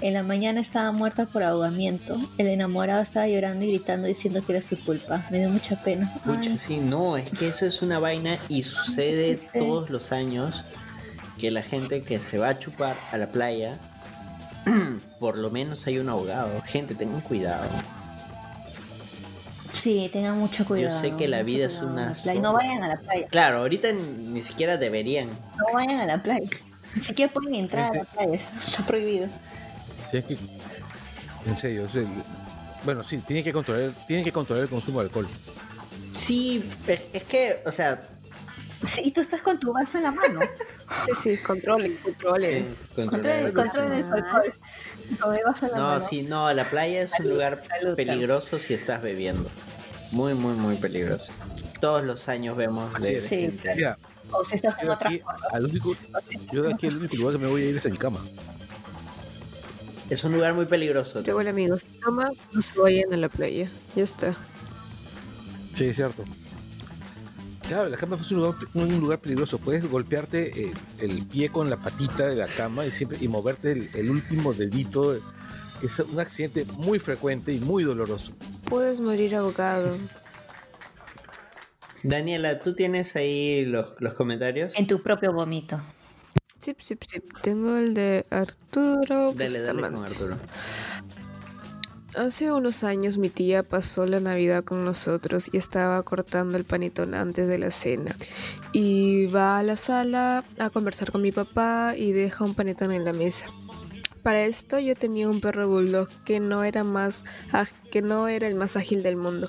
En 0.00 0.14
la 0.14 0.22
mañana 0.22 0.60
estaba 0.60 0.92
muerta 0.92 1.26
por 1.26 1.42
ahogamiento. 1.42 2.20
El 2.38 2.46
enamorado 2.48 3.02
estaba 3.02 3.26
llorando 3.26 3.64
y 3.64 3.68
gritando 3.68 4.06
diciendo 4.06 4.44
que 4.46 4.52
era 4.52 4.60
su 4.62 4.78
culpa. 4.84 5.26
Me 5.30 5.38
dio 5.40 5.50
mucha 5.50 5.76
pena. 5.82 6.12
Pucha, 6.24 6.50
Ay, 6.50 6.58
sí, 6.60 6.78
no, 6.78 7.16
es 7.16 7.28
que 7.30 7.48
eso 7.48 7.66
es 7.66 7.82
una 7.82 7.98
vaina 7.98 8.38
y 8.48 8.62
sucede 8.62 9.38
Sí. 9.38 9.58
todos 9.58 9.90
los 9.90 10.12
años 10.12 10.64
que 11.38 11.50
la 11.50 11.62
gente 11.62 12.02
que 12.02 12.20
se 12.20 12.38
va 12.38 12.50
a 12.50 12.58
chupar 12.60 12.96
a 13.10 13.18
la 13.18 13.28
playa, 13.32 13.76
por 15.20 15.38
lo 15.38 15.50
menos 15.50 15.86
hay 15.86 15.98
un 15.98 16.08
ahogado. 16.08 16.60
Gente, 16.62 16.94
tengan 16.94 17.20
cuidado. 17.20 17.68
Sí, 19.72 20.08
tengan 20.12 20.38
mucho 20.38 20.64
cuidado. 20.64 20.98
sé 20.98 21.12
que 21.14 21.28
la 21.28 21.42
vida 21.42 21.66
es 21.66 21.78
una 21.78 22.12
playa. 22.22 22.40
No 22.40 22.52
vayan 22.54 22.82
a 22.82 22.88
la 22.88 22.96
playa. 22.96 23.26
Claro, 23.28 23.58
ahorita 23.58 23.92
ni 23.92 24.02
ni 24.28 24.42
siquiera 24.42 24.76
deberían. 24.76 25.28
No 25.56 25.74
vayan 25.74 26.00
a 26.00 26.06
la 26.06 26.22
playa. 26.22 26.48
Ni 26.94 27.02
siquiera 27.02 27.32
pueden 27.32 27.54
entrar 27.54 27.92
a 27.92 27.98
la 27.98 28.04
playa. 28.04 28.40
Está 28.66 28.84
prohibido. 28.86 29.28
Tienes 30.10 30.28
que. 30.28 30.38
En 31.46 31.56
serio, 31.56 31.84
es 31.86 31.94
el- 31.94 32.08
bueno, 32.84 33.02
sí, 33.02 33.18
tienen 33.18 33.44
que 33.44 33.52
controlar, 33.52 33.92
tienen 34.06 34.24
que 34.24 34.32
controlar 34.32 34.64
el 34.64 34.70
consumo 34.70 35.00
de 35.00 35.06
alcohol. 35.06 35.28
Sí, 36.12 36.64
es, 36.86 37.02
es 37.12 37.22
que, 37.24 37.62
o 37.66 37.72
sea, 37.72 38.00
Sí, 38.86 39.00
y 39.04 39.10
tú 39.10 39.20
estás 39.20 39.42
con 39.42 39.58
tu 39.58 39.72
vaso 39.72 39.98
en 39.98 40.04
la 40.04 40.12
mano. 40.12 40.40
Sí, 41.06 41.12
sí, 41.36 41.36
controlen, 41.38 41.96
controlen. 41.96 42.64
controlar 42.94 43.52
Controlen, 43.52 44.06
controlen 44.06 44.08
No, 45.74 45.82
mano. 45.82 46.00
sí, 46.00 46.22
no, 46.22 46.52
la 46.52 46.64
playa 46.64 47.02
es 47.02 47.10
un 47.12 47.16
Salud, 47.18 47.30
lugar 47.32 47.62
salud, 47.68 47.96
peligroso 47.96 48.58
si 48.58 48.74
estás 48.74 49.02
bebiendo. 49.02 49.50
Muy, 50.12 50.34
muy, 50.34 50.54
muy 50.54 50.76
peligroso. 50.76 51.32
Todos 51.80 52.04
los 52.04 52.28
años 52.28 52.56
vemos 52.56 52.92
de, 53.00 53.14
de 53.14 53.20
Sí. 53.20 53.36
gente. 53.40 53.74
Mira, 53.74 53.98
O 54.30 54.44
si 54.44 54.54
estás 54.54 54.74
en 54.80 54.86
yo 54.86 54.92
otra 54.94 55.08
aquí, 55.10 55.18
cosa. 55.20 55.40
al 55.52 55.64
único, 55.64 55.96
yo 56.52 56.62
de 56.62 56.72
aquí 56.74 56.86
el 56.86 56.98
único 56.98 57.16
lugar 57.16 57.32
que 57.34 57.38
me 57.38 57.46
voy 57.48 57.62
a 57.62 57.66
ir 57.66 57.76
es 57.76 57.84
a 57.86 57.88
mi 57.88 57.98
cama. 57.98 58.20
Es 60.08 60.24
un 60.24 60.32
lugar 60.32 60.54
muy 60.54 60.64
peligroso. 60.66 61.20
Igual 61.26 61.48
amigos, 61.48 61.84
toma, 62.02 62.30
no 62.52 62.62
se 62.62 62.78
vayan 62.78 63.12
a 63.12 63.16
la 63.16 63.28
playa. 63.28 63.68
Ya 63.94 64.04
está. 64.04 64.34
Sí, 65.74 65.86
es 65.86 65.96
cierto. 65.96 66.24
Claro, 67.68 67.88
la 67.90 67.98
cama 67.98 68.16
es 68.18 68.30
un 68.32 68.38
lugar, 68.38 68.54
un 68.72 68.98
lugar 68.98 69.20
peligroso. 69.20 69.58
Puedes 69.58 69.84
golpearte 69.86 70.62
eh, 70.62 70.72
el 71.00 71.26
pie 71.26 71.50
con 71.50 71.68
la 71.68 71.76
patita 71.76 72.26
de 72.26 72.34
la 72.34 72.46
cama 72.46 72.86
y 72.86 72.90
siempre 72.90 73.18
y 73.20 73.28
moverte 73.28 73.72
el, 73.72 73.90
el 73.94 74.10
último 74.10 74.54
dedito. 74.54 75.14
que 75.78 75.86
Es 75.86 75.98
un 75.98 76.18
accidente 76.18 76.64
muy 76.78 76.98
frecuente 76.98 77.52
y 77.52 77.60
muy 77.60 77.84
doloroso. 77.84 78.32
Puedes 78.64 79.00
morir 79.00 79.36
ahogado. 79.36 79.98
Daniela, 82.02 82.60
¿tú 82.62 82.74
tienes 82.74 83.16
ahí 83.16 83.66
los, 83.66 83.92
los 83.98 84.14
comentarios? 84.14 84.74
En 84.78 84.86
tu 84.86 85.02
propio 85.02 85.34
vómito. 85.34 85.78
Sí, 86.58 86.74
sí, 86.80 86.96
sí. 87.06 87.20
Tengo 87.42 87.76
el 87.76 87.92
de 87.92 88.24
Arturo 88.30 89.32
Dale, 89.34 89.60
dale 89.60 89.82
con. 89.82 90.02
Arturo. 90.04 90.38
Hace 92.18 92.50
unos 92.50 92.82
años 92.82 93.16
mi 93.16 93.30
tía 93.30 93.62
pasó 93.62 94.04
la 94.04 94.18
Navidad 94.18 94.64
con 94.64 94.84
nosotros 94.84 95.48
y 95.52 95.56
estaba 95.56 96.02
cortando 96.02 96.56
el 96.56 96.64
panetón 96.64 97.14
antes 97.14 97.46
de 97.46 97.58
la 97.58 97.70
cena. 97.70 98.16
Y 98.72 99.26
va 99.26 99.56
a 99.56 99.62
la 99.62 99.76
sala 99.76 100.42
a 100.58 100.70
conversar 100.70 101.12
con 101.12 101.22
mi 101.22 101.30
papá 101.30 101.94
y 101.96 102.10
deja 102.10 102.42
un 102.42 102.54
panetón 102.56 102.90
en 102.90 103.04
la 103.04 103.12
mesa. 103.12 103.46
Para 104.24 104.42
esto 104.42 104.80
yo 104.80 104.96
tenía 104.96 105.28
un 105.28 105.40
perro 105.40 105.68
bulldog 105.68 106.08
que 106.24 106.40
no 106.40 106.64
era 106.64 106.82
más 106.82 107.22
que 107.92 108.02
no 108.02 108.26
era 108.26 108.48
el 108.48 108.56
más 108.56 108.76
ágil 108.76 109.04
del 109.04 109.14
mundo. 109.14 109.48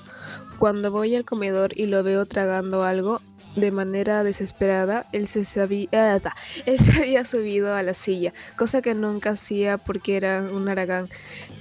Cuando 0.60 0.92
voy 0.92 1.16
al 1.16 1.24
comedor 1.24 1.76
y 1.76 1.86
lo 1.86 2.04
veo 2.04 2.24
tragando 2.26 2.84
algo 2.84 3.20
de 3.56 3.70
manera 3.70 4.22
desesperada, 4.24 5.06
él 5.12 5.26
se 5.26 5.44
sabía, 5.44 6.20
él 6.66 6.78
se 6.78 6.92
había 7.02 7.24
subido 7.24 7.74
a 7.74 7.82
la 7.82 7.94
silla, 7.94 8.32
cosa 8.56 8.80
que 8.80 8.94
nunca 8.94 9.30
hacía 9.30 9.76
porque 9.78 10.16
era 10.16 10.40
un 10.42 10.68
aragán 10.68 11.08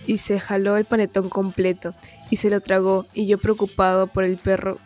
y 0.05 0.17
se 0.17 0.39
jaló 0.39 0.77
el 0.77 0.85
panetón 0.85 1.29
completo 1.29 1.93
y 2.29 2.35
se 2.37 2.49
lo 2.49 2.61
tragó 2.61 3.07
y 3.13 3.25
yo 3.27 3.37
preocupado 3.39 4.07
por 4.07 4.23
el 4.23 4.37
perro, 4.37 4.77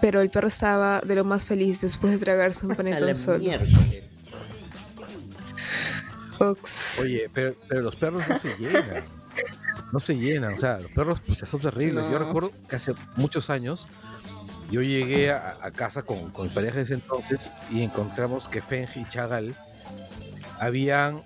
pero 0.00 0.20
el 0.20 0.30
perro 0.30 0.48
estaba 0.48 1.00
de 1.00 1.14
lo 1.16 1.24
más 1.24 1.44
feliz 1.46 1.80
después 1.80 2.12
de 2.12 2.18
tragarse 2.18 2.66
un 2.66 2.74
panetón 2.76 3.14
solo. 3.14 3.44
Ox. 6.38 7.00
Oye, 7.00 7.30
pero, 7.32 7.54
pero 7.68 7.82
los 7.82 7.96
perros 7.96 8.28
no 8.28 8.36
se 8.38 8.48
llenan. 8.58 9.04
No 9.92 10.00
se 10.00 10.16
llenan, 10.16 10.54
o 10.54 10.58
sea, 10.58 10.78
los 10.80 10.90
perros 10.90 11.20
pues, 11.24 11.38
son 11.40 11.60
terribles. 11.60 12.06
Yo 12.10 12.18
No. 12.18 12.26
recuerdo 12.26 12.50
que 12.68 12.76
hace 12.76 12.94
muchos 13.16 13.50
años 13.50 13.88
yo 14.70 14.82
llegué 14.82 15.30
a, 15.32 15.56
a 15.60 15.70
casa 15.70 16.02
con, 16.02 16.30
con 16.30 16.48
mi 16.48 16.54
pareja 16.54 16.76
de 16.76 16.82
ese 16.82 16.94
entonces 16.94 17.50
y 17.70 17.82
encontramos 17.82 18.48
que 18.48 18.62
Fenji 18.62 19.00
y 19.00 19.08
Chagal 19.08 19.54
habían 20.58 21.22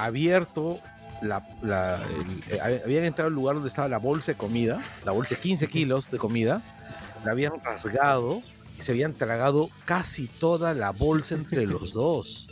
abierto 0.00 0.78
la, 1.22 1.46
la- 1.62 2.02
el- 2.02 2.52
eh, 2.54 2.60
hab- 2.60 2.84
habían 2.84 3.04
entrado 3.04 3.28
al 3.28 3.34
lugar 3.34 3.54
donde 3.56 3.68
estaba 3.68 3.88
la 3.88 3.98
bolsa 3.98 4.32
de 4.32 4.38
comida, 4.38 4.80
la 5.04 5.12
bolsa 5.12 5.34
de 5.34 5.40
15 5.40 5.68
kilos 5.68 6.10
de 6.10 6.18
comida, 6.18 6.62
la 7.24 7.32
habían 7.32 7.52
rasgado 7.62 8.42
y 8.78 8.82
se 8.82 8.92
habían 8.92 9.14
tragado 9.14 9.70
casi 9.84 10.26
toda 10.26 10.74
la 10.74 10.90
bolsa 10.90 11.34
entre 11.34 11.66
los 11.66 11.92
dos. 11.92 12.48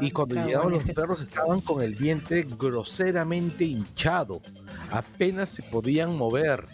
Y 0.00 0.10
cuando 0.10 0.34
llegaban 0.44 0.70
los 0.72 0.84
perros 0.90 1.22
estaban 1.22 1.60
con 1.60 1.80
el 1.80 1.94
vientre 1.94 2.46
groseramente 2.58 3.64
hinchado. 3.64 4.42
Apenas 4.90 5.48
se 5.48 5.62
podían 5.62 6.14
mover. 6.16 6.66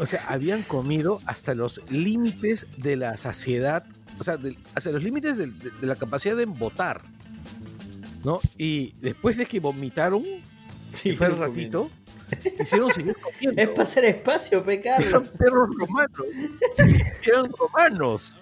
O 0.00 0.06
sea, 0.06 0.24
habían 0.28 0.62
comido 0.62 1.20
hasta 1.26 1.54
los 1.54 1.80
límites 1.90 2.66
de 2.76 2.96
la 2.96 3.16
saciedad. 3.16 3.84
O 4.18 4.24
sea, 4.24 4.36
del- 4.36 4.58
hasta 4.74 4.90
los 4.90 5.02
límites 5.02 5.36
del- 5.36 5.56
de, 5.58 5.70
de 5.70 5.86
la 5.86 5.96
capacidad 5.96 6.36
de 6.36 6.42
embotar. 6.44 7.02
¿No? 8.24 8.40
Y 8.56 8.94
después 9.00 9.36
de 9.36 9.46
que 9.46 9.60
vomitaron, 9.60 10.24
Sí, 10.92 11.10
que 11.10 11.16
fue 11.16 11.26
el 11.28 11.36
comiendo. 11.36 11.90
ratito, 12.34 12.50
quisieron 12.58 12.90
seguir 12.90 13.16
comiendo. 13.16 13.62
Es 13.62 13.68
para 13.68 13.82
hacer 13.84 14.04
espacio, 14.06 14.64
pecado. 14.64 15.02
Eran 15.06 15.24
perros 15.38 15.68
romanos. 15.78 16.26
Eran 17.24 17.50
romanos. 17.52 18.36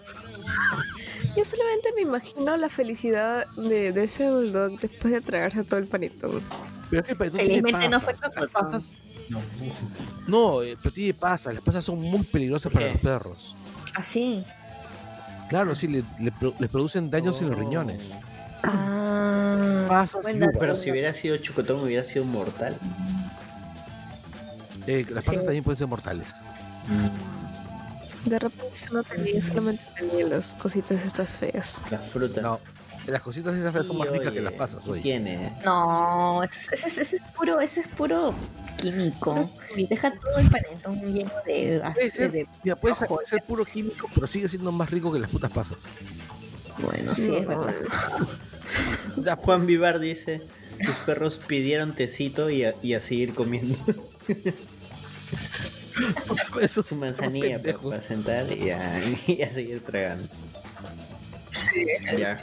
Yo 1.36 1.44
solamente 1.44 1.90
me 1.94 2.02
imagino 2.02 2.56
la 2.56 2.68
felicidad 2.70 3.46
de, 3.56 3.92
de 3.92 4.04
ese 4.04 4.30
bulldog 4.30 4.80
después 4.80 5.12
de 5.12 5.20
tragarse 5.20 5.62
todo 5.64 5.78
el 5.78 5.86
panetón. 5.86 6.40
Pero 6.88 7.00
es 7.02 7.06
que 7.06 7.12
el 7.12 7.18
panetón 7.18 7.40
tiene 7.40 7.54
Felizmente 7.56 7.88
no 7.90 8.00
fue 8.00 8.14
pasas. 8.52 8.94
No, 10.26 10.62
eh, 10.62 10.76
pero 10.82 10.94
tiene 10.94 11.14
pasas. 11.14 11.54
Las 11.54 11.62
pasas 11.62 11.84
son 11.84 12.00
muy 12.00 12.22
peligrosas 12.22 12.72
para 12.72 12.92
los 12.92 13.00
perros. 13.00 13.54
Así. 13.94 14.44
Claro, 15.48 15.74
sí, 15.74 15.86
le, 15.88 16.04
les 16.58 16.68
producen 16.70 17.08
daños 17.10 17.40
en 17.42 17.48
los 17.50 17.58
riñones. 17.58 18.16
Ah. 18.62 19.84
Pasas. 19.88 20.26
Pero 20.58 20.74
si 20.74 20.90
hubiera 20.90 21.14
sido 21.14 21.36
chocotón, 21.36 21.80
hubiera 21.84 22.02
sido 22.04 22.24
mortal. 22.24 22.76
Eh, 24.86 25.04
las 25.10 25.24
pasas 25.24 25.40
Sí. 25.40 25.46
también 25.46 25.64
pueden 25.64 25.76
ser 25.78 25.86
mortales. 25.86 26.34
De 28.24 28.38
repente 28.38 28.68
eso 28.72 28.92
no 28.92 29.04
tenía, 29.04 29.40
solamente 29.40 29.84
tenía 29.96 30.26
las 30.26 30.54
cositas 30.56 31.04
estas 31.04 31.38
feas. 31.38 31.80
Las 31.90 32.04
frutas. 32.08 32.42
No, 32.42 32.58
las 33.12 33.22
cositas 33.22 33.54
esas 33.54 33.72
son 33.72 33.86
Sí, 33.86 33.92
más 34.02 34.08
ricas 34.10 34.32
que 34.32 34.40
las 34.40 34.52
pasas, 34.54 34.84
¿qué 34.84 34.90
oye. 34.90 35.02
tiene? 35.02 35.52
No, 35.64 36.42
ese, 36.42 36.74
ese- 36.86 37.02
ese 37.02 37.16
es 37.16 37.22
puro, 37.36 37.60
ese 37.60 37.80
es 37.80 37.88
puro 37.88 38.34
químico. 38.80 39.50
Deja 39.88 40.10
todo 40.18 40.36
el 40.38 40.48
panetón 40.50 41.00
lleno 41.14 41.30
de, 41.44 41.82
Puede 41.94 42.10
ser, 42.10 42.32
de 42.32 42.46
mira, 42.62 42.76
puede 42.76 42.94
ser, 42.94 43.42
puro 43.46 43.64
químico, 43.64 44.08
pero 44.14 44.26
sigue 44.26 44.48
siendo 44.48 44.72
más 44.72 44.90
rico 44.90 45.12
que 45.12 45.18
las 45.18 45.30
putas 45.30 45.50
pasas. 45.50 45.84
Bueno, 46.78 47.14
sí, 47.16 47.34
es 47.34 47.46
verdad. 47.46 47.74
Juan 49.38 49.66
Vivar 49.66 49.98
dice: 49.98 50.42
Tus 50.84 50.96
perros 50.98 51.38
pidieron 51.38 51.94
tecito 51.94 52.50
y 52.50 52.64
a, 52.64 52.74
y 52.82 52.94
a 52.94 53.00
seguir 53.00 53.34
comiendo 53.34 53.78
eso 56.60 56.80
es 56.80 56.86
su 56.86 56.96
manzanilla 56.96 57.60
para, 57.62 57.78
para 57.78 58.02
sentar 58.02 58.46
y 58.52 58.70
a, 58.70 58.98
y 59.26 59.42
a 59.42 59.52
seguir 59.52 59.80
tragando. 59.82 60.28
Ya, 62.18 62.40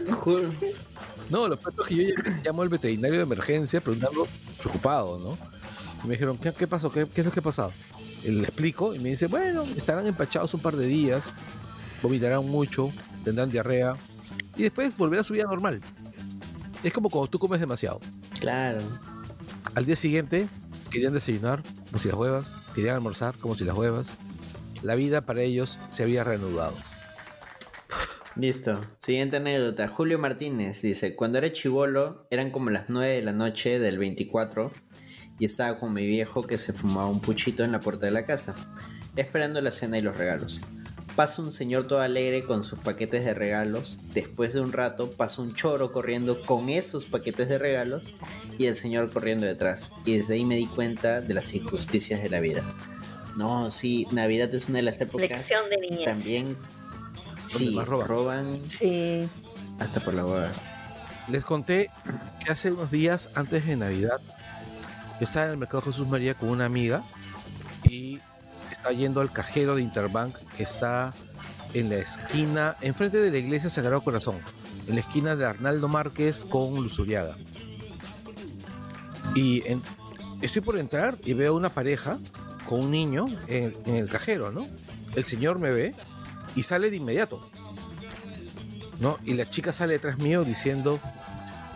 No, 1.29 1.47
lo 1.47 1.57
peor 1.59 1.73
es 1.81 1.85
que 1.87 1.95
yo 1.95 2.03
ll- 2.15 2.41
llamo 2.43 2.61
al 2.61 2.69
veterinario 2.69 3.17
de 3.17 3.23
emergencia 3.23 3.81
preguntando, 3.81 4.27
preocupado, 4.59 5.19
¿no? 5.19 5.37
Y 6.03 6.07
me 6.07 6.13
dijeron, 6.13 6.37
¿qué, 6.37 6.51
qué 6.53 6.67
pasó? 6.67 6.91
¿Qué, 6.91 7.07
qué 7.07 7.21
es 7.21 7.25
lo 7.27 7.31
que 7.33 7.39
ha 7.39 7.43
pasado? 7.43 7.71
Y 8.23 8.31
le 8.31 8.43
explico 8.43 8.93
y 8.93 8.99
me 8.99 9.09
dice, 9.09 9.27
bueno, 9.27 9.63
estarán 9.75 10.05
empachados 10.07 10.53
un 10.53 10.61
par 10.61 10.75
de 10.75 10.85
días, 10.87 11.33
vomitarán 12.01 12.45
mucho, 12.45 12.91
tendrán 13.23 13.49
diarrea 13.49 13.95
y 14.55 14.63
después 14.63 14.95
volverá 14.97 15.21
a 15.21 15.23
su 15.23 15.33
vida 15.33 15.43
normal. 15.45 15.79
Es 16.83 16.91
como 16.93 17.09
cuando 17.09 17.29
tú 17.29 17.39
comes 17.39 17.59
demasiado. 17.59 17.99
Claro. 18.39 18.79
Al 19.75 19.85
día 19.85 19.95
siguiente 19.95 20.47
querían 20.89 21.13
desayunar 21.13 21.63
como 21.87 21.97
si 21.97 22.09
las 22.09 22.17
huevas, 22.17 22.55
querían 22.75 22.95
almorzar 22.95 23.37
como 23.37 23.55
si 23.55 23.63
las 23.65 23.75
huevas. 23.75 24.15
La 24.83 24.95
vida 24.95 25.21
para 25.21 25.41
ellos 25.41 25.79
se 25.89 26.03
había 26.03 26.23
reanudado. 26.25 26.73
Listo. 28.35 28.81
Siguiente 28.97 29.37
anécdota. 29.37 29.87
Julio 29.87 30.17
Martínez 30.17 30.81
dice, 30.81 31.15
cuando 31.15 31.37
era 31.37 31.51
chivolo 31.51 32.27
eran 32.31 32.49
como 32.49 32.71
las 32.71 32.85
9 32.87 33.15
de 33.15 33.21
la 33.21 33.31
noche 33.31 33.79
del 33.79 33.99
24 33.99 34.71
y 35.39 35.45
estaba 35.45 35.79
con 35.79 35.93
mi 35.93 36.05
viejo 36.05 36.43
que 36.43 36.57
se 36.57 36.73
fumaba 36.73 37.07
un 37.07 37.21
puchito 37.21 37.63
en 37.63 37.71
la 37.71 37.79
puerta 37.79 38.05
de 38.07 38.11
la 38.11 38.25
casa, 38.25 38.55
esperando 39.15 39.61
la 39.61 39.71
cena 39.71 39.97
y 39.99 40.01
los 40.01 40.17
regalos. 40.17 40.61
Pasa 41.15 41.43
un 41.43 41.51
señor 41.51 41.85
todo 41.85 42.01
alegre 42.01 42.43
con 42.43 42.63
sus 42.63 42.79
paquetes 42.79 43.23
de 43.23 43.35
regalos. 43.35 43.99
Después 44.15 44.53
de 44.53 44.61
un 44.61 44.71
rato 44.71 45.11
pasa 45.11 45.43
un 45.43 45.53
choro 45.53 45.91
corriendo 45.91 46.41
con 46.41 46.69
esos 46.69 47.05
paquetes 47.05 47.49
de 47.49 47.59
regalos 47.59 48.15
y 48.57 48.65
el 48.65 48.75
señor 48.75 49.11
corriendo 49.13 49.45
detrás. 49.45 49.91
Y 50.05 50.17
desde 50.17 50.33
ahí 50.33 50.45
me 50.45 50.55
di 50.55 50.65
cuenta 50.65 51.21
de 51.21 51.35
las 51.35 51.53
injusticias 51.53 52.23
de 52.23 52.31
la 52.31 52.39
vida. 52.39 52.63
No, 53.37 53.69
sí, 53.69 54.07
Navidad 54.11 54.53
es 54.55 54.69
una 54.69 54.77
de 54.77 54.83
las 54.83 55.01
épocas 55.01 55.29
Lección 55.29 55.69
de 55.69 55.77
niñez. 55.77 56.05
también 56.05 56.57
sí, 57.47 57.71
más 57.75 57.87
roban. 57.87 58.07
roban 58.07 58.59
Sí. 58.69 59.27
hasta 59.79 59.99
por 59.99 60.13
la 60.13 60.23
boda. 60.23 60.51
Les 61.27 61.45
conté 61.45 61.89
que 62.43 62.51
hace 62.51 62.71
unos 62.71 62.91
días 62.91 63.29
antes 63.35 63.65
de 63.65 63.75
Navidad 63.77 64.19
estaba 65.19 65.45
en 65.45 65.51
el 65.53 65.57
mercado 65.57 65.81
Jesús 65.83 66.07
María 66.07 66.33
con 66.35 66.49
una 66.49 66.65
amiga 66.65 67.03
y 67.89 68.19
estaba 68.71 68.93
yendo 68.93 69.21
al 69.21 69.31
cajero 69.31 69.75
de 69.75 69.81
Interbank 69.81 70.35
que 70.57 70.63
está 70.63 71.13
en 71.73 71.89
la 71.89 71.95
esquina, 71.95 72.75
enfrente 72.81 73.17
de 73.19 73.31
la 73.31 73.37
iglesia 73.37 73.69
Sagrado 73.69 74.01
Corazón, 74.01 74.35
en 74.87 74.95
la 74.95 75.01
esquina 75.01 75.35
de 75.35 75.45
Arnaldo 75.45 75.87
Márquez 75.87 76.43
con 76.45 76.75
Luzuriaga. 76.75 77.35
Y 79.35 79.63
en- 79.65 79.81
estoy 80.41 80.61
por 80.61 80.77
entrar 80.77 81.17
y 81.23 81.33
veo 81.33 81.55
una 81.55 81.69
pareja 81.69 82.19
con 82.67 82.81
un 82.81 82.91
niño 82.91 83.25
en, 83.47 83.73
en 83.85 83.95
el 83.95 84.09
cajero, 84.09 84.51
¿no? 84.51 84.67
El 85.15 85.23
señor 85.25 85.57
me 85.59 85.71
ve 85.71 85.95
y 86.55 86.63
sale 86.63 86.89
de 86.89 86.97
inmediato. 86.97 87.49
¿no? 88.99 89.19
Y 89.25 89.33
la 89.33 89.49
chica 89.49 89.73
sale 89.73 89.93
detrás 89.93 90.17
mío 90.17 90.43
diciendo, 90.43 90.99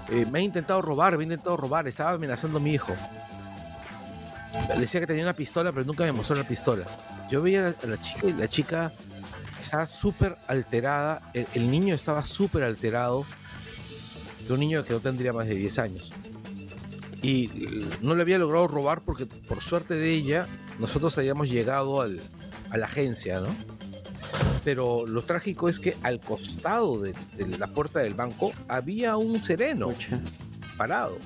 eh, 0.09 0.25
me 0.31 0.39
ha 0.39 0.41
intentado 0.41 0.81
robar, 0.81 1.17
me 1.17 1.23
ha 1.23 1.25
intentado 1.25 1.57
robar, 1.57 1.87
estaba 1.87 2.11
amenazando 2.11 2.57
a 2.57 2.61
mi 2.61 2.73
hijo. 2.73 2.93
Decía 4.79 5.01
que 5.01 5.07
tenía 5.07 5.23
una 5.23 5.33
pistola, 5.33 5.71
pero 5.71 5.85
nunca 5.85 6.03
me 6.03 6.11
mostró 6.11 6.35
la 6.35 6.47
pistola. 6.47 6.85
Yo 7.29 7.41
veía 7.41 7.75
a 7.83 7.87
la, 7.87 7.99
chica 7.99 8.27
y 8.27 8.33
la 8.33 8.47
chica 8.47 8.93
estaba 9.59 9.85
súper 9.85 10.37
alterada, 10.47 11.21
el, 11.33 11.69
niño 11.69 11.93
estaba 11.95 12.23
súper 12.23 12.63
alterado, 12.63 13.25
de 14.47 14.53
un 14.53 14.59
niño 14.61 14.83
que 14.85 14.93
no 14.93 15.01
tendría 15.01 15.33
más 15.33 15.47
de 15.47 15.55
10 15.55 15.79
años. 15.79 16.11
Y 17.21 17.51
no 18.01 18.15
le 18.15 18.21
había 18.21 18.37
logrado 18.37 18.67
robar 18.67 19.01
porque 19.01 19.25
por 19.25 19.61
suerte 19.61 19.95
de 19.95 20.11
ella, 20.11 20.47
nosotros 20.79 21.17
habíamos 21.17 21.49
llegado 21.49 21.99
al- 21.99 22.21
a 22.69 22.77
la 22.77 22.85
agencia, 22.85 23.41
¿no? 23.41 23.49
Pero 24.64 25.06
lo 25.07 25.22
trágico 25.23 25.69
es 25.69 25.80
que 25.80 25.95
al 26.03 26.19
costado 26.19 27.02
de, 27.02 27.14
de 27.38 27.57
la 27.57 27.68
puerta 27.68 27.99
del 27.99 28.14
banco 28.14 28.52
había 28.68 29.15
un 29.18 29.41
sereno 29.41 29.89
parado. 30.77 31.18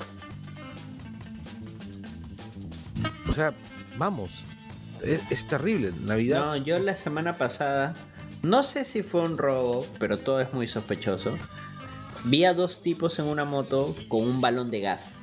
O 3.27 3.31
sea, 3.31 3.53
vamos, 3.97 4.43
es, 5.03 5.21
es 5.29 5.47
terrible. 5.47 5.93
Navidad. 6.01 6.45
No, 6.45 6.55
yo 6.57 6.79
la 6.79 6.95
semana 6.95 7.37
pasada, 7.37 7.93
no 8.41 8.63
sé 8.63 8.83
si 8.83 9.03
fue 9.03 9.21
un 9.21 9.37
robo, 9.37 9.85
pero 9.99 10.19
todo 10.19 10.41
es 10.41 10.53
muy 10.53 10.67
sospechoso. 10.67 11.37
Vi 12.25 12.45
a 12.45 12.53
dos 12.53 12.83
tipos 12.83 13.17
en 13.19 13.25
una 13.25 13.45
moto 13.45 13.95
con 14.07 14.21
un 14.21 14.41
balón 14.41 14.69
de 14.69 14.81
gas. 14.81 15.19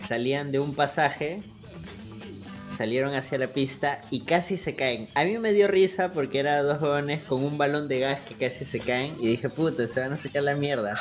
Salían 0.00 0.50
de 0.50 0.58
un 0.58 0.74
pasaje, 0.74 1.42
salieron 2.74 3.14
hacia 3.14 3.38
la 3.38 3.48
pista 3.48 4.00
y 4.10 4.20
casi 4.20 4.56
se 4.56 4.74
caen. 4.76 5.08
A 5.14 5.24
mí 5.24 5.38
me 5.38 5.52
dio 5.52 5.68
risa 5.68 6.12
porque 6.12 6.40
eran 6.40 6.66
dos 6.66 6.78
jóvenes 6.78 7.22
con 7.24 7.42
un 7.42 7.56
balón 7.56 7.88
de 7.88 8.00
gas 8.00 8.20
que 8.20 8.34
casi 8.34 8.64
se 8.64 8.80
caen 8.80 9.16
y 9.20 9.26
dije, 9.28 9.48
puta, 9.48 9.86
se 9.88 10.00
van 10.00 10.12
a 10.12 10.18
sacar 10.18 10.42
la 10.42 10.54
mierda. 10.56 10.94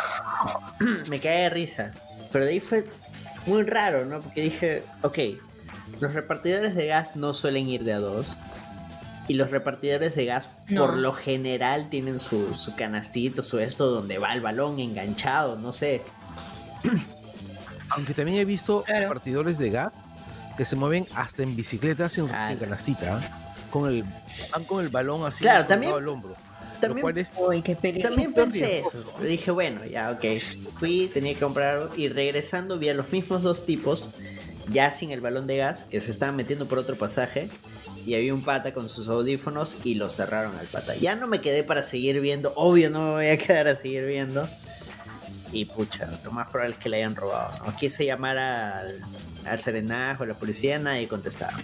me 1.09 1.19
cae 1.19 1.43
de 1.43 1.49
risa. 1.49 1.91
Pero 2.31 2.45
de 2.45 2.51
ahí 2.51 2.59
fue 2.59 2.85
muy 3.45 3.63
raro, 3.63 4.05
¿no? 4.05 4.21
Porque 4.21 4.41
dije, 4.41 4.83
ok, 5.01 5.19
los 5.99 6.13
repartidores 6.13 6.75
de 6.75 6.85
gas 6.87 7.15
no 7.15 7.33
suelen 7.33 7.67
ir 7.67 7.83
de 7.83 7.93
a 7.93 7.99
dos. 7.99 8.37
Y 9.27 9.35
los 9.35 9.51
repartidores 9.51 10.15
de 10.15 10.25
gas 10.25 10.49
No. 10.67 10.85
por 10.85 10.97
lo 10.97 11.13
general 11.13 11.89
tienen 11.89 12.19
su, 12.19 12.53
su 12.55 12.75
canastito, 12.75 13.41
su 13.41 13.59
esto 13.59 13.87
donde 13.89 14.17
va 14.17 14.33
el 14.33 14.41
balón 14.41 14.79
enganchado, 14.79 15.55
no 15.57 15.71
sé. 15.73 16.01
Aunque 17.89 18.13
también 18.13 18.39
he 18.39 18.45
visto 18.45 18.83
Claro. 18.83 19.07
partidores 19.07 19.57
de 19.57 19.69
gas 19.69 19.93
que 20.57 20.65
se 20.65 20.75
mueven 20.75 21.07
hasta 21.15 21.43
en 21.43 21.55
bicicleta 21.55 22.09
sin, 22.09 22.27
Claro. 22.27 22.47
sin 22.47 22.57
canastita. 22.57 23.17
¿ah? 23.17 23.55
Con 23.71 23.89
el, 23.89 24.03
van 24.03 24.63
con 24.67 24.83
el 24.83 24.89
balón 24.91 25.25
así 25.25 25.41
Claro, 25.43 25.65
también- 25.65 25.93
al 25.93 26.07
hombro. 26.07 26.35
también- 26.79 26.97
lo 26.97 27.01
cual 27.01 27.17
es 27.17 27.31
Uy, 27.37 27.61
qué. 27.61 27.75
También 27.75 28.33
pensé 28.33 28.79
eso. 28.81 29.03
¿no? 29.17 29.23
Dije, 29.25 29.51
bueno, 29.51 29.83
ya, 29.85 30.11
ok. 30.11 30.25
Fui, 30.79 31.09
tenía 31.13 31.33
que 31.33 31.39
comprar 31.39 31.77
algo 31.77 31.95
y 31.95 32.07
regresando 32.09 32.77
vi 32.77 32.89
a 32.89 32.93
los 32.93 33.11
mismos 33.11 33.41
dos 33.41 33.65
tipos, 33.65 34.11
ya 34.69 34.91
sin 34.91 35.11
el 35.11 35.21
balón 35.21 35.47
de 35.47 35.57
gas, 35.57 35.85
que 35.85 35.99
se 36.01 36.11
estaban 36.11 36.35
metiendo 36.35 36.67
por 36.67 36.77
otro 36.77 36.97
pasaje. 36.97 37.49
Y 38.05 38.15
había 38.15 38.33
un 38.33 38.43
pata 38.43 38.73
con 38.73 38.89
sus 38.89 39.07
audífonos 39.07 39.77
y 39.85 39.95
lo 39.95 40.09
cerraron 40.09 40.57
al 40.57 40.67
pata. 40.67 40.93
Ya 40.95 41.15
no 41.15 41.25
me 41.25 41.39
quedé 41.39 41.63
para 41.63 41.83
seguir 41.83 42.19
viendo. 42.19 42.51
Obvio, 42.57 42.89
no 42.89 42.99
me 42.99 43.11
voy 43.11 43.27
a 43.27 43.37
quedar 43.37 43.67
a 43.69 43.75
seguir 43.77 44.05
viendo. 44.05 44.47
Y 45.53 45.65
pucha, 45.65 46.09
lo 46.23 46.31
más 46.31 46.49
probable 46.49 46.75
es 46.75 46.79
que 46.83 46.89
le 46.89 46.97
hayan 46.97 47.15
robado. 47.15 47.53
¿no? 47.65 47.75
Quise 47.77 48.05
llamar 48.05 48.37
al, 48.37 49.01
al 49.47 49.59
serenaje 49.59 50.21
o 50.21 50.23
a 50.23 50.27
la 50.27 50.33
policía, 50.35 50.79
nadie 50.79 51.07
contestaba. 51.07 51.57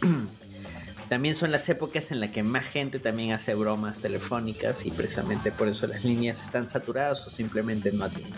También 1.08 1.34
son 1.34 1.50
las 1.50 1.68
épocas 1.68 2.12
en 2.12 2.20
las 2.20 2.30
que 2.30 2.44
más 2.44 2.64
gente 2.64 3.00
también 3.00 3.32
hace 3.32 3.56
bromas 3.56 4.00
telefónicas 4.00 4.86
y 4.86 4.92
precisamente 4.92 5.50
por 5.50 5.66
eso 5.66 5.88
las 5.88 6.04
líneas 6.04 6.40
están 6.40 6.70
saturadas 6.70 7.26
o 7.26 7.30
simplemente 7.30 7.90
no 7.90 8.04
atienden. 8.04 8.32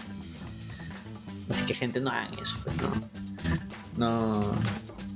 Así 1.50 1.66
que 1.66 1.74
gente 1.74 2.00
no 2.00 2.08
hagan 2.08 2.32
eso, 2.40 2.56
pues, 2.64 2.74
no. 2.78 4.40
No. 4.40 4.54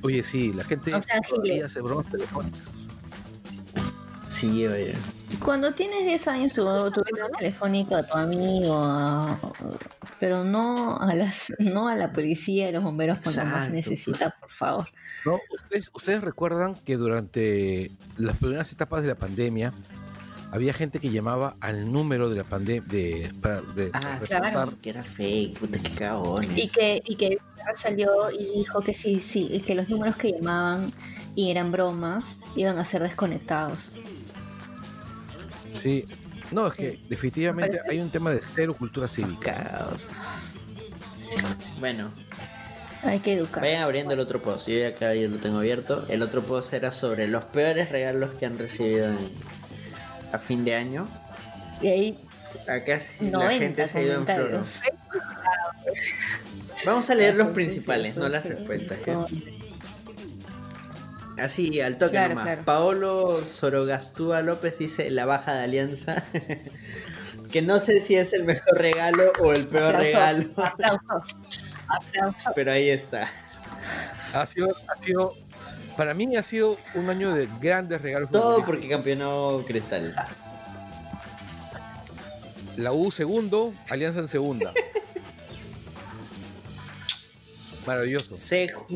Oye, 0.03 0.23
sí, 0.23 0.53
la 0.53 0.65
gente 0.65 0.95
O 0.95 1.01
sea, 1.01 1.19
hace 1.65 1.81
bromas 1.81 2.11
telefónicas. 2.11 2.87
Sí, 4.29 4.67
oye. 4.67 4.95
Cuando 5.43 5.75
tienes 5.75 6.05
10 6.05 6.29
años, 6.29 6.53
tu, 6.53 6.65
tu 6.91 7.03
telefónica 7.39 7.99
a 7.99 8.03
tu 8.07 8.15
amigo, 8.17 8.77
a- 8.83 9.39
pero 10.21 10.45
no 10.45 10.99
a 11.01 11.15
las 11.15 11.53
no 11.59 11.89
a 11.89 11.95
la 11.95 12.13
policía 12.13 12.69
y 12.69 12.73
los 12.73 12.83
bomberos 12.85 13.21
cuando 13.21 13.45
más 13.45 13.67
se 13.67 13.73
necesita, 13.73 14.35
por 14.41 14.51
favor. 14.51 14.89
¿No? 15.25 15.39
¿Ustedes, 15.55 15.91
ustedes 15.93 16.23
recuerdan 16.23 16.75
que 16.75 16.97
durante 16.97 17.91
las 18.17 18.37
primeras 18.37 18.73
etapas 18.73 19.03
de 19.03 19.09
la 19.09 19.15
pandemia 19.17 19.73
había 20.53 20.73
gente 20.73 21.01
que 21.01 21.11
llamaba 21.11 21.57
al 21.61 21.91
número 21.93 22.31
de 22.31 22.37
la 22.37 22.45
pandemia 22.45 22.83
de, 22.89 23.33
para 23.43 23.61
de 23.61 23.91
Ah, 23.93 24.21
claro. 24.25 24.73
Que 24.81 24.91
era 24.91 25.03
fake, 25.03 25.59
puta, 25.59 25.79
qué 25.81 25.91
cagones. 25.91 26.57
Y 26.57 26.69
que, 26.69 27.03
y 27.05 27.17
que 27.17 27.39
salió 27.75 28.31
y 28.31 28.59
dijo 28.61 28.81
que 28.81 28.95
sí, 28.95 29.21
sí, 29.21 29.49
y 29.51 29.61
que 29.61 29.75
los 29.75 29.89
números 29.89 30.17
que 30.17 30.31
llamaban 30.33 30.93
y 31.35 31.51
eran 31.51 31.73
bromas 31.73 32.39
iban 32.55 32.79
a 32.79 32.85
ser 32.85 33.03
desconectados. 33.03 33.91
Sí. 35.69 36.05
No, 36.53 36.69
es 36.69 36.75
que 36.75 37.01
definitivamente 37.09 37.81
hay 37.91 37.99
un 38.01 38.11
tema 38.11 38.31
de 38.31 38.41
cero 38.41 38.75
cultura 38.79 39.09
cívica. 39.09 39.89
Bueno, 41.81 42.13
Hay 43.03 43.19
que 43.21 43.33
educar. 43.33 43.63
vayan 43.63 43.83
abriendo 43.83 44.15
el 44.15 44.21
otro 44.21 44.41
post. 44.41 44.69
Yo 44.69 44.79
ya 44.79 44.89
acá 44.89 45.13
ya 45.15 45.27
lo 45.29 45.39
tengo 45.39 45.59
abierto. 45.59 46.07
El 46.09 46.23
otro 46.23 46.43
post 46.43 46.73
era 46.73 46.93
sobre 46.93 47.27
los 47.29 47.45
peores 47.45 47.91
regalos 47.91 48.35
que 48.37 48.47
han 48.47 48.59
recibido 48.59 49.09
en- 49.11 49.19
a 50.33 50.39
fin 50.39 50.65
de 50.65 50.75
año. 50.77 51.09
Y 51.83 51.89
ahí 51.89 52.19
Acá 52.69 52.99
sí, 53.01 53.27
la 53.31 53.39
90 53.39 53.59
gente 53.59 53.87
se 53.87 53.99
ha 53.99 54.03
ido 54.03 54.15
en 54.15 54.27
flor. 54.27 54.65
Vamos 56.87 57.11
a 57.11 57.15
leer 57.15 57.35
los 57.37 57.49
principales, 57.49 58.17
no 58.17 58.29
las 58.29 58.45
respuestas. 58.45 58.99
Así, 61.39 61.81
al 61.81 61.99
toque 61.99 62.13
Claro, 62.13 62.29
nomás. 62.31 62.45
claro. 62.45 62.63
Paolo 62.65 63.45
Sorogastúa 63.45 64.43
López 64.43 64.79
dice 64.79 65.11
la 65.11 65.27
baja 65.27 65.55
de 65.55 65.65
alianza. 65.65 66.25
que 67.53 67.63
no 67.63 67.79
sé 67.79 68.01
si 68.01 68.17
es 68.17 68.33
el 68.33 68.45
mejor 68.45 68.77
regalo 68.79 69.33
o 69.41 69.53
el 69.53 69.67
peor 69.69 69.95
Aplausos, 69.97 70.39
regalo. 70.39 70.65
aplausos, 70.67 71.37
aplausos. 71.89 72.53
Pero 72.55 72.73
ahí 72.73 72.89
está. 72.89 73.29
Ha 74.35 74.47
sido, 74.47 74.75
ha 74.89 74.97
sido, 75.01 75.35
para 75.97 76.15
mí 76.15 76.35
ha 76.37 76.43
sido 76.43 76.77
un 76.95 77.09
año 77.11 77.33
de 77.33 77.49
grandes 77.61 78.01
regalos. 78.03 78.31
Todo 78.31 78.63
porque 78.65 78.89
campeonó 78.89 79.63
Cristal. 79.67 80.15
La 82.77 82.93
U 82.93 83.11
segundo, 83.11 83.73
Alianza 83.89 84.21
en 84.21 84.29
segunda. 84.29 84.73
Maravilloso. 87.87 88.35
Seju, 88.35 88.87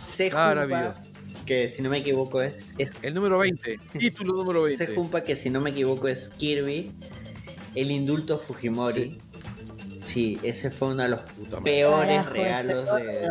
Sejumpa, 0.00 0.46
Maravilloso. 0.54 1.02
Que 1.46 1.68
si 1.68 1.82
no 1.82 1.90
me 1.90 1.98
equivoco 1.98 2.40
es, 2.42 2.74
es 2.78 2.90
El 3.02 3.14
número 3.14 3.38
20, 3.38 3.78
título 3.98 4.34
número 4.34 4.62
20. 4.64 4.86
Sejumpa, 4.86 5.22
que 5.22 5.36
si 5.36 5.50
no 5.50 5.60
me 5.60 5.70
equivoco 5.70 6.08
es 6.08 6.30
Kirby. 6.30 6.90
El 7.74 7.90
indulto 7.90 8.38
Fujimori. 8.38 9.18
Sí, 9.98 10.38
ese 10.42 10.70
fue 10.70 10.88
uno 10.88 11.04
de 11.04 11.08
los 11.10 11.20
Puta 11.20 11.60
peores 11.60 12.08
Carajo, 12.24 12.34
el 12.34 12.42
regalos 12.42 12.86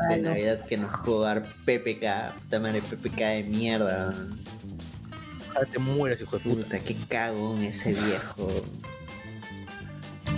de. 0.10 0.20
Navidad 0.22 0.66
que 0.66 0.78
nos 0.78 0.98
pudo 1.02 1.22
dar 1.22 1.54
PPK. 1.66 2.36
Puta 2.42 2.60
madre, 2.60 2.82
PPK 2.82 3.18
de 3.20 3.44
mierda. 3.44 4.16
Ojalá 5.50 5.66
te 5.70 5.80
mueras, 5.80 6.22
hijo 6.22 6.38
de 6.38 6.44
puta. 6.44 6.64
Puta, 6.64 6.80
qué 6.80 6.96
cagón 7.10 7.62
ese 7.62 7.90
viejo. 7.92 8.48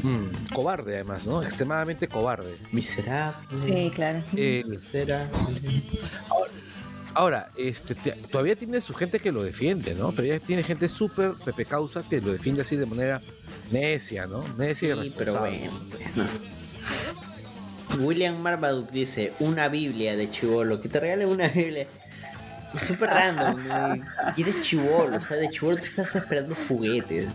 Mm, 0.02 0.54
cobarde, 0.54 0.96
además, 0.96 1.26
¿no? 1.28 1.42
Extremadamente 1.44 2.08
cobarde. 2.08 2.56
Miserable. 2.72 3.62
Sí, 3.62 3.92
claro. 3.94 4.22
El- 4.36 4.66
Miserable. 4.66 5.84
ahora, 6.30 6.52
este, 7.58 7.96
te- 7.96 8.12
todavía 8.14 8.56
tiene 8.56 8.82
su 8.82 8.94
gente 8.94 9.20
que 9.20 9.32
lo 9.32 9.44
defiende, 9.44 9.94
¿no? 9.94 10.10
Todavía 10.12 10.40
tiene 10.40 10.64
gente 10.64 10.90
súper 10.90 11.34
Pepe 11.46 11.66
Causa 11.66 12.04
que 12.04 12.20
lo 12.22 12.32
defiende 12.32 12.62
así 12.64 12.76
de 12.76 12.86
manera 12.86 13.22
necia, 13.72 14.26
¿no? 14.28 14.44
Necia 14.58 14.96
y 14.96 15.06
Sí, 15.06 15.14
pero 15.18 15.34
responsable. 15.34 15.60
bueno, 15.70 15.80
pues 15.92 16.16
no. 16.18 18.04
William 18.06 18.38
Marmaduke 18.42 18.92
dice 18.92 19.34
una 19.40 19.68
Biblia 19.70 20.16
de 20.16 20.30
chivolo. 20.30 20.82
Que 20.82 20.90
te 20.90 21.00
regale 21.00 21.26
una 21.26 21.48
Biblia. 21.50 21.88
Súper 22.80 23.10
random. 23.12 23.68
¿no? 23.68 23.96
Y 24.36 24.62
chivolo. 24.64 25.18
O 25.18 25.22
sea, 25.22 25.38
de 25.38 25.50
chivolo 25.50 25.78
tú 25.78 25.84
estás 25.84 26.16
esperando 26.16 26.56
juguetes. 26.68 27.28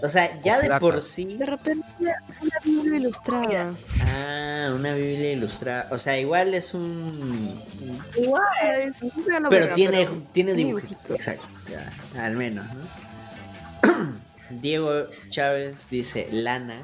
O 0.00 0.08
sea, 0.08 0.40
ya 0.42 0.58
de 0.60 0.66
Plata. 0.66 0.80
por 0.80 1.00
sí. 1.00 1.24
De 1.36 1.44
repente 1.46 1.86
una 2.00 2.58
Biblia 2.64 2.96
ilustrada. 2.98 3.74
Ah, 4.16 4.72
una 4.74 4.94
Biblia 4.94 5.32
ilustrada. 5.32 5.88
O 5.90 5.98
sea, 5.98 6.18
igual 6.18 6.54
es 6.54 6.72
un. 6.74 7.60
Igual, 8.16 8.42
es 8.80 9.02
un 9.02 9.10
Pero 9.26 9.50
verga, 9.50 9.74
tiene, 9.74 10.04
pero 10.06 10.22
tiene 10.32 10.54
dibujitos. 10.54 10.90
dibujitos. 11.08 11.16
Exacto. 11.16 11.48
ya, 11.70 12.22
al 12.24 12.36
menos, 12.36 12.64
¿no? 12.74 14.18
Diego 14.50 15.06
Chávez 15.30 15.88
dice 15.90 16.28
lana. 16.30 16.76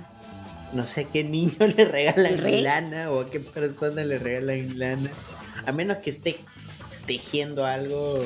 No 0.72 0.86
sé 0.86 1.02
a 1.02 1.04
qué 1.04 1.22
niño 1.22 1.54
le 1.76 1.84
regalan 1.84 2.38
¿Rey? 2.38 2.62
lana 2.62 3.10
o 3.12 3.20
a 3.20 3.30
qué 3.30 3.38
persona 3.38 4.02
le 4.04 4.18
regalan 4.18 4.76
lana. 4.78 5.10
A 5.66 5.70
menos 5.72 5.98
que 5.98 6.10
esté 6.10 6.40
tejiendo 7.06 7.64
algo. 7.64 8.18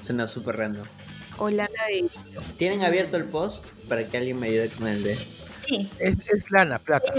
Suena 0.00 0.26
súper 0.26 0.56
random. 0.56 0.84
O 1.38 1.48
lana 1.48 1.68
de 1.88 2.06
¿Tienen 2.56 2.82
abierto 2.82 3.16
el 3.16 3.24
post 3.24 3.66
para 3.88 4.04
que 4.08 4.16
alguien 4.16 4.38
me 4.40 4.48
ayude 4.48 4.68
con 4.70 4.86
el 4.88 5.02
de? 5.02 5.16
Sí, 5.66 5.88
Es, 5.98 6.16
es 6.32 6.50
lana, 6.50 6.78
plata. 6.78 7.12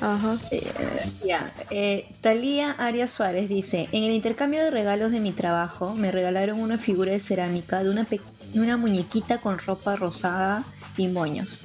Ajá. 0.00 0.36
ya. 1.24 1.52
Eh, 1.70 2.06
Talía 2.20 2.72
Arias 2.72 3.12
Suárez 3.12 3.48
dice: 3.48 3.88
En 3.92 4.02
el 4.04 4.12
intercambio 4.12 4.64
de 4.64 4.70
regalos 4.70 5.12
de 5.12 5.20
mi 5.20 5.30
trabajo, 5.32 5.94
me 5.94 6.10
regalaron 6.10 6.58
una 6.60 6.76
figura 6.78 7.12
de 7.12 7.20
cerámica 7.20 7.84
de 7.84 7.90
una, 7.90 8.04
pe- 8.04 8.20
de 8.52 8.60
una 8.60 8.76
muñequita 8.76 9.40
con 9.40 9.58
ropa 9.58 9.94
rosada 9.94 10.64
y 10.96 11.06
moños. 11.08 11.64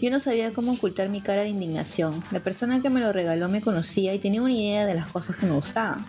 Yo 0.00 0.10
no 0.10 0.20
sabía 0.20 0.52
cómo 0.52 0.72
ocultar 0.72 1.08
mi 1.08 1.20
cara 1.20 1.42
de 1.42 1.48
indignación. 1.48 2.22
La 2.30 2.40
persona 2.40 2.80
que 2.80 2.90
me 2.90 3.00
lo 3.00 3.12
regaló 3.12 3.48
me 3.48 3.60
conocía 3.60 4.14
y 4.14 4.18
tenía 4.18 4.42
una 4.42 4.52
idea 4.52 4.86
de 4.86 4.94
las 4.94 5.08
cosas 5.08 5.36
que 5.36 5.46
me 5.46 5.52
gustaban. 5.52 6.06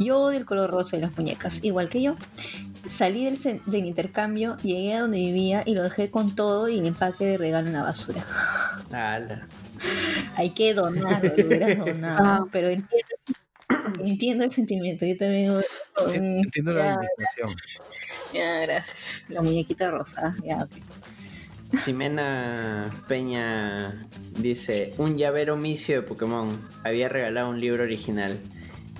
Yo 0.00 0.18
odio 0.18 0.38
el 0.38 0.46
color 0.46 0.70
rosa 0.70 0.96
de 0.96 1.02
las 1.02 1.16
muñecas, 1.16 1.62
igual 1.62 1.90
que 1.90 2.00
yo. 2.02 2.16
Salí 2.88 3.24
del, 3.26 3.84
intercambio, 3.86 4.56
llegué 4.62 4.94
a 4.94 5.02
donde 5.02 5.18
vivía 5.18 5.62
y 5.66 5.74
lo 5.74 5.82
dejé 5.82 6.10
con 6.10 6.34
todo 6.34 6.70
y 6.70 6.78
el 6.78 6.86
empaque 6.86 7.26
de 7.26 7.36
regalo 7.36 7.66
en 7.66 7.74
la 7.74 7.82
basura. 7.82 8.24
Ala. 8.90 9.46
Hay 10.36 10.50
que 10.50 10.72
donar, 10.72 11.22
lo 11.22 11.46
hubieras 11.46 11.78
donado. 11.84 12.18
Ah. 12.18 12.46
Pero 12.50 12.70
entiendo, 12.70 13.14
entiendo 14.02 14.44
el 14.44 14.52
sentimiento. 14.52 15.04
Yo 15.04 15.16
también. 15.18 15.52
Ent- 15.52 16.44
Entiendo 16.44 16.72
la 16.72 16.94
indignación. 16.94 17.50
ya, 18.32 18.60
gracias. 18.60 19.26
La 19.28 19.42
muñequita 19.42 19.90
rosa. 19.90 20.34
Ya, 20.42 20.56
ok. 20.56 20.70
Ximena 21.78 22.90
Peña 23.06 24.08
dice, 24.38 24.92
un 24.98 25.16
llavero 25.16 25.56
misio 25.56 25.96
de 25.96 26.02
Pokémon. 26.02 26.68
Había 26.84 27.08
regalado 27.08 27.50
un 27.50 27.60
libro 27.60 27.84
original. 27.84 28.40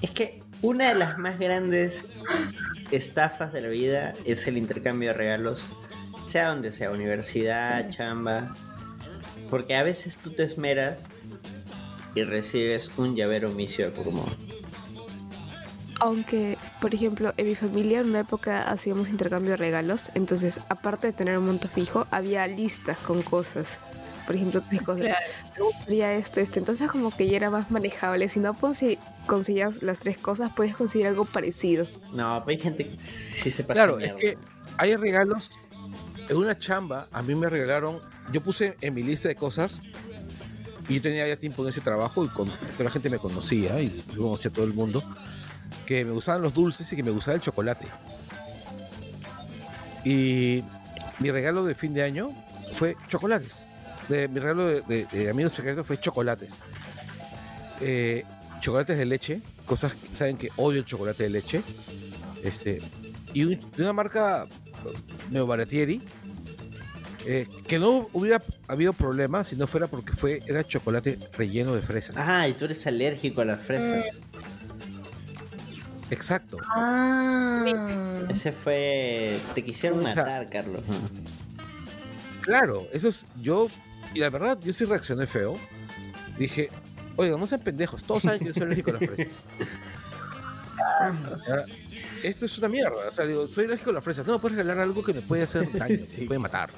Es 0.02 0.12
que 0.12 0.40
una 0.62 0.89
de 0.89 0.95
las 0.95 1.19
más 1.19 1.39
grandes 1.39 2.05
estafas 2.91 3.53
de 3.53 3.61
la 3.62 3.69
vida 3.69 4.15
es 4.24 4.47
el 4.47 4.57
intercambio 4.59 5.09
de 5.11 5.15
regalos. 5.15 5.74
Sea 6.27 6.49
donde 6.49 6.70
sea, 6.73 6.91
universidad, 6.91 7.87
Sí. 7.89 7.97
chamba. 7.97 8.55
Porque 9.49 9.74
a 9.77 9.82
veces 9.82 10.16
tú 10.19 10.31
te 10.31 10.45
esmeras 10.45 11.07
y 12.15 12.23
recibes 12.23 12.93
un 12.99 13.16
llavero 13.16 13.51
misio 13.51 13.87
de. 13.87 14.24
Aunque, 16.03 16.57
por 16.81 16.95
ejemplo, 16.95 17.35
en 17.37 17.47
mi 17.47 17.55
familia 17.55 18.01
en 18.01 18.07
una 18.11 18.20
época 18.20 18.62
hacíamos 18.62 19.11
intercambio 19.11 19.51
de 19.51 19.57
regalos, 19.59 20.11
entonces 20.15 20.59
aparte 20.69 21.09
de 21.09 21.12
tener 21.12 21.37
un 21.37 21.47
monto 21.47 21.69
fijo, 21.69 22.07
había 22.11 22.47
listas 22.47 22.97
con 22.99 23.23
cosas. 23.23 23.78
Por 24.27 24.37
ejemplo, 24.37 24.61
tres 24.61 24.83
cosas. 24.85 25.03
Claro. 25.03 25.19
Me 25.59 25.65
gustaría 25.65 26.13
esto, 26.15 26.41
esto. 26.41 26.59
Entonces 26.59 26.91
como 26.91 27.11
que 27.15 27.29
ya 27.29 27.37
era 27.37 27.51
más 27.51 27.71
manejable. 27.71 28.29
Si 28.29 28.41
no 28.41 28.55
consi- 28.55 28.99
conseguías 29.27 29.83
las 29.83 29.99
tres 30.01 30.19
cosas, 30.19 30.51
puedes 30.55 30.77
conseguir 30.77 31.07
algo 31.07 31.25
parecido. 31.25 31.87
No, 32.13 32.43
pero 32.45 32.57
hay 32.57 32.63
gente 32.63 32.87
que 32.87 33.03
sí 33.03 33.51
se 33.51 33.65
pasa 33.65 33.75
Claro, 33.75 33.99
es 33.99 34.13
que 34.15 34.37
hay 34.77 34.97
regalos. 34.97 35.51
En 36.29 36.37
una 36.37 36.57
chamba, 36.57 37.09
a 37.11 37.23
mí 37.23 37.35
me 37.35 37.49
regalaron. 37.49 38.01
Yo 38.33 38.41
puse 38.41 38.77
en 38.81 38.95
mi 38.95 39.03
lista 39.03 39.27
de 39.29 39.35
cosas. 39.35 39.81
Y 40.89 40.95
yo 40.95 41.03
tenía 41.03 41.27
ya 41.29 41.37
tiempo 41.37 41.63
en 41.63 41.69
ese 41.69 41.81
trabajo 41.81 42.25
y 42.25 42.29
con, 42.29 42.49
toda 42.49 42.85
la 42.85 42.91
gente 42.91 43.09
me 43.11 43.19
conocía 43.19 43.81
y 43.81 44.03
yo 44.15 44.23
conocía 44.23 44.51
a 44.51 44.55
todo 44.55 44.65
el 44.65 44.75
mundo. 44.75 45.03
Que 45.87 46.05
me 46.05 46.11
gustaban 46.13 46.43
los 46.43 46.53
dulces 46.55 46.93
y 46.93 46.97
que 46.97 47.03
me 47.03 47.11
gustaba 47.11 47.35
el 47.37 47.41
chocolate. 47.41 47.87
Y 50.05 50.65
mi 51.19 51.31
regalo 51.31 51.65
de 51.65 51.75
fin 51.75 51.95
de 51.95 52.03
año 52.03 52.31
fue 52.75 52.97
chocolates. 53.09 53.67
De, 54.11 54.28
mi 54.28 54.41
regalo 54.41 54.66
de, 54.66 54.82
de, 54.82 55.07
de 55.11 55.31
amigos 55.31 55.53
secretos 55.53 55.87
fue 55.87 55.99
chocolates. 55.99 56.62
Eh, 57.81 58.24
chocolates 58.61 58.99
de 58.99 59.05
leche, 59.07 59.41
cosas 59.65 59.95
que 59.95 60.15
saben 60.15 60.37
que 60.37 60.51
odio 60.57 60.81
el 60.81 60.85
chocolate 60.85 61.23
de 61.23 61.31
leche. 61.31 61.62
Este, 62.43 62.82
y 63.32 63.45
un- 63.45 63.61
de 63.77 63.82
una 63.82 63.93
marca 63.93 64.47
Neobaratieri 65.31 66.03
eh, 67.27 67.47
que 67.69 67.78
no 67.78 68.09
hubiera 68.15 68.43
habido 68.66 68.93
problema 68.95 69.45
si 69.45 69.55
no 69.55 69.66
fuera 69.66 69.87
porque 69.87 70.12
fue 70.12 70.43
era 70.47 70.66
chocolate 70.66 71.19
relleno 71.35 71.74
de 71.74 71.82
fresas. 71.82 72.16
Ah, 72.19 72.49
y 72.49 72.55
tú 72.55 72.65
eres 72.65 72.87
alérgico 72.87 73.43
a 73.43 73.45
las 73.45 73.61
fresas. 73.61 74.20
Exacto. 76.11 76.57
Ah. 76.74 77.65
Ese 78.28 78.51
fue... 78.53 79.39
Te 79.55 79.62
quisieron 79.62 80.01
O 80.01 80.03
sea, 80.03 80.16
matar, 80.16 80.49
Carlos. 80.51 80.82
Claro, 82.43 82.89
eso 82.93 83.09
es 83.09 83.24
yo 83.41 83.69
y 84.15 84.20
la 84.20 84.31
verdad 84.31 84.59
yo 84.62 84.73
sí 84.73 84.85
reaccioné 84.85 85.27
feo. 85.27 85.57
Dije, 86.39 86.70
oiga, 87.16 87.37
no 87.37 87.47
sean 87.47 87.61
pendejos, 87.61 88.05
todos 88.05 88.23
saben 88.23 88.39
que 88.41 88.47
yo 88.47 88.55
soy 88.55 88.62
alérgico 88.65 88.91
a 88.91 88.93
las 88.95 89.05
fresas. 89.07 89.43
Ya, 91.49 91.65
Esto 92.23 92.47
es 92.47 92.59
una 92.59 92.69
mierda. 92.69 93.09
O 93.09 93.12
sea, 93.12 93.24
digo, 93.27 93.47
soy 93.47 93.65
alérgico 93.65 93.91
a 93.91 93.95
las 93.95 94.05
fresas. 94.05 94.27
No 94.27 94.35
me 94.35 94.39
puedes 94.39 94.59
regalar 94.59 94.82
algo 94.82 95.03
que 95.03 95.15
me 95.15 95.23
puede 95.23 95.43
hacer 95.45 95.70
daño, 95.73 95.97
Sí. 96.09 96.23
me 96.23 96.27
puede 96.27 96.39
matar. 96.41 96.70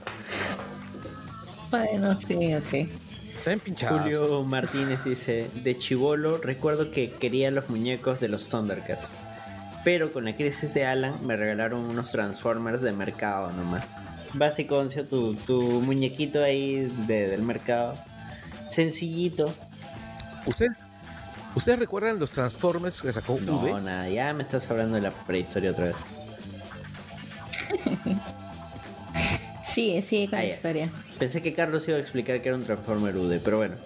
Bueno, 1.70 2.18
sí, 2.20 2.54
ok. 2.54 2.88
Están 3.36 3.58
pinchados. 3.60 4.00
Julio 4.02 4.42
Martínez 4.44 5.02
dice, 5.04 5.50
de 5.64 5.76
chivolo 5.76 6.38
recuerdo 6.38 6.90
que 6.92 7.10
quería 7.10 7.50
los 7.50 7.68
muñecos 7.70 8.20
de 8.20 8.28
los 8.28 8.48
Thundercats. 8.48 9.12
Pero 9.84 10.12
con 10.12 10.24
la 10.26 10.36
crisis 10.36 10.74
de 10.74 10.86
Alan 10.86 11.14
me 11.26 11.34
regalaron 11.36 11.80
unos 11.80 12.12
Transformers 12.12 12.82
de 12.82 12.92
mercado 12.92 13.50
nomás. 13.52 13.84
Básico, 14.34 14.78
Oncio, 14.78 15.06
tu, 15.06 15.34
tu 15.34 15.60
muñequito 15.62 16.42
ahí 16.42 16.90
de- 17.06 17.28
del 17.28 17.42
mercado. 17.42 17.96
Sencillito. 18.68 19.52
¿Usted, 20.46 20.68
¿Ustedes 21.54 21.78
recuerdan 21.78 22.18
los 22.18 22.30
Transformers 22.30 23.02
que 23.02 23.12
sacó 23.12 23.38
No, 23.40 23.56
UV? 23.58 23.80
nada, 23.82 24.08
ya 24.08 24.32
me 24.32 24.42
estás 24.42 24.70
hablando 24.70 24.94
de 24.94 25.02
la 25.02 25.10
prehistoria 25.10 25.70
otra 25.72 25.86
vez. 25.86 25.96
Sigue, 29.64 30.02
sigue 30.02 30.28
con 30.28 30.38
Ah, 30.38 30.42
la 30.42 30.48
ya. 30.48 30.54
historia. 30.54 30.90
Pensé 31.18 31.40
que 31.42 31.54
Carlos 31.54 31.86
iba 31.88 31.96
a 31.96 32.00
explicar 32.00 32.40
que 32.42 32.48
era 32.48 32.56
un 32.56 32.64
Transformer 32.64 33.16
UD, 33.16 33.38
pero 33.42 33.58
bueno. 33.58 33.76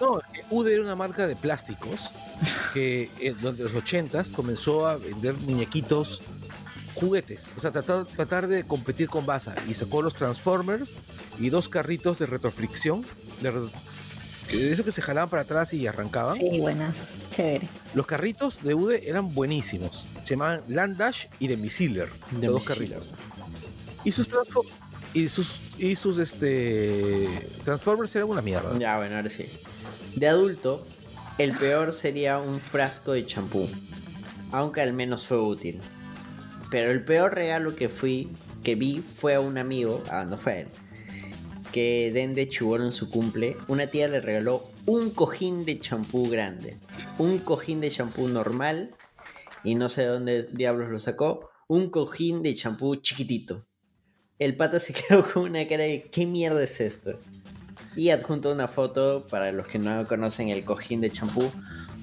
No, 0.00 0.20
UD 0.50 0.68
era 0.68 0.82
una 0.82 0.94
marca 0.96 1.26
de 1.26 1.36
plásticos 1.36 2.10
que 2.74 3.08
en 3.20 3.38
durante 3.38 3.62
los 3.62 3.72
80s 3.72 4.32
comenzó 4.32 4.86
a 4.86 4.96
vender 4.96 5.34
muñequitos 5.34 6.20
juguetes, 6.96 7.52
o 7.56 7.60
sea, 7.60 7.70
tratar, 7.70 8.06
tratar 8.06 8.48
de 8.48 8.64
competir 8.64 9.08
con 9.08 9.24
Baza 9.26 9.54
y 9.68 9.74
sacó 9.74 10.02
los 10.02 10.14
Transformers 10.14 10.94
y 11.38 11.50
dos 11.50 11.68
carritos 11.68 12.18
de 12.18 12.26
retrofricción, 12.26 13.04
de, 13.42 13.50
re- 13.50 13.60
de 14.50 14.72
eso 14.72 14.82
que 14.84 14.92
se 14.92 15.02
jalaban 15.02 15.28
para 15.28 15.42
atrás 15.42 15.72
y 15.74 15.86
arrancaban. 15.86 16.36
Sí, 16.36 16.58
buenas. 16.60 16.98
Chévere. 17.30 17.68
Los 17.94 18.06
carritos 18.06 18.62
de 18.62 18.74
UD 18.74 18.92
eran 19.04 19.34
buenísimos, 19.34 20.08
se 20.22 20.34
llamaban 20.34 20.62
Land 20.68 20.96
Dash 20.96 21.26
y 21.38 21.48
de 21.48 21.56
Missiler, 21.56 22.10
De 22.30 22.46
los 22.46 22.56
dos 22.56 22.64
carritos. 22.64 23.12
Y 24.04 24.12
sus 24.12 24.30
transfo- 24.30 24.64
y 25.12 25.28
sus 25.28 25.62
y 25.78 25.96
sus 25.96 26.18
este 26.18 27.28
Transformers 27.64 28.14
eran 28.16 28.28
una 28.28 28.42
mierda. 28.42 28.76
Ya, 28.78 28.96
bueno, 28.96 29.16
ahora 29.16 29.30
sí. 29.30 29.46
De 30.14 30.28
adulto, 30.28 30.86
el 31.38 31.52
peor 31.56 31.92
sería 31.92 32.38
un 32.38 32.58
frasco 32.60 33.12
de 33.12 33.26
champú. 33.26 33.68
Aunque 34.52 34.80
al 34.80 34.92
menos 34.92 35.26
fue 35.26 35.38
útil. 35.40 35.80
Pero 36.70 36.90
el 36.90 37.04
peor 37.04 37.34
regalo 37.34 37.76
que 37.76 37.88
fui, 37.88 38.28
que 38.62 38.74
vi 38.74 39.00
fue 39.00 39.34
a 39.34 39.40
un 39.40 39.58
amigo, 39.58 40.02
ah, 40.10 40.24
no 40.28 40.36
fue 40.36 40.52
a 40.52 40.60
él, 40.60 40.68
que 41.72 42.10
den 42.12 42.34
de 42.34 42.48
chubón 42.48 42.82
en 42.82 42.92
su 42.92 43.10
cumple, 43.10 43.56
una 43.68 43.86
tía 43.86 44.08
le 44.08 44.20
regaló 44.20 44.64
un 44.86 45.10
cojín 45.10 45.64
de 45.64 45.78
champú 45.78 46.28
grande. 46.28 46.78
Un 47.18 47.38
cojín 47.38 47.80
de 47.80 47.90
champú 47.90 48.28
normal, 48.28 48.94
y 49.64 49.74
no 49.74 49.88
sé 49.88 50.02
de 50.02 50.08
dónde 50.08 50.42
diablos 50.44 50.90
lo 50.90 51.00
sacó, 51.00 51.50
un 51.68 51.90
cojín 51.90 52.42
de 52.42 52.54
champú 52.54 52.96
chiquitito. 52.96 53.66
El 54.38 54.56
pata 54.56 54.78
se 54.78 54.92
quedó 55.08 55.24
con 55.24 55.44
una 55.44 55.66
cara 55.66 55.84
de 55.84 56.08
¿qué 56.10 56.26
mierda 56.26 56.62
es 56.62 56.80
esto? 56.80 57.18
Y 57.96 58.10
adjunto 58.10 58.52
una 58.52 58.68
foto 58.68 59.26
para 59.26 59.52
los 59.52 59.66
que 59.66 59.78
no 59.78 60.04
conocen 60.06 60.50
el 60.50 60.64
cojín 60.64 61.00
de 61.00 61.10
champú. 61.10 61.50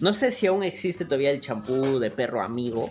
No 0.02 0.12
sé 0.12 0.32
si 0.32 0.48
aún 0.48 0.64
existe 0.64 1.06
todavía 1.06 1.32
el 1.32 1.40
champú 1.40 2.00
de 2.00 2.10
perro 2.10 2.42
amigo. 2.42 2.90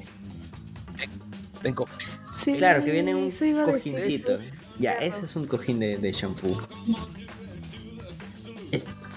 Ven, 1.63 1.75
co- 1.75 1.89
Sí, 2.31 2.55
Claro, 2.57 2.85
que 2.85 2.91
viene 2.91 3.15
un 3.15 3.25
eso 3.29 3.45
iba 3.45 3.63
a 3.63 3.67
decir. 3.67 3.93
cojincito. 3.95 4.39
Ya, 4.79 4.93
Claro. 4.97 5.07
ese 5.07 5.25
es 5.27 5.37
un 5.37 5.47
cojín 5.47 5.79
de, 5.81 5.97
de 5.99 6.13
champú. 6.13 6.57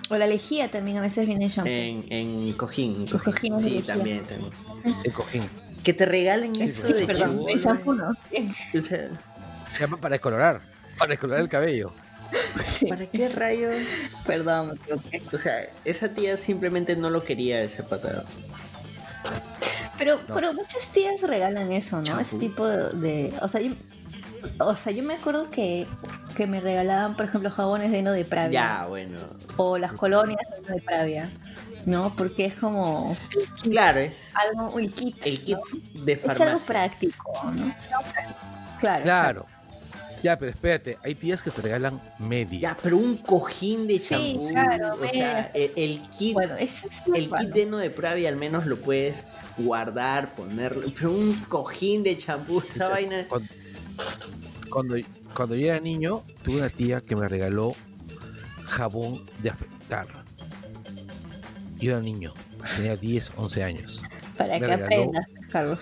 O 0.08 0.18
la 0.18 0.28
lejía 0.28 0.70
también 0.70 0.98
a 0.98 1.02
veces 1.02 1.26
viene 1.26 1.46
en 1.46 1.50
shampoo. 1.50 1.72
En, 1.72 2.06
en 2.12 2.54
cojín. 2.54 3.08
en 3.12 3.18
cojín. 3.20 3.56
de 3.56 3.62
Sí, 3.62 3.70
lejía. 3.72 3.94
también, 3.96 4.24
también. 4.26 4.52
el 5.04 5.12
cojín. 5.12 5.42
Que 5.84 5.94
te 5.94 6.06
regalen 6.06 6.52
eso 6.62 6.86
Sí, 6.86 6.94
de 6.94 7.08
perdón, 7.08 7.32
chibolo, 7.32 7.50
el 7.54 7.60
shampoo 7.60 7.94
no. 7.94 8.10
O 8.78 8.82
sea, 8.82 9.10
Se 9.68 9.80
llama 9.80 9.98
para 10.00 10.14
decolorar, 10.14 10.62
para 11.00 11.10
decolorar 11.10 11.42
el 11.42 11.50
cabello. 11.50 11.92
Sí, 12.64 12.86
¿para 12.86 13.08
qué 13.08 13.30
rayos? 13.30 13.76
Perdón. 14.28 14.80
O 15.34 15.38
sea, 15.40 15.70
esa 15.86 16.10
tía 16.10 16.38
simplemente 16.38 16.96
no 16.96 17.10
lo 17.10 17.24
quería 17.24 17.64
ese 17.64 17.82
pata. 17.82 18.26
Pero, 19.98 20.20
No. 20.28 20.34
pero 20.34 20.54
muchas 20.54 20.88
tías 20.90 21.22
regalan 21.22 21.72
eso, 21.72 22.02
¿no? 22.02 22.20
Ese 22.20 22.38
tipo 22.38 22.68
de, 22.68 22.90
de- 23.00 23.34
o 23.42 23.48
sea, 23.48 23.62
yo, 23.62 23.74
o 24.60 24.76
sea, 24.76 24.92
yo 24.92 25.04
me 25.04 25.16
acuerdo 25.16 25.50
que, 25.50 25.88
que 26.36 26.48
me 26.48 26.60
regalaban, 26.60 27.16
por 27.16 27.26
ejemplo, 27.26 27.50
jabones 27.50 27.92
de 27.92 28.00
heno 28.00 28.12
de 28.12 28.26
Pravia 28.26 28.52
Ya, 28.82 28.86
bueno. 28.88 29.20
o 29.58 29.78
las 29.78 29.94
colonias 29.94 30.40
de 30.52 30.58
heno 30.58 30.76
de 30.76 30.82
Pravia, 30.82 31.30
¿no? 31.86 32.14
Porque 32.16 32.46
es 32.46 32.56
como 32.56 33.16
Claro, 33.64 34.00
es 34.00 34.32
algo, 34.36 34.70
un 34.76 34.90
kit, 34.90 35.18
el 35.26 35.44
kit 35.44 35.58
¿no? 35.94 36.04
de 36.04 36.14
es 36.14 36.24
algo 36.26 36.36
farmacia. 36.36 36.68
práctico, 36.68 37.52
¿no? 37.56 37.68
Es 37.80 37.88
algo 37.92 38.12
práctico. 38.12 38.40
Claro. 38.80 39.04
Claro. 39.04 39.46
Ya, 40.26 40.40
pero 40.40 40.50
espérate, 40.50 40.98
hay 41.04 41.14
tías 41.14 41.44
que 41.44 41.52
te 41.52 41.62
regalan 41.62 42.02
medias. 42.18 42.60
Ya, 42.60 42.76
pero 42.82 42.98
un 42.98 43.16
cojín 43.18 43.86
de 43.86 44.00
Sí, 44.00 44.08
champú. 44.10 44.48
claro, 44.50 44.96
o 45.00 45.08
sea, 45.08 45.52
el, 45.54 45.72
el 45.76 46.02
kit, 46.18 46.34
Bueno, 46.34 46.56
ese 46.56 46.88
es 46.88 46.96
el 47.14 47.28
bueno. 47.30 47.36
kit 47.38 47.50
de 47.54 47.62
heno 47.62 47.78
de 47.78 47.92
Pravia 47.92 48.28
al 48.30 48.36
menos 48.36 48.66
lo 48.66 48.82
puedes 48.82 49.24
guardar, 49.56 50.34
ponerlo. 50.34 50.92
Pero 50.96 51.12
un 51.12 51.36
cojín 51.48 52.02
de 52.02 52.18
champú, 52.18 52.58
esa 52.58 52.86
Escucha, 52.86 52.90
vaina. 52.90 53.28
Cuando, 53.28 53.48
cuando, 54.72 54.96
cuando 55.36 55.56
yo 55.56 55.68
era 55.68 55.80
niño, 55.80 56.24
tuve 56.44 56.58
una 56.58 56.70
tía 56.72 57.02
que 57.02 57.16
me 57.16 57.28
regaló 57.28 57.76
jabón 58.64 59.28
de 59.44 59.52
afeitar. 59.52 60.08
Yo 61.78 61.92
era 61.92 62.02
niño, 62.02 62.34
tenía 62.78 62.98
10, 62.98 63.34
11 63.38 63.64
años. 63.64 64.02
Para 64.36 64.58
me 64.58 64.66
que 64.66 64.74
aprendas, 64.74 65.28
Carlos. 65.52 65.80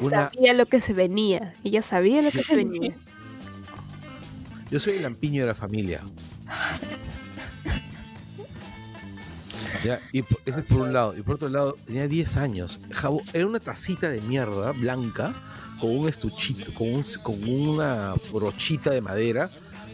Una, 0.00 0.30
Sabía 0.32 0.54
lo 0.54 0.66
que 0.66 0.80
se 0.80 0.92
venía. 0.92 1.54
Ella 1.62 1.82
sabía 1.82 2.20
lo 2.20 2.32
que 2.32 2.42
se 2.42 2.56
venía. 2.56 2.96
Yo 4.74 4.80
soy 4.80 4.94
el 4.94 5.02
lampiño 5.04 5.42
de 5.42 5.46
la 5.46 5.54
familia. 5.54 6.00
Ya, 9.84 10.00
y 10.10 10.22
por- 10.22 10.40
ese 10.44 10.58
es 10.58 10.64
por 10.66 10.80
un 10.80 10.92
lado. 10.92 11.16
Y 11.16 11.22
por 11.22 11.36
otro 11.36 11.48
lado, 11.48 11.76
tenía 11.86 12.08
10 12.08 12.36
años. 12.38 12.80
Era 13.32 13.46
una 13.46 13.60
tacita 13.60 14.08
de 14.08 14.20
mierda 14.20 14.72
blanca 14.72 15.32
con 15.78 15.96
un 15.96 16.08
estuchito, 16.08 16.74
con, 16.74 16.88
un- 16.92 17.04
con 17.22 17.48
una 17.48 18.14
brochita 18.32 18.90
de 18.90 19.00
madera 19.00 19.48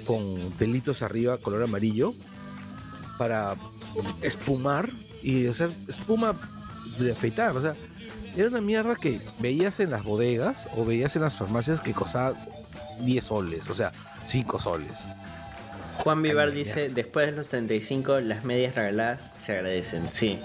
con 0.07 0.51
pelitos 0.59 1.03
arriba 1.03 1.37
color 1.37 1.63
amarillo 1.63 2.15
para 3.19 3.55
espumar 4.23 4.89
y 5.23 5.47
hacer 5.47 5.71
espuma 5.89 6.35
de 6.99 7.13
afeitar. 7.13 7.55
O 7.55 7.61
sea, 7.61 7.75
era 8.35 8.49
una 8.49 8.63
mierda 8.63 8.97
que 8.97 9.21
veías 9.41 9.79
en 9.81 9.91
las 9.91 10.05
bodegas 10.05 10.69
o 10.75 10.87
veías 10.87 11.17
en 11.17 11.23
las 11.23 11.37
farmacias 11.37 11.83
que 11.83 11.93
costaba 11.93 12.35
10 13.01 13.25
soles, 13.25 13.69
o 13.69 13.75
sea, 13.75 13.93
5 14.25 14.59
soles. 14.59 15.07
Juan 15.99 16.23
Vivar 16.23 16.49
Ay, 16.49 16.55
dice, 16.55 16.89
después 16.89 17.27
de 17.27 17.33
los 17.33 17.49
35, 17.49 18.21
las 18.21 18.45
medias 18.45 18.75
regaladas 18.75 19.33
se 19.37 19.53
agradecen. 19.53 20.11
Sí, 20.11 20.39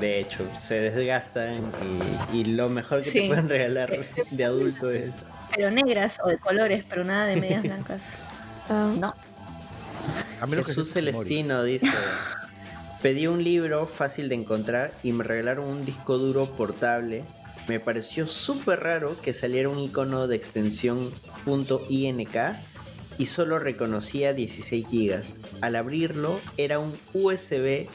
de 0.00 0.20
hecho, 0.20 0.48
se 0.58 0.80
desgastan 0.80 1.54
y, 2.32 2.38
y 2.38 2.44
lo 2.46 2.68
mejor 2.70 3.02
que 3.02 3.10
te 3.10 3.26
pueden 3.26 3.48
regalar 3.48 3.90
de 4.30 4.44
adulto 4.44 4.90
es... 4.90 5.10
Pero 5.54 5.70
negras 5.70 6.18
o 6.24 6.28
de 6.28 6.38
colores, 6.38 6.84
pero 6.88 7.04
nada 7.04 7.26
de 7.26 7.36
medias 7.36 7.62
blancas. 7.64 8.18
Ah, 8.68 8.92
No. 8.98 9.14
A 10.40 10.46
menos 10.46 10.66
que 10.66 10.72
Jesús. 10.72 10.92
Celestino 10.92 11.62
dice, 11.62 11.88
pedí 13.02 13.26
un 13.26 13.42
libro 13.42 13.86
fácil 13.86 14.28
de 14.28 14.34
encontrar 14.34 14.92
y 15.02 15.12
me 15.12 15.24
regalaron 15.24 15.64
un 15.66 15.84
disco 15.84 16.18
duro 16.18 16.46
portable. 16.46 17.24
Me 17.68 17.80
pareció 17.80 18.26
súper 18.26 18.80
raro 18.80 19.18
que 19.22 19.32
saliera 19.32 19.70
un 19.70 19.78
icono 19.78 20.26
de 20.26 20.36
extensión 20.36 21.12
.ink 21.88 22.36
y 23.18 23.26
solo 23.26 23.58
reconocía 23.58 24.32
16 24.32 24.86
gigas. 24.88 25.38
Al 25.60 25.76
abrirlo 25.76 26.40
era 26.56 26.78
un 26.78 26.96
USB 27.12 27.86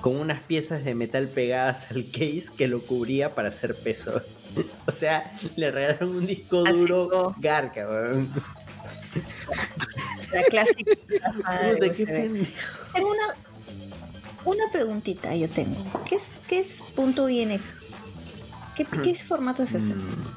con 0.00 0.16
unas 0.16 0.42
piezas 0.42 0.84
de 0.84 0.94
metal 0.94 1.28
pegadas 1.28 1.90
al 1.90 2.04
case 2.10 2.50
que 2.56 2.68
lo 2.68 2.82
cubría 2.82 3.34
para 3.34 3.48
hacer 3.48 3.74
peso. 3.74 4.22
o 4.86 4.92
sea, 4.92 5.32
le 5.56 5.70
regalaron 5.70 6.16
un 6.16 6.26
disco 6.26 6.64
duro 6.64 7.34
garca, 7.38 7.88
weón. 7.88 8.30
La 10.32 10.42
clásica. 10.42 10.92
Tengo 12.94 13.10
una, 13.10 13.34
una 14.44 14.64
preguntita, 14.72 15.34
yo 15.34 15.48
tengo. 15.48 15.76
¿Qué 16.08 16.16
es, 16.16 16.38
qué 16.48 16.60
es 16.60 16.82
punto 16.94 17.28
ING? 17.28 17.60
¿Qué, 18.76 18.84
¿Qué 18.84 19.14
formato 19.26 19.62
es 19.62 19.74
ese? 19.74 19.94
Mm. 19.94 20.34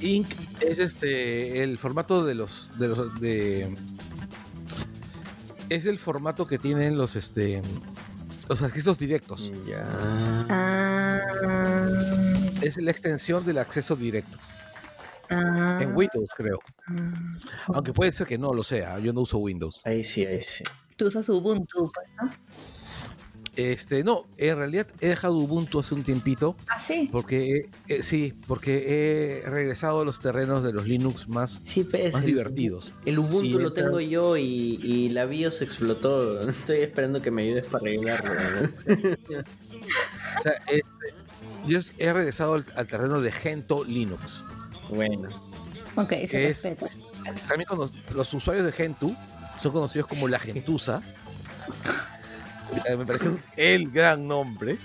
Inc 0.00 0.28
es 0.60 0.78
este 0.78 1.62
el 1.62 1.78
formato 1.78 2.24
de 2.24 2.34
los 2.34 2.68
de 2.78 2.88
los 2.88 3.20
de 3.20 3.76
es 5.68 5.86
el 5.86 5.98
formato 5.98 6.46
que 6.46 6.58
tienen 6.58 6.96
los 6.98 7.16
este 7.16 7.62
los 8.48 8.62
accesos 8.62 8.98
directos. 8.98 9.52
Ya. 9.66 9.86
Ah, 10.50 11.20
Es 12.62 12.76
la 12.78 12.90
extensión 12.90 13.44
del 13.44 13.58
acceso 13.58 13.94
directo 13.94 14.36
ah, 15.30 15.78
en 15.80 15.96
Windows, 15.96 16.30
creo. 16.36 16.58
ah. 16.88 17.34
Aunque 17.68 17.92
puede 17.92 18.10
ser 18.12 18.26
que 18.26 18.38
no 18.38 18.52
lo 18.52 18.64
sea, 18.64 18.98
yo 18.98 19.12
no 19.12 19.20
uso 19.20 19.38
Windows. 19.38 19.80
Ahí 19.84 20.02
sí, 20.02 20.26
ahí 20.26 20.42
sí. 20.42 20.64
Tú 20.96 21.06
usas 21.06 21.28
Ubuntu, 21.28 21.90
pues, 21.94 22.08
¿no? 22.20 22.28
Este, 23.62 24.02
no, 24.04 24.26
en 24.38 24.56
realidad 24.56 24.86
he 25.00 25.08
dejado 25.08 25.34
Ubuntu 25.34 25.80
hace 25.80 25.94
un 25.94 26.02
tiempito 26.02 26.56
Ah, 26.68 26.80
sí. 26.80 27.10
porque 27.12 27.68
eh, 27.88 28.02
sí, 28.02 28.32
porque 28.46 29.42
he 29.44 29.50
regresado 29.50 30.00
a 30.00 30.04
los 30.04 30.18
terrenos 30.20 30.62
de 30.62 30.72
los 30.72 30.86
Linux 30.86 31.28
más 31.28 31.60
Sí, 31.62 31.84
pues, 31.84 32.14
más 32.14 32.22
el- 32.22 32.28
divertidos. 32.28 32.94
El 33.04 33.18
Ubuntu 33.18 33.58
Y 33.58 33.62
lo 33.62 33.72
tengo 33.72 34.00
yo 34.00 34.36
y, 34.36 34.78
y 34.82 35.08
la 35.10 35.26
BIOS 35.26 35.60
explotó. 35.62 36.40
Estoy 36.48 36.78
esperando 36.78 37.20
que 37.20 37.30
me 37.30 37.42
ayudes 37.42 37.64
para 37.66 37.82
arreglarlo. 37.84 38.34
¿no? 38.34 39.04
O 40.38 40.42
sea, 40.42 40.52
este, 40.68 40.84
yo 41.66 41.80
he 41.98 42.12
regresado 42.12 42.54
al, 42.54 42.64
al 42.76 42.86
terreno 42.86 43.20
de 43.20 43.30
Gento 43.32 43.84
Linux. 43.84 44.42
bueno. 44.90 45.28
Ok, 45.96 46.10
se 46.28 46.48
es- 46.48 46.62
respeta. 46.64 46.86
También 47.46 47.66
cono- 47.68 47.90
los 48.14 48.32
usuarios 48.32 48.64
de 48.64 48.72
Gentoo 48.72 49.14
son 49.60 49.72
conocidos 49.72 50.06
como 50.08 50.28
la 50.28 50.38
Gentusa. 50.38 51.02
Eh, 52.88 52.96
Me 52.96 53.04
parece 53.06 53.30
el 53.56 53.90
gran 53.90 54.26
nombre. 54.26 54.78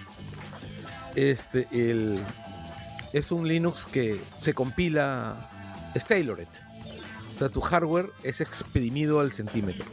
Este, 1.16 1.68
el, 1.72 2.20
es 3.14 3.32
un 3.32 3.48
Linux 3.48 3.86
que 3.86 4.20
se 4.36 4.54
compila, 4.54 5.50
es 5.94 6.06
tailored. 6.06 6.48
O 7.36 7.40
sea, 7.40 7.50
tu 7.50 7.62
hardware 7.62 8.12
es 8.24 8.42
exprimido 8.42 9.20
al 9.20 9.32
centímetro. 9.32 9.86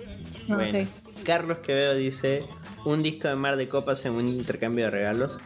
Bueno. 0.48 0.80
Ok. 0.80 0.88
Carlos 1.24 1.58
Quevedo 1.58 1.94
dice: 1.94 2.44
Un 2.84 3.02
disco 3.02 3.28
de 3.28 3.36
Mar 3.36 3.56
de 3.56 3.68
Copas 3.68 4.04
en 4.06 4.12
un 4.12 4.26
intercambio 4.26 4.86
de 4.86 4.90
regalos. 4.90 5.38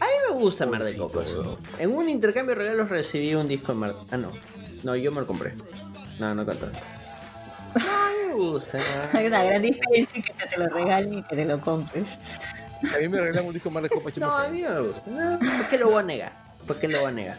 A 0.00 0.04
mí 0.04 0.12
me 0.28 0.34
gusta 0.34 0.66
Mar 0.66 0.84
de 0.84 0.96
Copas. 0.96 1.26
En 1.78 1.92
un 1.92 2.08
intercambio 2.08 2.54
de 2.54 2.62
regalos 2.62 2.88
recibí 2.88 3.34
un 3.34 3.46
disco 3.46 3.72
de 3.72 3.78
Mar. 3.78 3.94
Ah, 4.10 4.16
no. 4.16 4.32
No, 4.82 4.96
yo 4.96 5.12
me 5.12 5.20
lo 5.20 5.26
compré. 5.26 5.54
No, 6.18 6.34
no 6.34 6.44
contó. 6.44 6.70
No, 7.74 8.28
me 8.28 8.34
gusta. 8.34 8.78
Hay 9.12 9.26
una 9.26 9.44
gran 9.44 9.62
diferencia 9.62 10.16
en 10.16 10.22
que 10.22 10.32
te 10.32 10.58
lo 10.58 10.66
regalen 10.68 11.14
y 11.14 11.22
que 11.22 11.36
te 11.36 11.44
lo 11.44 11.60
compres. 11.60 12.18
A 12.94 12.98
mí 12.98 13.08
me 13.08 13.20
regalan 13.20 13.46
un 13.46 13.52
disco 13.52 13.70
más 13.70 13.82
de 13.82 13.88
copa. 13.88 14.10
No, 14.16 14.36
a 14.36 14.48
mí 14.48 14.62
me 14.62 14.80
gusta. 14.80 15.10
No, 15.10 15.38
¿Por 15.38 15.68
qué 15.68 15.78
lo 15.78 15.90
voy 15.90 16.00
a 16.00 16.02
negar? 16.02 16.32
¿Por 16.66 16.78
qué 16.78 16.88
lo 16.88 17.00
voy 17.00 17.08
a 17.08 17.12
negar? 17.12 17.38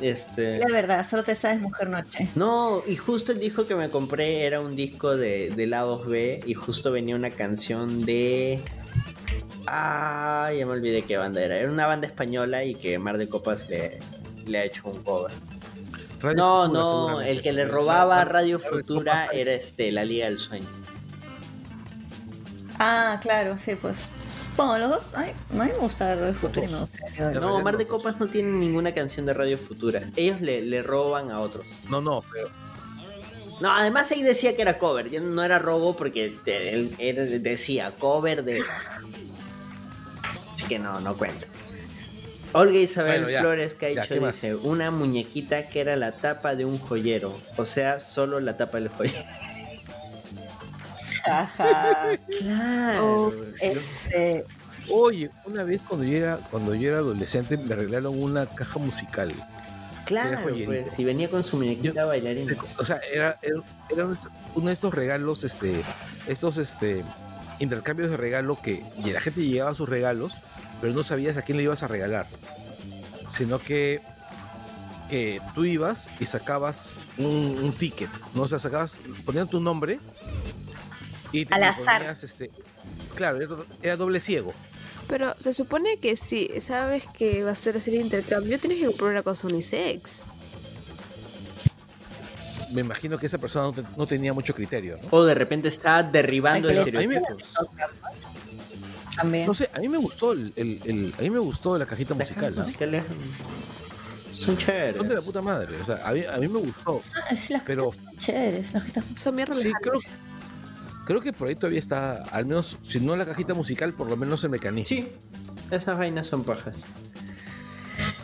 Este. 0.00 0.58
La 0.58 0.68
verdad, 0.68 1.06
solo 1.06 1.22
te 1.22 1.34
sabes 1.34 1.60
Mujer 1.60 1.88
Noche. 1.88 2.28
No, 2.34 2.82
y 2.86 2.96
justo 2.96 3.32
el 3.32 3.40
disco 3.40 3.66
que 3.66 3.74
me 3.74 3.90
compré 3.90 4.46
era 4.46 4.60
un 4.60 4.76
disco 4.76 5.16
de, 5.16 5.50
de 5.50 5.66
lados 5.66 6.06
B 6.06 6.40
y 6.44 6.54
justo 6.54 6.92
venía 6.92 7.16
una 7.16 7.30
canción 7.30 8.04
de... 8.04 8.60
Ah, 9.66 10.50
ya 10.56 10.64
me 10.66 10.72
olvidé 10.72 11.02
qué 11.02 11.16
banda 11.16 11.42
era. 11.42 11.56
Era 11.56 11.70
una 11.72 11.86
banda 11.86 12.06
española 12.06 12.62
y 12.64 12.74
que 12.74 12.98
Mar 12.98 13.18
de 13.18 13.28
Copas 13.28 13.68
le, 13.68 13.98
le 14.46 14.58
ha 14.58 14.64
hecho 14.64 14.88
un 14.88 15.02
cover. 15.02 15.32
Radio 16.20 16.36
No, 16.36 16.64
Futura, 16.66 17.12
no, 17.12 17.20
el 17.20 17.42
que 17.42 17.52
le 17.52 17.66
robaba 17.66 18.20
a 18.20 18.24
Radio 18.24 18.58
Futura 18.58 19.26
era 19.32 19.52
este, 19.52 19.92
La 19.92 20.04
Liga 20.04 20.26
del 20.26 20.38
Sueño. 20.38 20.68
Ah, 22.78 23.18
claro, 23.22 23.56
sí, 23.58 23.74
pues. 23.74 24.02
Bueno, 24.56 24.78
los 24.78 24.90
dos. 24.90 25.12
Ay, 25.14 25.32
a 25.50 25.52
mí 25.52 25.70
me 25.70 25.78
gusta 25.78 26.14
Radio 26.14 26.34
Futura 26.34 26.66
No, 27.40 27.60
Mar 27.60 27.76
de. 27.76 27.86
Copas 27.86 28.18
no 28.18 28.26
tiene 28.26 28.50
ninguna 28.52 28.94
canción 28.94 29.26
de 29.26 29.34
Radio 29.34 29.58
Futura. 29.58 30.02
Ellos 30.16 30.40
le, 30.40 30.62
le 30.62 30.82
roban 30.82 31.30
a 31.30 31.40
otros. 31.40 31.66
No, 31.90 32.00
no, 32.00 32.22
pero 32.32 32.48
No, 33.60 33.70
además 33.70 34.10
ahí 34.12 34.22
decía 34.22 34.56
que 34.56 34.62
era 34.62 34.78
cover, 34.78 35.10
ya 35.10 35.20
no 35.20 35.42
era 35.42 35.58
robo 35.58 35.94
porque 35.94 36.38
él 36.46 37.42
decía 37.42 37.94
cover 37.98 38.44
de... 38.44 38.62
Así 40.52 40.66
que 40.66 40.78
no, 40.78 41.00
no 41.00 41.16
cuenta. 41.16 41.46
Olga 42.56 42.78
Isabel 42.78 43.22
Bueno, 43.22 43.30
ya, 43.30 43.40
Flores 43.40 43.74
Caicho 43.74 44.14
ya, 44.14 44.26
dice, 44.26 44.54
una 44.54 44.90
muñequita 44.90 45.66
que 45.68 45.80
era 45.80 45.94
la 45.96 46.12
tapa 46.12 46.56
de 46.56 46.64
un 46.64 46.78
joyero, 46.78 47.38
o 47.56 47.64
sea, 47.64 48.00
solo 48.00 48.40
la 48.40 48.56
tapa 48.56 48.78
del 48.78 48.88
joyero. 48.88 49.18
Ajá. 51.26 52.18
Claro. 52.38 53.04
Oh, 53.04 53.32
Este. 53.60 54.44
Oye, 54.88 55.30
una 55.44 55.64
vez 55.64 55.82
cuando 55.82 56.06
yo 56.06 56.16
era, 56.16 56.38
cuando 56.50 56.74
yo 56.74 56.88
era 56.88 56.98
adolescente 56.98 57.56
me 57.56 57.74
regalaron 57.74 58.22
una 58.22 58.46
caja 58.46 58.78
musical. 58.78 59.32
claro, 60.04 60.38
pues, 60.64 60.92
si 60.92 61.04
venía 61.04 61.28
con 61.28 61.42
su 61.42 61.56
muñequita 61.56 62.04
bailarina. 62.04 62.56
O 62.78 62.84
sea, 62.84 63.00
era, 63.12 63.36
era, 63.42 63.60
era 63.90 64.08
uno 64.54 64.66
de 64.66 64.72
estos 64.72 64.94
regalos, 64.94 65.42
este, 65.42 65.82
estos 66.28 66.56
este, 66.58 67.04
intercambios 67.58 68.10
de 68.10 68.16
regalo 68.16 68.60
que 68.62 68.84
y 69.04 69.10
la 69.10 69.20
gente 69.20 69.44
llevaba 69.44 69.74
sus 69.74 69.88
regalos, 69.88 70.40
pero 70.80 70.92
no 70.92 71.02
sabías 71.02 71.36
a 71.36 71.42
quién 71.42 71.56
le 71.58 71.64
ibas 71.64 71.82
a 71.82 71.88
regalar. 71.88 72.26
Sino 73.28 73.58
que, 73.58 74.00
que 75.10 75.40
tú 75.54 75.64
ibas 75.64 76.08
y 76.20 76.26
sacabas 76.26 76.96
un, 77.18 77.58
un 77.62 77.72
ticket, 77.72 78.10
¿no? 78.34 78.42
O 78.42 78.48
sea, 78.48 78.58
sacabas, 78.58 78.98
ponían 79.24 79.48
tu 79.48 79.60
nombre 79.60 79.98
y 81.32 81.44
te 81.44 81.54
Al 81.54 81.64
azar. 81.64 81.98
ponías, 81.98 82.22
este, 82.24 82.50
claro, 83.14 83.38
era, 83.40 83.48
era 83.82 83.96
doble 83.96 84.20
ciego. 84.20 84.52
Pero 85.08 85.34
se 85.38 85.52
supone 85.52 85.98
que 85.98 86.16
sí, 86.16 86.50
sabes 86.60 87.04
que 87.16 87.42
va 87.44 87.52
a 87.52 87.54
ser 87.54 87.76
el 87.76 87.94
intercambio, 87.94 88.58
tienes 88.58 88.80
que 88.80 88.86
comprar 88.86 89.10
una 89.10 89.22
cosa 89.22 89.46
unisex. 89.46 90.24
Me 92.72 92.80
imagino 92.80 93.16
que 93.16 93.26
esa 93.26 93.38
persona 93.38 93.66
no, 93.66 93.72
te- 93.72 93.84
no 93.96 94.06
tenía 94.06 94.32
mucho 94.32 94.52
criterio, 94.52 94.98
¿no? 95.00 95.08
O 95.10 95.22
de 95.24 95.34
repente 95.36 95.68
está 95.68 96.02
derribando 96.02 96.68
estereotipos. 96.68 97.22
También. 99.16 99.46
No 99.46 99.54
sé, 99.54 99.68
a 99.72 99.78
mí 99.80 99.88
me 99.88 99.98
gustó 99.98 100.32
el, 100.32 100.52
el- 100.56 100.80
el- 100.84 101.14
a 101.18 101.22
mí 101.22 101.30
me 101.30 101.38
gustó 101.38 101.76
la 101.78 101.86
cajita 101.86 102.14
Las 102.14 102.28
musical, 102.28 102.54
¿no? 102.54 102.60
musicales 102.60 103.04
son 104.32 104.56
chéveres. 104.58 104.96
Son 104.98 105.08
de 105.08 105.14
la 105.14 105.22
puta 105.22 105.40
madre, 105.40 105.80
o 105.80 105.84
sea, 105.84 106.06
a 106.06 106.12
mí, 106.12 106.22
a 106.24 106.36
mí 106.36 106.46
me 106.48 106.58
gustó. 106.58 107.00
Sí, 107.34 107.52
las 107.54 107.62
Pero- 107.62 107.90
son 107.92 108.16
chéveres. 108.18 108.72
Las 108.74 108.82
cajitas 108.82 109.04
Son 109.16 109.34
bien 109.34 109.48
Sí, 109.54 109.72
creo, 109.80 109.98
creo 111.06 111.20
que 111.22 111.32
por 111.32 111.48
ahí 111.48 111.54
todavía 111.54 111.78
está, 111.78 112.22
al 112.24 112.44
menos, 112.44 112.78
si 112.82 113.00
no 113.00 113.16
la 113.16 113.24
cajita 113.24 113.54
musical, 113.54 113.94
por 113.94 114.10
lo 114.10 114.16
menos 114.18 114.44
el 114.44 114.50
mecanismo. 114.50 114.86
Sí, 114.94 115.08
esas 115.70 115.96
vainas 115.96 116.26
son 116.26 116.44
pajas. 116.44 116.84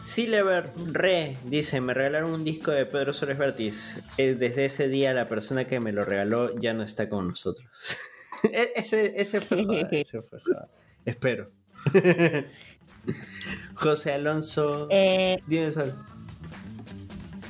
Silever 0.05 0.70
Re 0.90 1.36
dice, 1.44 1.81
me 1.81 1.94
regalaron 1.94 2.32
un 2.32 2.44
disco 2.44 2.70
de 2.73 2.85
Pedro 2.86 3.12
Suárez 3.12 3.39
Vértiz. 3.39 4.02
Eh, 4.19 4.35
Desde 4.35 4.64
ese 4.66 4.89
día 4.89 5.14
la 5.14 5.28
persona 5.28 5.66
que 5.66 5.81
me 5.81 5.93
lo 5.93 6.05
regaló 6.05 6.59
ya 6.59 6.74
no 6.74 6.82
está 6.82 7.09
con 7.09 7.28
nosotros. 7.28 7.64
Ese, 8.74 9.20
ese 9.20 9.40
fue 9.40 9.64
ese 9.93 10.20
fue. 10.23 10.40
Espero. 11.05 11.51
José 13.74 14.12
Alonso. 14.12 14.87
Eh, 14.91 15.43
Dime 15.47 15.73
Sol. 15.73 15.95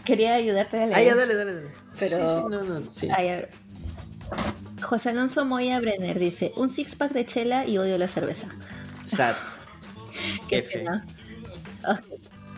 quería 0.05 0.35
ayudarte 0.35 0.83
a 0.83 0.87
leer. 0.87 0.99
Ah, 0.99 1.03
ya, 1.03 1.15
dale, 1.15 1.35
dale, 1.35 1.55
dale. 1.55 1.69
Sí, 1.69 2.07
Pero- 2.09 2.17
sí, 2.17 2.23
sí, 2.25 2.45
no, 2.51 2.63
no, 2.81 2.91
sí. 2.91 3.09
Ay, 3.15 3.29
a 3.29 3.35
ver. 3.37 3.51
José 4.83 5.11
Alonso 5.11 5.45
Moya 5.45 5.79
Brenner 5.81 6.19
dice, 6.19 6.53
un 6.57 6.69
six 6.69 6.95
pack 6.97 7.13
de 7.13 7.27
chela 7.27 7.67
y 7.67 7.79
odio 7.79 7.99
la 7.99 8.09
cerveza. 8.09 8.49
Sad. 9.05 9.35
Qué 10.49 10.59
F. 10.59 10.79
pena. 10.79 11.07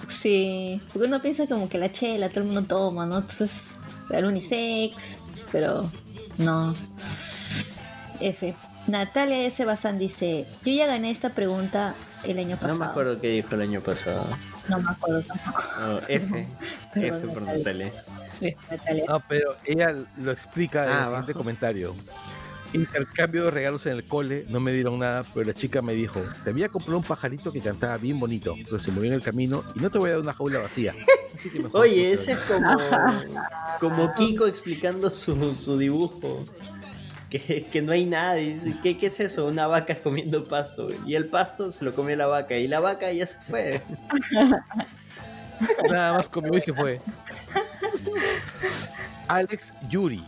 Sí, 0.08 0.80
porque 0.92 1.08
uno 1.08 1.20
piensa 1.20 1.46
como 1.46 1.68
que 1.68 1.78
la 1.78 1.90
chela 1.90 2.28
todo 2.28 2.40
el 2.40 2.46
mundo 2.46 2.62
toma, 2.64 3.06
¿no? 3.06 3.16
Entonces, 3.18 3.76
el 4.10 4.24
unisex, 4.26 5.18
pero 5.50 5.90
no. 6.38 6.74
F. 8.20 8.54
Natalia 8.86 9.44
S. 9.46 9.64
Bazán 9.64 9.98
dice, 9.98 10.46
yo 10.64 10.72
ya 10.72 10.86
gané 10.86 11.10
esta 11.10 11.30
pregunta 11.34 11.94
el 12.24 12.38
año 12.38 12.56
No 12.56 12.60
pasado. 12.60 12.78
me 12.80 12.84
acuerdo 12.86 13.20
qué 13.20 13.28
dijo 13.28 13.54
el 13.54 13.62
año 13.62 13.80
pasado. 13.80 14.26
No 14.68 14.78
me 14.80 14.90
acuerdo 14.90 15.22
tampoco. 15.22 15.62
Oh, 15.80 15.98
F. 16.08 16.48
Perdón, 16.94 17.18
F 17.18 17.28
por 17.28 17.42
Natalia. 17.42 17.92
No, 19.08 19.22
pero 19.28 19.56
ella 19.64 19.94
lo 20.18 20.30
explica 20.30 20.84
en 20.84 20.90
Ah, 20.90 20.98
el 21.00 21.06
siguiente 21.06 21.34
comentario. 21.34 21.94
Intercambio 22.72 23.44
de 23.44 23.50
regalos 23.52 23.86
en 23.86 23.92
el 23.92 24.04
cole, 24.08 24.46
no 24.48 24.58
me 24.58 24.72
dieron 24.72 24.98
nada, 24.98 25.24
pero 25.32 25.46
la 25.46 25.54
chica 25.54 25.80
me 25.80 25.92
dijo, 25.94 26.20
te 26.42 26.50
había 26.50 26.68
comprado 26.68 26.98
un 26.98 27.04
pajarito 27.04 27.52
que 27.52 27.60
cantaba 27.60 27.96
bien 27.98 28.18
bonito, 28.18 28.56
pero 28.64 28.80
se 28.80 28.90
murió 28.90 29.10
en 29.10 29.14
el 29.14 29.22
camino 29.22 29.62
y 29.76 29.78
no 29.80 29.90
te 29.90 29.98
voy 29.98 30.08
a 30.10 30.14
dar 30.14 30.22
una 30.22 30.32
jaula 30.32 30.58
vacía. 30.58 30.92
Así 31.32 31.50
que 31.50 31.60
mejor 31.60 31.82
Oye, 31.82 32.08
no 32.08 32.14
ese 32.20 32.32
es 32.32 32.48
doy". 32.48 32.58
como, 32.60 32.76
como 33.78 34.14
Kiko 34.14 34.46
explicando 34.48 35.08
su, 35.10 35.54
su 35.54 35.78
dibujo. 35.78 36.42
Que, 37.34 37.66
que 37.72 37.82
no 37.82 37.90
hay 37.92 38.04
nada. 38.04 38.38
y 38.38 38.54
dice, 38.54 38.74
¿qué, 38.82 38.96
¿Qué 38.96 39.06
es 39.06 39.18
eso? 39.18 39.46
Una 39.46 39.66
vaca 39.66 39.96
comiendo 40.02 40.44
pasto. 40.44 40.88
Y 41.06 41.14
el 41.16 41.26
pasto 41.26 41.72
se 41.72 41.84
lo 41.84 41.92
comió 41.94 42.14
la 42.16 42.26
vaca. 42.26 42.56
Y 42.56 42.68
la 42.68 42.78
vaca 42.80 43.10
ya 43.12 43.26
se 43.26 43.38
fue. 43.40 43.82
Nada 45.90 46.14
más 46.14 46.28
comió 46.28 46.56
y 46.56 46.60
se 46.60 46.72
fue. 46.72 47.00
Alex 49.28 49.72
Yuri. 49.88 50.24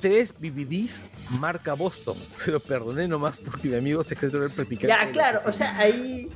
Tres 0.00 0.32
BBDs 0.38 1.04
marca 1.30 1.74
Boston. 1.74 2.16
Se 2.34 2.50
lo 2.50 2.60
perdoné 2.60 3.06
nomás 3.08 3.38
porque 3.38 3.68
mi 3.68 3.76
amigo 3.76 4.02
secreto 4.02 4.38
era 4.38 4.46
el 4.46 4.52
practicante. 4.52 4.88
Ya, 4.88 5.04
la 5.04 5.12
claro. 5.12 5.40
O 5.46 5.52
sea, 5.52 5.76
ahí... 5.78 6.28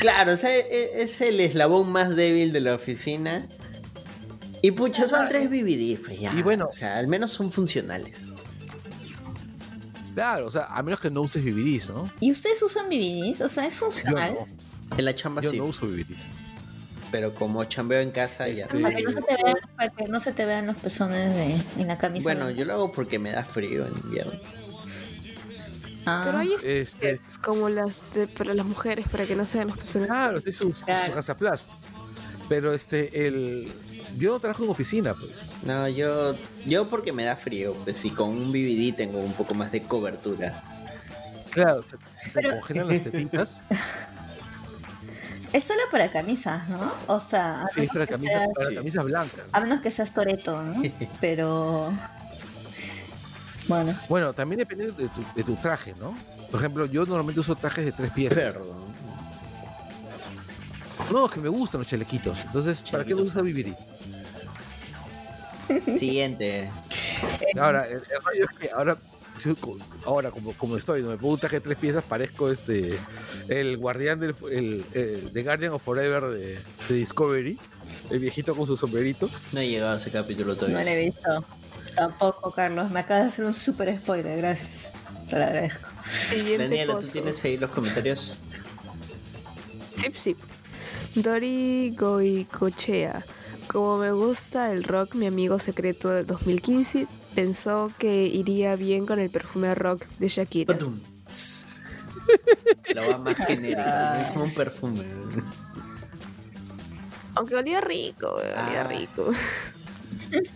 Claro, 0.00 0.32
o 0.32 0.36
sea, 0.36 0.54
e- 0.56 1.02
es 1.02 1.20
el 1.20 1.40
eslabón 1.40 1.90
más 1.90 2.14
débil 2.16 2.52
de 2.52 2.60
la 2.60 2.74
oficina. 2.74 3.48
Y 4.62 4.70
pucha, 4.72 5.08
son 5.08 5.28
tres 5.28 5.48
BBD, 5.50 5.98
pues 6.04 6.20
ya. 6.20 6.32
Y 6.34 6.42
bueno- 6.42 6.66
O 6.68 6.72
sea, 6.72 6.96
al 6.98 7.08
menos 7.08 7.30
son 7.30 7.50
funcionales. 7.50 8.26
Claro, 10.14 10.46
o 10.46 10.50
sea, 10.50 10.64
a 10.66 10.82
menos 10.82 11.00
que 11.00 11.10
no 11.10 11.22
uses 11.22 11.42
BBDs, 11.44 11.88
¿no? 11.90 12.10
¿Y 12.20 12.30
ustedes 12.32 12.62
usan 12.62 12.88
BBDs? 12.88 13.40
O 13.42 13.48
sea, 13.48 13.66
¿es 13.66 13.74
Yo 13.74 13.78
funcional? 13.80 14.34
no, 14.90 14.96
En 14.98 15.04
la 15.04 15.14
chamba 15.14 15.40
yo 15.42 15.50
sí. 15.50 15.58
no 15.58 15.64
uso 15.66 15.86
BBDs. 15.86 16.26
Pero 17.12 17.34
como 17.34 17.64
chambeo 17.64 18.00
en 18.00 18.10
casa 18.12 18.46
ya. 18.48 18.64
Este- 18.64 18.78
Para 18.80 18.94
que, 18.96 19.02
no 19.02 19.10
se 19.12 19.22
te 19.22 19.34
vean, 19.42 19.54
para 19.76 19.90
que 19.90 20.04
no 20.06 20.20
se 20.20 20.32
te 20.32 20.44
vean 20.44 20.66
los 20.66 20.76
pezones 20.76 21.34
de, 21.34 21.80
en 21.82 21.88
la 21.88 21.98
camisa. 21.98 22.22
Bueno, 22.24 22.50
yo 22.50 22.64
lo 22.64 22.72
hago 22.74 22.92
porque 22.92 23.18
me 23.18 23.30
da 23.32 23.42
frío 23.44 23.86
en 23.86 23.92
invierno. 24.04 24.32
Ah, 26.06 26.22
Pero 26.24 26.38
hay 26.38 26.50
Este, 26.64 27.20
como 27.42 27.68
las 27.68 28.04
de, 28.14 28.26
para 28.26 28.54
las 28.54 28.64
mujeres, 28.64 29.06
para 29.10 29.26
que 29.26 29.36
no 29.36 29.44
sean 29.44 29.68
los 29.68 29.76
personas. 29.76 30.08
claro, 30.08 30.40
sí, 30.40 30.52
su, 30.52 30.72
Claro. 30.72 31.12
su 31.12 31.18
Hansaplast. 31.18 31.68
Pero 32.50 32.74
este, 32.74 33.26
el. 33.28 33.72
Yo 34.18 34.32
no 34.32 34.40
trabajo 34.40 34.64
en 34.64 34.70
oficina, 34.70 35.14
pues. 35.14 35.46
No, 35.62 35.88
yo, 35.88 36.34
yo 36.66 36.88
porque 36.88 37.12
me 37.12 37.22
da 37.24 37.36
frío, 37.36 37.74
pues 37.84 38.04
y 38.04 38.10
con 38.10 38.28
un 38.30 38.50
BBD 38.50 38.94
tengo 38.96 39.20
un 39.20 39.32
poco 39.32 39.54
más 39.54 39.70
de 39.70 39.84
cobertura. 39.84 40.60
Claro, 41.50 41.82
se, 41.84 41.90
se 41.90 41.96
te 41.96 42.30
Pero- 42.34 42.50
congelan 42.60 42.88
las 42.88 43.02
tetitas. 43.02 43.60
Es 45.52 45.64
solo 45.64 45.80
para 45.90 46.12
camisas, 46.12 46.68
¿no? 46.68 46.92
O 47.08 47.18
sea, 47.18 47.62
a 47.62 47.66
Sí, 47.66 47.80
menos 47.80 47.92
para 47.92 48.06
camisas, 48.06 48.36
seas- 48.36 48.48
para 48.56 48.72
camisas 48.74 49.04
blancas. 49.04 49.40
a 49.50 49.60
menos 49.60 49.80
que 49.80 49.90
seas 49.90 50.14
Toreto, 50.14 50.62
¿no? 50.62 50.80
Pero. 51.20 51.92
Bueno, 53.66 53.98
Bueno, 54.08 54.32
también 54.32 54.58
depende 54.60 54.86
de 54.92 55.08
tu, 55.08 55.24
de 55.34 55.42
tu 55.44 55.56
traje, 55.56 55.94
¿no? 55.98 56.16
Por 56.52 56.60
ejemplo, 56.60 56.86
yo 56.86 57.04
normalmente 57.04 57.40
uso 57.40 57.56
trajes 57.56 57.84
de 57.84 57.90
tres 57.92 58.12
piezas. 58.12 58.38
Perdón. 58.38 58.89
No, 61.10 61.26
es 61.26 61.32
que 61.32 61.40
me 61.40 61.48
gustan 61.48 61.80
los 61.80 61.88
chalequitos. 61.88 62.44
Entonces, 62.44 62.82
¿para 62.90 63.04
qué 63.04 63.14
me 63.14 63.22
gusta 63.22 63.42
vivir? 63.42 63.74
Siguiente. 65.96 66.70
Ahora, 67.60 67.86
el, 67.86 67.94
el 67.94 68.22
rollo 68.24 68.46
es 68.50 68.58
que 68.58 68.70
ahora, 68.74 68.98
ahora 70.04 70.30
como, 70.30 70.52
como 70.54 70.76
estoy, 70.76 71.02
no 71.02 71.16
me 71.16 71.38
traje 71.38 71.56
de 71.56 71.60
tres 71.60 71.78
piezas, 71.78 72.02
parezco 72.02 72.50
este 72.50 72.98
el 73.48 73.76
guardián 73.78 74.18
del 74.20 74.34
el, 74.50 74.84
el- 74.94 75.30
The 75.32 75.42
Guardian 75.42 75.72
of 75.72 75.82
Forever 75.82 76.24
de, 76.24 76.58
de 76.88 76.94
Discovery, 76.94 77.58
el 78.10 78.18
viejito 78.18 78.54
con 78.54 78.66
su 78.66 78.76
sombrerito. 78.76 79.30
No 79.52 79.60
he 79.60 79.68
llegado 79.68 79.94
a 79.94 79.96
ese 79.98 80.10
capítulo 80.10 80.54
no 80.54 80.58
todavía. 80.58 80.82
le 80.84 80.92
he 81.02 81.04
visto. 81.06 81.44
Tampoco, 81.94 82.50
Carlos. 82.52 82.90
Me 82.90 83.00
acabas 83.00 83.24
de 83.24 83.28
hacer 83.30 83.44
un 83.44 83.54
super 83.54 83.96
spoiler. 84.00 84.36
Gracias. 84.38 84.90
Te 85.28 85.36
lo 85.36 85.44
agradezco. 85.44 85.88
Siguiente 86.30 86.64
Daniela, 86.64 86.98
¿tú 86.98 87.06
tienes 87.06 87.44
ahí 87.44 87.56
los 87.56 87.70
comentarios? 87.70 88.36
Sip, 89.94 90.14
sip. 90.14 90.38
Dori 91.14 91.94
Goicochea. 91.96 93.24
Como 93.68 93.98
me 93.98 94.10
gusta 94.12 94.72
el 94.72 94.82
rock, 94.84 95.14
mi 95.14 95.26
amigo 95.26 95.58
secreto 95.58 96.08
del 96.10 96.26
2015 96.26 97.06
pensó 97.34 97.92
que 97.98 98.26
iría 98.26 98.74
bien 98.76 99.06
con 99.06 99.18
el 99.20 99.30
perfume 99.30 99.74
rock 99.74 100.04
de 100.18 100.28
Shakira. 100.28 100.76
La 102.94 103.08
va 103.08 103.18
más 103.18 103.36
genérica, 103.46 104.20
es 104.20 104.32
como 104.32 104.44
un 104.44 104.54
perfume. 104.54 105.04
Aunque 107.36 107.54
olía 107.54 107.80
rico, 107.80 108.32
güey, 108.32 108.48
olía 108.50 108.82
Ah. 108.82 108.88
rico. 108.88 109.32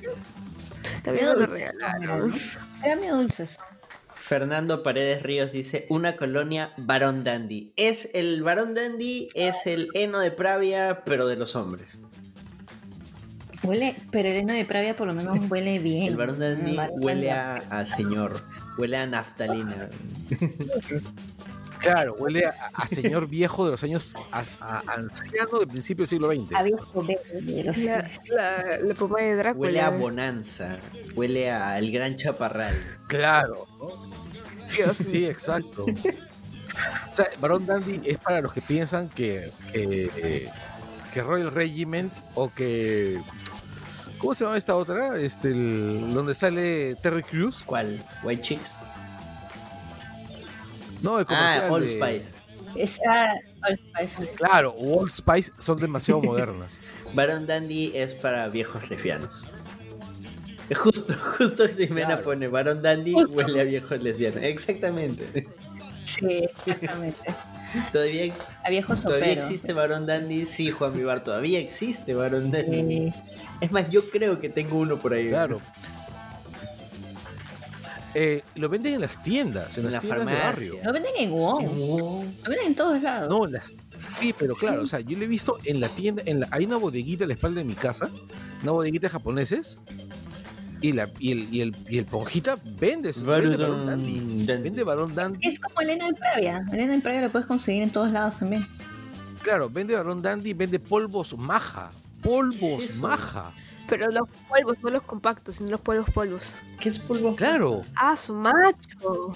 También 1.05 1.26
me 1.26 1.35
lo 1.35 1.47
regalaron. 1.47 2.35
Era 2.85 2.97
mi 2.97 3.06
dulces. 3.09 3.59
Fernando 4.24 4.82
Paredes 4.82 5.22
Ríos 5.22 5.52
dice, 5.52 5.84
una 5.90 6.16
colonia 6.16 6.72
Barón 6.78 7.24
Dandy. 7.24 7.74
Es 7.76 8.09
el 8.14 8.42
Barón 8.42 8.72
Dandy, 8.74 9.28
es 9.34 9.66
el 9.66 9.88
heno 9.92 10.18
de 10.18 10.30
Pravia, 10.30 11.02
pero 11.05 11.26
de 11.28 11.36
los 11.36 11.55
hombres. 11.56 12.01
Huele, 13.62 13.96
pero 14.10 14.30
el 14.30 14.36
heno 14.36 14.55
de 14.55 14.64
Pravia 14.64 14.96
por 14.96 15.09
lo 15.09 15.12
menos 15.12 15.38
huele 15.51 15.78
bien. 15.78 16.05
El 16.05 16.16
Barón 16.16 16.38
Dandy 16.38 16.70
El 16.70 16.90
huele 17.02 17.26
Dandy. 17.26 17.66
a, 17.68 17.80
a 17.80 17.84
señor, 17.84 18.40
huele 18.78 18.96
a 18.96 19.06
naftalina. 19.06 19.90
Claro, 21.85 22.15
huele 22.19 22.47
a, 22.47 22.70
a 22.74 22.86
señor 22.89 23.27
viejo 23.28 23.65
de 23.65 23.70
los 23.73 23.82
años 23.85 24.15
a, 24.32 24.43
a 24.61 24.78
anciano 24.94 25.59
del 25.59 25.69
principio 25.69 26.02
del 26.05 26.09
siglo 26.09 26.31
XX. 26.32 26.55
A 26.55 26.62
viejo 26.62 27.02
de 27.02 27.62
los- 27.65 27.78
La, 27.78 28.09
la, 28.35 28.78
la 28.78 28.94
pomada 28.94 29.23
de 29.27 29.36
Drácula. 29.36 29.61
Huele 29.69 29.81
a 29.81 29.90
bonanza, 29.90 30.78
huele 31.15 31.51
a 31.51 31.78
el 31.78 31.93
gran 31.93 32.16
chaparral. 32.16 32.74
Claro, 33.06 33.66
¿no? 33.78 34.12
Dios 34.74 34.97
Sí, 34.97 35.19
mío. 35.19 35.31
exacto. 35.31 35.85
O 35.85 37.16
sea, 37.16 37.28
Barón 37.40 37.65
Dandy 37.66 38.01
es 38.05 38.19
para 38.19 38.40
los 38.40 38.52
que 38.52 38.61
piensan 38.61 39.09
que, 39.09 39.52
que, 39.73 40.51
que 41.12 41.23
Royal 41.23 41.52
Regiment 41.52 42.12
o 42.35 42.52
que. 42.52 43.20
¿Cómo 44.19 44.32
se 44.35 44.44
llama 44.44 44.56
esta 44.56 44.74
otra? 44.74 45.19
Este, 45.19 45.48
el- 45.52 46.12
donde 46.15 46.35
sale 46.35 46.97
Terry 46.97 47.23
Crews. 47.23 47.62
¿Cuál? 47.66 48.05
White 48.23 48.43
Chicks. 48.43 48.78
No, 51.02 51.18
el 51.18 51.26
comercial 51.26 51.64
Ah, 51.68 51.72
Old 51.72 51.84
de- 51.86 51.90
Spice. 52.22 52.34
Esa 52.74 53.34
Old 53.68 53.78
Spice. 54.08 54.30
Claro, 54.34 54.70
o 54.76 55.00
Old 55.00 55.10
Spice 55.12 55.52
son 55.58 55.78
demasiado 55.78 56.20
modernas. 56.22 56.80
Barón 57.14 57.46
Dandy 57.46 57.92
es 57.94 58.14
para 58.14 58.48
viejos 58.48 58.88
lesbianos. 58.90 59.46
Justo, 60.74 61.12
justo 61.38 61.68
Ximena 61.68 62.06
Claro. 62.06 62.22
pone 62.22 62.48
Barón 62.48 62.80
Dandy 62.82 63.12
huele 63.14 63.60
a 63.60 63.64
viejos 63.64 64.00
lesbianos. 64.02 64.42
Exactamente. 64.42 65.46
Sí, 66.06 66.48
exactamente. 66.66 67.34
Todavía, 67.92 68.32
A 68.62 68.70
viejo 68.70 68.94
todavía 68.94 69.32
existe 69.32 69.72
Barón 69.72 70.06
Dandy. 70.06 70.46
Sí, 70.46 70.70
Juan 70.70 70.94
Vivar, 70.94 71.24
todavía 71.24 71.58
existe 71.58 72.14
Barón 72.14 72.50
Dandy. 72.50 73.10
Sí. 73.10 73.14
Es 73.60 73.72
más, 73.72 73.90
yo 73.90 74.08
creo 74.10 74.40
que 74.40 74.48
tengo 74.48 74.78
uno 74.78 74.98
por 75.00 75.12
ahí. 75.12 75.28
Claro. 75.28 75.60
Eh, 78.14 78.42
lo 78.54 78.68
venden 78.68 78.94
en 78.94 79.00
las 79.00 79.20
tiendas, 79.22 79.76
en, 79.76 79.86
En 79.86 79.92
las 79.92 80.04
la 80.04 80.08
tiendas 80.16 80.26
de 80.26 80.40
barrio. 80.42 80.78
Lo 80.84 80.92
venden 80.92 81.12
en 81.18 81.30
WOW. 81.32 81.66
Oh. 82.00 82.24
Lo 82.24 82.48
venden 82.50 82.66
en 82.68 82.74
todos 82.76 83.02
lados. 83.02 83.28
No, 83.28 83.46
las, 83.46 83.74
sí, 84.18 84.32
pero 84.38 84.54
claro, 84.54 84.82
o 84.82 84.86
sea, 84.86 85.00
yo 85.00 85.18
lo 85.18 85.24
he 85.24 85.26
visto 85.28 85.58
en 85.64 85.80
la 85.80 85.88
tienda, 85.88 86.22
en 86.26 86.40
la, 86.40 86.48
hay 86.52 86.64
una 86.64 86.76
bodeguita 86.76 87.24
a 87.24 87.26
la 87.26 87.34
espalda 87.34 87.58
de 87.58 87.64
mi 87.64 87.74
casa, 87.74 88.08
una 88.62 88.70
bodeguita 88.72 89.08
de 89.08 89.10
japoneses, 89.10 89.80
y, 90.80 90.92
la, 90.92 91.10
y, 91.18 91.32
el, 91.32 91.48
y, 91.54 91.60
el, 91.62 91.76
y 91.88 91.98
el 91.98 92.04
ponjita 92.04 92.56
vende, 92.78 93.12
su- 93.12 93.24
vende 93.24 93.56
Barón 93.56 93.86
Dandy. 93.86 94.12
Barón 94.20 94.46
Dandy. 94.46 94.62
Vende 94.62 94.84
Barón 94.84 95.14
Dandy, 95.14 95.48
Es 95.48 95.58
como 95.58 95.80
Elena 95.80 96.06
de 96.06 96.14
Pravia. 96.14 96.64
Elena 96.72 96.92
de 96.94 97.00
Pravia 97.00 97.20
lo 97.22 97.32
puedes 97.32 97.46
conseguir 97.48 97.82
en 97.82 97.90
todos 97.90 98.10
lados 98.12 98.38
también. 98.38 98.66
claro, 99.42 99.68
vende 99.70 99.94
Barón 99.94 100.22
Dandy, 100.22 100.52
vende 100.52 100.78
polvos 100.78 101.34
maja, 101.36 101.90
polvos 102.22 102.96
maja, 102.98 103.52
Pero 103.89 104.11
los 104.11 104.28
polvos, 104.48 104.77
no 104.82 104.90
los 104.90 105.02
compactos, 105.02 105.56
sino 105.56 105.70
los 105.70 105.81
polvos 105.81 106.09
polvos. 106.11 106.55
¿Qué 106.81 106.89
es 106.89 106.98
polvo? 106.98 107.35
claro, 107.36 107.82
Ah, 107.97 108.16
su 108.16 108.35
macho. 108.35 109.32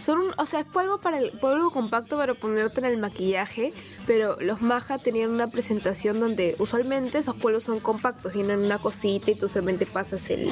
Son 0.00 0.18
un, 0.18 0.32
o 0.36 0.46
sea, 0.46 0.60
es 0.60 0.66
polvo 0.66 0.98
para 0.98 1.18
el 1.18 1.32
polvo 1.32 1.70
compacto 1.70 2.16
para 2.16 2.34
ponerte 2.34 2.80
en 2.80 2.86
el 2.86 2.98
maquillaje, 2.98 3.72
pero 4.06 4.36
los 4.40 4.62
Maja 4.62 4.98
tenían 4.98 5.30
una 5.30 5.48
presentación 5.50 6.20
donde 6.20 6.54
usualmente 6.58 7.18
esos 7.18 7.36
polvos 7.36 7.64
son 7.64 7.80
compactos, 7.80 8.32
vienen 8.32 8.60
en 8.60 8.66
una 8.66 8.78
cosita 8.78 9.30
y 9.32 9.34
tú 9.34 9.48
solamente 9.48 9.86
pasas 9.86 10.30
el 10.30 10.48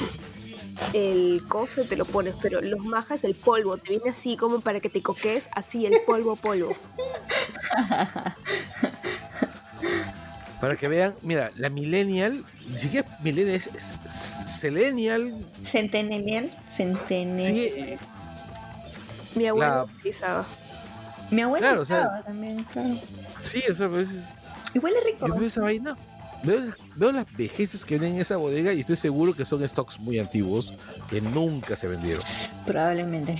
el 0.92 1.42
coso 1.48 1.82
y 1.82 1.86
te 1.86 1.96
lo 1.96 2.04
pones, 2.04 2.36
pero 2.40 2.60
los 2.60 2.84
Maja 2.84 3.14
es 3.14 3.24
el 3.24 3.34
polvo, 3.34 3.78
te 3.78 3.90
viene 3.90 4.10
así 4.10 4.36
como 4.36 4.60
para 4.60 4.80
que 4.80 4.90
te 4.90 5.02
coques, 5.02 5.48
así 5.54 5.86
el 5.86 5.94
polvo 6.06 6.36
polvo. 6.36 6.74
Para 10.60 10.74
que 10.76 10.88
vean, 10.88 11.14
mira, 11.22 11.50
la 11.56 11.68
Millennial, 11.68 12.44
ni 12.68 12.78
siquiera 12.78 13.18
Millennial, 13.22 13.56
es, 13.56 13.68
es 13.74 13.92
Selenial. 14.58 15.44
Centennial, 15.64 16.50
Centennial. 16.74 17.46
Sí, 17.52 17.60
eh, 17.76 17.98
Mi 19.34 19.46
abuelo 19.48 19.70
La- 19.74 19.84
utilizaba. 19.84 20.46
Mi 21.30 21.42
abuela 21.42 21.66
Claro, 21.68 21.82
o 21.82 21.84
sea- 21.84 22.22
también, 22.24 22.64
claro. 22.72 22.94
sí, 23.40 23.62
o 23.70 23.74
sea, 23.74 23.88
pues, 23.88 24.10
es- 24.10 24.34
Y 24.74 24.78
huele 24.78 24.96
rico. 25.04 25.26
yo 25.26 25.34
veo 25.34 25.46
esa 25.48 25.60
vaina, 25.60 25.94
veo, 26.42 26.60
veo 26.94 27.12
las 27.12 27.30
vejeces 27.36 27.84
que 27.84 27.98
vienen 27.98 28.14
en 28.16 28.20
esa 28.22 28.36
bodega 28.36 28.72
y 28.72 28.80
estoy 28.80 28.96
seguro 28.96 29.34
que 29.34 29.44
son 29.44 29.66
stocks 29.68 29.98
muy 30.00 30.18
antiguos 30.18 30.72
que 31.10 31.20
nunca 31.20 31.76
se 31.76 31.88
vendieron. 31.88 32.22
Probablemente. 32.64 33.38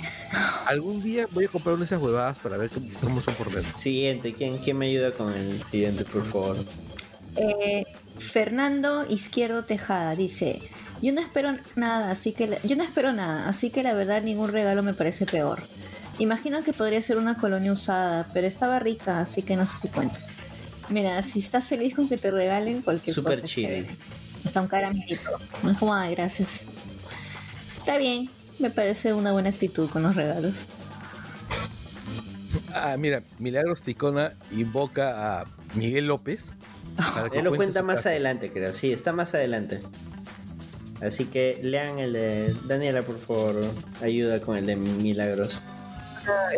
Algún 0.67 1.01
día 1.01 1.27
voy 1.31 1.45
a 1.45 1.47
comprar 1.47 1.73
una 1.73 1.79
de 1.81 1.85
esas 1.85 1.99
huevadas 2.01 2.39
para 2.39 2.57
ver 2.57 2.69
cómo, 2.69 2.87
cómo 3.01 3.21
son 3.21 3.33
por 3.35 3.49
dentro. 3.51 3.75
Siguiente, 3.77 4.33
¿quién, 4.33 4.57
¿quién 4.59 4.77
me 4.77 4.87
ayuda 4.87 5.11
con 5.13 5.33
el 5.33 5.63
siguiente, 5.63 6.03
por 6.05 6.25
favor? 6.25 6.57
Eh, 7.37 7.85
Fernando 8.17 9.05
Izquierdo 9.07 9.63
Tejada 9.65 10.15
dice, 10.15 10.59
yo 11.01 11.13
no 11.13 11.21
espero 11.21 11.55
nada, 11.75 12.09
así 12.11 12.31
que 12.33 12.47
la- 12.47 12.61
yo 12.63 12.75
no 12.75 12.83
espero 12.83 13.13
nada, 13.13 13.47
así 13.47 13.69
que 13.69 13.83
la 13.83 13.93
verdad 13.93 14.21
ningún 14.23 14.51
regalo 14.51 14.81
me 14.83 14.93
parece 14.93 15.25
peor. 15.25 15.61
Imagino 16.19 16.63
que 16.63 16.73
podría 16.73 17.01
ser 17.03 17.17
una 17.17 17.37
colonia 17.37 17.71
usada, 17.71 18.27
pero 18.33 18.47
estaba 18.47 18.79
rica, 18.79 19.19
así 19.19 19.43
que 19.43 19.55
no 19.55 19.67
sé 19.67 19.81
si 19.81 19.87
cuenta. 19.89 20.17
Mira, 20.89 21.21
si 21.21 21.39
estás 21.39 21.65
feliz 21.65 21.93
con 21.93 22.09
que 22.09 22.17
te 22.17 22.31
regalen 22.31 22.81
cualquier 22.81 23.13
Super 23.13 23.41
cosa, 23.41 23.53
chévere. 23.53 23.95
Hasta 24.43 24.61
un 24.61 24.67
caramelito. 24.67 25.29
No 25.61 25.71
es 25.71 25.77
como, 25.77 25.93
ay, 25.93 26.15
gracias. 26.15 26.65
Está 27.77 27.97
bien, 27.97 28.29
me 28.57 28.71
parece 28.71 29.13
una 29.13 29.31
buena 29.31 29.49
actitud 29.49 29.89
con 29.89 30.01
los 30.03 30.15
regalos. 30.15 30.65
Ah, 32.73 32.95
mira, 32.97 33.21
Milagros 33.37 33.81
Ticona 33.81 34.33
invoca 34.51 35.41
a 35.41 35.45
Miguel 35.75 36.07
López. 36.07 36.53
Él 37.33 37.43
lo 37.43 37.55
cuenta 37.55 37.83
más 37.83 37.97
caso. 37.97 38.09
adelante, 38.09 38.51
creo. 38.51 38.73
Sí, 38.73 38.91
está 38.91 39.13
más 39.13 39.33
adelante. 39.33 39.79
Así 41.01 41.25
que 41.25 41.59
lean 41.61 41.99
el 41.99 42.13
de 42.13 42.55
Daniela, 42.65 43.03
por 43.03 43.19
favor. 43.19 43.55
Ayuda 44.01 44.41
con 44.41 44.57
el 44.57 44.65
de 44.65 44.75
Milagros. 44.75 45.63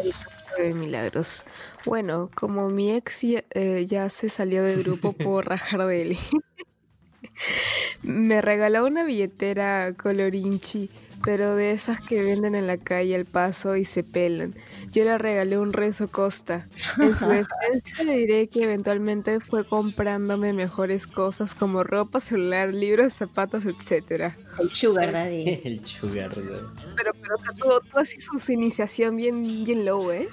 el 0.02 0.12
caso 0.12 0.40
de 0.58 0.74
milagros. 0.74 1.44
Bueno, 1.86 2.30
como 2.36 2.70
mi 2.70 2.92
ex 2.92 3.22
ya, 3.22 3.44
eh, 3.54 3.86
ya 3.88 4.10
se 4.10 4.30
salió 4.30 4.64
del 4.64 4.84
grupo 4.84 5.14
por 5.14 5.48
rajar 5.48 5.86
de 5.86 6.02
él. 6.02 6.18
Me 8.04 8.42
regaló 8.42 8.86
una 8.86 9.04
billetera 9.04 9.94
colorinchi, 9.94 10.90
pero 11.24 11.56
de 11.56 11.72
esas 11.72 12.00
que 12.02 12.22
venden 12.22 12.56
en 12.56 12.68
la 12.68 12.78
calle 12.78 13.16
al 13.16 13.26
paso 13.26 13.76
y 13.76 13.86
se 13.86 14.04
pelan. 14.04 14.56
Yo 14.92 15.04
le 15.04 15.18
regalé 15.18 15.58
un 15.58 15.74
rezo 15.74 16.10
costa. 16.10 16.68
En 17.00 17.16
su 17.16 17.28
defensa 17.30 18.04
le 18.04 18.18
diré 18.18 18.48
que 18.48 18.64
eventualmente 18.64 19.40
fue 19.40 19.66
comprándome 19.66 20.54
mejores 20.54 21.08
cosas 21.08 21.56
como 21.56 21.84
ropa, 21.84 22.20
celular, 22.20 22.74
libros, 22.74 23.14
zapatos, 23.14 23.66
etcétera. 23.66 24.38
El 24.60 24.70
sugar 24.70 25.12
daddy. 25.12 25.62
el 25.64 25.86
sugar. 25.86 26.30
daddy. 26.36 26.66
Pero, 26.96 27.12
pero 27.14 27.36
o 27.36 27.44
sea, 27.44 27.54
todo, 27.54 27.80
todo 27.82 28.02
así 28.02 28.20
su 28.22 28.52
iniciación 28.52 29.16
bien, 29.16 29.64
bien 29.64 29.86
low, 29.86 30.12
¿eh? 30.12 30.28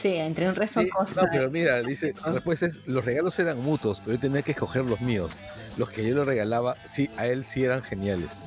Sí, 0.00 0.14
entre 0.14 0.48
un 0.48 0.54
rezo 0.54 0.80
Sí, 0.82 0.88
cosa. 0.90 1.22
no, 1.22 1.28
pero 1.32 1.50
mira, 1.50 1.82
dice, 1.82 2.14
su 2.22 2.32
respuesta 2.32 2.66
es, 2.66 2.78
los 2.86 3.04
regalos 3.04 3.38
eran 3.38 3.58
mutuos, 3.60 4.00
pero 4.00 4.14
yo 4.16 4.20
tenía 4.20 4.42
que 4.42 4.52
escoger 4.52 4.84
los 4.84 5.00
míos. 5.00 5.38
Los 5.76 5.90
que 5.90 6.06
yo 6.06 6.14
le 6.14 6.24
regalaba, 6.24 6.76
sí, 6.84 7.08
a 7.16 7.26
él 7.26 7.44
sí 7.44 7.64
eran 7.64 7.82
geniales. 7.82 8.42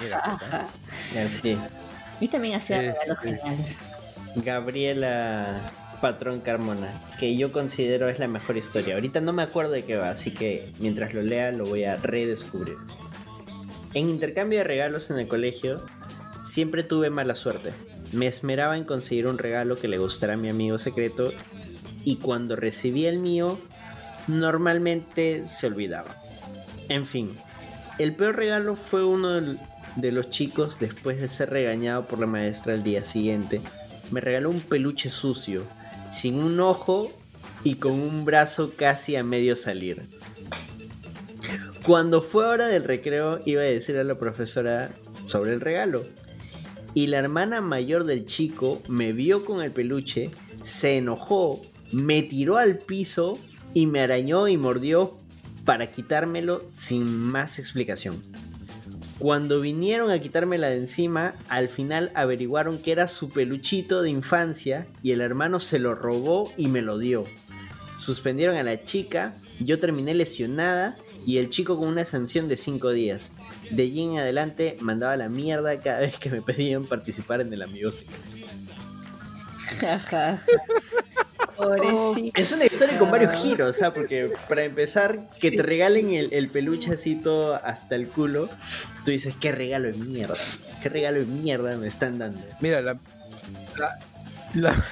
Mira, 0.00 0.22
pues, 0.38 0.52
¿ah? 0.52 0.68
Así. 1.24 1.58
Yo 2.20 2.28
también 2.30 2.54
hacía 2.56 2.82
Este- 2.82 3.00
regalos 3.14 3.22
geniales. 3.22 3.76
Gabriela 4.36 5.70
Patrón 6.00 6.40
Carmona, 6.40 6.88
que 7.18 7.36
yo 7.36 7.50
considero 7.52 8.08
es 8.08 8.18
la 8.18 8.28
mejor 8.28 8.56
historia. 8.56 8.94
Ahorita 8.94 9.20
no 9.20 9.32
me 9.32 9.42
acuerdo 9.42 9.72
de 9.72 9.84
qué 9.84 9.96
va, 9.96 10.10
así 10.10 10.32
que 10.32 10.72
mientras 10.78 11.12
lo 11.14 11.22
lea 11.22 11.50
lo 11.52 11.64
voy 11.64 11.84
a 11.84 11.96
redescubrir. 11.96 12.76
En 13.94 14.08
intercambio 14.08 14.58
de 14.58 14.64
regalos 14.64 15.10
en 15.10 15.18
el 15.18 15.26
colegio, 15.28 15.84
siempre 16.44 16.82
tuve 16.82 17.10
mala 17.10 17.34
suerte. 17.34 17.72
Me 18.12 18.26
esmeraba 18.26 18.76
en 18.76 18.84
conseguir 18.84 19.26
un 19.26 19.38
regalo 19.38 19.76
que 19.76 19.88
le 19.88 19.98
gustara 19.98 20.34
a 20.34 20.36
mi 20.36 20.48
amigo 20.48 20.78
secreto 20.78 21.32
y 22.04 22.16
cuando 22.16 22.56
recibí 22.56 23.06
el 23.06 23.18
mío, 23.18 23.58
normalmente 24.26 25.46
se 25.46 25.66
olvidaba. 25.66 26.16
En 26.88 27.04
fin, 27.04 27.36
el 27.98 28.14
peor 28.14 28.36
regalo 28.36 28.76
fue 28.76 29.04
uno 29.04 29.58
de 29.96 30.12
los 30.12 30.30
chicos 30.30 30.78
después 30.78 31.20
de 31.20 31.28
ser 31.28 31.50
regañado 31.50 32.06
por 32.06 32.18
la 32.18 32.26
maestra 32.26 32.74
el 32.74 32.82
día 32.82 33.02
siguiente. 33.02 33.60
Me 34.10 34.20
regaló 34.20 34.50
un 34.50 34.60
peluche 34.60 35.10
sucio, 35.10 35.64
sin 36.10 36.36
un 36.36 36.60
ojo 36.60 37.10
y 37.64 37.74
con 37.74 37.92
un 37.92 38.24
brazo 38.24 38.72
casi 38.76 39.16
a 39.16 39.24
medio 39.24 39.56
salir. 39.56 40.08
Cuando 41.84 42.22
fue 42.22 42.44
hora 42.44 42.66
del 42.66 42.84
recreo 42.84 43.40
iba 43.44 43.62
a 43.62 43.64
decir 43.64 43.96
a 43.96 44.04
la 44.04 44.18
profesora 44.18 44.90
sobre 45.26 45.52
el 45.52 45.60
regalo. 45.60 46.04
Y 46.98 47.06
la 47.06 47.18
hermana 47.18 47.60
mayor 47.60 48.02
del 48.02 48.24
chico 48.24 48.82
me 48.88 49.12
vio 49.12 49.44
con 49.44 49.62
el 49.62 49.70
peluche, 49.70 50.32
se 50.62 50.96
enojó, 50.96 51.62
me 51.92 52.24
tiró 52.24 52.56
al 52.56 52.78
piso 52.78 53.38
y 53.72 53.86
me 53.86 54.00
arañó 54.00 54.48
y 54.48 54.56
mordió 54.56 55.16
para 55.64 55.86
quitármelo 55.86 56.60
sin 56.66 57.04
más 57.06 57.60
explicación. 57.60 58.20
Cuando 59.20 59.60
vinieron 59.60 60.10
a 60.10 60.18
quitármela 60.18 60.70
de 60.70 60.78
encima, 60.78 61.36
al 61.46 61.68
final 61.68 62.10
averiguaron 62.16 62.78
que 62.78 62.90
era 62.90 63.06
su 63.06 63.30
peluchito 63.30 64.02
de 64.02 64.10
infancia 64.10 64.88
y 65.00 65.12
el 65.12 65.20
hermano 65.20 65.60
se 65.60 65.78
lo 65.78 65.94
robó 65.94 66.52
y 66.56 66.66
me 66.66 66.82
lo 66.82 66.98
dio. 66.98 67.22
Suspendieron 67.96 68.56
a 68.56 68.64
la 68.64 68.82
chica, 68.82 69.36
yo 69.60 69.78
terminé 69.78 70.14
lesionada 70.14 70.96
y 71.26 71.38
el 71.38 71.48
chico 71.48 71.78
con 71.78 71.88
una 71.88 72.04
sanción 72.04 72.48
de 72.48 72.56
5 72.56 72.90
días. 72.92 73.32
De 73.70 73.82
allí 73.84 74.02
en 74.04 74.18
adelante 74.18 74.76
mandaba 74.80 75.16
la 75.16 75.28
mierda 75.28 75.80
cada 75.80 76.00
vez 76.00 76.16
que 76.18 76.30
me 76.30 76.42
pedían 76.42 76.84
participar 76.86 77.40
en 77.40 77.52
el 77.52 77.62
amigo 77.62 77.90
secreto. 77.92 78.22
Jaja. 79.80 80.40
Pobrecito. 81.56 82.38
Es 82.40 82.52
una 82.52 82.64
historia 82.66 82.98
con 82.98 83.10
varios 83.10 83.34
giros, 83.42 83.82
¿ah? 83.82 83.92
Porque 83.92 84.32
para 84.48 84.64
empezar, 84.64 85.28
que 85.40 85.50
te 85.50 85.62
regalen 85.62 86.12
el, 86.12 86.32
el 86.32 86.48
peluche 86.48 86.92
así 86.92 87.16
todo 87.16 87.56
hasta 87.56 87.96
el 87.96 88.08
culo, 88.08 88.48
tú 89.04 89.10
dices, 89.10 89.34
qué 89.40 89.50
regalo 89.52 89.88
de 89.88 89.94
mierda, 89.94 90.36
qué 90.82 90.88
regalo 90.88 91.18
de 91.18 91.26
mierda 91.26 91.76
me 91.76 91.88
están 91.88 92.16
dando. 92.18 92.40
Mira, 92.60 92.80
la, 92.80 92.98
la, 93.76 93.98
la, 94.54 94.84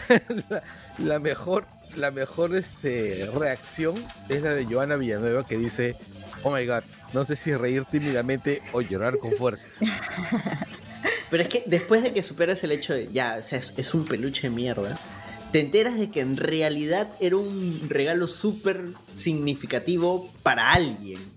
la- 0.50 0.62
la 0.98 1.18
mejor, 1.20 1.66
la 1.96 2.10
mejor 2.10 2.54
este, 2.54 3.28
reacción 3.34 4.04
es 4.28 4.42
la 4.42 4.54
de 4.54 4.64
Joana 4.64 4.96
Villanueva 4.96 5.46
que 5.46 5.56
dice, 5.56 5.96
oh 6.42 6.50
my 6.50 6.64
god, 6.66 6.82
no 7.12 7.24
sé 7.24 7.36
si 7.36 7.54
reír 7.54 7.84
tímidamente 7.84 8.62
o 8.72 8.80
llorar 8.80 9.18
con 9.18 9.32
fuerza. 9.32 9.68
Pero 11.30 11.42
es 11.42 11.48
que 11.48 11.64
después 11.66 12.02
de 12.02 12.12
que 12.12 12.22
superas 12.22 12.62
el 12.64 12.72
hecho 12.72 12.94
de, 12.94 13.08
ya, 13.12 13.36
o 13.38 13.42
sea, 13.42 13.58
es, 13.58 13.74
es 13.76 13.94
un 13.94 14.04
peluche 14.04 14.48
de 14.48 14.54
mierda, 14.54 14.98
te 15.52 15.60
enteras 15.60 15.98
de 15.98 16.10
que 16.10 16.20
en 16.20 16.36
realidad 16.36 17.08
era 17.20 17.36
un 17.36 17.88
regalo 17.88 18.26
súper 18.28 18.92
significativo 19.14 20.30
para 20.42 20.72
alguien. 20.72 21.35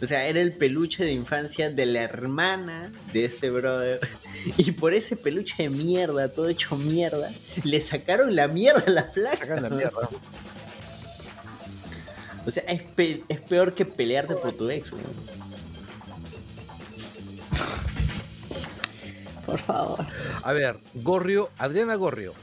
O 0.00 0.06
sea, 0.06 0.26
era 0.26 0.40
el 0.40 0.52
peluche 0.52 1.04
de 1.04 1.12
infancia 1.12 1.70
de 1.70 1.84
la 1.86 2.02
hermana 2.02 2.92
de 3.12 3.24
ese 3.24 3.50
brother. 3.50 4.00
Y 4.56 4.70
por 4.72 4.94
ese 4.94 5.16
peluche 5.16 5.64
de 5.64 5.68
mierda, 5.70 6.28
todo 6.28 6.48
hecho 6.48 6.76
mierda, 6.76 7.32
le 7.64 7.80
sacaron 7.80 8.36
la 8.36 8.46
mierda 8.46 8.84
a 8.86 8.90
la 8.90 9.02
flaca. 9.02 9.36
Sacan 9.36 9.62
la 9.64 9.68
mierda. 9.70 10.08
O 12.46 12.50
sea, 12.52 12.62
es, 12.68 12.82
pe- 12.82 13.24
es 13.28 13.40
peor 13.40 13.74
que 13.74 13.84
pelearte 13.84 14.36
por 14.36 14.54
tu 14.56 14.70
ex. 14.70 14.92
weón. 14.92 15.04
Por 19.44 19.58
favor. 19.58 20.06
A 20.42 20.52
ver, 20.52 20.78
Gorrio, 20.94 21.50
Adriana 21.58 21.94
Gorrio. 21.96 22.34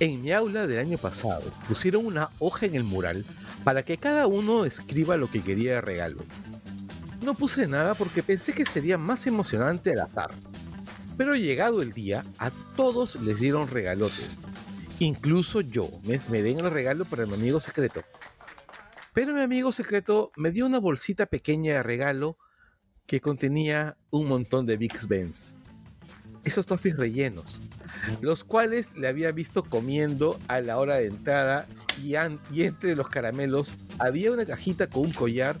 En 0.00 0.22
mi 0.22 0.32
aula 0.32 0.66
del 0.66 0.78
año 0.78 0.96
pasado 0.96 1.42
pusieron 1.68 2.06
una 2.06 2.30
hoja 2.38 2.64
en 2.64 2.74
el 2.74 2.84
mural 2.84 3.26
para 3.64 3.82
que 3.82 3.98
cada 3.98 4.26
uno 4.26 4.64
escriba 4.64 5.18
lo 5.18 5.30
que 5.30 5.42
quería 5.42 5.74
de 5.74 5.80
regalo. 5.82 6.24
No 7.22 7.34
puse 7.34 7.66
nada 7.66 7.92
porque 7.92 8.22
pensé 8.22 8.54
que 8.54 8.64
sería 8.64 8.96
más 8.96 9.26
emocionante 9.26 9.92
al 9.92 10.00
azar. 10.00 10.30
Pero 11.18 11.34
llegado 11.34 11.82
el 11.82 11.92
día, 11.92 12.24
a 12.38 12.50
todos 12.76 13.16
les 13.16 13.40
dieron 13.40 13.68
regalotes. 13.68 14.46
Incluso 15.00 15.60
yo 15.60 15.90
me 16.04 16.14
esmeré 16.14 16.52
el 16.52 16.70
regalo 16.70 17.04
para 17.04 17.26
mi 17.26 17.34
amigo 17.34 17.60
secreto. 17.60 18.02
Pero 19.12 19.34
mi 19.34 19.42
amigo 19.42 19.70
secreto 19.70 20.32
me 20.34 20.50
dio 20.50 20.64
una 20.64 20.78
bolsita 20.78 21.26
pequeña 21.26 21.74
de 21.74 21.82
regalo 21.82 22.38
que 23.04 23.20
contenía 23.20 23.98
un 24.08 24.28
montón 24.28 24.64
de 24.64 24.78
Big 24.78 24.94
Benz. 25.06 25.56
Esos 26.44 26.66
toffees 26.66 26.96
rellenos, 26.96 27.60
los 28.20 28.44
cuales 28.44 28.96
le 28.96 29.08
había 29.08 29.32
visto 29.32 29.62
comiendo 29.62 30.38
a 30.48 30.60
la 30.60 30.78
hora 30.78 30.96
de 30.96 31.06
entrada 31.06 31.66
y, 32.02 32.14
entre 32.62 32.96
los 32.96 33.08
caramelos 33.08 33.74
había 33.98 34.32
una 34.32 34.46
cajita 34.46 34.86
con 34.88 35.02
un 35.02 35.12
collar 35.12 35.56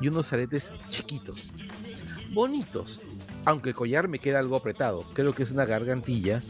y 0.00 0.08
unos 0.08 0.32
aretes 0.32 0.70
chiquitos, 0.90 1.52
bonitos, 2.32 3.00
aunque 3.44 3.70
el 3.70 3.74
collar 3.74 4.08
me 4.08 4.18
queda 4.18 4.38
algo 4.38 4.56
apretado, 4.56 5.04
creo 5.14 5.34
que 5.34 5.42
es 5.42 5.50
una 5.50 5.64
gargantilla, 5.64 6.42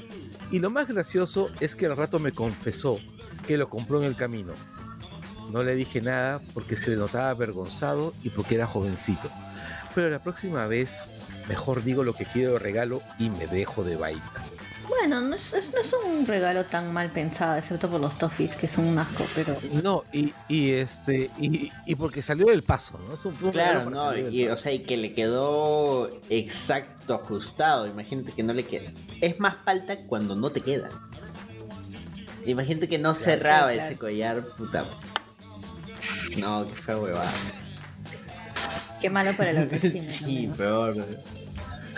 y 0.50 0.58
lo 0.58 0.70
más 0.70 0.88
gracioso 0.88 1.50
es 1.60 1.74
que 1.74 1.86
al 1.86 1.96
rato 1.96 2.18
me 2.18 2.32
confesó 2.32 2.98
que 3.46 3.58
lo 3.58 3.68
compró 3.68 4.00
en 4.00 4.04
el 4.04 4.16
camino. 4.16 4.54
No 5.52 5.62
le 5.62 5.74
dije 5.74 6.02
nada 6.02 6.40
porque 6.52 6.76
se 6.76 6.90
le 6.90 6.96
notaba 6.96 7.30
avergonzado 7.30 8.14
y 8.22 8.30
porque 8.30 8.56
era 8.56 8.66
jovencito. 8.66 9.30
Pero 9.94 10.10
la 10.10 10.22
próxima 10.22 10.66
vez 10.66 11.12
mejor 11.48 11.82
digo 11.82 12.04
lo 12.04 12.14
que 12.14 12.26
quiero 12.26 12.54
de 12.54 12.58
regalo 12.58 13.02
y 13.18 13.30
me 13.30 13.46
dejo 13.46 13.84
de 13.84 13.96
vainas. 13.96 14.58
Bueno, 14.88 15.20
no 15.20 15.34
es, 15.34 15.52
no 15.74 15.80
es 15.80 15.92
un 15.92 16.26
regalo 16.26 16.64
tan 16.64 16.92
mal 16.92 17.10
pensado, 17.10 17.56
excepto 17.56 17.90
por 17.90 18.00
los 18.00 18.16
toffees, 18.16 18.56
que 18.56 18.66
son 18.66 18.86
un 18.86 18.98
asco, 18.98 19.24
pero... 19.34 19.58
No, 19.82 20.04
y, 20.12 20.32
y 20.48 20.70
este 20.70 21.30
y, 21.38 21.70
y, 21.84 21.94
porque 21.94 22.22
salió 22.22 22.46
del 22.46 22.62
paso, 22.62 22.98
¿no? 23.06 23.12
Es 23.12 23.24
un, 23.24 23.34
claro, 23.34 23.90
no, 23.90 24.16
y, 24.16 24.48
o 24.48 24.56
sea, 24.56 24.72
y 24.72 24.80
que 24.80 24.96
le 24.96 25.12
quedó 25.12 26.08
exacto 26.30 27.14
ajustado. 27.14 27.86
Imagínate 27.86 28.32
que 28.32 28.42
no 28.42 28.54
le 28.54 28.64
queda. 28.64 28.90
Es 29.20 29.38
más 29.38 29.56
falta 29.62 29.98
cuando 30.06 30.34
no 30.34 30.50
te 30.50 30.62
queda. 30.62 30.88
Imagínate 32.46 32.88
que 32.88 32.98
no 32.98 33.14
cerraba 33.14 33.74
ese 33.74 33.96
collar, 33.96 34.42
puta. 34.56 34.86
No, 36.40 36.66
qué 36.66 36.74
feo 36.74 37.02
huevada. 37.02 37.32
Qué 39.02 39.10
malo 39.10 39.32
para 39.36 39.52
la 39.52 39.60
autoestima. 39.62 40.02
sí, 40.02 40.50
peor. 40.56 41.06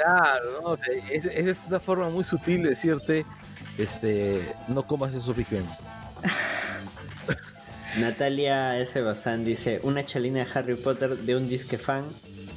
Claro, 0.03 0.61
¿no? 0.63 0.79
Esa 1.11 1.31
es 1.31 1.67
una 1.67 1.81
forma 1.81 2.09
muy 2.09 2.25
sutil 2.25 2.63
de 2.63 2.71
decirte, 2.71 3.27
este, 3.77 4.41
no 4.69 4.83
comas 4.83 5.13
esos 5.15 5.37
Big 5.37 5.47
Natalia 7.99 8.79
S. 8.79 9.01
Bazán 9.01 9.45
dice, 9.45 9.81
una 9.83 10.07
chalina 10.07 10.45
de 10.45 10.51
Harry 10.55 10.77
Potter 10.77 11.19
de 11.19 11.37
un 11.37 11.49
disque 11.49 11.77
fan, 11.77 12.05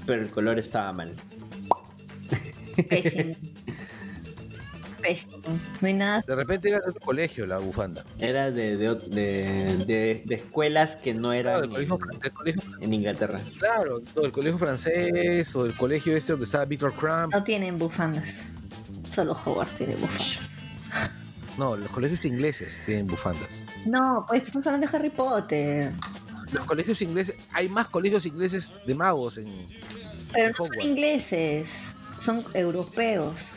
pero 0.05 0.21
el 0.21 0.29
color 0.29 0.59
estaba 0.59 0.93
mal. 0.93 1.15
No 5.81 5.87
hay 5.87 5.93
nada. 5.93 6.23
De 6.25 6.35
repente 6.35 6.69
era 6.69 6.79
de 6.79 6.89
otro 6.89 7.01
colegio 7.01 7.45
la 7.45 7.57
bufanda. 7.57 8.03
Era 8.19 8.51
de, 8.51 8.77
de, 8.77 10.23
de, 10.25 10.35
escuelas 10.35 10.95
que 10.95 11.13
no 11.13 11.33
eran 11.33 11.63
en, 12.81 12.93
Inglaterra. 12.93 13.39
Claro, 13.59 14.01
el 14.21 14.31
colegio 14.31 14.57
francés 14.57 15.55
o 15.55 15.65
el 15.65 15.75
colegio 15.75 16.15
este 16.15 16.33
donde 16.33 16.45
estaba 16.45 16.65
Victor 16.65 16.93
Crumb. 16.93 17.31
No 17.31 17.43
tienen 17.43 17.77
bufandas. 17.77 18.41
Solo 19.09 19.33
Hogwarts 19.33 19.75
tiene 19.75 19.95
bufandas. 19.95 20.53
No, 21.57 21.77
los 21.77 21.89
colegios 21.91 22.25
ingleses 22.25 22.81
tienen 22.85 23.07
bufandas. 23.07 23.63
No, 23.85 24.25
pues 24.27 24.43
estamos 24.43 24.65
hablando 24.65 24.87
de 24.87 24.97
Harry 24.97 25.09
Potter. 25.09 25.91
Los 26.51 26.65
colegios 26.65 27.01
ingleses, 27.01 27.35
hay 27.51 27.69
más 27.69 27.87
colegios 27.87 28.25
ingleses 28.25 28.73
de 28.85 28.95
magos 28.95 29.37
en. 29.37 29.67
Pero 30.31 30.49
no 30.57 30.65
son 30.65 30.81
ingleses, 30.81 31.95
son 32.19 32.43
europeos. 32.53 33.51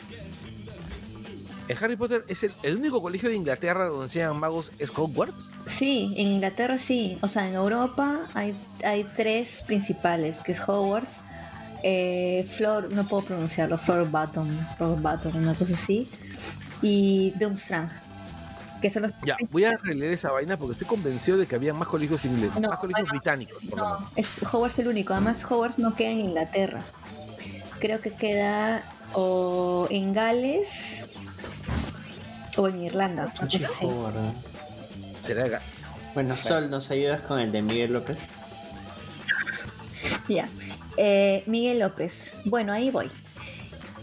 ¿El 1.67 1.77
Harry 1.83 1.97
Potter 1.97 2.23
es 2.27 2.43
el, 2.43 2.77
único 2.77 3.01
colegio 3.01 3.29
de 3.29 3.35
Inglaterra 3.35 3.87
donde 3.87 4.05
enseñan 4.05 4.39
magos 4.39 4.71
es 4.79 4.89
Hogwarts? 4.95 5.49
Sí, 5.65 6.13
en 6.15 6.27
Inglaterra 6.27 6.77
sí. 6.77 7.17
O 7.21 7.27
sea, 7.27 7.47
en 7.47 7.55
Europa 7.55 8.21
hay, 8.33 8.55
hay 8.85 9.03
tres 9.15 9.63
principales, 9.67 10.43
que 10.43 10.53
es 10.53 10.61
Hogwarts, 10.61 11.19
eh, 11.83 12.47
Flor, 12.49 12.93
no 12.93 13.05
puedo 13.07 13.25
pronunciarlo, 13.25 13.77
Flor 13.77 14.09
Button, 14.09 14.67
Flor 14.77 15.01
Button, 15.01 15.35
una 15.35 15.53
cosa 15.55 15.73
así, 15.73 16.09
y 16.81 17.33
Durmstrang. 17.37 17.89
Que 18.81 18.89
son 18.89 19.03
los 19.03 19.13
ya, 19.25 19.35
voy 19.49 19.65
a 19.65 19.75
releer 19.75 20.13
esa 20.13 20.31
vaina 20.31 20.55
porque 20.55 20.73
estoy 20.73 20.87
convencido 20.87 21.37
de 21.37 21.47
que 21.47 21.55
había 21.55 21.73
más 21.73 21.87
colegios 21.87 22.23
ingleses, 22.25 22.61
más 22.61 22.77
colegios 22.77 23.09
británicos. 23.09 23.63
no, 23.75 24.07
es 24.15 24.41
Hogwarts 24.53 24.79
el 24.79 24.87
único. 24.87 25.13
Además, 25.13 25.43
Hogwarts 25.43 25.79
no 25.79 25.95
queda 25.95 26.11
en 26.11 26.19
Inglaterra. 26.19 26.85
Creo 27.79 27.99
que 27.99 28.11
queda 28.11 28.83
o 29.13 29.87
en 29.89 30.13
Gales 30.13 31.07
o 32.57 32.67
en 32.67 32.83
Irlanda. 32.83 33.33
¿Será 35.21 35.61
Bueno, 36.13 36.35
Sol, 36.35 36.69
¿nos 36.69 36.91
ayudas 36.91 37.21
con 37.21 37.39
el 37.39 37.51
de 37.51 37.61
Miguel 37.61 37.93
López? 37.93 38.19
Ya. 40.27 40.49
Eh, 40.97 41.43
Miguel 41.45 41.79
López. 41.79 42.35
Bueno, 42.45 42.73
ahí 42.73 42.89
voy. 42.89 43.09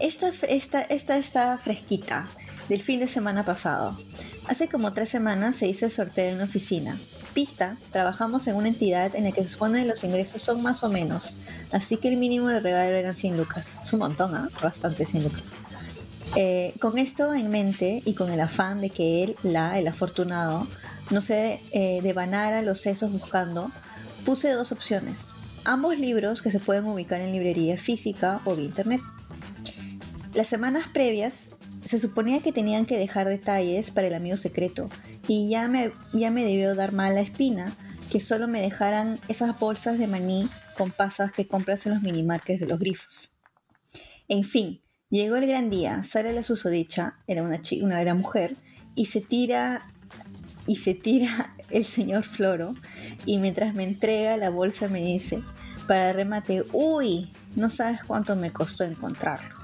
Esta, 0.01 0.31
esta, 0.49 0.83
esta 0.83 1.17
está 1.17 1.59
fresquita, 1.59 2.29
del 2.69 2.81
fin 2.81 3.01
de 3.01 3.09
semana 3.09 3.45
pasado. 3.45 3.99
Hace 4.47 4.69
como 4.69 4.93
tres 4.93 5.09
semanas 5.09 5.57
se 5.57 5.67
hizo 5.67 5.87
el 5.87 5.91
sorteo 5.91 6.29
en 6.29 6.37
una 6.37 6.45
oficina. 6.45 6.99
Pista, 7.33 7.77
trabajamos 7.91 8.47
en 8.47 8.57
una 8.57 8.69
entidad 8.69 9.15
en 9.17 9.25
la 9.25 9.33
que 9.33 9.45
se 9.45 9.53
supone 9.53 9.83
que 9.83 9.89
los 9.89 10.05
ingresos 10.05 10.43
son 10.43 10.63
más 10.63 10.85
o 10.85 10.89
menos, 10.89 11.39
así 11.73 11.97
que 11.97 12.09
el 12.09 12.17
mínimo 12.17 12.49
del 12.49 12.63
regalo 12.63 12.95
eran 12.95 13.15
100 13.15 13.37
lucas. 13.37 13.77
Es 13.83 13.93
un 13.93 14.01
montón, 14.01 14.35
¿ah? 14.37 14.51
Bastante 14.63 15.05
100 15.05 15.25
lucas. 15.25 15.53
Eh, 16.37 16.75
con 16.81 16.99
esto 16.99 17.33
en 17.35 17.51
mente 17.51 18.03
y 18.05 18.15
con 18.15 18.31
el 18.31 18.41
afán 18.41 18.81
de 18.81 18.91
que 18.91 19.23
él, 19.23 19.37
la, 19.43 19.79
el 19.79 19.87
afortunado, 19.87 20.67
no 21.11 21.21
se 21.21 21.61
eh, 21.73 22.01
devanara 22.03 22.63
los 22.63 22.81
sesos 22.81 23.13
buscando, 23.13 23.71
puse 24.25 24.51
dos 24.51 24.73
opciones. 24.73 25.29
Ambos 25.65 25.99
libros 25.99 26.43
que 26.43 26.51
se 26.51 26.61
pueden 26.61 26.87
ubicar 26.87 27.21
en 27.21 27.33
librerías 27.33 27.81
física 27.81 28.41
o 28.45 28.57
de 28.57 28.63
internet. 28.63 29.01
Las 30.35 30.49
semanas 30.49 30.89
previas 30.93 31.57
se 31.85 31.99
suponía 31.99 32.41
que 32.41 32.53
tenían 32.53 32.87
que 32.87 32.99
dejar 32.99 33.29
detalles 33.29 33.91
para 33.91 34.09
el 34.09 34.15
amigo 34.15 34.37
secreto 34.37 34.89
y 35.29 35.49
ya 35.49 35.69
me, 35.69 35.93
ya 36.13 36.31
me 36.31 36.45
debió 36.45 36.75
dar 36.75 36.93
mala 36.93 37.21
espina 37.21 37.77
que 38.11 38.21
solo 38.21 38.49
me 38.49 38.61
dejaran 38.61 39.21
esas 39.29 39.59
bolsas 39.59 39.99
de 39.99 40.07
maní 40.07 40.51
con 40.77 40.91
pasas 40.91 41.33
que 41.33 41.47
compras 41.47 41.87
en 41.87 41.95
los 41.95 42.03
minimarques 42.03 42.61
de 42.61 42.67
los 42.67 42.79
grifos. 42.79 43.31
En 44.29 44.45
fin, 44.45 44.81
Llegó 45.15 45.37
el 45.37 45.47
gran 45.47 45.71
día, 45.71 46.03
sale 46.03 46.33
la 46.33 46.43
susodicha, 46.43 47.15
era 47.29 47.45
una, 47.45 47.63
una 47.83 48.01
era 48.01 48.15
mujer, 48.15 48.57
y 48.97 49.07
se 49.07 49.21
tira 49.21 49.87
y 50.67 50.75
se 50.75 50.95
tira 50.95 51.55
el 51.71 51.85
señor 51.85 52.25
Floro 52.25 52.75
y 53.25 53.39
mientras 53.39 53.77
me 53.77 53.85
entrega 53.85 54.37
la 54.37 54.51
bolsa 54.51 54.89
me 54.89 55.01
dice, 55.01 55.41
para 55.87 56.13
remate, 56.13 56.65
uy, 56.73 57.31
no 57.55 57.71
sabes 57.71 58.01
cuánto 58.05 58.35
me 58.35 58.51
costó 58.51 58.83
encontrarlo. 58.83 59.55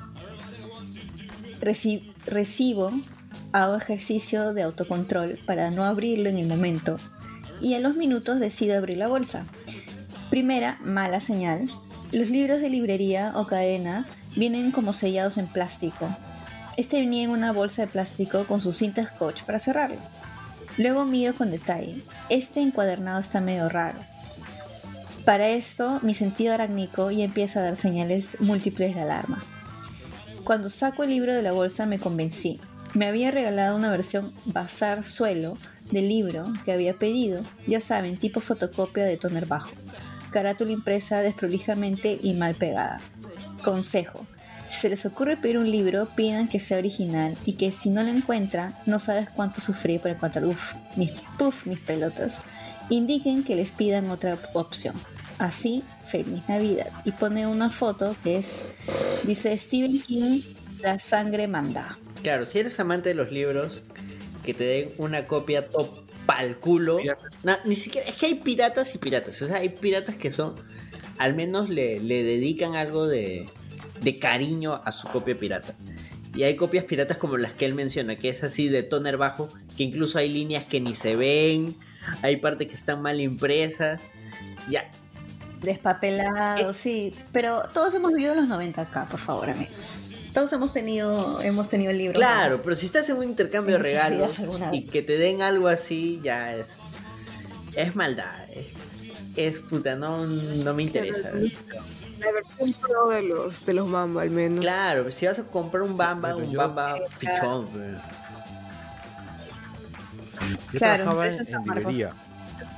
recibo, 2.26 2.92
hago 3.50 3.74
ejercicio 3.74 4.54
de 4.54 4.62
autocontrol 4.62 5.36
para 5.46 5.72
no 5.72 5.82
abrirlo 5.82 6.28
en 6.28 6.38
el 6.38 6.46
momento 6.46 6.96
y 7.60 7.74
a 7.74 7.80
los 7.80 7.96
minutos 7.96 8.38
decido 8.38 8.78
abrir 8.78 8.98
la 8.98 9.08
bolsa. 9.08 9.48
Primera, 10.30 10.78
mala 10.84 11.18
señal. 11.18 11.68
Los 12.12 12.30
libros 12.30 12.60
de 12.60 12.70
librería 12.70 13.32
o 13.34 13.48
cadena 13.48 14.06
vienen 14.36 14.72
como 14.72 14.92
sellados 14.92 15.38
en 15.38 15.46
plástico. 15.46 16.08
Este 16.76 17.00
venía 17.00 17.24
en 17.24 17.30
una 17.30 17.52
bolsa 17.52 17.82
de 17.82 17.88
plástico 17.88 18.46
con 18.46 18.60
su 18.60 18.72
cinta 18.72 19.06
scotch 19.06 19.42
para 19.44 19.58
cerrarlo. 19.58 19.98
Luego 20.76 21.04
miro 21.04 21.34
con 21.34 21.50
detalle. 21.50 22.02
Este 22.28 22.60
encuadernado 22.60 23.20
está 23.20 23.40
medio 23.40 23.68
raro. 23.68 23.98
Para 25.24 25.48
esto, 25.48 26.00
mi 26.02 26.14
sentido 26.14 26.54
arácnico 26.54 27.10
ya 27.10 27.24
empieza 27.24 27.60
a 27.60 27.64
dar 27.64 27.76
señales 27.76 28.38
múltiples 28.40 28.94
de 28.94 29.02
alarma. 29.02 29.42
Cuando 30.44 30.70
saco 30.70 31.02
el 31.02 31.10
libro 31.10 31.34
de 31.34 31.42
la 31.42 31.52
bolsa 31.52 31.86
me 31.86 31.98
convencí. 31.98 32.60
Me 32.94 33.06
había 33.06 33.30
regalado 33.30 33.76
una 33.76 33.90
versión 33.90 34.32
bazar 34.46 35.04
suelo 35.04 35.56
del 35.92 36.08
libro 36.08 36.44
que 36.64 36.72
había 36.72 36.94
pedido, 36.98 37.42
ya 37.66 37.80
saben, 37.80 38.16
tipo 38.16 38.40
fotocopia 38.40 39.04
de 39.04 39.16
toner 39.16 39.46
bajo. 39.46 39.70
Carátula 40.30 40.72
impresa 40.72 41.20
desprolijamente 41.20 42.18
y 42.22 42.32
mal 42.32 42.54
pegada. 42.54 43.00
Consejo. 43.60 44.26
Si 44.68 44.80
se 44.80 44.88
les 44.88 45.04
ocurre 45.04 45.36
pedir 45.36 45.58
un 45.58 45.70
libro, 45.70 46.08
pidan 46.14 46.48
que 46.48 46.60
sea 46.60 46.78
original 46.78 47.36
y 47.44 47.54
que 47.54 47.72
si 47.72 47.90
no 47.90 48.02
lo 48.02 48.10
encuentran, 48.10 48.76
no 48.86 48.98
sabes 48.98 49.28
cuánto 49.30 49.60
sufrí 49.60 49.98
por 49.98 50.12
encontrar, 50.12 50.44
uff, 50.44 50.74
mis, 50.96 51.10
puff, 51.38 51.66
mis 51.66 51.80
pelotas. 51.80 52.40
Indiquen 52.88 53.42
que 53.42 53.56
les 53.56 53.72
pidan 53.72 54.10
otra 54.10 54.38
opción. 54.54 54.94
Así, 55.38 55.82
feliz 56.04 56.42
Navidad. 56.48 56.90
Y 57.04 57.12
pone 57.12 57.46
una 57.46 57.70
foto 57.70 58.14
que 58.22 58.38
es, 58.38 58.64
dice 59.24 59.56
Stephen 59.56 60.00
King, 60.02 60.42
La 60.80 60.98
sangre 60.98 61.46
manda. 61.46 61.98
Claro, 62.22 62.46
si 62.46 62.58
eres 62.58 62.78
amante 62.78 63.08
de 63.10 63.14
los 63.14 63.32
libros, 63.32 63.82
que 64.44 64.54
te 64.54 64.64
den 64.64 64.92
una 64.98 65.26
copia 65.26 65.68
top 65.68 66.10
pa'l 66.26 66.56
culo. 66.58 66.98
ni 67.64 67.74
siquiera, 67.74 68.08
es 68.08 68.14
que 68.16 68.26
hay 68.26 68.34
piratas 68.34 68.94
y 68.94 68.98
piratas. 68.98 69.40
O 69.42 69.48
sea, 69.48 69.56
hay 69.56 69.70
piratas 69.70 70.16
que 70.16 70.30
son 70.32 70.54
al 71.20 71.34
menos 71.34 71.68
le, 71.68 72.00
dedican 72.00 72.76
algo 72.76 73.06
de, 73.06 73.46
cariño 74.22 74.80
a 74.86 74.90
su 74.90 75.06
copia 75.08 75.38
pirata. 75.38 75.74
Y 76.34 76.44
hay 76.44 76.56
copias 76.56 76.84
piratas 76.84 77.18
como 77.18 77.36
las 77.36 77.52
que 77.52 77.66
él 77.66 77.74
menciona, 77.74 78.16
que 78.16 78.30
es 78.30 78.42
así 78.42 78.70
de 78.70 78.82
toner 78.82 79.18
bajo, 79.18 79.50
que 79.76 79.82
incluso 79.82 80.18
hay 80.18 80.30
líneas 80.30 80.64
que 80.64 80.80
ni 80.80 80.94
se 80.94 81.16
ven, 81.16 81.76
hay 82.22 82.38
partes 82.38 82.68
que 82.68 82.74
están 82.74 83.02
mal 83.02 83.20
impresas. 83.20 84.00
Ya. 84.70 84.90
Despapelado, 85.60 86.70
eh, 86.70 86.74
sí. 86.74 87.14
Pero 87.32 87.64
todos 87.74 87.92
hemos 87.92 88.14
vivido 88.14 88.34
los 88.34 88.48
90 88.48 88.80
acá, 88.80 89.04
por 89.04 89.20
favor, 89.20 89.50
amigos. 89.50 90.00
Todos 90.32 90.50
hemos 90.54 90.72
tenido, 90.72 91.42
hemos 91.42 91.68
tenido 91.68 91.92
libros. 91.92 92.16
Claro, 92.16 92.62
pero 92.62 92.74
si 92.76 92.86
estás 92.86 93.06
en 93.10 93.18
un 93.18 93.24
intercambio 93.24 93.76
de 93.76 93.82
regalos 93.82 94.36
y 94.72 94.86
que 94.86 95.02
te 95.02 95.18
den 95.18 95.42
algo 95.42 95.68
así, 95.68 96.18
ya 96.24 96.56
es, 96.56 96.64
es 97.74 97.94
maldad. 97.94 98.48
Es, 98.48 98.68
es 99.36 99.58
puta, 99.60 99.96
no, 99.96 100.26
no 100.26 100.74
me 100.74 100.82
interesa. 100.82 101.30
La 102.18 102.32
versión 102.32 102.72
pro 102.80 103.08
de 103.08 103.22
los, 103.22 103.64
de 103.64 103.72
los 103.74 103.90
Bamba, 103.90 104.22
al 104.22 104.30
menos. 104.30 104.60
Claro, 104.60 105.10
si 105.10 105.26
vas 105.26 105.38
a 105.38 105.44
comprar 105.44 105.82
un 105.82 105.96
Bamba, 105.96 106.34
pero 106.34 106.46
un 106.46 106.50
yo- 106.52 106.58
Bamba 106.58 106.96
fichón. 107.18 107.66
pues. 107.68 107.94
Yo 110.72 110.78
Claro, 110.78 111.04
trabajaba 111.04 111.28
en, 111.28 111.48
en 111.54 111.62
librería 111.64 112.12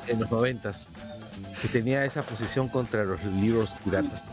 en 0.08 0.20
los 0.20 0.30
noventas 0.30 0.90
y 1.64 1.68
tenía 1.68 2.04
esa 2.04 2.22
posición 2.22 2.68
contra 2.68 3.04
los 3.04 3.22
libros 3.24 3.76
piratas. 3.84 4.26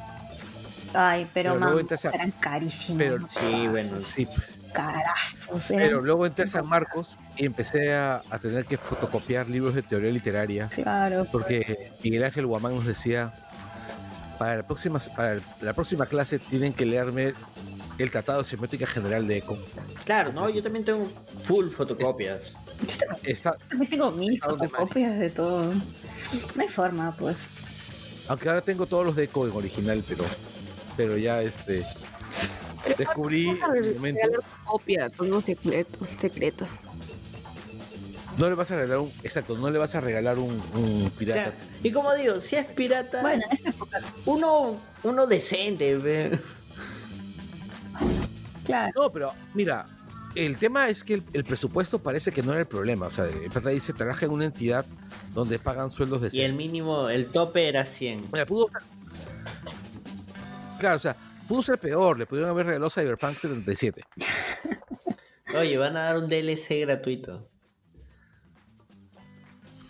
Ay, 0.94 1.28
pero, 1.34 1.53
Pero 1.53 1.66
man, 1.66 1.86
a- 2.03 2.10
eran 2.16 2.32
carísimos. 2.32 2.98
pero- 2.98 3.30
Sí, 3.30 3.68
bueno, 3.68 4.02
Sí, 4.02 4.26
pues. 4.26 4.57
Carazos. 4.74 5.72
eran- 5.72 5.84
Pero 5.88 6.02
luego 6.02 6.26
entré 6.26 6.45
a 6.45 6.48
San 6.48 6.68
Marcos 6.68 7.16
y 7.38 7.45
empecé 7.45 7.94
a, 7.94 8.22
a 8.30 8.40
tener 8.40 8.66
que 8.66 8.78
fotocopiar 8.78 9.48
libros 9.49 9.76
de 9.76 9.82
teoría 9.84 10.11
literaria 10.11 10.68
Claro. 10.70 11.26
porque 11.32 11.91
Miguel 12.03 12.24
Ángel 12.24 12.45
Guamán 12.45 12.76
nos 12.76 12.86
decía 12.86 13.34
para 14.38 14.57
la 14.57 14.64
próxima 14.64 14.99
para 15.16 15.40
la 15.61 15.74
próxima 15.74 16.06
clase 16.06 16.40
tienen 16.40 16.74
que 16.74 16.86
leerme 16.86 17.34
el 17.98 18.10
Tratado 18.11 18.40
de 18.40 18.45
Semiótica 18.45 18.88
General 18.88 19.28
de 19.28 19.38
Eco. 19.40 19.57
Claro, 20.06 20.32
no, 20.32 20.49
yo 20.49 20.64
también 20.64 20.86
tengo 20.86 21.11
full 21.44 21.68
fotocopias. 21.70 22.56
Está, 23.24 23.57
También 23.70 23.90
tengo 23.90 24.11
mil 24.11 24.32
de 24.32 24.38
fotocopias 24.40 25.20
de 25.20 25.30
todo. 25.32 25.74
No 25.74 26.61
hay 26.61 26.68
forma, 26.68 27.14
pues. 27.18 27.38
aunque 28.30 28.48
ahora 28.48 28.61
tengo 28.61 28.86
todos 28.86 29.06
los 29.06 29.16
de 29.16 29.24
Eco 29.26 29.45
en 29.48 29.53
original, 29.56 30.03
pero 30.07 30.24
pero 30.99 31.15
ya 31.15 31.41
este 31.41 31.85
Pero 32.84 32.95
descubrí 32.97 33.57
el 33.73 33.95
momento 33.95 34.19
copia, 34.65 35.09
todo 35.09 35.38
un 35.38 35.41
secreto, 35.41 36.05
secreto. 36.17 36.67
no 38.38 38.49
le 38.49 38.55
vas 38.55 38.69
a 38.71 38.76
regalar 38.76 38.97
un 38.99 39.13
exacto, 39.23 39.57
no 39.57 39.71
le 39.71 39.80
vas 39.80 39.95
a 39.95 40.01
regalar 40.01 40.38
un, 40.38 40.61
un 40.73 41.09
pirata. 41.17 41.53
Y 41.81 41.91
como 41.93 42.13
digo, 42.15 42.41
si 42.41 42.57
es 42.57 42.65
pirata, 42.65 43.21
Bueno, 43.21 43.43
época, 43.65 44.01
uno, 44.26 44.77
uno 45.03 45.26
decente. 45.26 45.95
ve. 45.95 46.38
claro. 48.65 48.91
No, 48.97 49.09
pero 49.09 49.34
mira, 49.53 49.85
el 50.35 50.57
tema 50.57 50.89
es 50.89 51.05
que 51.05 51.13
el, 51.13 51.23
el 51.31 51.45
presupuesto 51.45 51.99
parece 51.99 52.34
que 52.34 52.43
no 52.43 52.51
era 52.51 52.59
el 52.59 52.67
problema. 52.67 53.05
O 53.07 53.09
sea, 53.09 53.23
el 53.23 53.49
pata 53.49 53.69
dice, 53.69 53.93
trabaja 53.93 54.26
en 54.26 54.31
una 54.34 54.43
entidad 54.43 54.85
donde 55.34 55.59
pagan 55.59 55.91
sueldos 55.91 56.19
de 56.21 56.30
Y 56.34 56.41
el 56.41 56.51
mínimo, 56.55 57.07
el 57.07 57.27
tope 57.27 57.69
era 57.69 57.85
100. 57.85 58.27
Mira, 58.34 58.45
pudo 58.45 58.69
Claro, 60.80 60.95
o 60.95 60.99
sea, 60.99 61.15
pudo 61.47 61.61
ser 61.61 61.80
peor. 61.80 62.18
Le 62.18 62.26
pudieron 62.26 62.49
haber 62.49 62.65
regalado 62.68 62.89
Cyberpunk 62.89 63.35
77. 63.38 64.03
Oye, 65.57 65.77
van 65.77 65.97
a 65.97 66.06
dar 66.06 66.18
un 66.18 66.30
DLC 66.30 66.81
gratuito. 66.81 67.47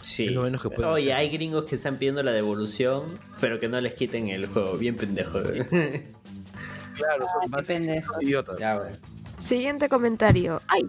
Sí. 0.01 0.27
Es 0.27 0.31
lo 0.31 0.43
menos 0.43 0.61
que 0.61 0.69
pueden 0.69 0.91
Oye, 0.91 1.11
hacer. 1.13 1.15
hay 1.25 1.29
gringos 1.29 1.65
que 1.65 1.75
están 1.75 1.97
pidiendo 1.97 2.23
la 2.23 2.31
devolución, 2.31 3.19
pero 3.41 3.59
que 3.59 3.67
no 3.67 3.79
les 3.81 3.93
quiten 3.93 4.29
el 4.29 4.47
juego. 4.47 4.77
Bien 4.77 4.95
pendejo. 4.95 5.39
Claro, 6.95 7.25
son 7.29 7.49
más 7.49 7.65
qué 7.65 7.75
pendejo. 7.75 8.21
idiotas. 8.21 8.59
ya, 8.59 8.75
bueno. 8.75 8.97
Siguiente 9.37 9.87
comentario. 9.87 10.61
Ay. 10.67 10.85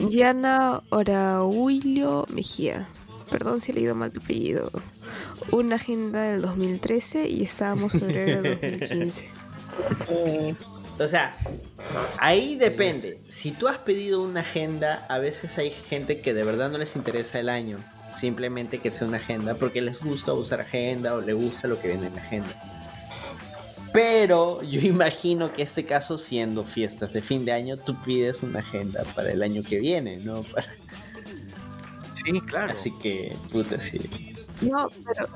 Diana 0.00 0.82
Oraulio 0.90 2.26
Mejía. 2.28 2.88
Perdón 3.30 3.60
si 3.60 3.70
he 3.70 3.74
leído 3.76 3.94
mal 3.94 4.10
tu 4.12 4.20
apellido. 4.20 4.68
Una 5.52 5.76
agenda 5.76 6.22
del 6.22 6.42
2013 6.42 7.28
y 7.28 7.42
estábamos 7.44 7.94
en 7.94 8.00
febrero 8.00 8.42
del 8.42 8.60
2015. 8.60 9.28
O 10.98 11.06
sea, 11.08 11.36
ahí 12.16 12.56
depende. 12.56 13.20
Si 13.28 13.50
tú 13.50 13.68
has 13.68 13.76
pedido 13.76 14.22
una 14.22 14.40
agenda, 14.40 15.04
a 15.10 15.18
veces 15.18 15.58
hay 15.58 15.70
gente 15.70 16.22
que 16.22 16.32
de 16.32 16.42
verdad 16.42 16.70
no 16.70 16.78
les 16.78 16.96
interesa 16.96 17.38
el 17.38 17.50
año. 17.50 17.78
Simplemente 18.14 18.78
que 18.78 18.90
sea 18.90 19.06
una 19.06 19.18
agenda 19.18 19.56
porque 19.56 19.82
les 19.82 20.00
gusta 20.00 20.32
usar 20.32 20.62
agenda 20.62 21.12
o 21.14 21.20
les 21.20 21.34
gusta 21.34 21.68
lo 21.68 21.78
que 21.78 21.88
viene 21.88 22.06
en 22.06 22.14
la 22.14 22.22
agenda. 22.22 22.62
Pero 23.92 24.62
yo 24.62 24.80
imagino 24.80 25.52
que 25.52 25.60
este 25.62 25.84
caso, 25.84 26.16
siendo 26.16 26.64
fiestas 26.64 27.12
de 27.12 27.20
fin 27.20 27.44
de 27.44 27.52
año, 27.52 27.76
tú 27.76 27.94
pides 28.02 28.42
una 28.42 28.60
agenda 28.60 29.04
para 29.14 29.30
el 29.32 29.42
año 29.42 29.62
que 29.62 29.78
viene, 29.78 30.16
¿no? 30.16 30.42
Para- 30.54 30.66
Sí, 32.24 32.40
claro. 32.40 32.72
Así 32.72 32.90
que, 33.02 33.36
puta, 33.52 33.78
sí. 33.80 34.00
No, 34.62 34.88
pero 35.04 35.28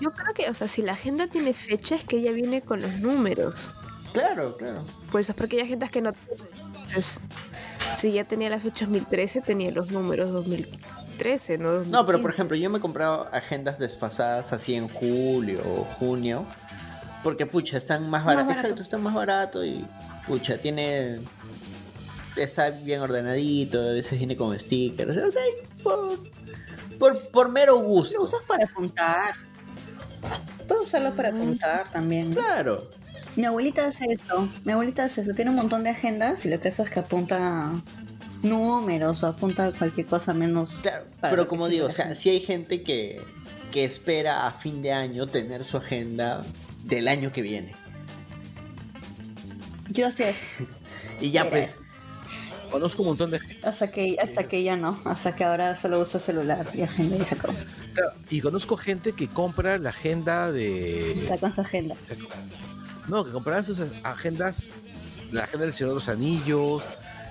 yo 0.00 0.12
creo 0.12 0.34
que, 0.34 0.48
o 0.50 0.54
sea, 0.54 0.68
si 0.68 0.82
la 0.82 0.92
agenda 0.92 1.26
tiene 1.26 1.52
fecha 1.52 1.96
es 1.96 2.04
que 2.04 2.18
ella 2.18 2.32
viene 2.32 2.62
con 2.62 2.80
los 2.80 2.98
números. 3.00 3.70
Claro, 4.12 4.56
claro. 4.56 4.84
Pues 5.10 5.28
es 5.28 5.34
porque 5.34 5.56
hay 5.56 5.62
agendas 5.62 5.90
que 5.90 6.00
no. 6.00 6.12
Entonces, 6.64 7.20
si 7.96 8.12
ya 8.12 8.24
tenía 8.24 8.50
la 8.50 8.60
fecha 8.60 8.86
2013, 8.86 9.42
tenía 9.42 9.70
los 9.70 9.90
números 9.90 10.30
2013, 10.32 11.58
¿no? 11.58 11.80
No, 11.84 12.06
pero 12.06 12.18
por 12.20 12.30
2015. 12.30 12.34
ejemplo, 12.34 12.56
yo 12.56 12.70
me 12.70 12.78
he 12.78 12.80
comprado 12.80 13.28
agendas 13.32 13.78
desfasadas 13.78 14.52
así 14.52 14.74
en 14.74 14.88
julio 14.88 15.60
o 15.64 15.84
junio. 15.84 16.46
Porque, 17.22 17.46
pucha, 17.46 17.76
están 17.76 18.08
más 18.08 18.24
baratos. 18.24 18.46
barato. 18.46 18.66
Exacto, 18.66 18.82
están 18.84 19.02
más 19.02 19.14
baratos 19.14 19.64
y, 19.66 19.84
pucha, 20.26 20.58
tiene. 20.58 21.20
Está 22.38 22.70
bien 22.70 23.00
ordenadito, 23.00 23.80
a 23.80 23.92
veces 23.92 24.18
viene 24.18 24.36
con 24.36 24.58
stickers. 24.58 25.16
O 25.16 25.30
sea, 25.30 25.42
por, 25.82 26.18
por, 26.98 27.30
por 27.30 27.48
mero 27.50 27.74
Lo 27.74 27.80
gusto. 27.80 28.22
usas 28.22 28.40
para 28.46 28.64
apuntar. 28.64 29.34
Puedes 30.66 30.84
usarlo 30.84 31.14
para 31.14 31.30
apuntar 31.30 31.90
también. 31.90 32.32
Claro. 32.32 32.90
Mi 33.36 33.44
abuelita 33.44 33.86
hace 33.86 34.06
eso. 34.10 34.48
Mi 34.64 34.72
abuelita 34.72 35.04
hace 35.04 35.20
eso. 35.20 35.34
Tiene 35.34 35.50
un 35.50 35.56
montón 35.56 35.84
de 35.84 35.90
agendas 35.90 36.44
y 36.44 36.50
lo 36.50 36.60
que 36.60 36.68
hace 36.68 36.82
es 36.82 36.90
que 36.90 37.00
apunta 37.00 37.82
números 38.42 39.22
o 39.22 39.26
apunta 39.26 39.70
cualquier 39.72 40.06
cosa 40.06 40.34
menos. 40.34 40.80
Claro, 40.82 41.06
para 41.20 41.30
pero 41.30 41.42
lo 41.44 41.48
como 41.48 41.68
digo, 41.68 41.86
o 41.86 41.90
sea, 41.90 42.14
si 42.14 42.30
hay 42.30 42.40
gente 42.40 42.82
que, 42.82 43.20
que 43.70 43.84
espera 43.84 44.46
a 44.46 44.52
fin 44.52 44.82
de 44.82 44.92
año 44.92 45.26
tener 45.28 45.64
su 45.64 45.76
agenda 45.76 46.44
del 46.84 47.08
año 47.08 47.32
que 47.32 47.42
viene. 47.42 47.74
Yo 49.90 50.08
hacía 50.08 50.30
eso. 50.30 50.64
Y 51.20 51.32
ya 51.32 51.40
Era 51.40 51.50
pues, 51.50 51.76
Conozco 52.70 53.02
un 53.02 53.08
montón 53.08 53.30
de 53.30 53.40
Hasta 53.62 53.90
que, 53.90 54.16
hasta 54.22 54.44
que 54.44 54.62
ya 54.62 54.76
no. 54.76 55.00
Hasta 55.04 55.34
que 55.34 55.44
ahora 55.44 55.74
solo 55.74 56.00
uso 56.00 56.18
celular 56.20 56.68
y 56.74 56.82
agenda 56.82 57.16
y 57.16 57.24
se 57.24 57.34
acabó. 57.34 57.54
claro, 57.94 58.12
y 58.28 58.40
conozco 58.40 58.76
gente 58.76 59.12
que 59.14 59.28
compra 59.28 59.78
la 59.78 59.90
agenda 59.90 60.52
de 60.52 61.12
Está 61.22 61.38
con 61.38 61.52
su 61.52 61.60
agenda. 61.62 61.94
no, 63.08 63.24
que 63.24 63.32
comprarán 63.32 63.64
sus 63.64 63.82
agendas, 64.02 64.74
la 65.32 65.44
agenda 65.44 65.64
del 65.64 65.72
Señor 65.74 65.90
de 65.90 65.94
los 65.94 66.08
Anillos, 66.08 66.84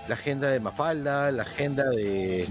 la 0.08 0.16
agenda 0.16 0.48
de 0.50 0.60
Mafalda, 0.60 1.32
la 1.32 1.44
agenda 1.44 1.84
de 1.90 2.48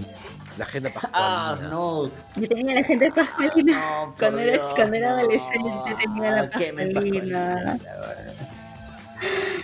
la 0.57 0.63
agenda 0.65 0.89
ah, 1.13 1.55
pascualina. 1.57 1.69
no, 1.69 2.11
Yo 2.35 2.47
tenía 2.49 2.73
la 2.75 2.79
agenda 2.81 3.05
de 3.05 3.11
Pascualina. 3.11 3.73
No, 3.79 4.05
por 4.07 4.15
Cuando 4.17 4.39
era- 4.39 4.63
cuando 4.75 4.95
era 4.95 5.09
no. 5.09 5.17
adolescente 5.17 5.95
tenía 6.03 6.31
la 6.31 6.49
¿Qué 6.49 6.73
me 6.73 6.85
pascualina. 6.87 7.79
pascualina? 7.79 8.46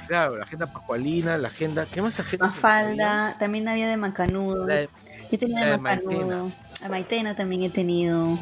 Claro, 0.07 0.37
la 0.37 0.43
agenda 0.43 0.67
pascualina, 0.67 1.37
la 1.37 1.47
agenda, 1.47 1.85
¿qué 1.85 2.01
más 2.01 2.19
agenda? 2.19 2.47
Mafalda, 2.47 3.35
también 3.39 3.67
había 3.67 3.87
de 3.87 3.97
Macanudo. 3.97 4.67
La 4.67 4.75
de- 4.75 4.89
Yo 5.31 5.39
tenía 5.39 5.59
la 5.61 5.65
de 5.65 5.71
de 5.71 5.77
Macanudo. 5.79 6.51
A 6.83 6.89
Maitena 6.89 7.35
también 7.35 7.63
he 7.63 7.69
tenido. 7.69 8.37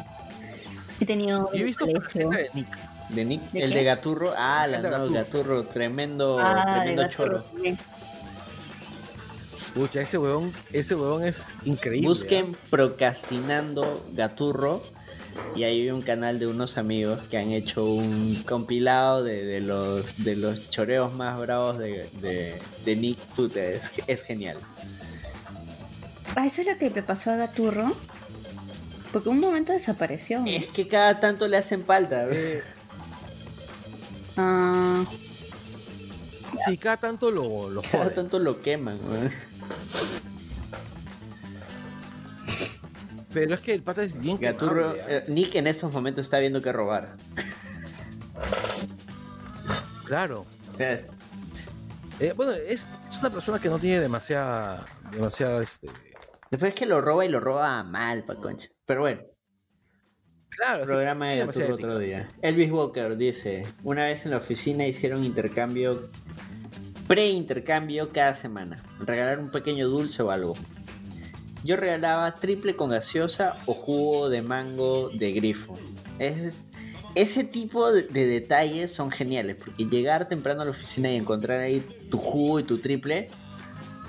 He 1.00 1.06
tenido. 1.06 1.50
Yo 1.52 1.60
he 1.60 1.64
visto 1.64 1.86
la 1.86 1.98
agenda 2.00 2.36
de 2.38 2.50
Nick. 2.54 2.78
¿De 3.10 3.24
Nick? 3.24 3.42
¿De 3.52 3.62
el 3.62 3.70
qué? 3.72 3.78
de 3.78 3.84
Gaturro. 3.84 4.32
Ah, 4.36 4.66
la 4.66 4.78
no, 4.78 4.90
Gaturro. 4.90 5.12
Gaturro. 5.12 5.64
Tremendo, 5.66 6.38
Ah, 6.40 6.74
tremendo 6.80 7.08
choro. 7.08 7.42
también. 7.44 7.78
Pucha, 9.74 10.02
ese 10.02 10.18
huevón, 10.18 10.52
ese 10.72 10.94
huevón 10.94 11.22
es 11.24 11.54
increíble. 11.64 12.06
Busquen 12.08 12.56
Procrastinando 12.68 14.04
Gaturro. 14.12 14.82
Y 15.54 15.64
ahí 15.64 15.82
hay 15.82 15.90
un 15.90 16.02
canal 16.02 16.38
de 16.38 16.46
unos 16.46 16.78
amigos 16.78 17.20
que 17.30 17.38
han 17.38 17.52
hecho 17.52 17.84
un 17.84 18.42
compilado 18.46 19.22
de, 19.22 19.44
de 19.44 19.60
los 19.60 20.22
de 20.24 20.36
los 20.36 20.70
choreos 20.70 21.12
más 21.14 21.38
bravos 21.38 21.78
de, 21.78 22.08
de, 22.20 22.58
de 22.84 22.96
Nick. 22.96 23.18
Puta, 23.36 23.62
es, 23.62 23.90
es 24.06 24.22
genial. 24.22 24.58
Ah, 26.34 26.46
eso 26.46 26.62
es 26.62 26.66
lo 26.66 26.78
que 26.78 26.90
le 26.90 27.02
pasó 27.02 27.30
a 27.30 27.36
Gaturro. 27.36 27.94
Porque 29.12 29.28
un 29.28 29.40
momento 29.40 29.72
desapareció. 29.72 30.42
Es 30.46 30.68
que 30.68 30.88
cada 30.88 31.20
tanto 31.20 31.46
le 31.46 31.58
hacen 31.58 31.84
falta. 31.84 32.26
Ah. 34.38 35.04
Sí, 36.64 36.78
cada 36.78 36.96
tanto 36.96 37.30
lo, 37.30 37.68
lo 37.68 37.82
Cada 37.82 38.10
tanto 38.14 38.38
lo 38.38 38.60
queman. 38.60 38.98
ve. 39.10 39.30
Pero 43.32 43.54
es 43.54 43.60
que 43.60 43.72
el 43.74 43.82
pata 43.82 44.02
es 44.02 44.18
bien 44.20 44.38
Gaturro, 44.40 44.94
¿eh? 44.96 45.24
Nick 45.28 45.54
en 45.54 45.66
esos 45.66 45.92
momentos 45.92 46.26
está 46.26 46.38
viendo 46.38 46.60
que 46.60 46.72
robar. 46.72 47.16
Claro. 50.06 50.46
Es- 50.78 51.06
Eh, 52.20 52.34
bueno, 52.36 52.52
es, 52.52 52.88
es 53.10 53.18
una 53.20 53.30
persona 53.30 53.58
que 53.58 53.68
no 53.68 53.78
tiene 53.78 53.98
demasiada, 54.00 54.84
demasiada, 55.10 55.60
este... 55.62 55.88
Después 56.50 56.74
es 56.74 56.78
que 56.78 56.86
lo 56.86 57.00
roba 57.00 57.24
y 57.24 57.28
lo 57.28 57.40
roba 57.40 57.82
mal, 57.82 58.24
pa' 58.24 58.36
concha. 58.36 58.68
Pero 58.86 59.00
bueno, 59.00 59.22
Claro, 60.50 60.84
programa 60.84 61.30
de 61.30 61.38
Gaturro 61.38 61.74
otro 61.74 61.98
día. 61.98 62.28
Elvis 62.42 62.70
Walker 62.70 63.16
dice, 63.16 63.62
una 63.82 64.04
vez 64.04 64.26
en 64.26 64.32
la 64.32 64.36
oficina 64.36 64.86
hicieron 64.86 65.24
intercambio 65.24 66.10
pre-intercambio 67.08 68.12
cada 68.12 68.34
semana. 68.34 68.82
Regalar 69.00 69.38
un 69.40 69.50
pequeño 69.50 69.88
dulce 69.88 70.22
o 70.22 70.30
algo. 70.30 70.54
Yo 71.64 71.76
regalaba 71.76 72.34
triple 72.36 72.74
con 72.76 72.90
gaseosa 72.90 73.54
o 73.66 73.74
jugo 73.74 74.28
de 74.28 74.42
mango 74.42 75.10
de 75.10 75.32
grifo. 75.32 75.74
Es, 76.18 76.64
ese 77.14 77.44
tipo 77.44 77.92
de, 77.92 78.02
de 78.02 78.26
detalles 78.26 78.92
son 78.92 79.10
geniales, 79.10 79.56
porque 79.56 79.84
llegar 79.86 80.26
temprano 80.28 80.62
a 80.62 80.64
la 80.64 80.70
oficina 80.72 81.10
y 81.10 81.16
encontrar 81.16 81.60
ahí 81.60 81.86
tu 82.10 82.18
jugo 82.18 82.60
y 82.60 82.62
tu 82.64 82.78
triple, 82.78 83.30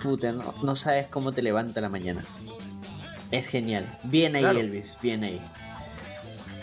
puta, 0.02 0.32
no, 0.32 0.54
no 0.64 0.76
sabes 0.76 1.08
cómo 1.08 1.32
te 1.32 1.42
levanta 1.42 1.80
la 1.82 1.90
mañana. 1.90 2.24
Es 3.32 3.48
genial. 3.48 4.00
Bien 4.04 4.36
ahí, 4.36 4.42
Claro. 4.42 4.60
Elvis, 4.60 4.98
bien 5.02 5.24
ahí. 5.24 5.42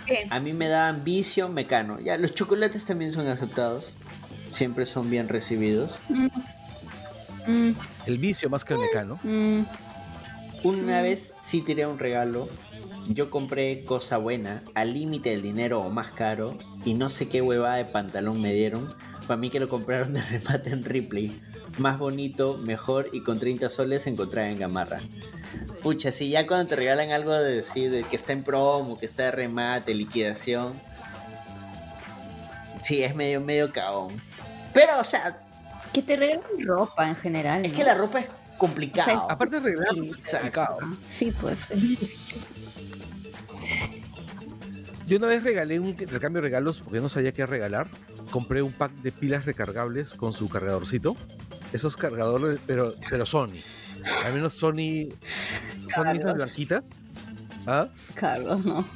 Bien. 0.06 0.32
A 0.32 0.40
mí 0.40 0.52
me 0.52 0.68
daban 0.68 1.04
vicio 1.04 1.48
mecano. 1.48 2.00
Ya, 2.00 2.16
los 2.16 2.32
chocolates 2.34 2.84
también 2.84 3.12
son 3.12 3.28
aceptados. 3.28 3.92
Siempre 4.50 4.86
son 4.86 5.08
bien 5.10 5.28
recibidos. 5.28 6.00
Mm, 7.46 7.70
El 8.06 8.18
vicio 8.18 8.50
más 8.50 8.64
que 8.64 8.74
el 8.74 8.80
mecano. 8.80 9.18
mm, 9.22 9.60
Una 10.62 11.00
vez 11.00 11.32
sí 11.40 11.62
tiré 11.62 11.86
un 11.86 11.98
regalo. 11.98 12.48
Yo 13.08 13.30
compré 13.30 13.84
cosa 13.84 14.18
buena, 14.18 14.62
al 14.74 14.92
límite 14.92 15.30
del 15.30 15.42
dinero 15.42 15.80
o 15.80 15.90
más 15.90 16.10
caro, 16.10 16.56
y 16.84 16.94
no 16.94 17.08
sé 17.08 17.28
qué 17.28 17.40
huevada 17.40 17.76
de 17.76 17.86
pantalón 17.86 18.40
me 18.40 18.52
dieron. 18.52 18.94
Para 19.26 19.38
mí 19.38 19.48
que 19.48 19.58
lo 19.58 19.68
compraron 19.68 20.12
de 20.12 20.22
remate 20.30 20.70
en 20.70 20.84
Ripley. 20.84 21.40
Más 21.78 21.98
bonito, 21.98 22.58
mejor 22.58 23.08
y 23.12 23.22
con 23.22 23.38
30 23.38 23.70
soles 23.70 24.06
encontraba 24.06 24.48
en 24.48 24.58
Gamarra. 24.58 25.00
Pucha, 25.82 26.12
si 26.12 26.28
ya 26.28 26.46
cuando 26.46 26.68
te 26.68 26.76
regalan 26.76 27.10
algo 27.10 27.32
de 27.32 27.56
decir 27.56 27.90
de 27.90 28.02
que 28.02 28.16
está 28.16 28.32
en 28.32 28.44
promo, 28.44 28.98
que 28.98 29.06
está 29.06 29.24
de 29.24 29.30
remate, 29.30 29.94
liquidación. 29.94 30.74
Sí, 32.82 33.02
es 33.02 33.14
medio, 33.14 33.40
medio 33.40 33.72
cagón. 33.72 34.22
Pero, 34.74 35.00
o 35.00 35.04
sea, 35.04 35.40
que 35.92 36.02
te 36.02 36.16
regalen 36.16 36.42
ropa 36.66 37.08
en 37.08 37.16
general. 37.16 37.64
es 37.64 37.72
¿no? 37.72 37.78
que 37.78 37.84
la 37.84 37.94
ropa 37.94 38.20
es 38.20 38.26
complicado. 38.60 39.10
O 39.10 39.26
sea, 39.26 39.34
Aparte 39.34 39.56
de 39.56 39.60
regalar, 39.60 39.94
Sí, 39.94 40.10
es 40.10 40.30
complicado. 40.30 40.78
Sí, 41.06 41.34
pues. 41.40 41.70
es 41.70 41.80
difícil. 41.82 42.42
Yo 45.06 45.16
una 45.16 45.26
vez 45.26 45.42
regalé 45.42 45.80
un 45.80 45.86
intercambio 45.88 46.40
de 46.40 46.46
regalos 46.46 46.80
porque 46.80 47.00
no 47.00 47.08
sabía 47.08 47.32
qué 47.32 47.44
regalar. 47.46 47.88
Compré 48.30 48.62
un 48.62 48.72
pack 48.72 48.92
de 48.92 49.10
pilas 49.10 49.44
recargables 49.44 50.14
con 50.14 50.32
su 50.32 50.48
cargadorcito. 50.48 51.16
Esos 51.72 51.96
cargadores, 51.96 52.60
pero, 52.66 52.94
pero 53.08 53.26
Sony. 53.26 53.62
Al 54.24 54.34
menos 54.34 54.54
Sony. 54.54 55.08
Son 55.92 56.06
esas 56.06 56.34
blanquitas. 56.34 56.84
¿Ah? 57.66 57.88
Carlos, 58.14 58.64
no. 58.64 58.86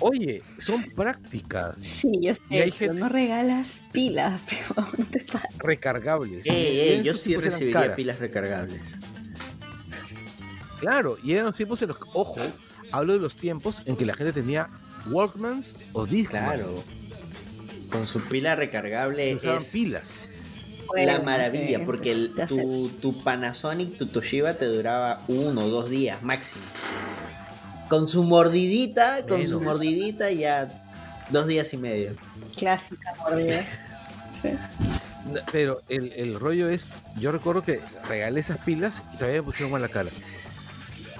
Oye, 0.00 0.42
son 0.58 0.82
prácticas, 0.90 1.80
Sí, 1.82 2.10
yo 2.22 2.34
sé, 2.34 2.40
Y 2.50 2.56
hay 2.56 2.70
pero 2.70 2.76
gente- 2.92 3.00
no 3.00 3.08
regalas 3.08 3.80
pilas, 3.92 4.40
pero 4.48 4.86
no 4.96 5.04
te 5.06 5.20
pases. 5.20 5.58
recargables. 5.58 6.44
Yo 7.04 7.14
sí 7.14 7.34
recibiría 7.36 7.80
caras. 7.80 7.96
pilas 7.96 8.18
recargables. 8.18 8.80
Claro, 10.80 11.18
y 11.24 11.32
eran 11.32 11.46
los 11.46 11.54
tiempos 11.56 11.82
en 11.82 11.88
los 11.88 11.98
que, 11.98 12.04
ojo, 12.14 12.36
hablo 12.92 13.12
de 13.14 13.18
los 13.18 13.36
tiempos 13.36 13.82
en 13.86 13.96
que 13.96 14.06
la 14.06 14.14
gente 14.14 14.32
tenía 14.32 14.68
Walkmans 15.10 15.76
o 15.92 16.06
Discman. 16.06 16.44
Claro. 16.44 16.84
Con 17.90 18.06
su 18.06 18.20
pila 18.20 18.54
recargable 18.54 19.34
Usaban 19.34 19.58
es 19.58 19.68
pilas. 19.72 20.30
la 20.94 21.18
maravilla, 21.20 21.84
porque 21.84 22.12
el- 22.12 22.34
tu, 22.46 22.88
tu 23.00 23.22
Panasonic, 23.24 23.96
tu 23.98 24.06
Toshiba 24.06 24.54
te 24.54 24.66
duraba 24.66 25.22
uno 25.26 25.64
o 25.64 25.68
dos 25.68 25.90
días 25.90 26.22
máximo. 26.22 26.60
Con 27.88 28.06
su 28.08 28.22
mordidita, 28.24 29.24
con 29.26 29.46
su 29.46 29.58
Menos. 29.60 29.74
mordidita 29.74 30.30
ya 30.30 30.68
dos 31.30 31.46
días 31.46 31.72
y 31.72 31.76
medio. 31.78 32.14
Clásica 32.56 33.14
mordida. 33.18 33.62
Sí. 34.40 34.50
Pero 35.50 35.82
el, 35.88 36.12
el 36.12 36.38
rollo 36.38 36.68
es, 36.68 36.94
yo 37.16 37.32
recuerdo 37.32 37.62
que 37.62 37.80
regalé 38.08 38.38
esas 38.38 38.58
pilas 38.58 39.02
y 39.12 39.16
todavía 39.16 39.40
me 39.40 39.46
pusieron 39.46 39.72
mal 39.72 39.82
la 39.82 39.88
cara. 39.88 40.10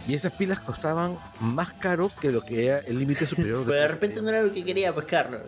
Y 0.07 0.15
esas 0.15 0.31
pilas 0.35 0.61
costaban 0.61 1.19
más 1.41 1.73
caro 1.73 2.13
que 2.21 2.31
lo 2.31 2.43
que 2.45 2.67
era 2.67 2.79
el 2.79 2.97
límite 3.01 3.27
superior. 3.27 3.65
Pero 3.67 3.81
de 3.81 3.89
repente 3.89 4.23
no 4.23 4.29
era 4.29 4.41
lo 4.43 4.53
que 4.55 4.65
quería, 4.65 4.95
pues 4.95 5.05
Carlos. 5.07 5.41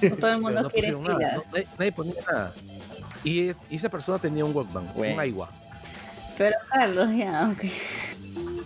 No 0.00 0.16
todo 0.16 0.32
el 0.32 0.40
mundo 0.40 0.62
no 0.62 0.70
quiere 0.70 0.92
pusieron 0.94 1.02
nada, 1.04 1.18
pilas. 1.18 1.34
no- 1.36 1.44
nadie, 1.52 1.68
nadie 1.78 1.92
ponía 1.92 2.14
nada. 2.32 2.54
Y, 3.22 3.50
y 3.50 3.54
esa 3.76 3.90
persona 3.90 4.18
tenía 4.18 4.42
un 4.44 4.56
Walkman, 4.56 4.94
Bueno. 4.94 5.14
un 5.14 5.20
Aiwa. 5.20 5.50
Pero 6.38 6.56
Carlos, 6.70 7.08
ya, 7.14 7.50
ok. 7.52 7.64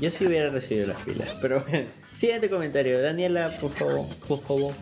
Yo 0.05 0.11
sí 0.11 0.27
hubiera 0.27 0.51
recibido 0.51 0.89
las 0.89 1.01
pilas, 1.01 1.31
pero 1.41 1.65
bueno. 1.67 1.89
Siguiente 2.19 2.51
comentario, 2.51 3.01
Daniela, 3.01 3.49
por 3.59 3.73
favor, 3.73 4.07
por 4.29 4.43
favor. 4.43 4.75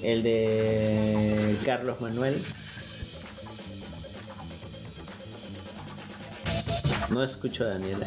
El 0.00 0.22
de 0.22 1.56
Carlos 1.64 2.00
Manuel. 2.00 2.44
No 7.10 7.24
escucho 7.24 7.64
a 7.64 7.70
Daniela. 7.70 8.06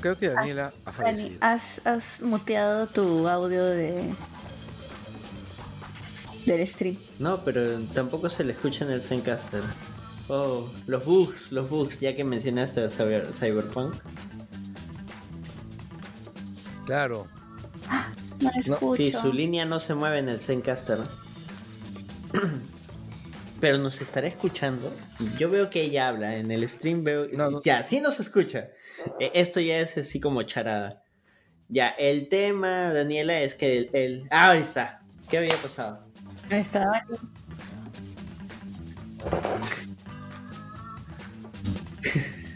Creo 0.00 0.16
que 0.16 0.30
Daniela 0.30 0.72
ha 0.86 0.92
Dani, 0.92 1.18
fallecido. 1.18 1.38
¿has, 1.42 1.86
has 1.86 2.22
muteado 2.22 2.86
tu 2.86 3.28
audio 3.28 3.62
de 3.62 4.14
del 6.46 6.66
stream. 6.66 6.96
No, 7.18 7.44
pero 7.44 7.80
tampoco 7.92 8.30
se 8.30 8.44
le 8.44 8.52
escucha 8.52 8.86
en 8.86 8.92
el 8.92 9.02
Zencaster. 9.02 9.62
Oh, 10.28 10.68
los 10.86 11.04
bugs, 11.04 11.52
los 11.52 11.70
bugs, 11.70 12.00
ya 12.00 12.16
que 12.16 12.24
mencionaste 12.24 12.80
a 12.82 12.86
Cyber- 12.88 13.32
Cyberpunk. 13.32 13.94
Claro. 16.84 17.26
No 18.40 18.50
No, 18.50 18.50
escucho. 18.60 18.96
Sí, 18.96 19.12
su 19.12 19.32
línea 19.32 19.64
no 19.64 19.78
se 19.80 19.94
mueve 19.94 20.18
en 20.18 20.28
el 20.28 20.40
Zencaster. 20.40 20.98
Pero 23.60 23.78
nos 23.78 24.00
estará 24.02 24.26
escuchando. 24.26 24.92
Yo 25.38 25.48
veo 25.48 25.70
que 25.70 25.82
ella 25.82 26.08
habla. 26.08 26.36
En 26.36 26.50
el 26.50 26.68
stream 26.68 27.02
veo. 27.04 27.26
No, 27.32 27.50
no. 27.50 27.62
Ya, 27.64 27.82
sí 27.82 28.00
nos 28.00 28.20
escucha. 28.20 28.68
Eh, 29.18 29.30
Esto 29.34 29.60
ya 29.60 29.78
es 29.78 29.96
así 29.96 30.20
como 30.20 30.42
charada. 30.42 31.02
Ya, 31.68 31.88
el 31.88 32.28
tema, 32.28 32.92
Daniela, 32.92 33.40
es 33.40 33.54
que 33.54 33.78
el. 33.78 33.90
el- 33.94 34.28
Ah, 34.30 34.50
ahí 34.50 34.60
está. 34.60 35.00
¿Qué 35.30 35.38
había 35.38 35.56
pasado? 35.56 36.00
Ahí 36.50 36.60
está. 36.60 37.04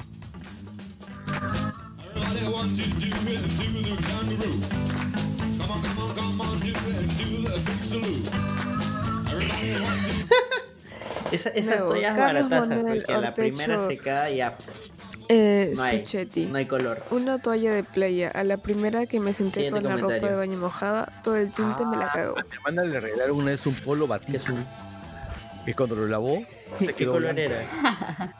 Esa, 11.32 11.50
esas 11.50 11.86
toallas 11.86 12.18
Manuel 12.18 12.98
porque 12.98 13.12
a 13.12 13.18
la 13.20 13.34
primera 13.34 13.76
Ortecho- 13.76 13.88
secada 13.88 14.30
ya 14.30 14.56
pff, 14.56 14.88
Eh, 15.28 15.72
no 15.76 15.82
hay, 15.84 15.98
Suchetti. 15.98 16.46
no 16.46 16.58
hay 16.58 16.66
color. 16.66 17.04
Una 17.12 17.38
toalla 17.40 17.72
de 17.72 17.84
playa. 17.84 18.30
A 18.34 18.42
la 18.42 18.56
primera 18.56 19.06
que 19.06 19.20
me 19.20 19.32
senté 19.32 19.60
Siguiente 19.60 19.80
con 19.80 19.90
la 19.90 19.96
ropa 19.98 20.26
de 20.26 20.34
baño 20.34 20.58
mojada, 20.58 21.20
todo 21.22 21.36
el 21.36 21.52
tinte 21.52 21.86
me 21.86 21.96
la 21.98 22.10
cagó. 22.10 22.36
A 22.36 22.42
mi 22.42 22.48
hermana 22.52 22.82
le 22.82 22.98
regalaron 22.98 23.36
una 23.36 23.52
vez 23.52 23.64
un 23.64 23.74
polo 23.74 24.06
¿Qué 24.06 24.10
batik 24.10 24.34
es 24.34 24.48
un- 24.48 24.66
que 25.64 25.72
cuando 25.74 25.94
lo 25.94 26.08
lavó 26.08 26.42
se 26.78 26.86
¿Qué 26.88 26.94
quedó 26.94 27.12
color 27.12 27.32
blanco. 27.34 27.54
era? 27.54 28.34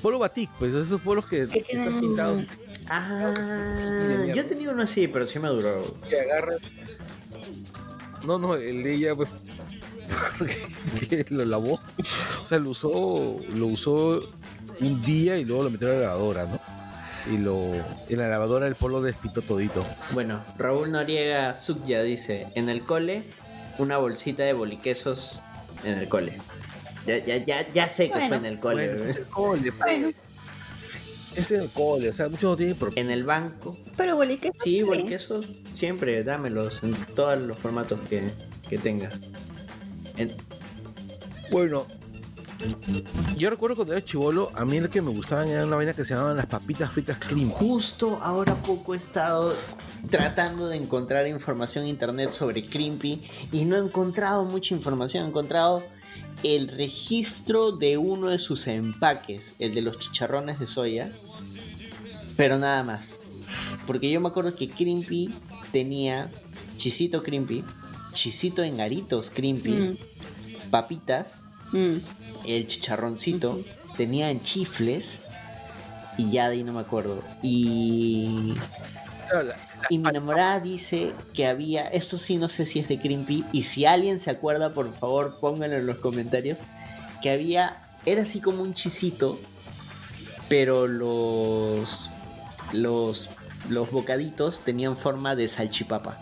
Polo 0.00 0.18
batik, 0.18 0.50
pues 0.58 0.74
esos 0.74 1.00
polos 1.00 1.26
que, 1.28 1.46
Que 1.46 1.64
están 1.68 2.00
pintados 2.00 2.42
Ah, 2.88 3.32
yo 4.34 4.44
tenía 4.46 4.70
uno 4.70 4.82
así, 4.82 5.06
pero 5.08 5.26
sí 5.26 5.38
me 5.38 5.48
duró. 5.48 5.94
que 6.08 6.20
agarran. 6.20 6.58
No, 8.26 8.38
no, 8.38 8.54
el 8.54 8.82
de 8.82 8.94
ella, 8.94 9.14
pues, 9.14 9.30
que 11.08 11.24
lo 11.30 11.44
lavó. 11.44 11.80
O 12.40 12.44
sea, 12.44 12.58
lo 12.58 12.70
usó, 12.70 13.40
lo 13.54 13.66
usó 13.66 14.28
un 14.80 15.02
día 15.02 15.36
y 15.36 15.44
luego 15.44 15.64
lo 15.64 15.70
metió 15.70 15.88
a 15.88 15.94
la 15.94 16.00
lavadora, 16.00 16.46
¿no? 16.46 16.60
Y 17.32 17.38
lo, 17.38 17.72
en 18.08 18.18
la 18.18 18.28
lavadora 18.28 18.66
el 18.66 18.74
polo 18.74 19.00
despitó 19.00 19.42
todito. 19.42 19.86
Bueno, 20.10 20.44
Raúl 20.58 20.90
Noriega 20.90 21.54
Sukya 21.54 22.02
dice, 22.02 22.46
en 22.56 22.68
el 22.68 22.84
cole, 22.84 23.24
una 23.78 23.96
bolsita 23.98 24.42
de 24.42 24.52
boliquesos 24.52 25.42
en 25.84 25.98
el 25.98 26.08
cole. 26.08 26.38
Ya, 27.06 27.18
ya, 27.18 27.36
ya, 27.44 27.72
ya 27.72 27.88
sé 27.88 28.10
que 28.10 28.20
fue 28.28 28.36
en 28.36 28.44
el 28.46 28.60
cole. 28.60 28.88
Bueno, 28.94 29.04
es 29.10 29.16
el 29.16 29.26
cole, 29.26 29.72
pues. 29.72 29.78
Bueno, 29.78 30.12
Es 31.34 31.50
en 31.50 31.62
el 31.62 31.70
cole, 31.70 32.08
o 32.10 32.12
sea, 32.12 32.28
muchos 32.28 32.50
no 32.50 32.56
tienen 32.56 32.76
por 32.76 32.92
En 32.98 33.10
el 33.10 33.24
banco. 33.24 33.76
pero 33.96 34.16
bolique. 34.16 34.50
Sí, 34.62 34.82
boliquesos, 34.82 35.46
siempre, 35.72 36.22
dámelos 36.22 36.82
en 36.82 36.94
todos 37.14 37.40
los 37.40 37.58
formatos 37.58 38.00
que, 38.08 38.30
que 38.68 38.78
tenga. 38.78 39.10
En- 40.16 40.34
Bueno, 41.50 41.86
yo 43.36 43.50
recuerdo 43.50 43.74
cuando 43.76 43.94
era 43.94 44.04
chivolo, 44.04 44.50
a 44.54 44.64
mí 44.64 44.78
lo 44.78 44.88
que 44.90 45.00
me 45.02 45.10
gustaban 45.10 45.48
era 45.48 45.64
una 45.64 45.74
vaina 45.76 45.94
que 45.94 46.04
se 46.04 46.14
llamaban 46.14 46.36
las 46.36 46.46
papitas 46.46 46.92
fritas 46.92 47.18
cream. 47.18 47.50
Justo 47.50 48.20
ahora 48.22 48.54
poco 48.54 48.94
he 48.94 48.96
estado 48.98 49.54
tratando 50.10 50.68
de 50.68 50.76
encontrar 50.76 51.26
información 51.26 51.84
en 51.84 51.90
internet 51.90 52.30
sobre 52.32 52.62
Crimpy 52.62 53.22
y 53.50 53.64
no 53.64 53.76
he 53.76 53.80
encontrado 53.80 54.44
mucha 54.44 54.74
información. 54.74 55.24
He 55.24 55.28
encontrado 55.28 55.82
el 56.42 56.68
registro 56.68 57.72
de 57.72 57.96
uno 57.98 58.28
de 58.28 58.38
sus 58.38 58.66
empaques, 58.66 59.54
el 59.58 59.74
de 59.74 59.82
los 59.82 59.98
chicharrones 59.98 60.58
de 60.58 60.66
soya, 60.66 61.12
pero 62.36 62.58
nada 62.58 62.82
más. 62.82 63.18
Porque 63.86 64.10
yo 64.10 64.20
me 64.20 64.28
acuerdo 64.28 64.54
que 64.54 64.68
Crimpy 64.68 65.32
tenía 65.72 66.30
chisito 66.76 67.22
crimpy, 67.22 67.64
chisito 68.12 68.62
en 68.62 68.80
aritos 68.80 69.30
crimpy, 69.30 69.70
Mm, 69.72 69.96
papitas, 70.70 71.44
mm. 71.72 71.96
el 72.46 72.66
chicharroncito, 72.66 73.50
Ujú. 73.52 73.64
tenían 73.96 74.40
chifles 74.40 75.20
y 76.18 76.30
ya 76.30 76.48
de 76.48 76.56
ahí 76.56 76.64
no 76.64 76.72
me 76.72 76.80
acuerdo. 76.80 77.22
Y, 77.42 78.54
Claro, 79.28 79.48
la- 79.48 79.56
y 79.88 79.98
mi 79.98 80.08
enamorada 80.08 80.60
dice 80.60 81.12
que 81.32 81.46
había, 81.46 81.88
esto 81.88 82.18
sí 82.18 82.36
no 82.36 82.48
sé 82.48 82.66
si 82.66 82.80
es 82.80 82.88
de 82.88 82.98
Crimpy, 82.98 83.44
y 83.52 83.64
si 83.64 83.84
alguien 83.84 84.20
se 84.20 84.30
acuerda, 84.30 84.74
por 84.74 84.92
favor 84.94 85.38
pónganlo 85.40 85.76
en 85.76 85.86
los 85.86 85.98
comentarios, 85.98 86.60
que 87.20 87.30
había, 87.30 87.88
era 88.06 88.22
así 88.22 88.40
como 88.40 88.62
un 88.62 88.74
chisito, 88.74 89.38
pero 90.48 90.86
los, 90.86 92.10
los, 92.72 93.30
los 93.68 93.90
bocaditos 93.90 94.60
tenían 94.60 94.96
forma 94.96 95.34
de 95.34 95.48
salchipapa. 95.48 96.18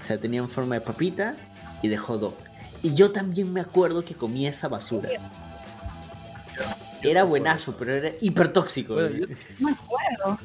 O 0.00 0.04
sea, 0.04 0.18
tenían 0.18 0.48
forma 0.48 0.76
de 0.76 0.82
papita 0.82 1.36
y 1.82 1.88
de 1.88 1.96
hot 1.96 2.20
dog. 2.20 2.34
Y 2.82 2.94
yo 2.94 3.10
también 3.10 3.52
me 3.52 3.60
acuerdo 3.60 4.04
que 4.04 4.14
comía 4.14 4.50
esa 4.50 4.68
basura. 4.68 5.08
yo 7.02 7.10
Era 7.10 7.24
buenazo, 7.24 7.76
pero 7.76 7.94
era 7.94 8.12
hiper 8.20 8.52
tóxico. 8.52 8.94
Bueno, 8.94 9.16
yo, 9.16 9.26
No 9.58 9.68
me 9.68 9.72
acuerdo. 9.72 10.38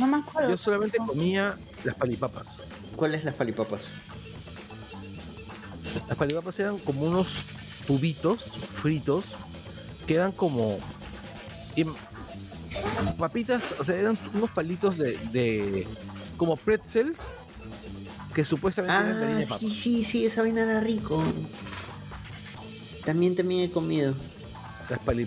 No 0.00 0.06
me 0.06 0.18
acuerdo. 0.18 0.50
yo 0.50 0.56
solamente 0.56 0.98
comía 0.98 1.56
las 1.84 1.94
palipapas. 1.94 2.60
¿Cuáles 2.96 3.24
las 3.24 3.34
palipapas? 3.34 3.92
Las 6.08 6.16
palipapas 6.16 6.58
eran 6.58 6.78
como 6.78 7.02
unos 7.02 7.44
tubitos 7.86 8.42
fritos 8.74 9.36
que 10.06 10.14
eran 10.14 10.32
como 10.32 10.78
papitas, 13.18 13.76
o 13.80 13.84
sea, 13.84 13.96
eran 13.96 14.18
unos 14.34 14.50
palitos 14.50 14.96
de, 14.98 15.16
de 15.32 15.86
como 16.36 16.56
pretzels 16.56 17.28
que 18.34 18.44
supuestamente 18.44 18.94
eran 18.96 19.38
de 19.38 19.44
Ah, 19.44 19.46
papa. 19.48 19.58
sí, 19.60 19.70
sí, 19.70 20.04
sí, 20.04 20.26
esa 20.26 20.42
vaina 20.42 20.62
era 20.62 20.80
rico. 20.80 21.22
También, 23.04 23.34
también 23.34 23.62
he 23.64 23.70
comido. 23.70 24.14
Las, 24.90 24.98
pali- 25.00 25.26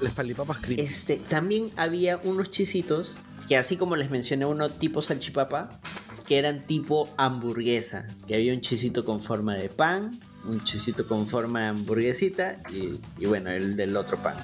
las 0.00 0.12
palipapas 0.12 0.58
creepy. 0.58 0.80
Este, 0.82 1.16
también 1.16 1.70
había 1.76 2.18
unos 2.22 2.50
chisitos 2.50 3.16
que 3.50 3.56
así 3.56 3.76
como 3.76 3.96
les 3.96 4.12
mencioné 4.12 4.46
uno 4.46 4.70
tipo 4.70 5.02
salchipapa, 5.02 5.80
que 6.28 6.38
eran 6.38 6.68
tipo 6.68 7.08
hamburguesa, 7.16 8.06
que 8.28 8.36
había 8.36 8.54
un 8.54 8.60
chisito 8.60 9.04
con 9.04 9.20
forma 9.20 9.56
de 9.56 9.68
pan, 9.68 10.20
un 10.44 10.62
chisito 10.62 11.04
con 11.08 11.26
forma 11.26 11.62
de 11.62 11.66
hamburguesita 11.66 12.58
y, 12.72 13.00
y 13.18 13.26
bueno, 13.26 13.50
el 13.50 13.74
del 13.76 13.96
otro 13.96 14.18
pan. 14.18 14.36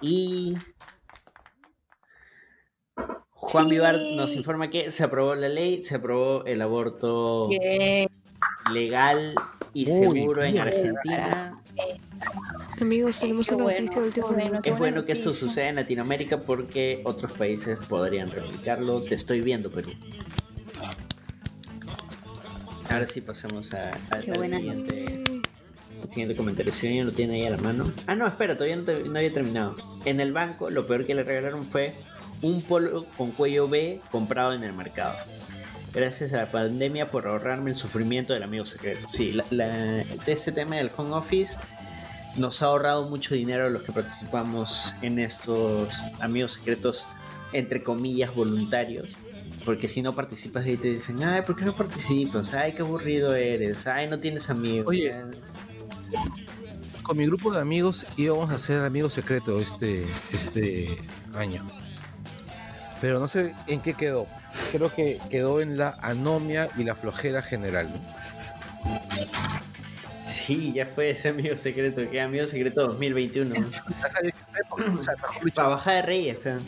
Y 0.00 0.56
Juan 3.30 3.68
Sí. 3.68 3.74
Vivar 3.74 3.96
nos 4.16 4.34
informa 4.34 4.68
que 4.68 4.90
se 4.90 5.04
aprobó 5.04 5.36
la 5.36 5.48
ley, 5.48 5.84
se 5.84 5.94
aprobó 5.94 6.44
el 6.46 6.60
aborto 6.60 7.48
legal 8.72 9.36
y 9.72 9.86
Muy 9.86 10.00
seguro 10.00 10.42
en. 10.42 10.58
Argentina. 10.58 11.59
Amigos, 12.80 13.20
tenemos 13.20 13.48
una 13.48 13.62
bueno, 13.64 13.80
noticia 13.80 14.00
de 14.00 14.06
último 14.08 14.28
qué 14.28 14.32
bueno, 14.34 14.60
Es 14.64 14.78
bueno 14.78 15.04
que 15.04 15.12
esto 15.12 15.32
suceda 15.34 15.68
en 15.68 15.76
Latinoamérica 15.76 16.40
porque 16.42 17.02
otros 17.04 17.32
países 17.32 17.78
podrían 17.88 18.28
replicarlo. 18.30 19.00
Te 19.00 19.14
estoy 19.14 19.40
viendo, 19.42 19.70
Perú. 19.70 19.90
Ahora 22.90 23.06
sí 23.06 23.20
pasamos 23.20 23.72
a, 23.74 23.88
a- 23.88 23.90
Qué 24.20 24.32
al 24.32 24.48
siguiente, 26.08 26.34
comentario. 26.36 26.72
Si 26.72 26.86
alguien 26.86 27.06
lo 27.06 27.12
tiene 27.12 27.34
ahí 27.36 27.44
a 27.46 27.50
la 27.50 27.56
mano. 27.58 27.92
Ah, 28.06 28.14
no, 28.16 28.26
espera, 28.26 28.54
todavía 28.54 28.76
no, 28.76 28.82
te- 28.84 29.02
no 29.04 29.16
había 29.18 29.32
terminado. 29.32 29.76
En 30.04 30.20
el 30.20 30.32
banco, 30.32 30.70
lo 30.70 30.86
peor 30.86 31.06
que 31.06 31.14
le 31.14 31.22
regalaron 31.22 31.64
fue 31.66 31.94
un 32.42 32.62
polo 32.62 33.04
con 33.16 33.30
cuello 33.32 33.68
B 33.68 34.00
comprado 34.10 34.54
en 34.54 34.64
el 34.64 34.72
mercado. 34.72 35.14
Gracias 35.92 36.32
a 36.32 36.38
la 36.38 36.50
pandemia 36.52 37.10
por 37.10 37.26
ahorrarme 37.26 37.70
el 37.70 37.76
sufrimiento 37.76 38.32
del 38.32 38.42
amigo 38.44 38.64
secreto. 38.64 39.08
Sí, 39.08 39.32
la- 39.32 39.44
la- 39.50 40.02
este 40.26 40.52
tema 40.52 40.76
del 40.76 40.90
home 40.96 41.12
office 41.14 41.58
nos 42.36 42.62
ha 42.62 42.66
ahorrado 42.66 43.08
mucho 43.08 43.34
dinero 43.34 43.68
los 43.70 43.82
que 43.82 43.90
participamos 43.92 44.94
en 45.02 45.18
estos 45.18 46.04
amigos 46.20 46.52
secretos, 46.54 47.06
entre 47.52 47.82
comillas, 47.82 48.32
voluntarios. 48.34 49.16
Porque 49.64 49.88
si 49.88 50.00
no 50.00 50.14
participas 50.14 50.64
ahí 50.64 50.76
te 50.76 50.88
dicen, 50.88 51.22
ay, 51.24 51.42
¿por 51.42 51.56
qué 51.56 51.64
no 51.64 51.74
participas? 51.74 52.54
Ay, 52.54 52.72
qué 52.72 52.82
aburrido 52.82 53.34
eres. 53.34 53.86
Ay, 53.88 54.06
no 54.08 54.18
tienes 54.20 54.48
amigos. 54.48 54.86
Oye. 54.88 55.12
Con 57.02 57.18
mi 57.18 57.26
grupo 57.26 57.52
de 57.52 57.60
amigos 57.60 58.06
íbamos 58.16 58.50
a 58.52 58.58
ser 58.60 58.84
amigos 58.84 59.12
secretos 59.14 59.62
este, 59.72 60.06
este 60.32 60.98
año. 61.34 61.66
Pero 63.00 63.18
no 63.18 63.28
sé 63.28 63.54
en 63.66 63.80
qué 63.80 63.94
quedó. 63.94 64.26
Creo 64.72 64.94
que 64.94 65.20
quedó 65.30 65.60
en 65.60 65.78
la 65.78 65.96
anomia 66.00 66.68
y 66.76 66.84
la 66.84 66.94
flojera 66.94 67.42
general. 67.42 67.90
¿no? 67.90 68.00
Sí, 70.24 70.72
ya 70.72 70.86
fue 70.86 71.10
ese 71.10 71.28
amigo 71.28 71.56
secreto, 71.56 72.08
que 72.10 72.20
amigo 72.20 72.46
secreto 72.46 72.86
2021. 72.88 73.54
O 74.98 75.02
sea, 75.02 75.14
mejor 75.14 75.44
dicho, 75.44 75.54
Para 75.56 75.68
bajar 75.68 75.94
de 75.96 76.02
Reyes, 76.02 76.38
creo. 76.42 76.60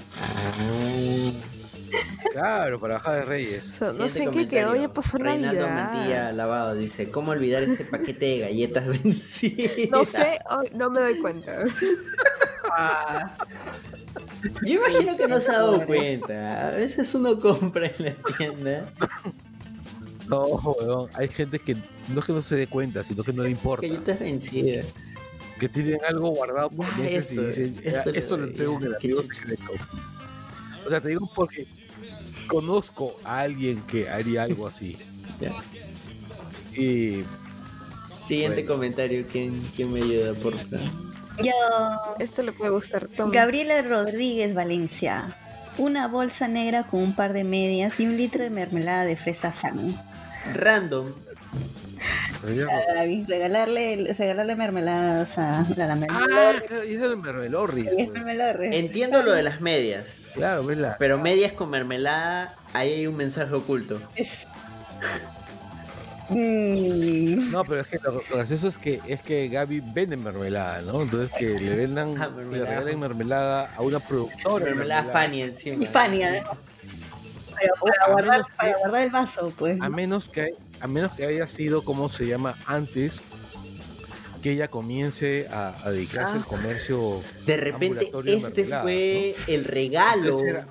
Claro, 2.33 2.81
para 2.81 2.95
bajar 2.95 3.15
de 3.17 3.25
Reyes. 3.25 3.81
No 3.81 4.09
sé 4.09 4.25
en 4.25 4.31
qué 4.31 4.49
quedó, 4.49 4.75
ya 4.77 4.93
pasó 4.93 5.19
Reinaldo 5.19 5.67
Navidad. 5.67 5.93
Mantilla 5.95 6.33
Lavado 6.33 6.75
dice, 6.75 7.11
¿cómo 7.11 7.33
olvidar 7.33 7.63
ese 7.63 7.85
paquete 7.85 8.27
de 8.27 8.39
galletas 8.39 8.87
vencidas? 8.87 9.73
No 9.91 10.05
sé, 10.05 10.39
hoy 10.51 10.71
no 10.75 10.91
me 10.91 11.01
doy 11.01 11.19
cuenta. 11.19 11.65
Ah. 12.75 13.37
Yo 14.65 14.75
imagino 14.75 15.17
que 15.17 15.29
no 15.29 15.41
se 15.41 15.51
ha 15.51 15.55
dado 15.59 15.85
cuenta. 15.87 16.69
A 16.69 16.71
veces 16.73 17.15
uno 17.15 17.39
compra 17.39 17.87
en 17.99 18.05
la 18.07 18.15
tienda 18.37 18.93
No, 20.29 20.45
weón, 20.47 21.11
hay 21.15 21.29
gente 21.29 21.59
que 21.59 21.77
no 22.09 22.21
es 22.21 22.25
que 22.25 22.33
no 22.33 22.41
se 22.43 22.57
dé 22.57 22.67
cuenta, 22.67 23.05
sino 23.05 23.23
que 23.23 23.33
no 23.33 23.43
le 23.45 23.51
importa. 23.51 23.87
galletas 23.87 24.19
vencidas. 24.21 24.87
Que 25.59 25.69
tienen 25.69 26.01
algo 26.09 26.31
guardado 26.31 26.71
por 26.71 26.87
Ya, 26.87 26.97
meses 26.97 27.31
esto, 27.31 27.43
y 27.43 27.47
dicen, 27.47 27.75
"Ya, 27.83 27.91
esto 27.91 28.11
esto, 28.11 28.37
lo 28.37 28.45
entrego 28.47 28.77
en 28.79 28.85
el 28.85 28.95
amigo 28.97 29.23
chucha". 29.23 29.35
secreto. 29.35 29.73
O 30.85 30.89
sea, 30.89 31.01
te 31.01 31.09
digo 31.09 31.31
porque 31.35 31.69
conozco 32.47 33.17
a 33.25 33.41
alguien 33.41 33.83
que 33.83 34.09
haría 34.09 34.43
algo 34.45 34.67
así. 34.67 34.97
Ya. 35.41 35.53
Y 36.81 37.25
Siguiente 38.23 38.63
Bueno. 38.63 38.75
comentario, 38.75 39.27
¿quién, 39.31 39.61
quién 39.75 39.93
me 39.93 40.01
ayuda, 40.01 40.35
por 40.35 40.57
favor? 40.57 40.81
Yo, 41.43 41.51
Esto 42.19 42.43
le 42.43 42.53
puede 42.53 42.71
gustar 42.71 43.09
Tom. 43.09 43.31
Gabriela 43.31 43.83
Rodríguez 43.83 44.55
Valencia. 44.55 45.37
Una 45.79 46.07
bolsa 46.07 46.47
negra 46.49 46.85
con 46.85 47.01
un 47.01 47.17
par 47.17 47.33
de 47.33 47.45
medias 47.45 47.99
y 47.99 48.07
un 48.07 48.17
litro 48.17 48.43
de 48.45 48.51
mermelada 48.51 49.05
de 49.05 49.17
fresa 49.17 49.51
fan. 49.53 49.99
Random. 50.55 51.13
A 52.43 52.95
Gaby, 52.95 53.25
regalarle, 53.29 54.15
regalarle 54.19 54.57
mermeladas 54.57 55.39
a 55.39 55.65
la, 55.77 55.87
la 55.87 55.93
Ah, 55.93 55.97
mermelada. 55.97 56.61
claro, 56.67 56.85
y 56.85 56.95
es 56.95 57.03
el 57.03 57.17
mermelorris. 57.17 57.85
Pues. 57.95 58.09
mermelada 58.11 58.53
re- 58.55 58.79
Entiendo 58.79 59.23
lo 59.23 59.33
de 59.33 59.43
las 59.43 59.61
medias, 59.61 60.23
Claro, 60.35 60.65
ves 60.65 60.79
la. 60.79 60.97
pero 60.99 61.19
medias 61.19 61.53
con 61.53 61.71
mermelada, 61.71 62.55
ahí 62.73 62.93
hay 62.93 63.07
un 63.07 63.17
mensaje 63.17 63.53
oculto. 63.55 64.01
Es- 64.17 64.47
Mm, 66.29 67.51
No, 67.51 67.63
pero 67.65 67.83
es 67.83 67.89
que 67.89 67.99
lo, 67.99 68.13
lo 68.13 68.23
gracioso 68.37 68.69
es 68.69 68.79
que 68.79 69.01
es 69.07 69.21
que 69.21 69.49
Gaby 69.49 69.81
vende 69.93 70.17
mermelada, 70.17 70.81
¿no? 70.83 71.03
Entonces 71.03 71.31
que 71.39 71.59
le 71.61 71.75
vendan, 71.77 72.15
Ah, 72.21 72.27
le 72.29 72.37
mermelada. 72.37 72.71
regalen 72.71 73.01
mermelada 73.01 73.71
a 73.77 73.83
una 73.83 73.99
productora. 74.01 74.65
de 74.65 74.71
Mermelada 74.71 75.13
Fanny 75.13 75.43
encima. 75.43 75.83
Y 75.83 75.87
Fanny, 75.87 76.23
además. 76.23 76.57
Pero 77.61 77.75
para 77.81 78.13
guardar, 78.13 78.41
para 78.57 78.79
guardar 78.79 79.03
el 79.03 79.11
vaso, 79.11 79.53
pues. 79.59 79.79
A 79.81 79.89
menos 79.91 80.29
que 80.29 80.55
a 80.83 80.87
menos 80.89 81.13
que 81.15 81.25
haya 81.25 81.47
sido 81.47 81.83
como 81.83 82.09
se 82.09 82.27
llama 82.27 82.57
antes 82.67 83.23
que 84.43 84.51
ella 84.53 84.67
comience 84.69 85.47
a, 85.51 85.77
a 85.87 85.91
dedicarse 85.91 86.35
Ah. 86.35 86.39
al 86.39 86.45
comercio 86.45 87.23
De 87.47 87.57
repente, 87.57 88.11
de 88.25 88.35
este 88.37 88.65
fue 88.65 89.35
el 89.47 89.65
regalo 89.65 90.39
era 90.45 90.67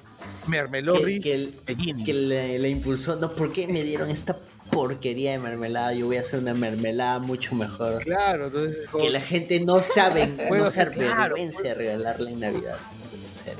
que, 0.93 1.19
que 1.21 1.33
el- 1.33 2.03
que 2.05 2.13
le, 2.13 2.59
le 2.59 2.69
impulsó. 2.69 3.15
No, 3.15 3.33
¿por 3.33 3.53
qué 3.53 3.67
me 3.67 3.83
dieron 3.83 4.09
esta 4.11 4.37
porquería 4.71 5.31
de 5.31 5.39
mermelada? 5.39 5.93
Yo 5.93 6.07
voy 6.07 6.17
a 6.17 6.21
hacer 6.21 6.39
una 6.39 6.53
mermelada 6.53 7.19
mucho 7.19 7.55
mejor. 7.55 8.03
Claro, 8.03 8.47
entonces 8.47 8.89
Que 8.99 9.09
la 9.09 9.21
gente 9.21 9.59
no 9.61 9.81
sabe, 9.81 10.27
no 10.49 10.57
se 10.69 10.81
hacer, 10.81 10.91
claro, 10.91 11.13
avergüence 11.35 11.63
de 11.63 11.73
regalarla 11.73 12.29
en 12.29 12.39
Navidad. 12.41 12.77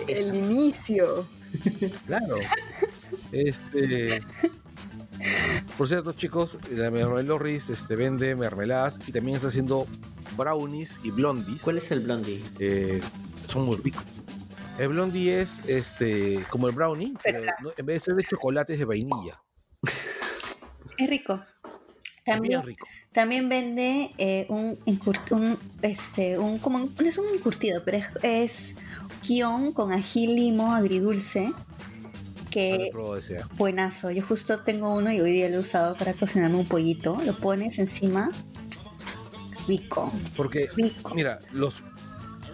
El 0.08 0.36
inicio. 0.36 1.26
Claro. 2.06 2.36
Este. 3.32 4.22
Por 5.78 5.88
cierto, 5.88 6.14
chicos, 6.14 6.58
la 6.72 6.92
Mermelorris 6.92 7.70
este, 7.70 7.96
vende 7.96 8.36
mermeladas 8.36 9.00
y 9.08 9.12
también 9.12 9.36
está 9.38 9.48
haciendo 9.50 9.88
brownies 10.38 11.00
y 11.04 11.12
blondies. 11.12 11.62
¿Cuál 11.62 11.78
es 11.78 11.92
el 11.92 12.02
blondie? 12.02 12.44
Eh, 12.60 13.02
son 13.46 13.66
muy 13.66 13.78
ricos. 13.78 14.04
El 14.78 14.90
blondie 14.90 15.42
es 15.42 15.62
este 15.68 16.44
como 16.50 16.68
el 16.68 16.74
brownie, 16.76 17.14
pero 17.24 17.42
no- 17.62 17.72
en 17.78 17.86
vez 17.86 17.96
de 17.96 18.00
ser 18.00 18.16
de 18.16 18.24
chocolate 18.24 18.74
es 18.74 18.80
de 18.80 18.86
vainilla. 18.86 19.42
Es 20.98 21.10
rico. 21.10 21.42
También, 22.24 22.62
bien 22.62 22.66
rico. 22.66 22.88
también 23.12 23.50
vende 23.50 24.12
eh, 24.20 24.46
un, 24.50 24.78
un, 25.32 25.58
este, 25.82 26.38
un, 26.38 26.60
como 26.60 26.78
un- 26.78 26.96
no 27.00 27.08
es 27.08 27.18
un 27.18 27.26
encurtido, 27.34 27.82
pero 27.84 27.98
es, 27.98 28.06
es 28.24 28.78
guion 29.28 29.74
con 29.74 29.92
ají 29.92 30.28
limo 30.28 30.74
agridulce 30.74 31.52
que 32.52 32.92
buenazo. 33.58 34.12
Yo 34.12 34.24
justo 34.24 34.60
tengo 34.60 34.94
uno 34.94 35.12
y 35.12 35.20
hoy 35.20 35.32
día 35.32 35.50
lo 35.50 35.56
he 35.56 35.60
usado 35.60 35.96
para 35.96 36.14
cocinarme 36.14 36.58
un 36.58 36.68
pollito. 36.68 37.18
Lo 37.26 37.36
pones 37.38 37.80
encima. 37.80 38.30
Rico. 39.68 40.12
Porque, 40.36 40.68
Rico. 40.76 41.16
mira, 41.16 41.40
los, 41.52 41.82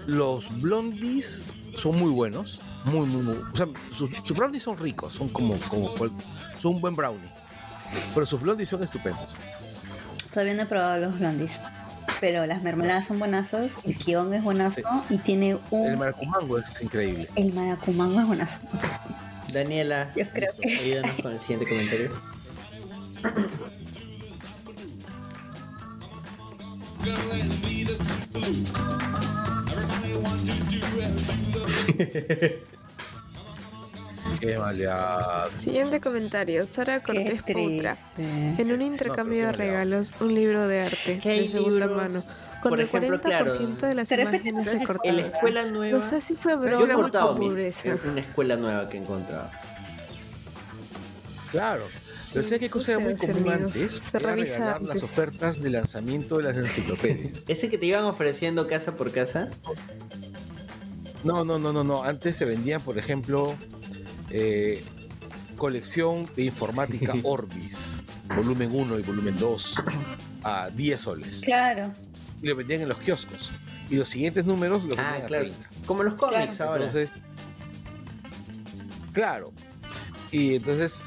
los 0.05 0.61
blondies 0.61 1.45
son 1.75 1.97
muy 1.97 2.11
buenos. 2.11 2.61
Muy, 2.85 3.07
muy, 3.07 3.21
muy. 3.21 3.35
O 3.35 3.55
sea, 3.55 3.67
sus, 3.91 4.09
sus 4.23 4.37
brownies 4.37 4.63
son 4.63 4.77
ricos. 4.77 5.13
Son 5.13 5.27
como, 5.27 5.57
como 5.67 5.93
son 6.57 6.75
un 6.75 6.81
buen 6.81 6.95
brownie. 6.95 7.29
Pero 8.13 8.25
sus 8.25 8.39
blondies 8.39 8.69
son 8.69 8.83
estupendos. 8.83 9.35
Todavía 10.31 10.53
no 10.53 10.61
he 10.61 10.65
probado 10.67 10.97
los 10.99 11.19
blondies. 11.19 11.59
Pero 12.19 12.45
las 12.45 12.63
mermeladas 12.63 13.07
son 13.07 13.19
buenazos. 13.19 13.73
El 13.83 13.97
kion 13.97 14.33
es 14.33 14.43
buenazo. 14.43 14.81
Y 15.09 15.17
tiene 15.17 15.57
un. 15.71 15.87
El 15.87 15.97
maracumango 15.97 16.57
es 16.57 16.81
increíble. 16.81 17.29
El 17.35 17.53
maracumango 17.53 18.19
es 18.19 18.27
buenazo. 18.27 18.59
Daniela, 19.57 20.11
Yo 20.15 20.29
creo 20.29 20.51
Listo. 20.51 20.61
que. 20.61 20.77
ayúdanos 20.77 21.21
con 21.21 21.31
el 21.33 21.39
siguiente 21.39 21.67
comentario. 21.69 22.09
Qué 34.39 34.57
maleado. 34.57 35.49
Siguiente 35.57 35.99
comentario. 35.99 36.67
Sara 36.67 37.01
Cortés 37.01 37.41
Putra. 37.41 37.97
En 38.17 38.71
un 38.71 38.81
intercambio 38.81 39.41
No, 39.41 39.47
de 39.47 39.53
regalos, 39.53 40.13
un 40.19 40.33
libro 40.35 40.67
de 40.67 40.81
arte 40.81 41.19
¿Qué 41.21 41.29
hay 41.29 41.39
de 41.41 41.47
segunda 41.47 41.87
libros? 41.87 42.01
mano, 42.01 42.23
con 42.61 42.69
Por 42.71 42.79
el 42.79 42.85
ejemplo, 42.87 43.19
40% 43.19 43.21
claro, 43.21 43.53
de 43.87 43.93
las 43.95 44.09
¿Te 44.09 44.15
refieres 44.17 44.41
imágenes 44.45 44.67
En 44.67 44.79
recortadas. 44.79 45.15
la 45.15 45.21
escuela 45.27 45.65
nueva. 45.65 45.99
No 45.99 46.03
sé 46.03 46.21
si 46.21 46.35
fue 46.35 46.53
yo 46.53 46.63
he 46.63 46.75
broma 46.75 46.93
cortado 46.95 47.35
mi, 47.37 47.47
una 47.49 47.61
escuela 47.67 48.55
nueva 48.55 48.89
que 48.89 48.97
he 48.97 49.01
encontrado. 49.01 49.49
Claro. 51.51 51.83
Pero 52.33 52.43
Sí, 52.43 52.49
¿sabes 52.49 52.59
qué 52.59 52.69
cosa 52.69 52.91
era 52.93 52.99
muy 52.99 53.15
común 53.15 53.35
servidos. 53.35 53.75
antes? 53.75 53.91
Se 54.03 54.17
Era 54.17 54.29
revisa 54.35 54.53
regalar 54.53 54.81
las 54.81 54.89
antes. 54.97 55.03
ofertas 55.03 55.61
de 55.61 55.69
lanzamiento 55.69 56.37
de 56.37 56.43
las 56.43 56.57
enciclopedias. 56.57 57.43
Ese 57.47 57.69
que 57.69 57.77
te 57.77 57.85
iban 57.85 58.03
ofreciendo 58.03 58.67
casa 58.67 58.95
por 58.95 59.11
casa. 59.11 59.49
No, 61.23 61.45
no, 61.45 61.57
no, 61.57 61.71
no, 61.73 61.83
no. 61.83 62.03
Antes 62.03 62.35
se 62.35 62.45
vendían, 62.45 62.81
por 62.81 62.97
ejemplo, 62.97 63.55
eh, 64.29 64.83
colección 65.57 66.27
de 66.35 66.43
informática 66.43 67.13
Orbis, 67.23 67.97
volumen 68.35 68.69
1 68.73 68.99
y 68.99 69.01
volumen 69.03 69.37
2, 69.37 69.75
a 70.43 70.69
10 70.69 71.01
soles. 71.01 71.41
Claro. 71.45 71.93
Y 72.41 72.47
lo 72.47 72.55
vendían 72.55 72.81
en 72.81 72.89
los 72.89 72.99
kioscos. 72.99 73.49
Y 73.89 73.95
los 73.95 74.09
siguientes 74.09 74.45
números 74.45 74.83
los 74.85 74.97
Ah, 74.99 75.03
vendían 75.03 75.23
a 75.23 75.27
claro. 75.27 75.43
30. 75.45 75.69
Como 75.85 76.03
los 76.03 76.13
cómics 76.15 76.61
ahora. 76.61 76.85
Entonces, 76.85 77.11
claro. 79.13 79.51
Y 80.31 80.55
entonces 80.55 81.01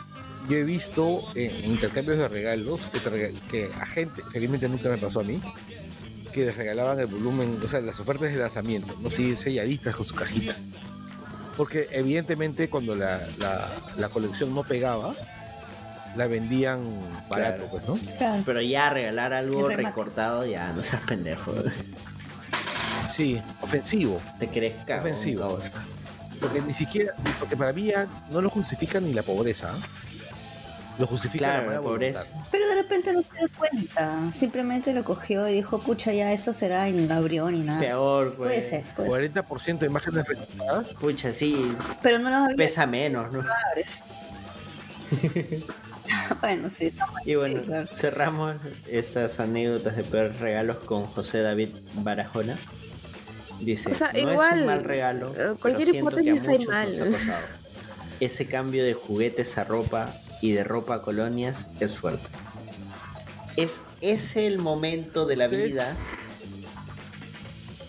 yo 0.48 0.56
he 0.56 0.64
visto 0.64 1.22
en 1.34 1.50
en 1.64 1.70
intercambios 1.72 2.18
de 2.18 2.28
regalos 2.28 2.86
que, 2.86 2.98
rega- 3.10 3.40
que 3.50 3.70
a 3.78 3.86
gente, 3.86 4.22
felizmente 4.32 4.68
nunca 4.68 4.88
me 4.88 4.96
pasó 4.98 5.20
a 5.20 5.24
mí, 5.24 5.40
que 6.32 6.46
les 6.46 6.56
regalaban 6.56 6.98
el 6.98 7.06
volumen, 7.06 7.58
o 7.62 7.68
sea, 7.68 7.80
las 7.80 8.00
ofertas 8.00 8.30
de 8.32 8.36
lanzamiento, 8.36 8.96
no 9.00 9.10
sé, 9.10 9.36
selladitas 9.36 9.94
con 9.94 10.04
su 10.06 10.14
cajita. 10.14 10.56
Porque 11.56 11.88
evidentemente 11.92 12.70
cuando 12.70 12.94
la, 12.94 13.20
la- 13.38 13.70
la 13.98 14.08
colección 14.08 14.54
no 14.54 14.62
pegaba, 14.62 15.14
la 16.16 16.26
vendían 16.26 16.80
barato, 17.28 17.68
Claro. 17.68 17.68
pues, 17.70 17.88
¿no? 17.88 17.98
Claro. 18.18 18.42
Pero 18.44 18.60
ya 18.60 18.90
regalar 18.90 19.32
algo 19.32 19.68
recortado, 19.68 20.44
ya 20.46 20.72
no 20.72 20.82
seas 20.82 21.02
pendejo. 21.02 21.52
Sí, 23.06 23.40
ofensivo. 23.60 24.20
Te 24.38 24.48
crees 24.48 24.74
cagón, 24.84 25.00
Ofensivo. 25.06 25.40
baboso. 25.42 25.72
Porque 26.40 26.60
ni 26.62 26.72
siquiera, 26.72 27.12
porque 27.38 27.56
para 27.56 27.72
mí 27.72 27.84
ya 27.84 28.06
no 28.30 28.40
lo 28.40 28.48
justifica 28.50 28.98
ni 29.00 29.12
la 29.12 29.22
pobreza. 29.22 29.70
¿ah? 29.72 29.78
Lo 30.98 31.06
justifica 31.06 31.46
la 31.46 31.52
Claro, 31.52 31.64
buena 31.66 31.80
la 31.80 31.86
pobreza. 31.86 32.20
voluntad. 32.24 32.48
Pero 32.50 32.68
de 32.68 32.74
repente 32.74 33.12
no 33.12 33.22
se 33.22 33.28
dio 33.38 33.48
cuenta. 33.58 34.32
Simplemente 34.32 34.92
lo 34.92 35.02
cogió 35.04 35.48
y 35.48 35.54
dijo, 35.54 35.80
pucha, 35.80 36.12
ya 36.12 36.32
eso 36.32 36.52
será 36.52 36.88
y 36.88 36.92
no 36.92 37.06
lo 37.06 37.14
abrió 37.14 37.50
ni 37.50 37.60
nada. 37.60 37.80
Peor, 37.80 38.34
pues. 38.34 38.48
Puede 38.48 38.62
ser, 38.62 38.84
puede 38.94 39.28
ser. 39.32 39.44
40% 39.44 39.78
de 39.78 39.86
imágenes 39.86 40.26
recortadas. 40.26 40.86
Pucha, 40.94 41.32
sí, 41.34 41.74
Pero 42.02 42.18
no 42.18 42.28
los 42.30 42.38
había 42.38 42.56
pesa 42.56 42.86
menos, 42.86 43.32
¿no? 43.32 43.42
bueno, 46.40 46.68
sí. 46.70 46.92
Y 47.24 47.34
bueno, 47.34 47.60
Sí, 47.62 47.66
claro. 47.68 47.86
cerramos 47.86 48.56
estas 48.88 49.40
anécdotas 49.40 49.96
de 49.96 50.04
peores 50.04 50.38
regalos 50.40 50.78
con 50.78 51.06
José 51.06 51.40
David 51.42 51.70
Barajona. 51.94 52.58
Dice, 53.60 53.90
O 53.90 53.94
sea, 53.94 54.12
no 54.12 54.18
es 54.30 54.52
un 54.54 54.66
mal 54.66 54.84
regalo, 54.84 55.28
eh, 55.30 55.32
pero 55.36 55.56
cualquier 55.56 55.88
siento 55.90 56.16
que 56.16 56.30
a 56.30 56.34
muchos 56.34 56.48
nos 56.48 56.68
ha 56.68 56.70
mal. 56.70 56.88
pasado. 57.12 57.46
Ese 58.20 58.46
cambio 58.46 58.84
de 58.84 58.94
juguetes 58.94 59.58
a 59.58 59.64
ropa 59.64 60.14
y 60.40 60.52
de 60.52 60.64
ropa 60.64 60.96
a 60.96 61.02
colonias 61.02 61.68
es 61.78 61.96
fuerte. 61.96 62.26
Es, 63.56 63.82
es 64.00 64.36
el 64.36 64.58
momento 64.58 65.26
de 65.26 65.36
la 65.36 65.48
Sí. 65.48 65.56
vida. 65.56 65.96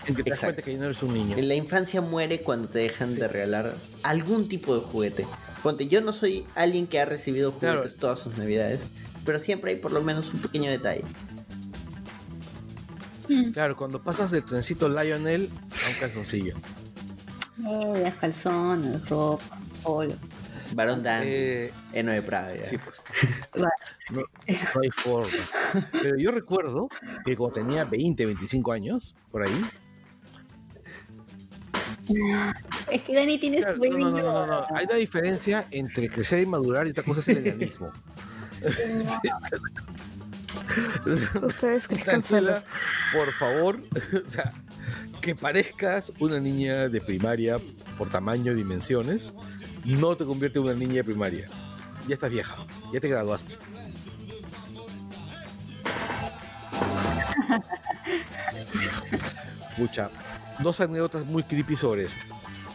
En 0.08 0.16
que 0.16 0.24
te 0.24 0.30
das 0.32 0.40
Exacto. 0.40 0.56
cuenta 0.56 0.62
que 0.64 0.72
ya 0.74 0.78
no 0.80 0.86
eres 0.86 1.04
un 1.04 1.14
niño. 1.14 1.36
La 1.40 1.56
infancia 1.56 2.02
muere 2.02 2.42
cuando 2.42 2.68
te 2.68 2.80
dejan 2.80 3.14
de 3.16 3.28
regalar 3.28 3.76
algún 4.04 4.50
tipo 4.50 4.76
de 4.76 4.82
juguete. 4.82 5.28
Ponte, 5.64 5.88
yo 5.88 6.02
no 6.02 6.12
soy 6.14 6.46
alguien 6.56 6.88
que 6.88 7.00
ha 7.00 7.06
recibido 7.06 7.52
Claro. 7.54 7.80
juguetes 7.80 8.00
todas 8.00 8.20
sus 8.20 8.38
navidades, 8.38 8.88
pero 9.26 9.38
siempre 9.40 9.72
hay 9.72 9.78
por 9.78 9.92
lo 9.92 10.02
menos 10.02 10.34
un 10.34 10.42
pequeño 10.42 10.70
detalle. 10.72 11.04
Claro, 13.54 13.78
cuando 13.78 14.04
pasas 14.04 14.32
del 14.32 14.44
trencito 14.44 14.90
Lionel 14.90 15.50
a 15.72 15.90
un 15.90 15.96
calzoncillo. 16.00 16.56
Eh, 17.66 18.12
calzones, 18.20 19.08
ropa, 19.08 19.58
polo. 19.84 20.16
Barón 20.74 21.04
Dan, 21.04 21.24
Eh, 21.26 21.72
Eno 21.94 22.12
de 22.12 22.22
Prada. 22.22 22.54
sí, 22.64 22.78
pues. 22.78 23.02
No 24.10 24.82
hay 24.82 24.90
forma. 24.90 25.32
Pero 26.02 26.18
yo 26.18 26.32
recuerdo 26.32 26.88
que 27.26 27.36
cuando 27.38 27.56
tenía 27.56 27.86
20, 27.86 28.26
25 28.26 28.72
años, 28.72 29.16
por 29.30 29.44
ahí. 29.44 29.70
Es 32.92 33.02
que 33.04 33.16
Dani 33.16 33.38
tiene 33.38 33.62
Claro, 33.62 33.78
su 33.78 33.84
no, 33.90 34.10
no, 34.10 34.22
no, 34.22 34.48
no. 34.48 34.66
Hay 34.76 34.86
una 34.86 34.96
diferencia 34.96 35.68
entre 35.72 36.10
crecer 36.10 36.42
y 36.42 36.46
madurar 36.46 36.88
y 36.88 36.92
otra 36.92 37.04
cosa 37.04 37.22
es 37.22 37.28
el 37.30 37.48
enanismo. 37.48 37.92
Ustedes 41.42 41.88
crezcan 41.88 42.22
Daniela, 42.22 42.62
solos. 42.62 42.66
por 43.14 43.32
favor, 43.34 43.82
o 44.26 44.30
sea, 44.30 44.52
que 45.22 45.36
parezcas 45.36 46.12
una 46.20 46.40
niña 46.40 46.90
de 46.90 47.02
primaria 47.02 47.58
por 47.98 48.10
tamaño 48.10 48.52
y 48.52 48.56
dimensiones, 48.56 49.34
no 49.86 50.16
te 50.16 50.26
convierte 50.26 50.60
en 50.60 50.66
una 50.66 50.74
niña 50.76 50.96
de 50.96 51.04
primaria. 51.04 51.50
Ya 52.08 52.14
estás 52.14 52.32
vieja, 52.32 52.56
ya 52.94 53.00
te 53.00 53.08
graduaste. 53.08 53.58
Mucha. 59.78 60.10
Dos 60.60 60.80
anécdotas 60.82 61.26
muy 61.26 61.44
creepy 61.44 61.76
sobre 61.76 62.04
eso. 62.06 62.18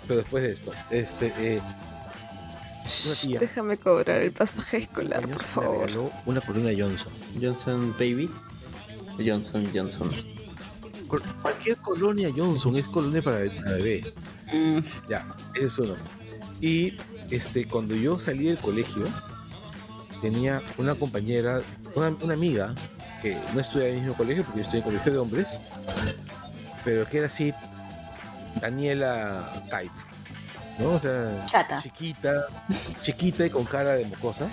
Pero 0.07 0.21
después 0.21 0.43
de 0.43 0.53
esto, 0.53 0.73
este, 0.91 1.33
eh, 1.39 1.61
una 3.07 3.15
tía, 3.17 3.41
Déjame 3.41 3.77
cobrar 3.77 4.23
el 4.23 4.33
pasaje 4.33 4.77
escolar, 4.79 5.25
años, 5.25 5.39
por 5.39 5.45
favor. 5.47 5.91
una 6.27 6.41
colonia 6.41 6.73
Johnson. 6.79 7.13
Johnson 7.41 7.93
Baby. 7.99 8.31
Johnson 9.25 9.69
Johnson. 9.75 10.11
Cualquier 11.43 11.77
colonia 11.79 12.31
Johnson 12.35 12.77
es 12.77 12.85
colonia 12.87 13.23
para, 13.23 13.39
bebé. 13.39 14.13
Mm, 14.53 14.79
Ya, 15.09 15.27
ese 15.55 15.65
es 15.67 15.79
uno. 15.79 15.95
Y 16.61 16.95
este, 17.31 17.67
cuando 17.67 17.95
yo 17.95 18.19
salí 18.19 18.45
del 18.47 18.59
colegio, 18.59 19.05
tenía 20.21 20.63
una 20.79 20.95
compañera, 20.95 21.63
una, 21.95 22.09
una 22.23 22.35
amiga, 22.35 22.75
que 23.23 23.37
no 23.55 23.61
estudia 23.61 23.89
en 23.89 23.95
el 23.95 24.01
mismo 24.01 24.17
colegio, 24.17 24.45
porque 24.45 24.59
yo 24.61 24.65
estoy 24.65 24.79
en 24.81 24.85
colegio 24.85 25.13
de 25.13 25.19
hombres, 25.19 25.59
pero 26.87 27.05
que 27.05 27.19
era 27.19 27.27
así, 27.27 27.53
Daniela 28.61 29.61
type, 29.69 29.93
¿no? 30.79 30.91
O 30.91 31.01
sea, 31.01 31.43
Chata. 31.45 31.83
chiquita, 31.83 32.47
chiquita 33.03 33.45
y 33.45 33.51
con 33.51 33.65
cara 33.65 33.97
de 33.97 34.07
mocosa. 34.07 34.49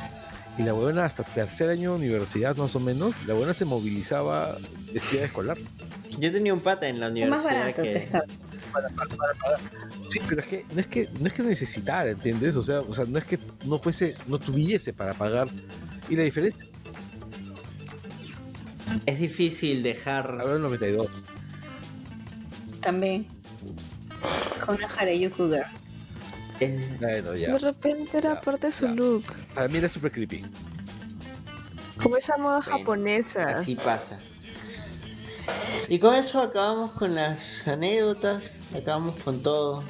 Y 0.57 0.63
la 0.63 0.73
buena 0.73 1.05
hasta 1.05 1.23
tercer 1.23 1.69
año 1.69 1.91
de 1.91 1.97
universidad 1.97 2.55
más 2.55 2.75
o 2.75 2.79
menos, 2.79 3.23
la 3.27 3.35
buena 3.35 3.53
se 3.53 3.65
movilizaba 3.65 4.57
vestida 4.91 5.21
de 5.21 5.27
escolar. 5.27 5.57
Yo 6.17 6.31
tenía 6.31 6.53
un 6.55 6.59
pata 6.59 6.87
en 6.87 6.99
la 6.99 7.07
Es 7.07 7.29
más 7.29 7.45
universidad 7.45 7.59
barato 7.61 7.83
que... 7.83 8.09
Sí, 10.09 10.19
pero 10.27 10.41
es 10.41 10.47
que 10.47 10.65
no 10.73 10.79
es 10.79 10.87
que 10.87 11.09
no 11.19 11.27
es 11.27 11.33
que 11.33 11.43
necesitara, 11.43 12.09
¿entiendes? 12.09 12.55
O 12.55 12.63
sea, 12.63 12.79
o 12.79 12.93
sea, 12.95 13.05
no 13.05 13.19
es 13.19 13.25
que 13.25 13.37
no 13.65 13.77
fuese, 13.77 14.15
no 14.25 14.39
tuviese 14.39 14.91
para 14.91 15.13
pagar. 15.13 15.47
Y 16.09 16.15
la 16.15 16.23
diferencia, 16.23 16.65
Es 19.05 19.19
difícil 19.19 19.83
dejar... 19.83 20.37
hablo 20.39 20.53
del 20.53 20.61
92. 20.63 21.23
También. 22.83 23.27
Con 24.65 24.75
una 24.75 24.87
Harajuku 24.87 25.49
Girl. 25.49 25.63
Bueno, 26.99 27.35
ya. 27.35 27.53
De 27.53 27.59
repente 27.59 28.17
era 28.19 28.35
Ya, 28.35 28.41
parte 28.41 28.67
de 28.67 28.73
su 28.73 28.85
ya. 28.87 28.93
look. 28.93 29.23
Para 29.53 29.67
mí 29.67 29.77
era 29.77 29.89
súper 29.89 30.11
creepy. 30.11 30.45
Como 32.01 32.17
esa 32.17 32.37
moda 32.37 32.59
Bueno, 32.59 32.77
japonesa. 32.79 33.43
Así 33.49 33.75
pasa. 33.75 34.19
Y 35.89 35.99
con 35.99 36.15
eso 36.15 36.41
acabamos 36.41 36.91
con 36.93 37.15
las 37.15 37.67
anécdotas, 37.67 38.61
acabamos 38.75 39.17
con 39.23 39.41
todo. 39.43 39.83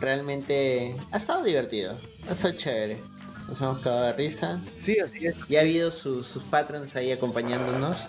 realmente 0.00 0.96
ha 1.12 1.18
estado 1.18 1.44
divertido, 1.44 1.96
ha 2.28 2.32
estado 2.32 2.54
chévere. 2.54 3.02
Nos 3.48 3.60
hemos 3.60 3.80
cagado 3.80 4.04
de 4.06 4.12
risa. 4.14 4.58
Sí, 4.78 4.98
así 4.98 5.26
es. 5.26 5.36
Ya 5.48 5.58
ha 5.58 5.62
habido 5.62 5.90
sus, 5.90 6.26
sus 6.26 6.42
patrons 6.44 6.96
ahí 6.96 7.12
acompañándonos. 7.12 8.08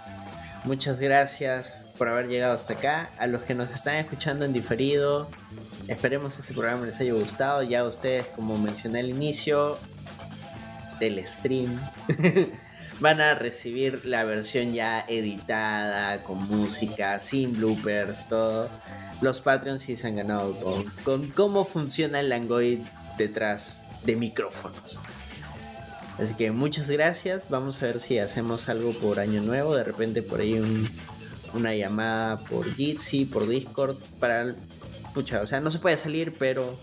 Muchas 0.63 0.99
gracias 0.99 1.82
por 1.97 2.07
haber 2.09 2.27
llegado 2.27 2.53
hasta 2.53 2.73
acá. 2.73 3.11
A 3.17 3.27
los 3.27 3.43
que 3.43 3.53
nos 3.55 3.71
están 3.71 3.97
escuchando 3.97 4.45
en 4.45 4.53
diferido, 4.53 5.27
esperemos 5.87 6.37
este 6.39 6.53
programa 6.53 6.85
les 6.85 6.99
haya 6.99 7.13
gustado. 7.13 7.63
Ya 7.63 7.83
ustedes, 7.83 8.25
como 8.35 8.57
mencioné 8.57 8.99
al 9.01 9.09
inicio 9.09 9.77
del 10.99 11.25
stream, 11.25 11.79
van 12.99 13.21
a 13.21 13.35
recibir 13.35 14.05
la 14.05 14.23
versión 14.23 14.73
ya 14.73 15.05
editada, 15.07 16.23
con 16.23 16.47
música, 16.47 17.19
sin 17.19 17.53
bloopers, 17.53 18.27
todo. 18.27 18.69
Los 19.21 19.41
Patreons 19.41 19.81
sí 19.81 19.95
se 19.95 20.07
han 20.07 20.15
ganado 20.17 20.59
con, 20.59 20.83
con 21.03 21.29
cómo 21.29 21.63
funciona 21.65 22.19
el 22.19 22.29
Langoid 22.29 22.79
detrás 23.17 23.85
de 24.03 24.15
micrófonos. 24.15 24.99
Así 26.19 26.35
que 26.35 26.51
muchas 26.51 26.89
gracias. 26.89 27.49
Vamos 27.49 27.81
a 27.81 27.87
ver 27.87 27.99
si 27.99 28.19
hacemos 28.19 28.69
algo 28.69 28.91
por 28.91 29.19
año 29.19 29.41
nuevo. 29.41 29.75
De 29.75 29.83
repente 29.83 30.21
por 30.21 30.41
ahí 30.41 30.59
un- 30.59 30.91
una 31.53 31.73
llamada 31.75 32.39
por 32.45 32.73
Jitsi, 32.75 33.25
por 33.25 33.47
Discord. 33.47 33.97
Para. 34.19 34.55
Pucha, 35.13 35.41
o 35.41 35.47
sea, 35.47 35.59
no 35.59 35.69
se 35.71 35.79
puede 35.79 35.95
salir, 35.97 36.35
pero 36.37 36.77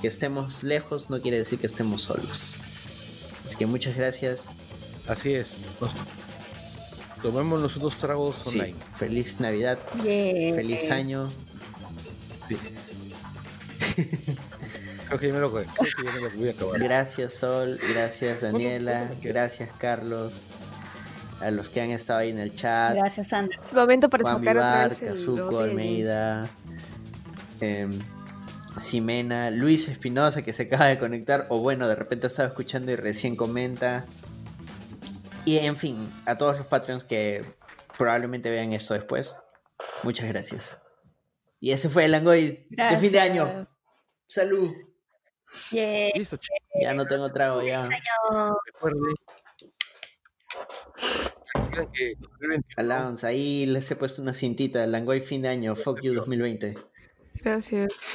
que 0.00 0.08
estemos 0.08 0.62
lejos 0.64 1.10
no 1.10 1.20
quiere 1.20 1.36
decir 1.38 1.58
que 1.58 1.66
estemos 1.66 2.02
solos. 2.02 2.54
Así 3.44 3.56
que 3.56 3.66
muchas 3.66 3.96
gracias. 3.96 4.56
Así 5.06 5.34
es. 5.34 5.66
Nos... 5.80 5.94
Tomémonos 7.22 7.76
unos 7.76 7.98
tragos 7.98 8.36
Sí, 8.42 8.58
online. 8.60 8.76
feliz 8.96 9.40
Navidad, 9.40 9.78
Yeah. 10.02 10.54
feliz 10.54 10.90
año. 10.90 11.30
Sí. 12.48 12.56
creo 15.08 15.18
que 15.20 15.26
ya 15.28 15.32
me 15.34 15.40
lo, 15.40 15.52
creo 15.52 15.64
que 15.66 16.04
ya 16.04 16.12
me 16.12 16.20
lo 16.20 16.30
voy 16.30 16.48
a 16.48 16.52
acabar. 16.52 16.80
Gracias 16.80 17.34
Sol, 17.34 17.78
gracias 17.92 18.40
Daniela, 18.40 19.10
gracias 19.22 19.70
Carlos. 19.78 20.42
A 21.40 21.50
los 21.50 21.70
que 21.70 21.80
han 21.80 21.90
estado 21.90 22.18
ahí 22.18 22.30
en 22.30 22.38
el 22.38 22.52
chat. 22.52 22.94
Gracias, 22.94 23.28
Sandra. 23.28 23.58
Momento 23.72 24.10
para 24.10 24.24
Juan 24.24 24.38
sacar 24.38 24.56
otra 24.56 24.72
Vivar, 24.72 24.88
vez 24.90 25.02
el 25.02 25.08
Kazuko 25.08 25.58
Almeida, 25.60 26.50
em, 27.60 27.98
Ximena, 28.78 29.50
Luis 29.50 29.88
Espinosa 29.88 30.42
que 30.42 30.52
se 30.52 30.64
acaba 30.64 30.86
de 30.86 30.98
conectar, 30.98 31.46
o 31.48 31.58
bueno, 31.58 31.88
de 31.88 31.94
repente 31.94 32.26
estaba 32.26 32.48
escuchando 32.48 32.92
y 32.92 32.96
recién 32.96 33.36
comenta. 33.36 34.04
Y 35.44 35.58
en 35.58 35.76
fin, 35.76 36.12
a 36.26 36.36
todos 36.36 36.58
los 36.58 36.66
Patreons 36.66 37.04
que 37.04 37.44
probablemente 37.96 38.50
vean 38.50 38.72
esto 38.72 38.94
después, 38.94 39.36
muchas 40.02 40.28
gracias. 40.28 40.82
Y 41.58 41.72
ese 41.72 41.88
fue 41.88 42.04
el 42.04 42.12
Langoid 42.12 42.58
de 42.70 42.96
fin 42.98 43.12
de 43.12 43.20
año. 43.20 43.68
Salud. 44.26 44.72
Yeah. 45.70 46.10
Listo. 46.14 46.38
Ya 46.80 46.94
no 46.94 47.06
tengo 47.06 47.30
trago, 47.32 47.62
ya. 47.62 47.88
Recuerden. 48.66 49.14
Recuerden 51.70 51.92
que 51.92 52.14
2021 52.20 52.64
Allowance, 52.76 53.26
ahí 53.26 53.66
les 53.66 53.90
he 53.90 53.96
puesto 53.96 54.22
una 54.22 54.34
cintita, 54.34 54.86
Langoid 54.86 55.22
fin 55.22 55.42
de 55.42 55.48
año, 55.48 55.74
fuck 55.76 56.00
you 56.02 56.12
2020. 56.14 56.76
Gracias. 57.42 57.88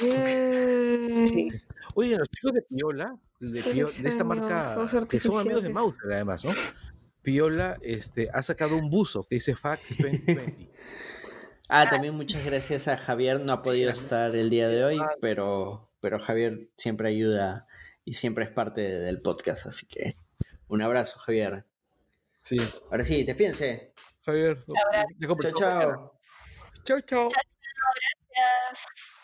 Oye, 1.94 2.18
los 2.18 2.28
chicos 2.28 2.52
de 2.52 2.62
Piola, 2.62 3.16
de, 3.40 3.60
Pio- 3.62 3.88
Feliz 3.88 4.02
de 4.02 4.08
esta 4.08 4.24
marca, 4.24 4.76
que 5.08 5.20
son 5.20 5.40
amigos 5.40 5.62
de. 5.62 5.70
Mauser 5.70 6.12
además, 6.12 6.44
¿no? 6.44 6.50
Piola 7.22 7.76
este, 7.82 8.28
ha 8.32 8.42
sacado 8.42 8.76
un 8.76 8.88
buzo 8.90 9.24
que 9.24 9.36
dice 9.36 9.56
FAC 9.56 9.80
2020. 9.98 10.70
Ah, 11.68 11.88
también 11.90 12.14
muchas 12.14 12.44
gracias 12.44 12.86
a 12.86 12.96
Javier, 12.96 13.40
no 13.40 13.52
ha 13.52 13.62
podido 13.62 13.90
estar 13.90 14.36
el 14.36 14.50
día 14.50 14.68
de 14.68 14.84
hoy, 14.84 15.00
pero, 15.20 15.90
pero 16.00 16.20
Javier 16.20 16.68
siempre 16.76 17.08
ayuda 17.08 17.66
y 18.04 18.12
siempre 18.12 18.44
es 18.44 18.50
parte 18.50 18.80
de- 18.82 18.98
del 19.00 19.20
podcast, 19.20 19.66
así 19.66 19.86
que 19.86 20.16
un 20.68 20.82
abrazo, 20.82 21.18
Javier. 21.18 21.64
Sí. 22.46 22.56
Ahora 22.92 23.02
sí, 23.02 23.24
despídense. 23.24 23.92
Javier, 24.24 24.64
te 25.18 25.26
compro- 25.26 25.52
Chao, 25.52 25.80
chao. 25.80 26.20
Chao, 26.84 27.00
chao. 27.00 27.28
No 27.28 29.15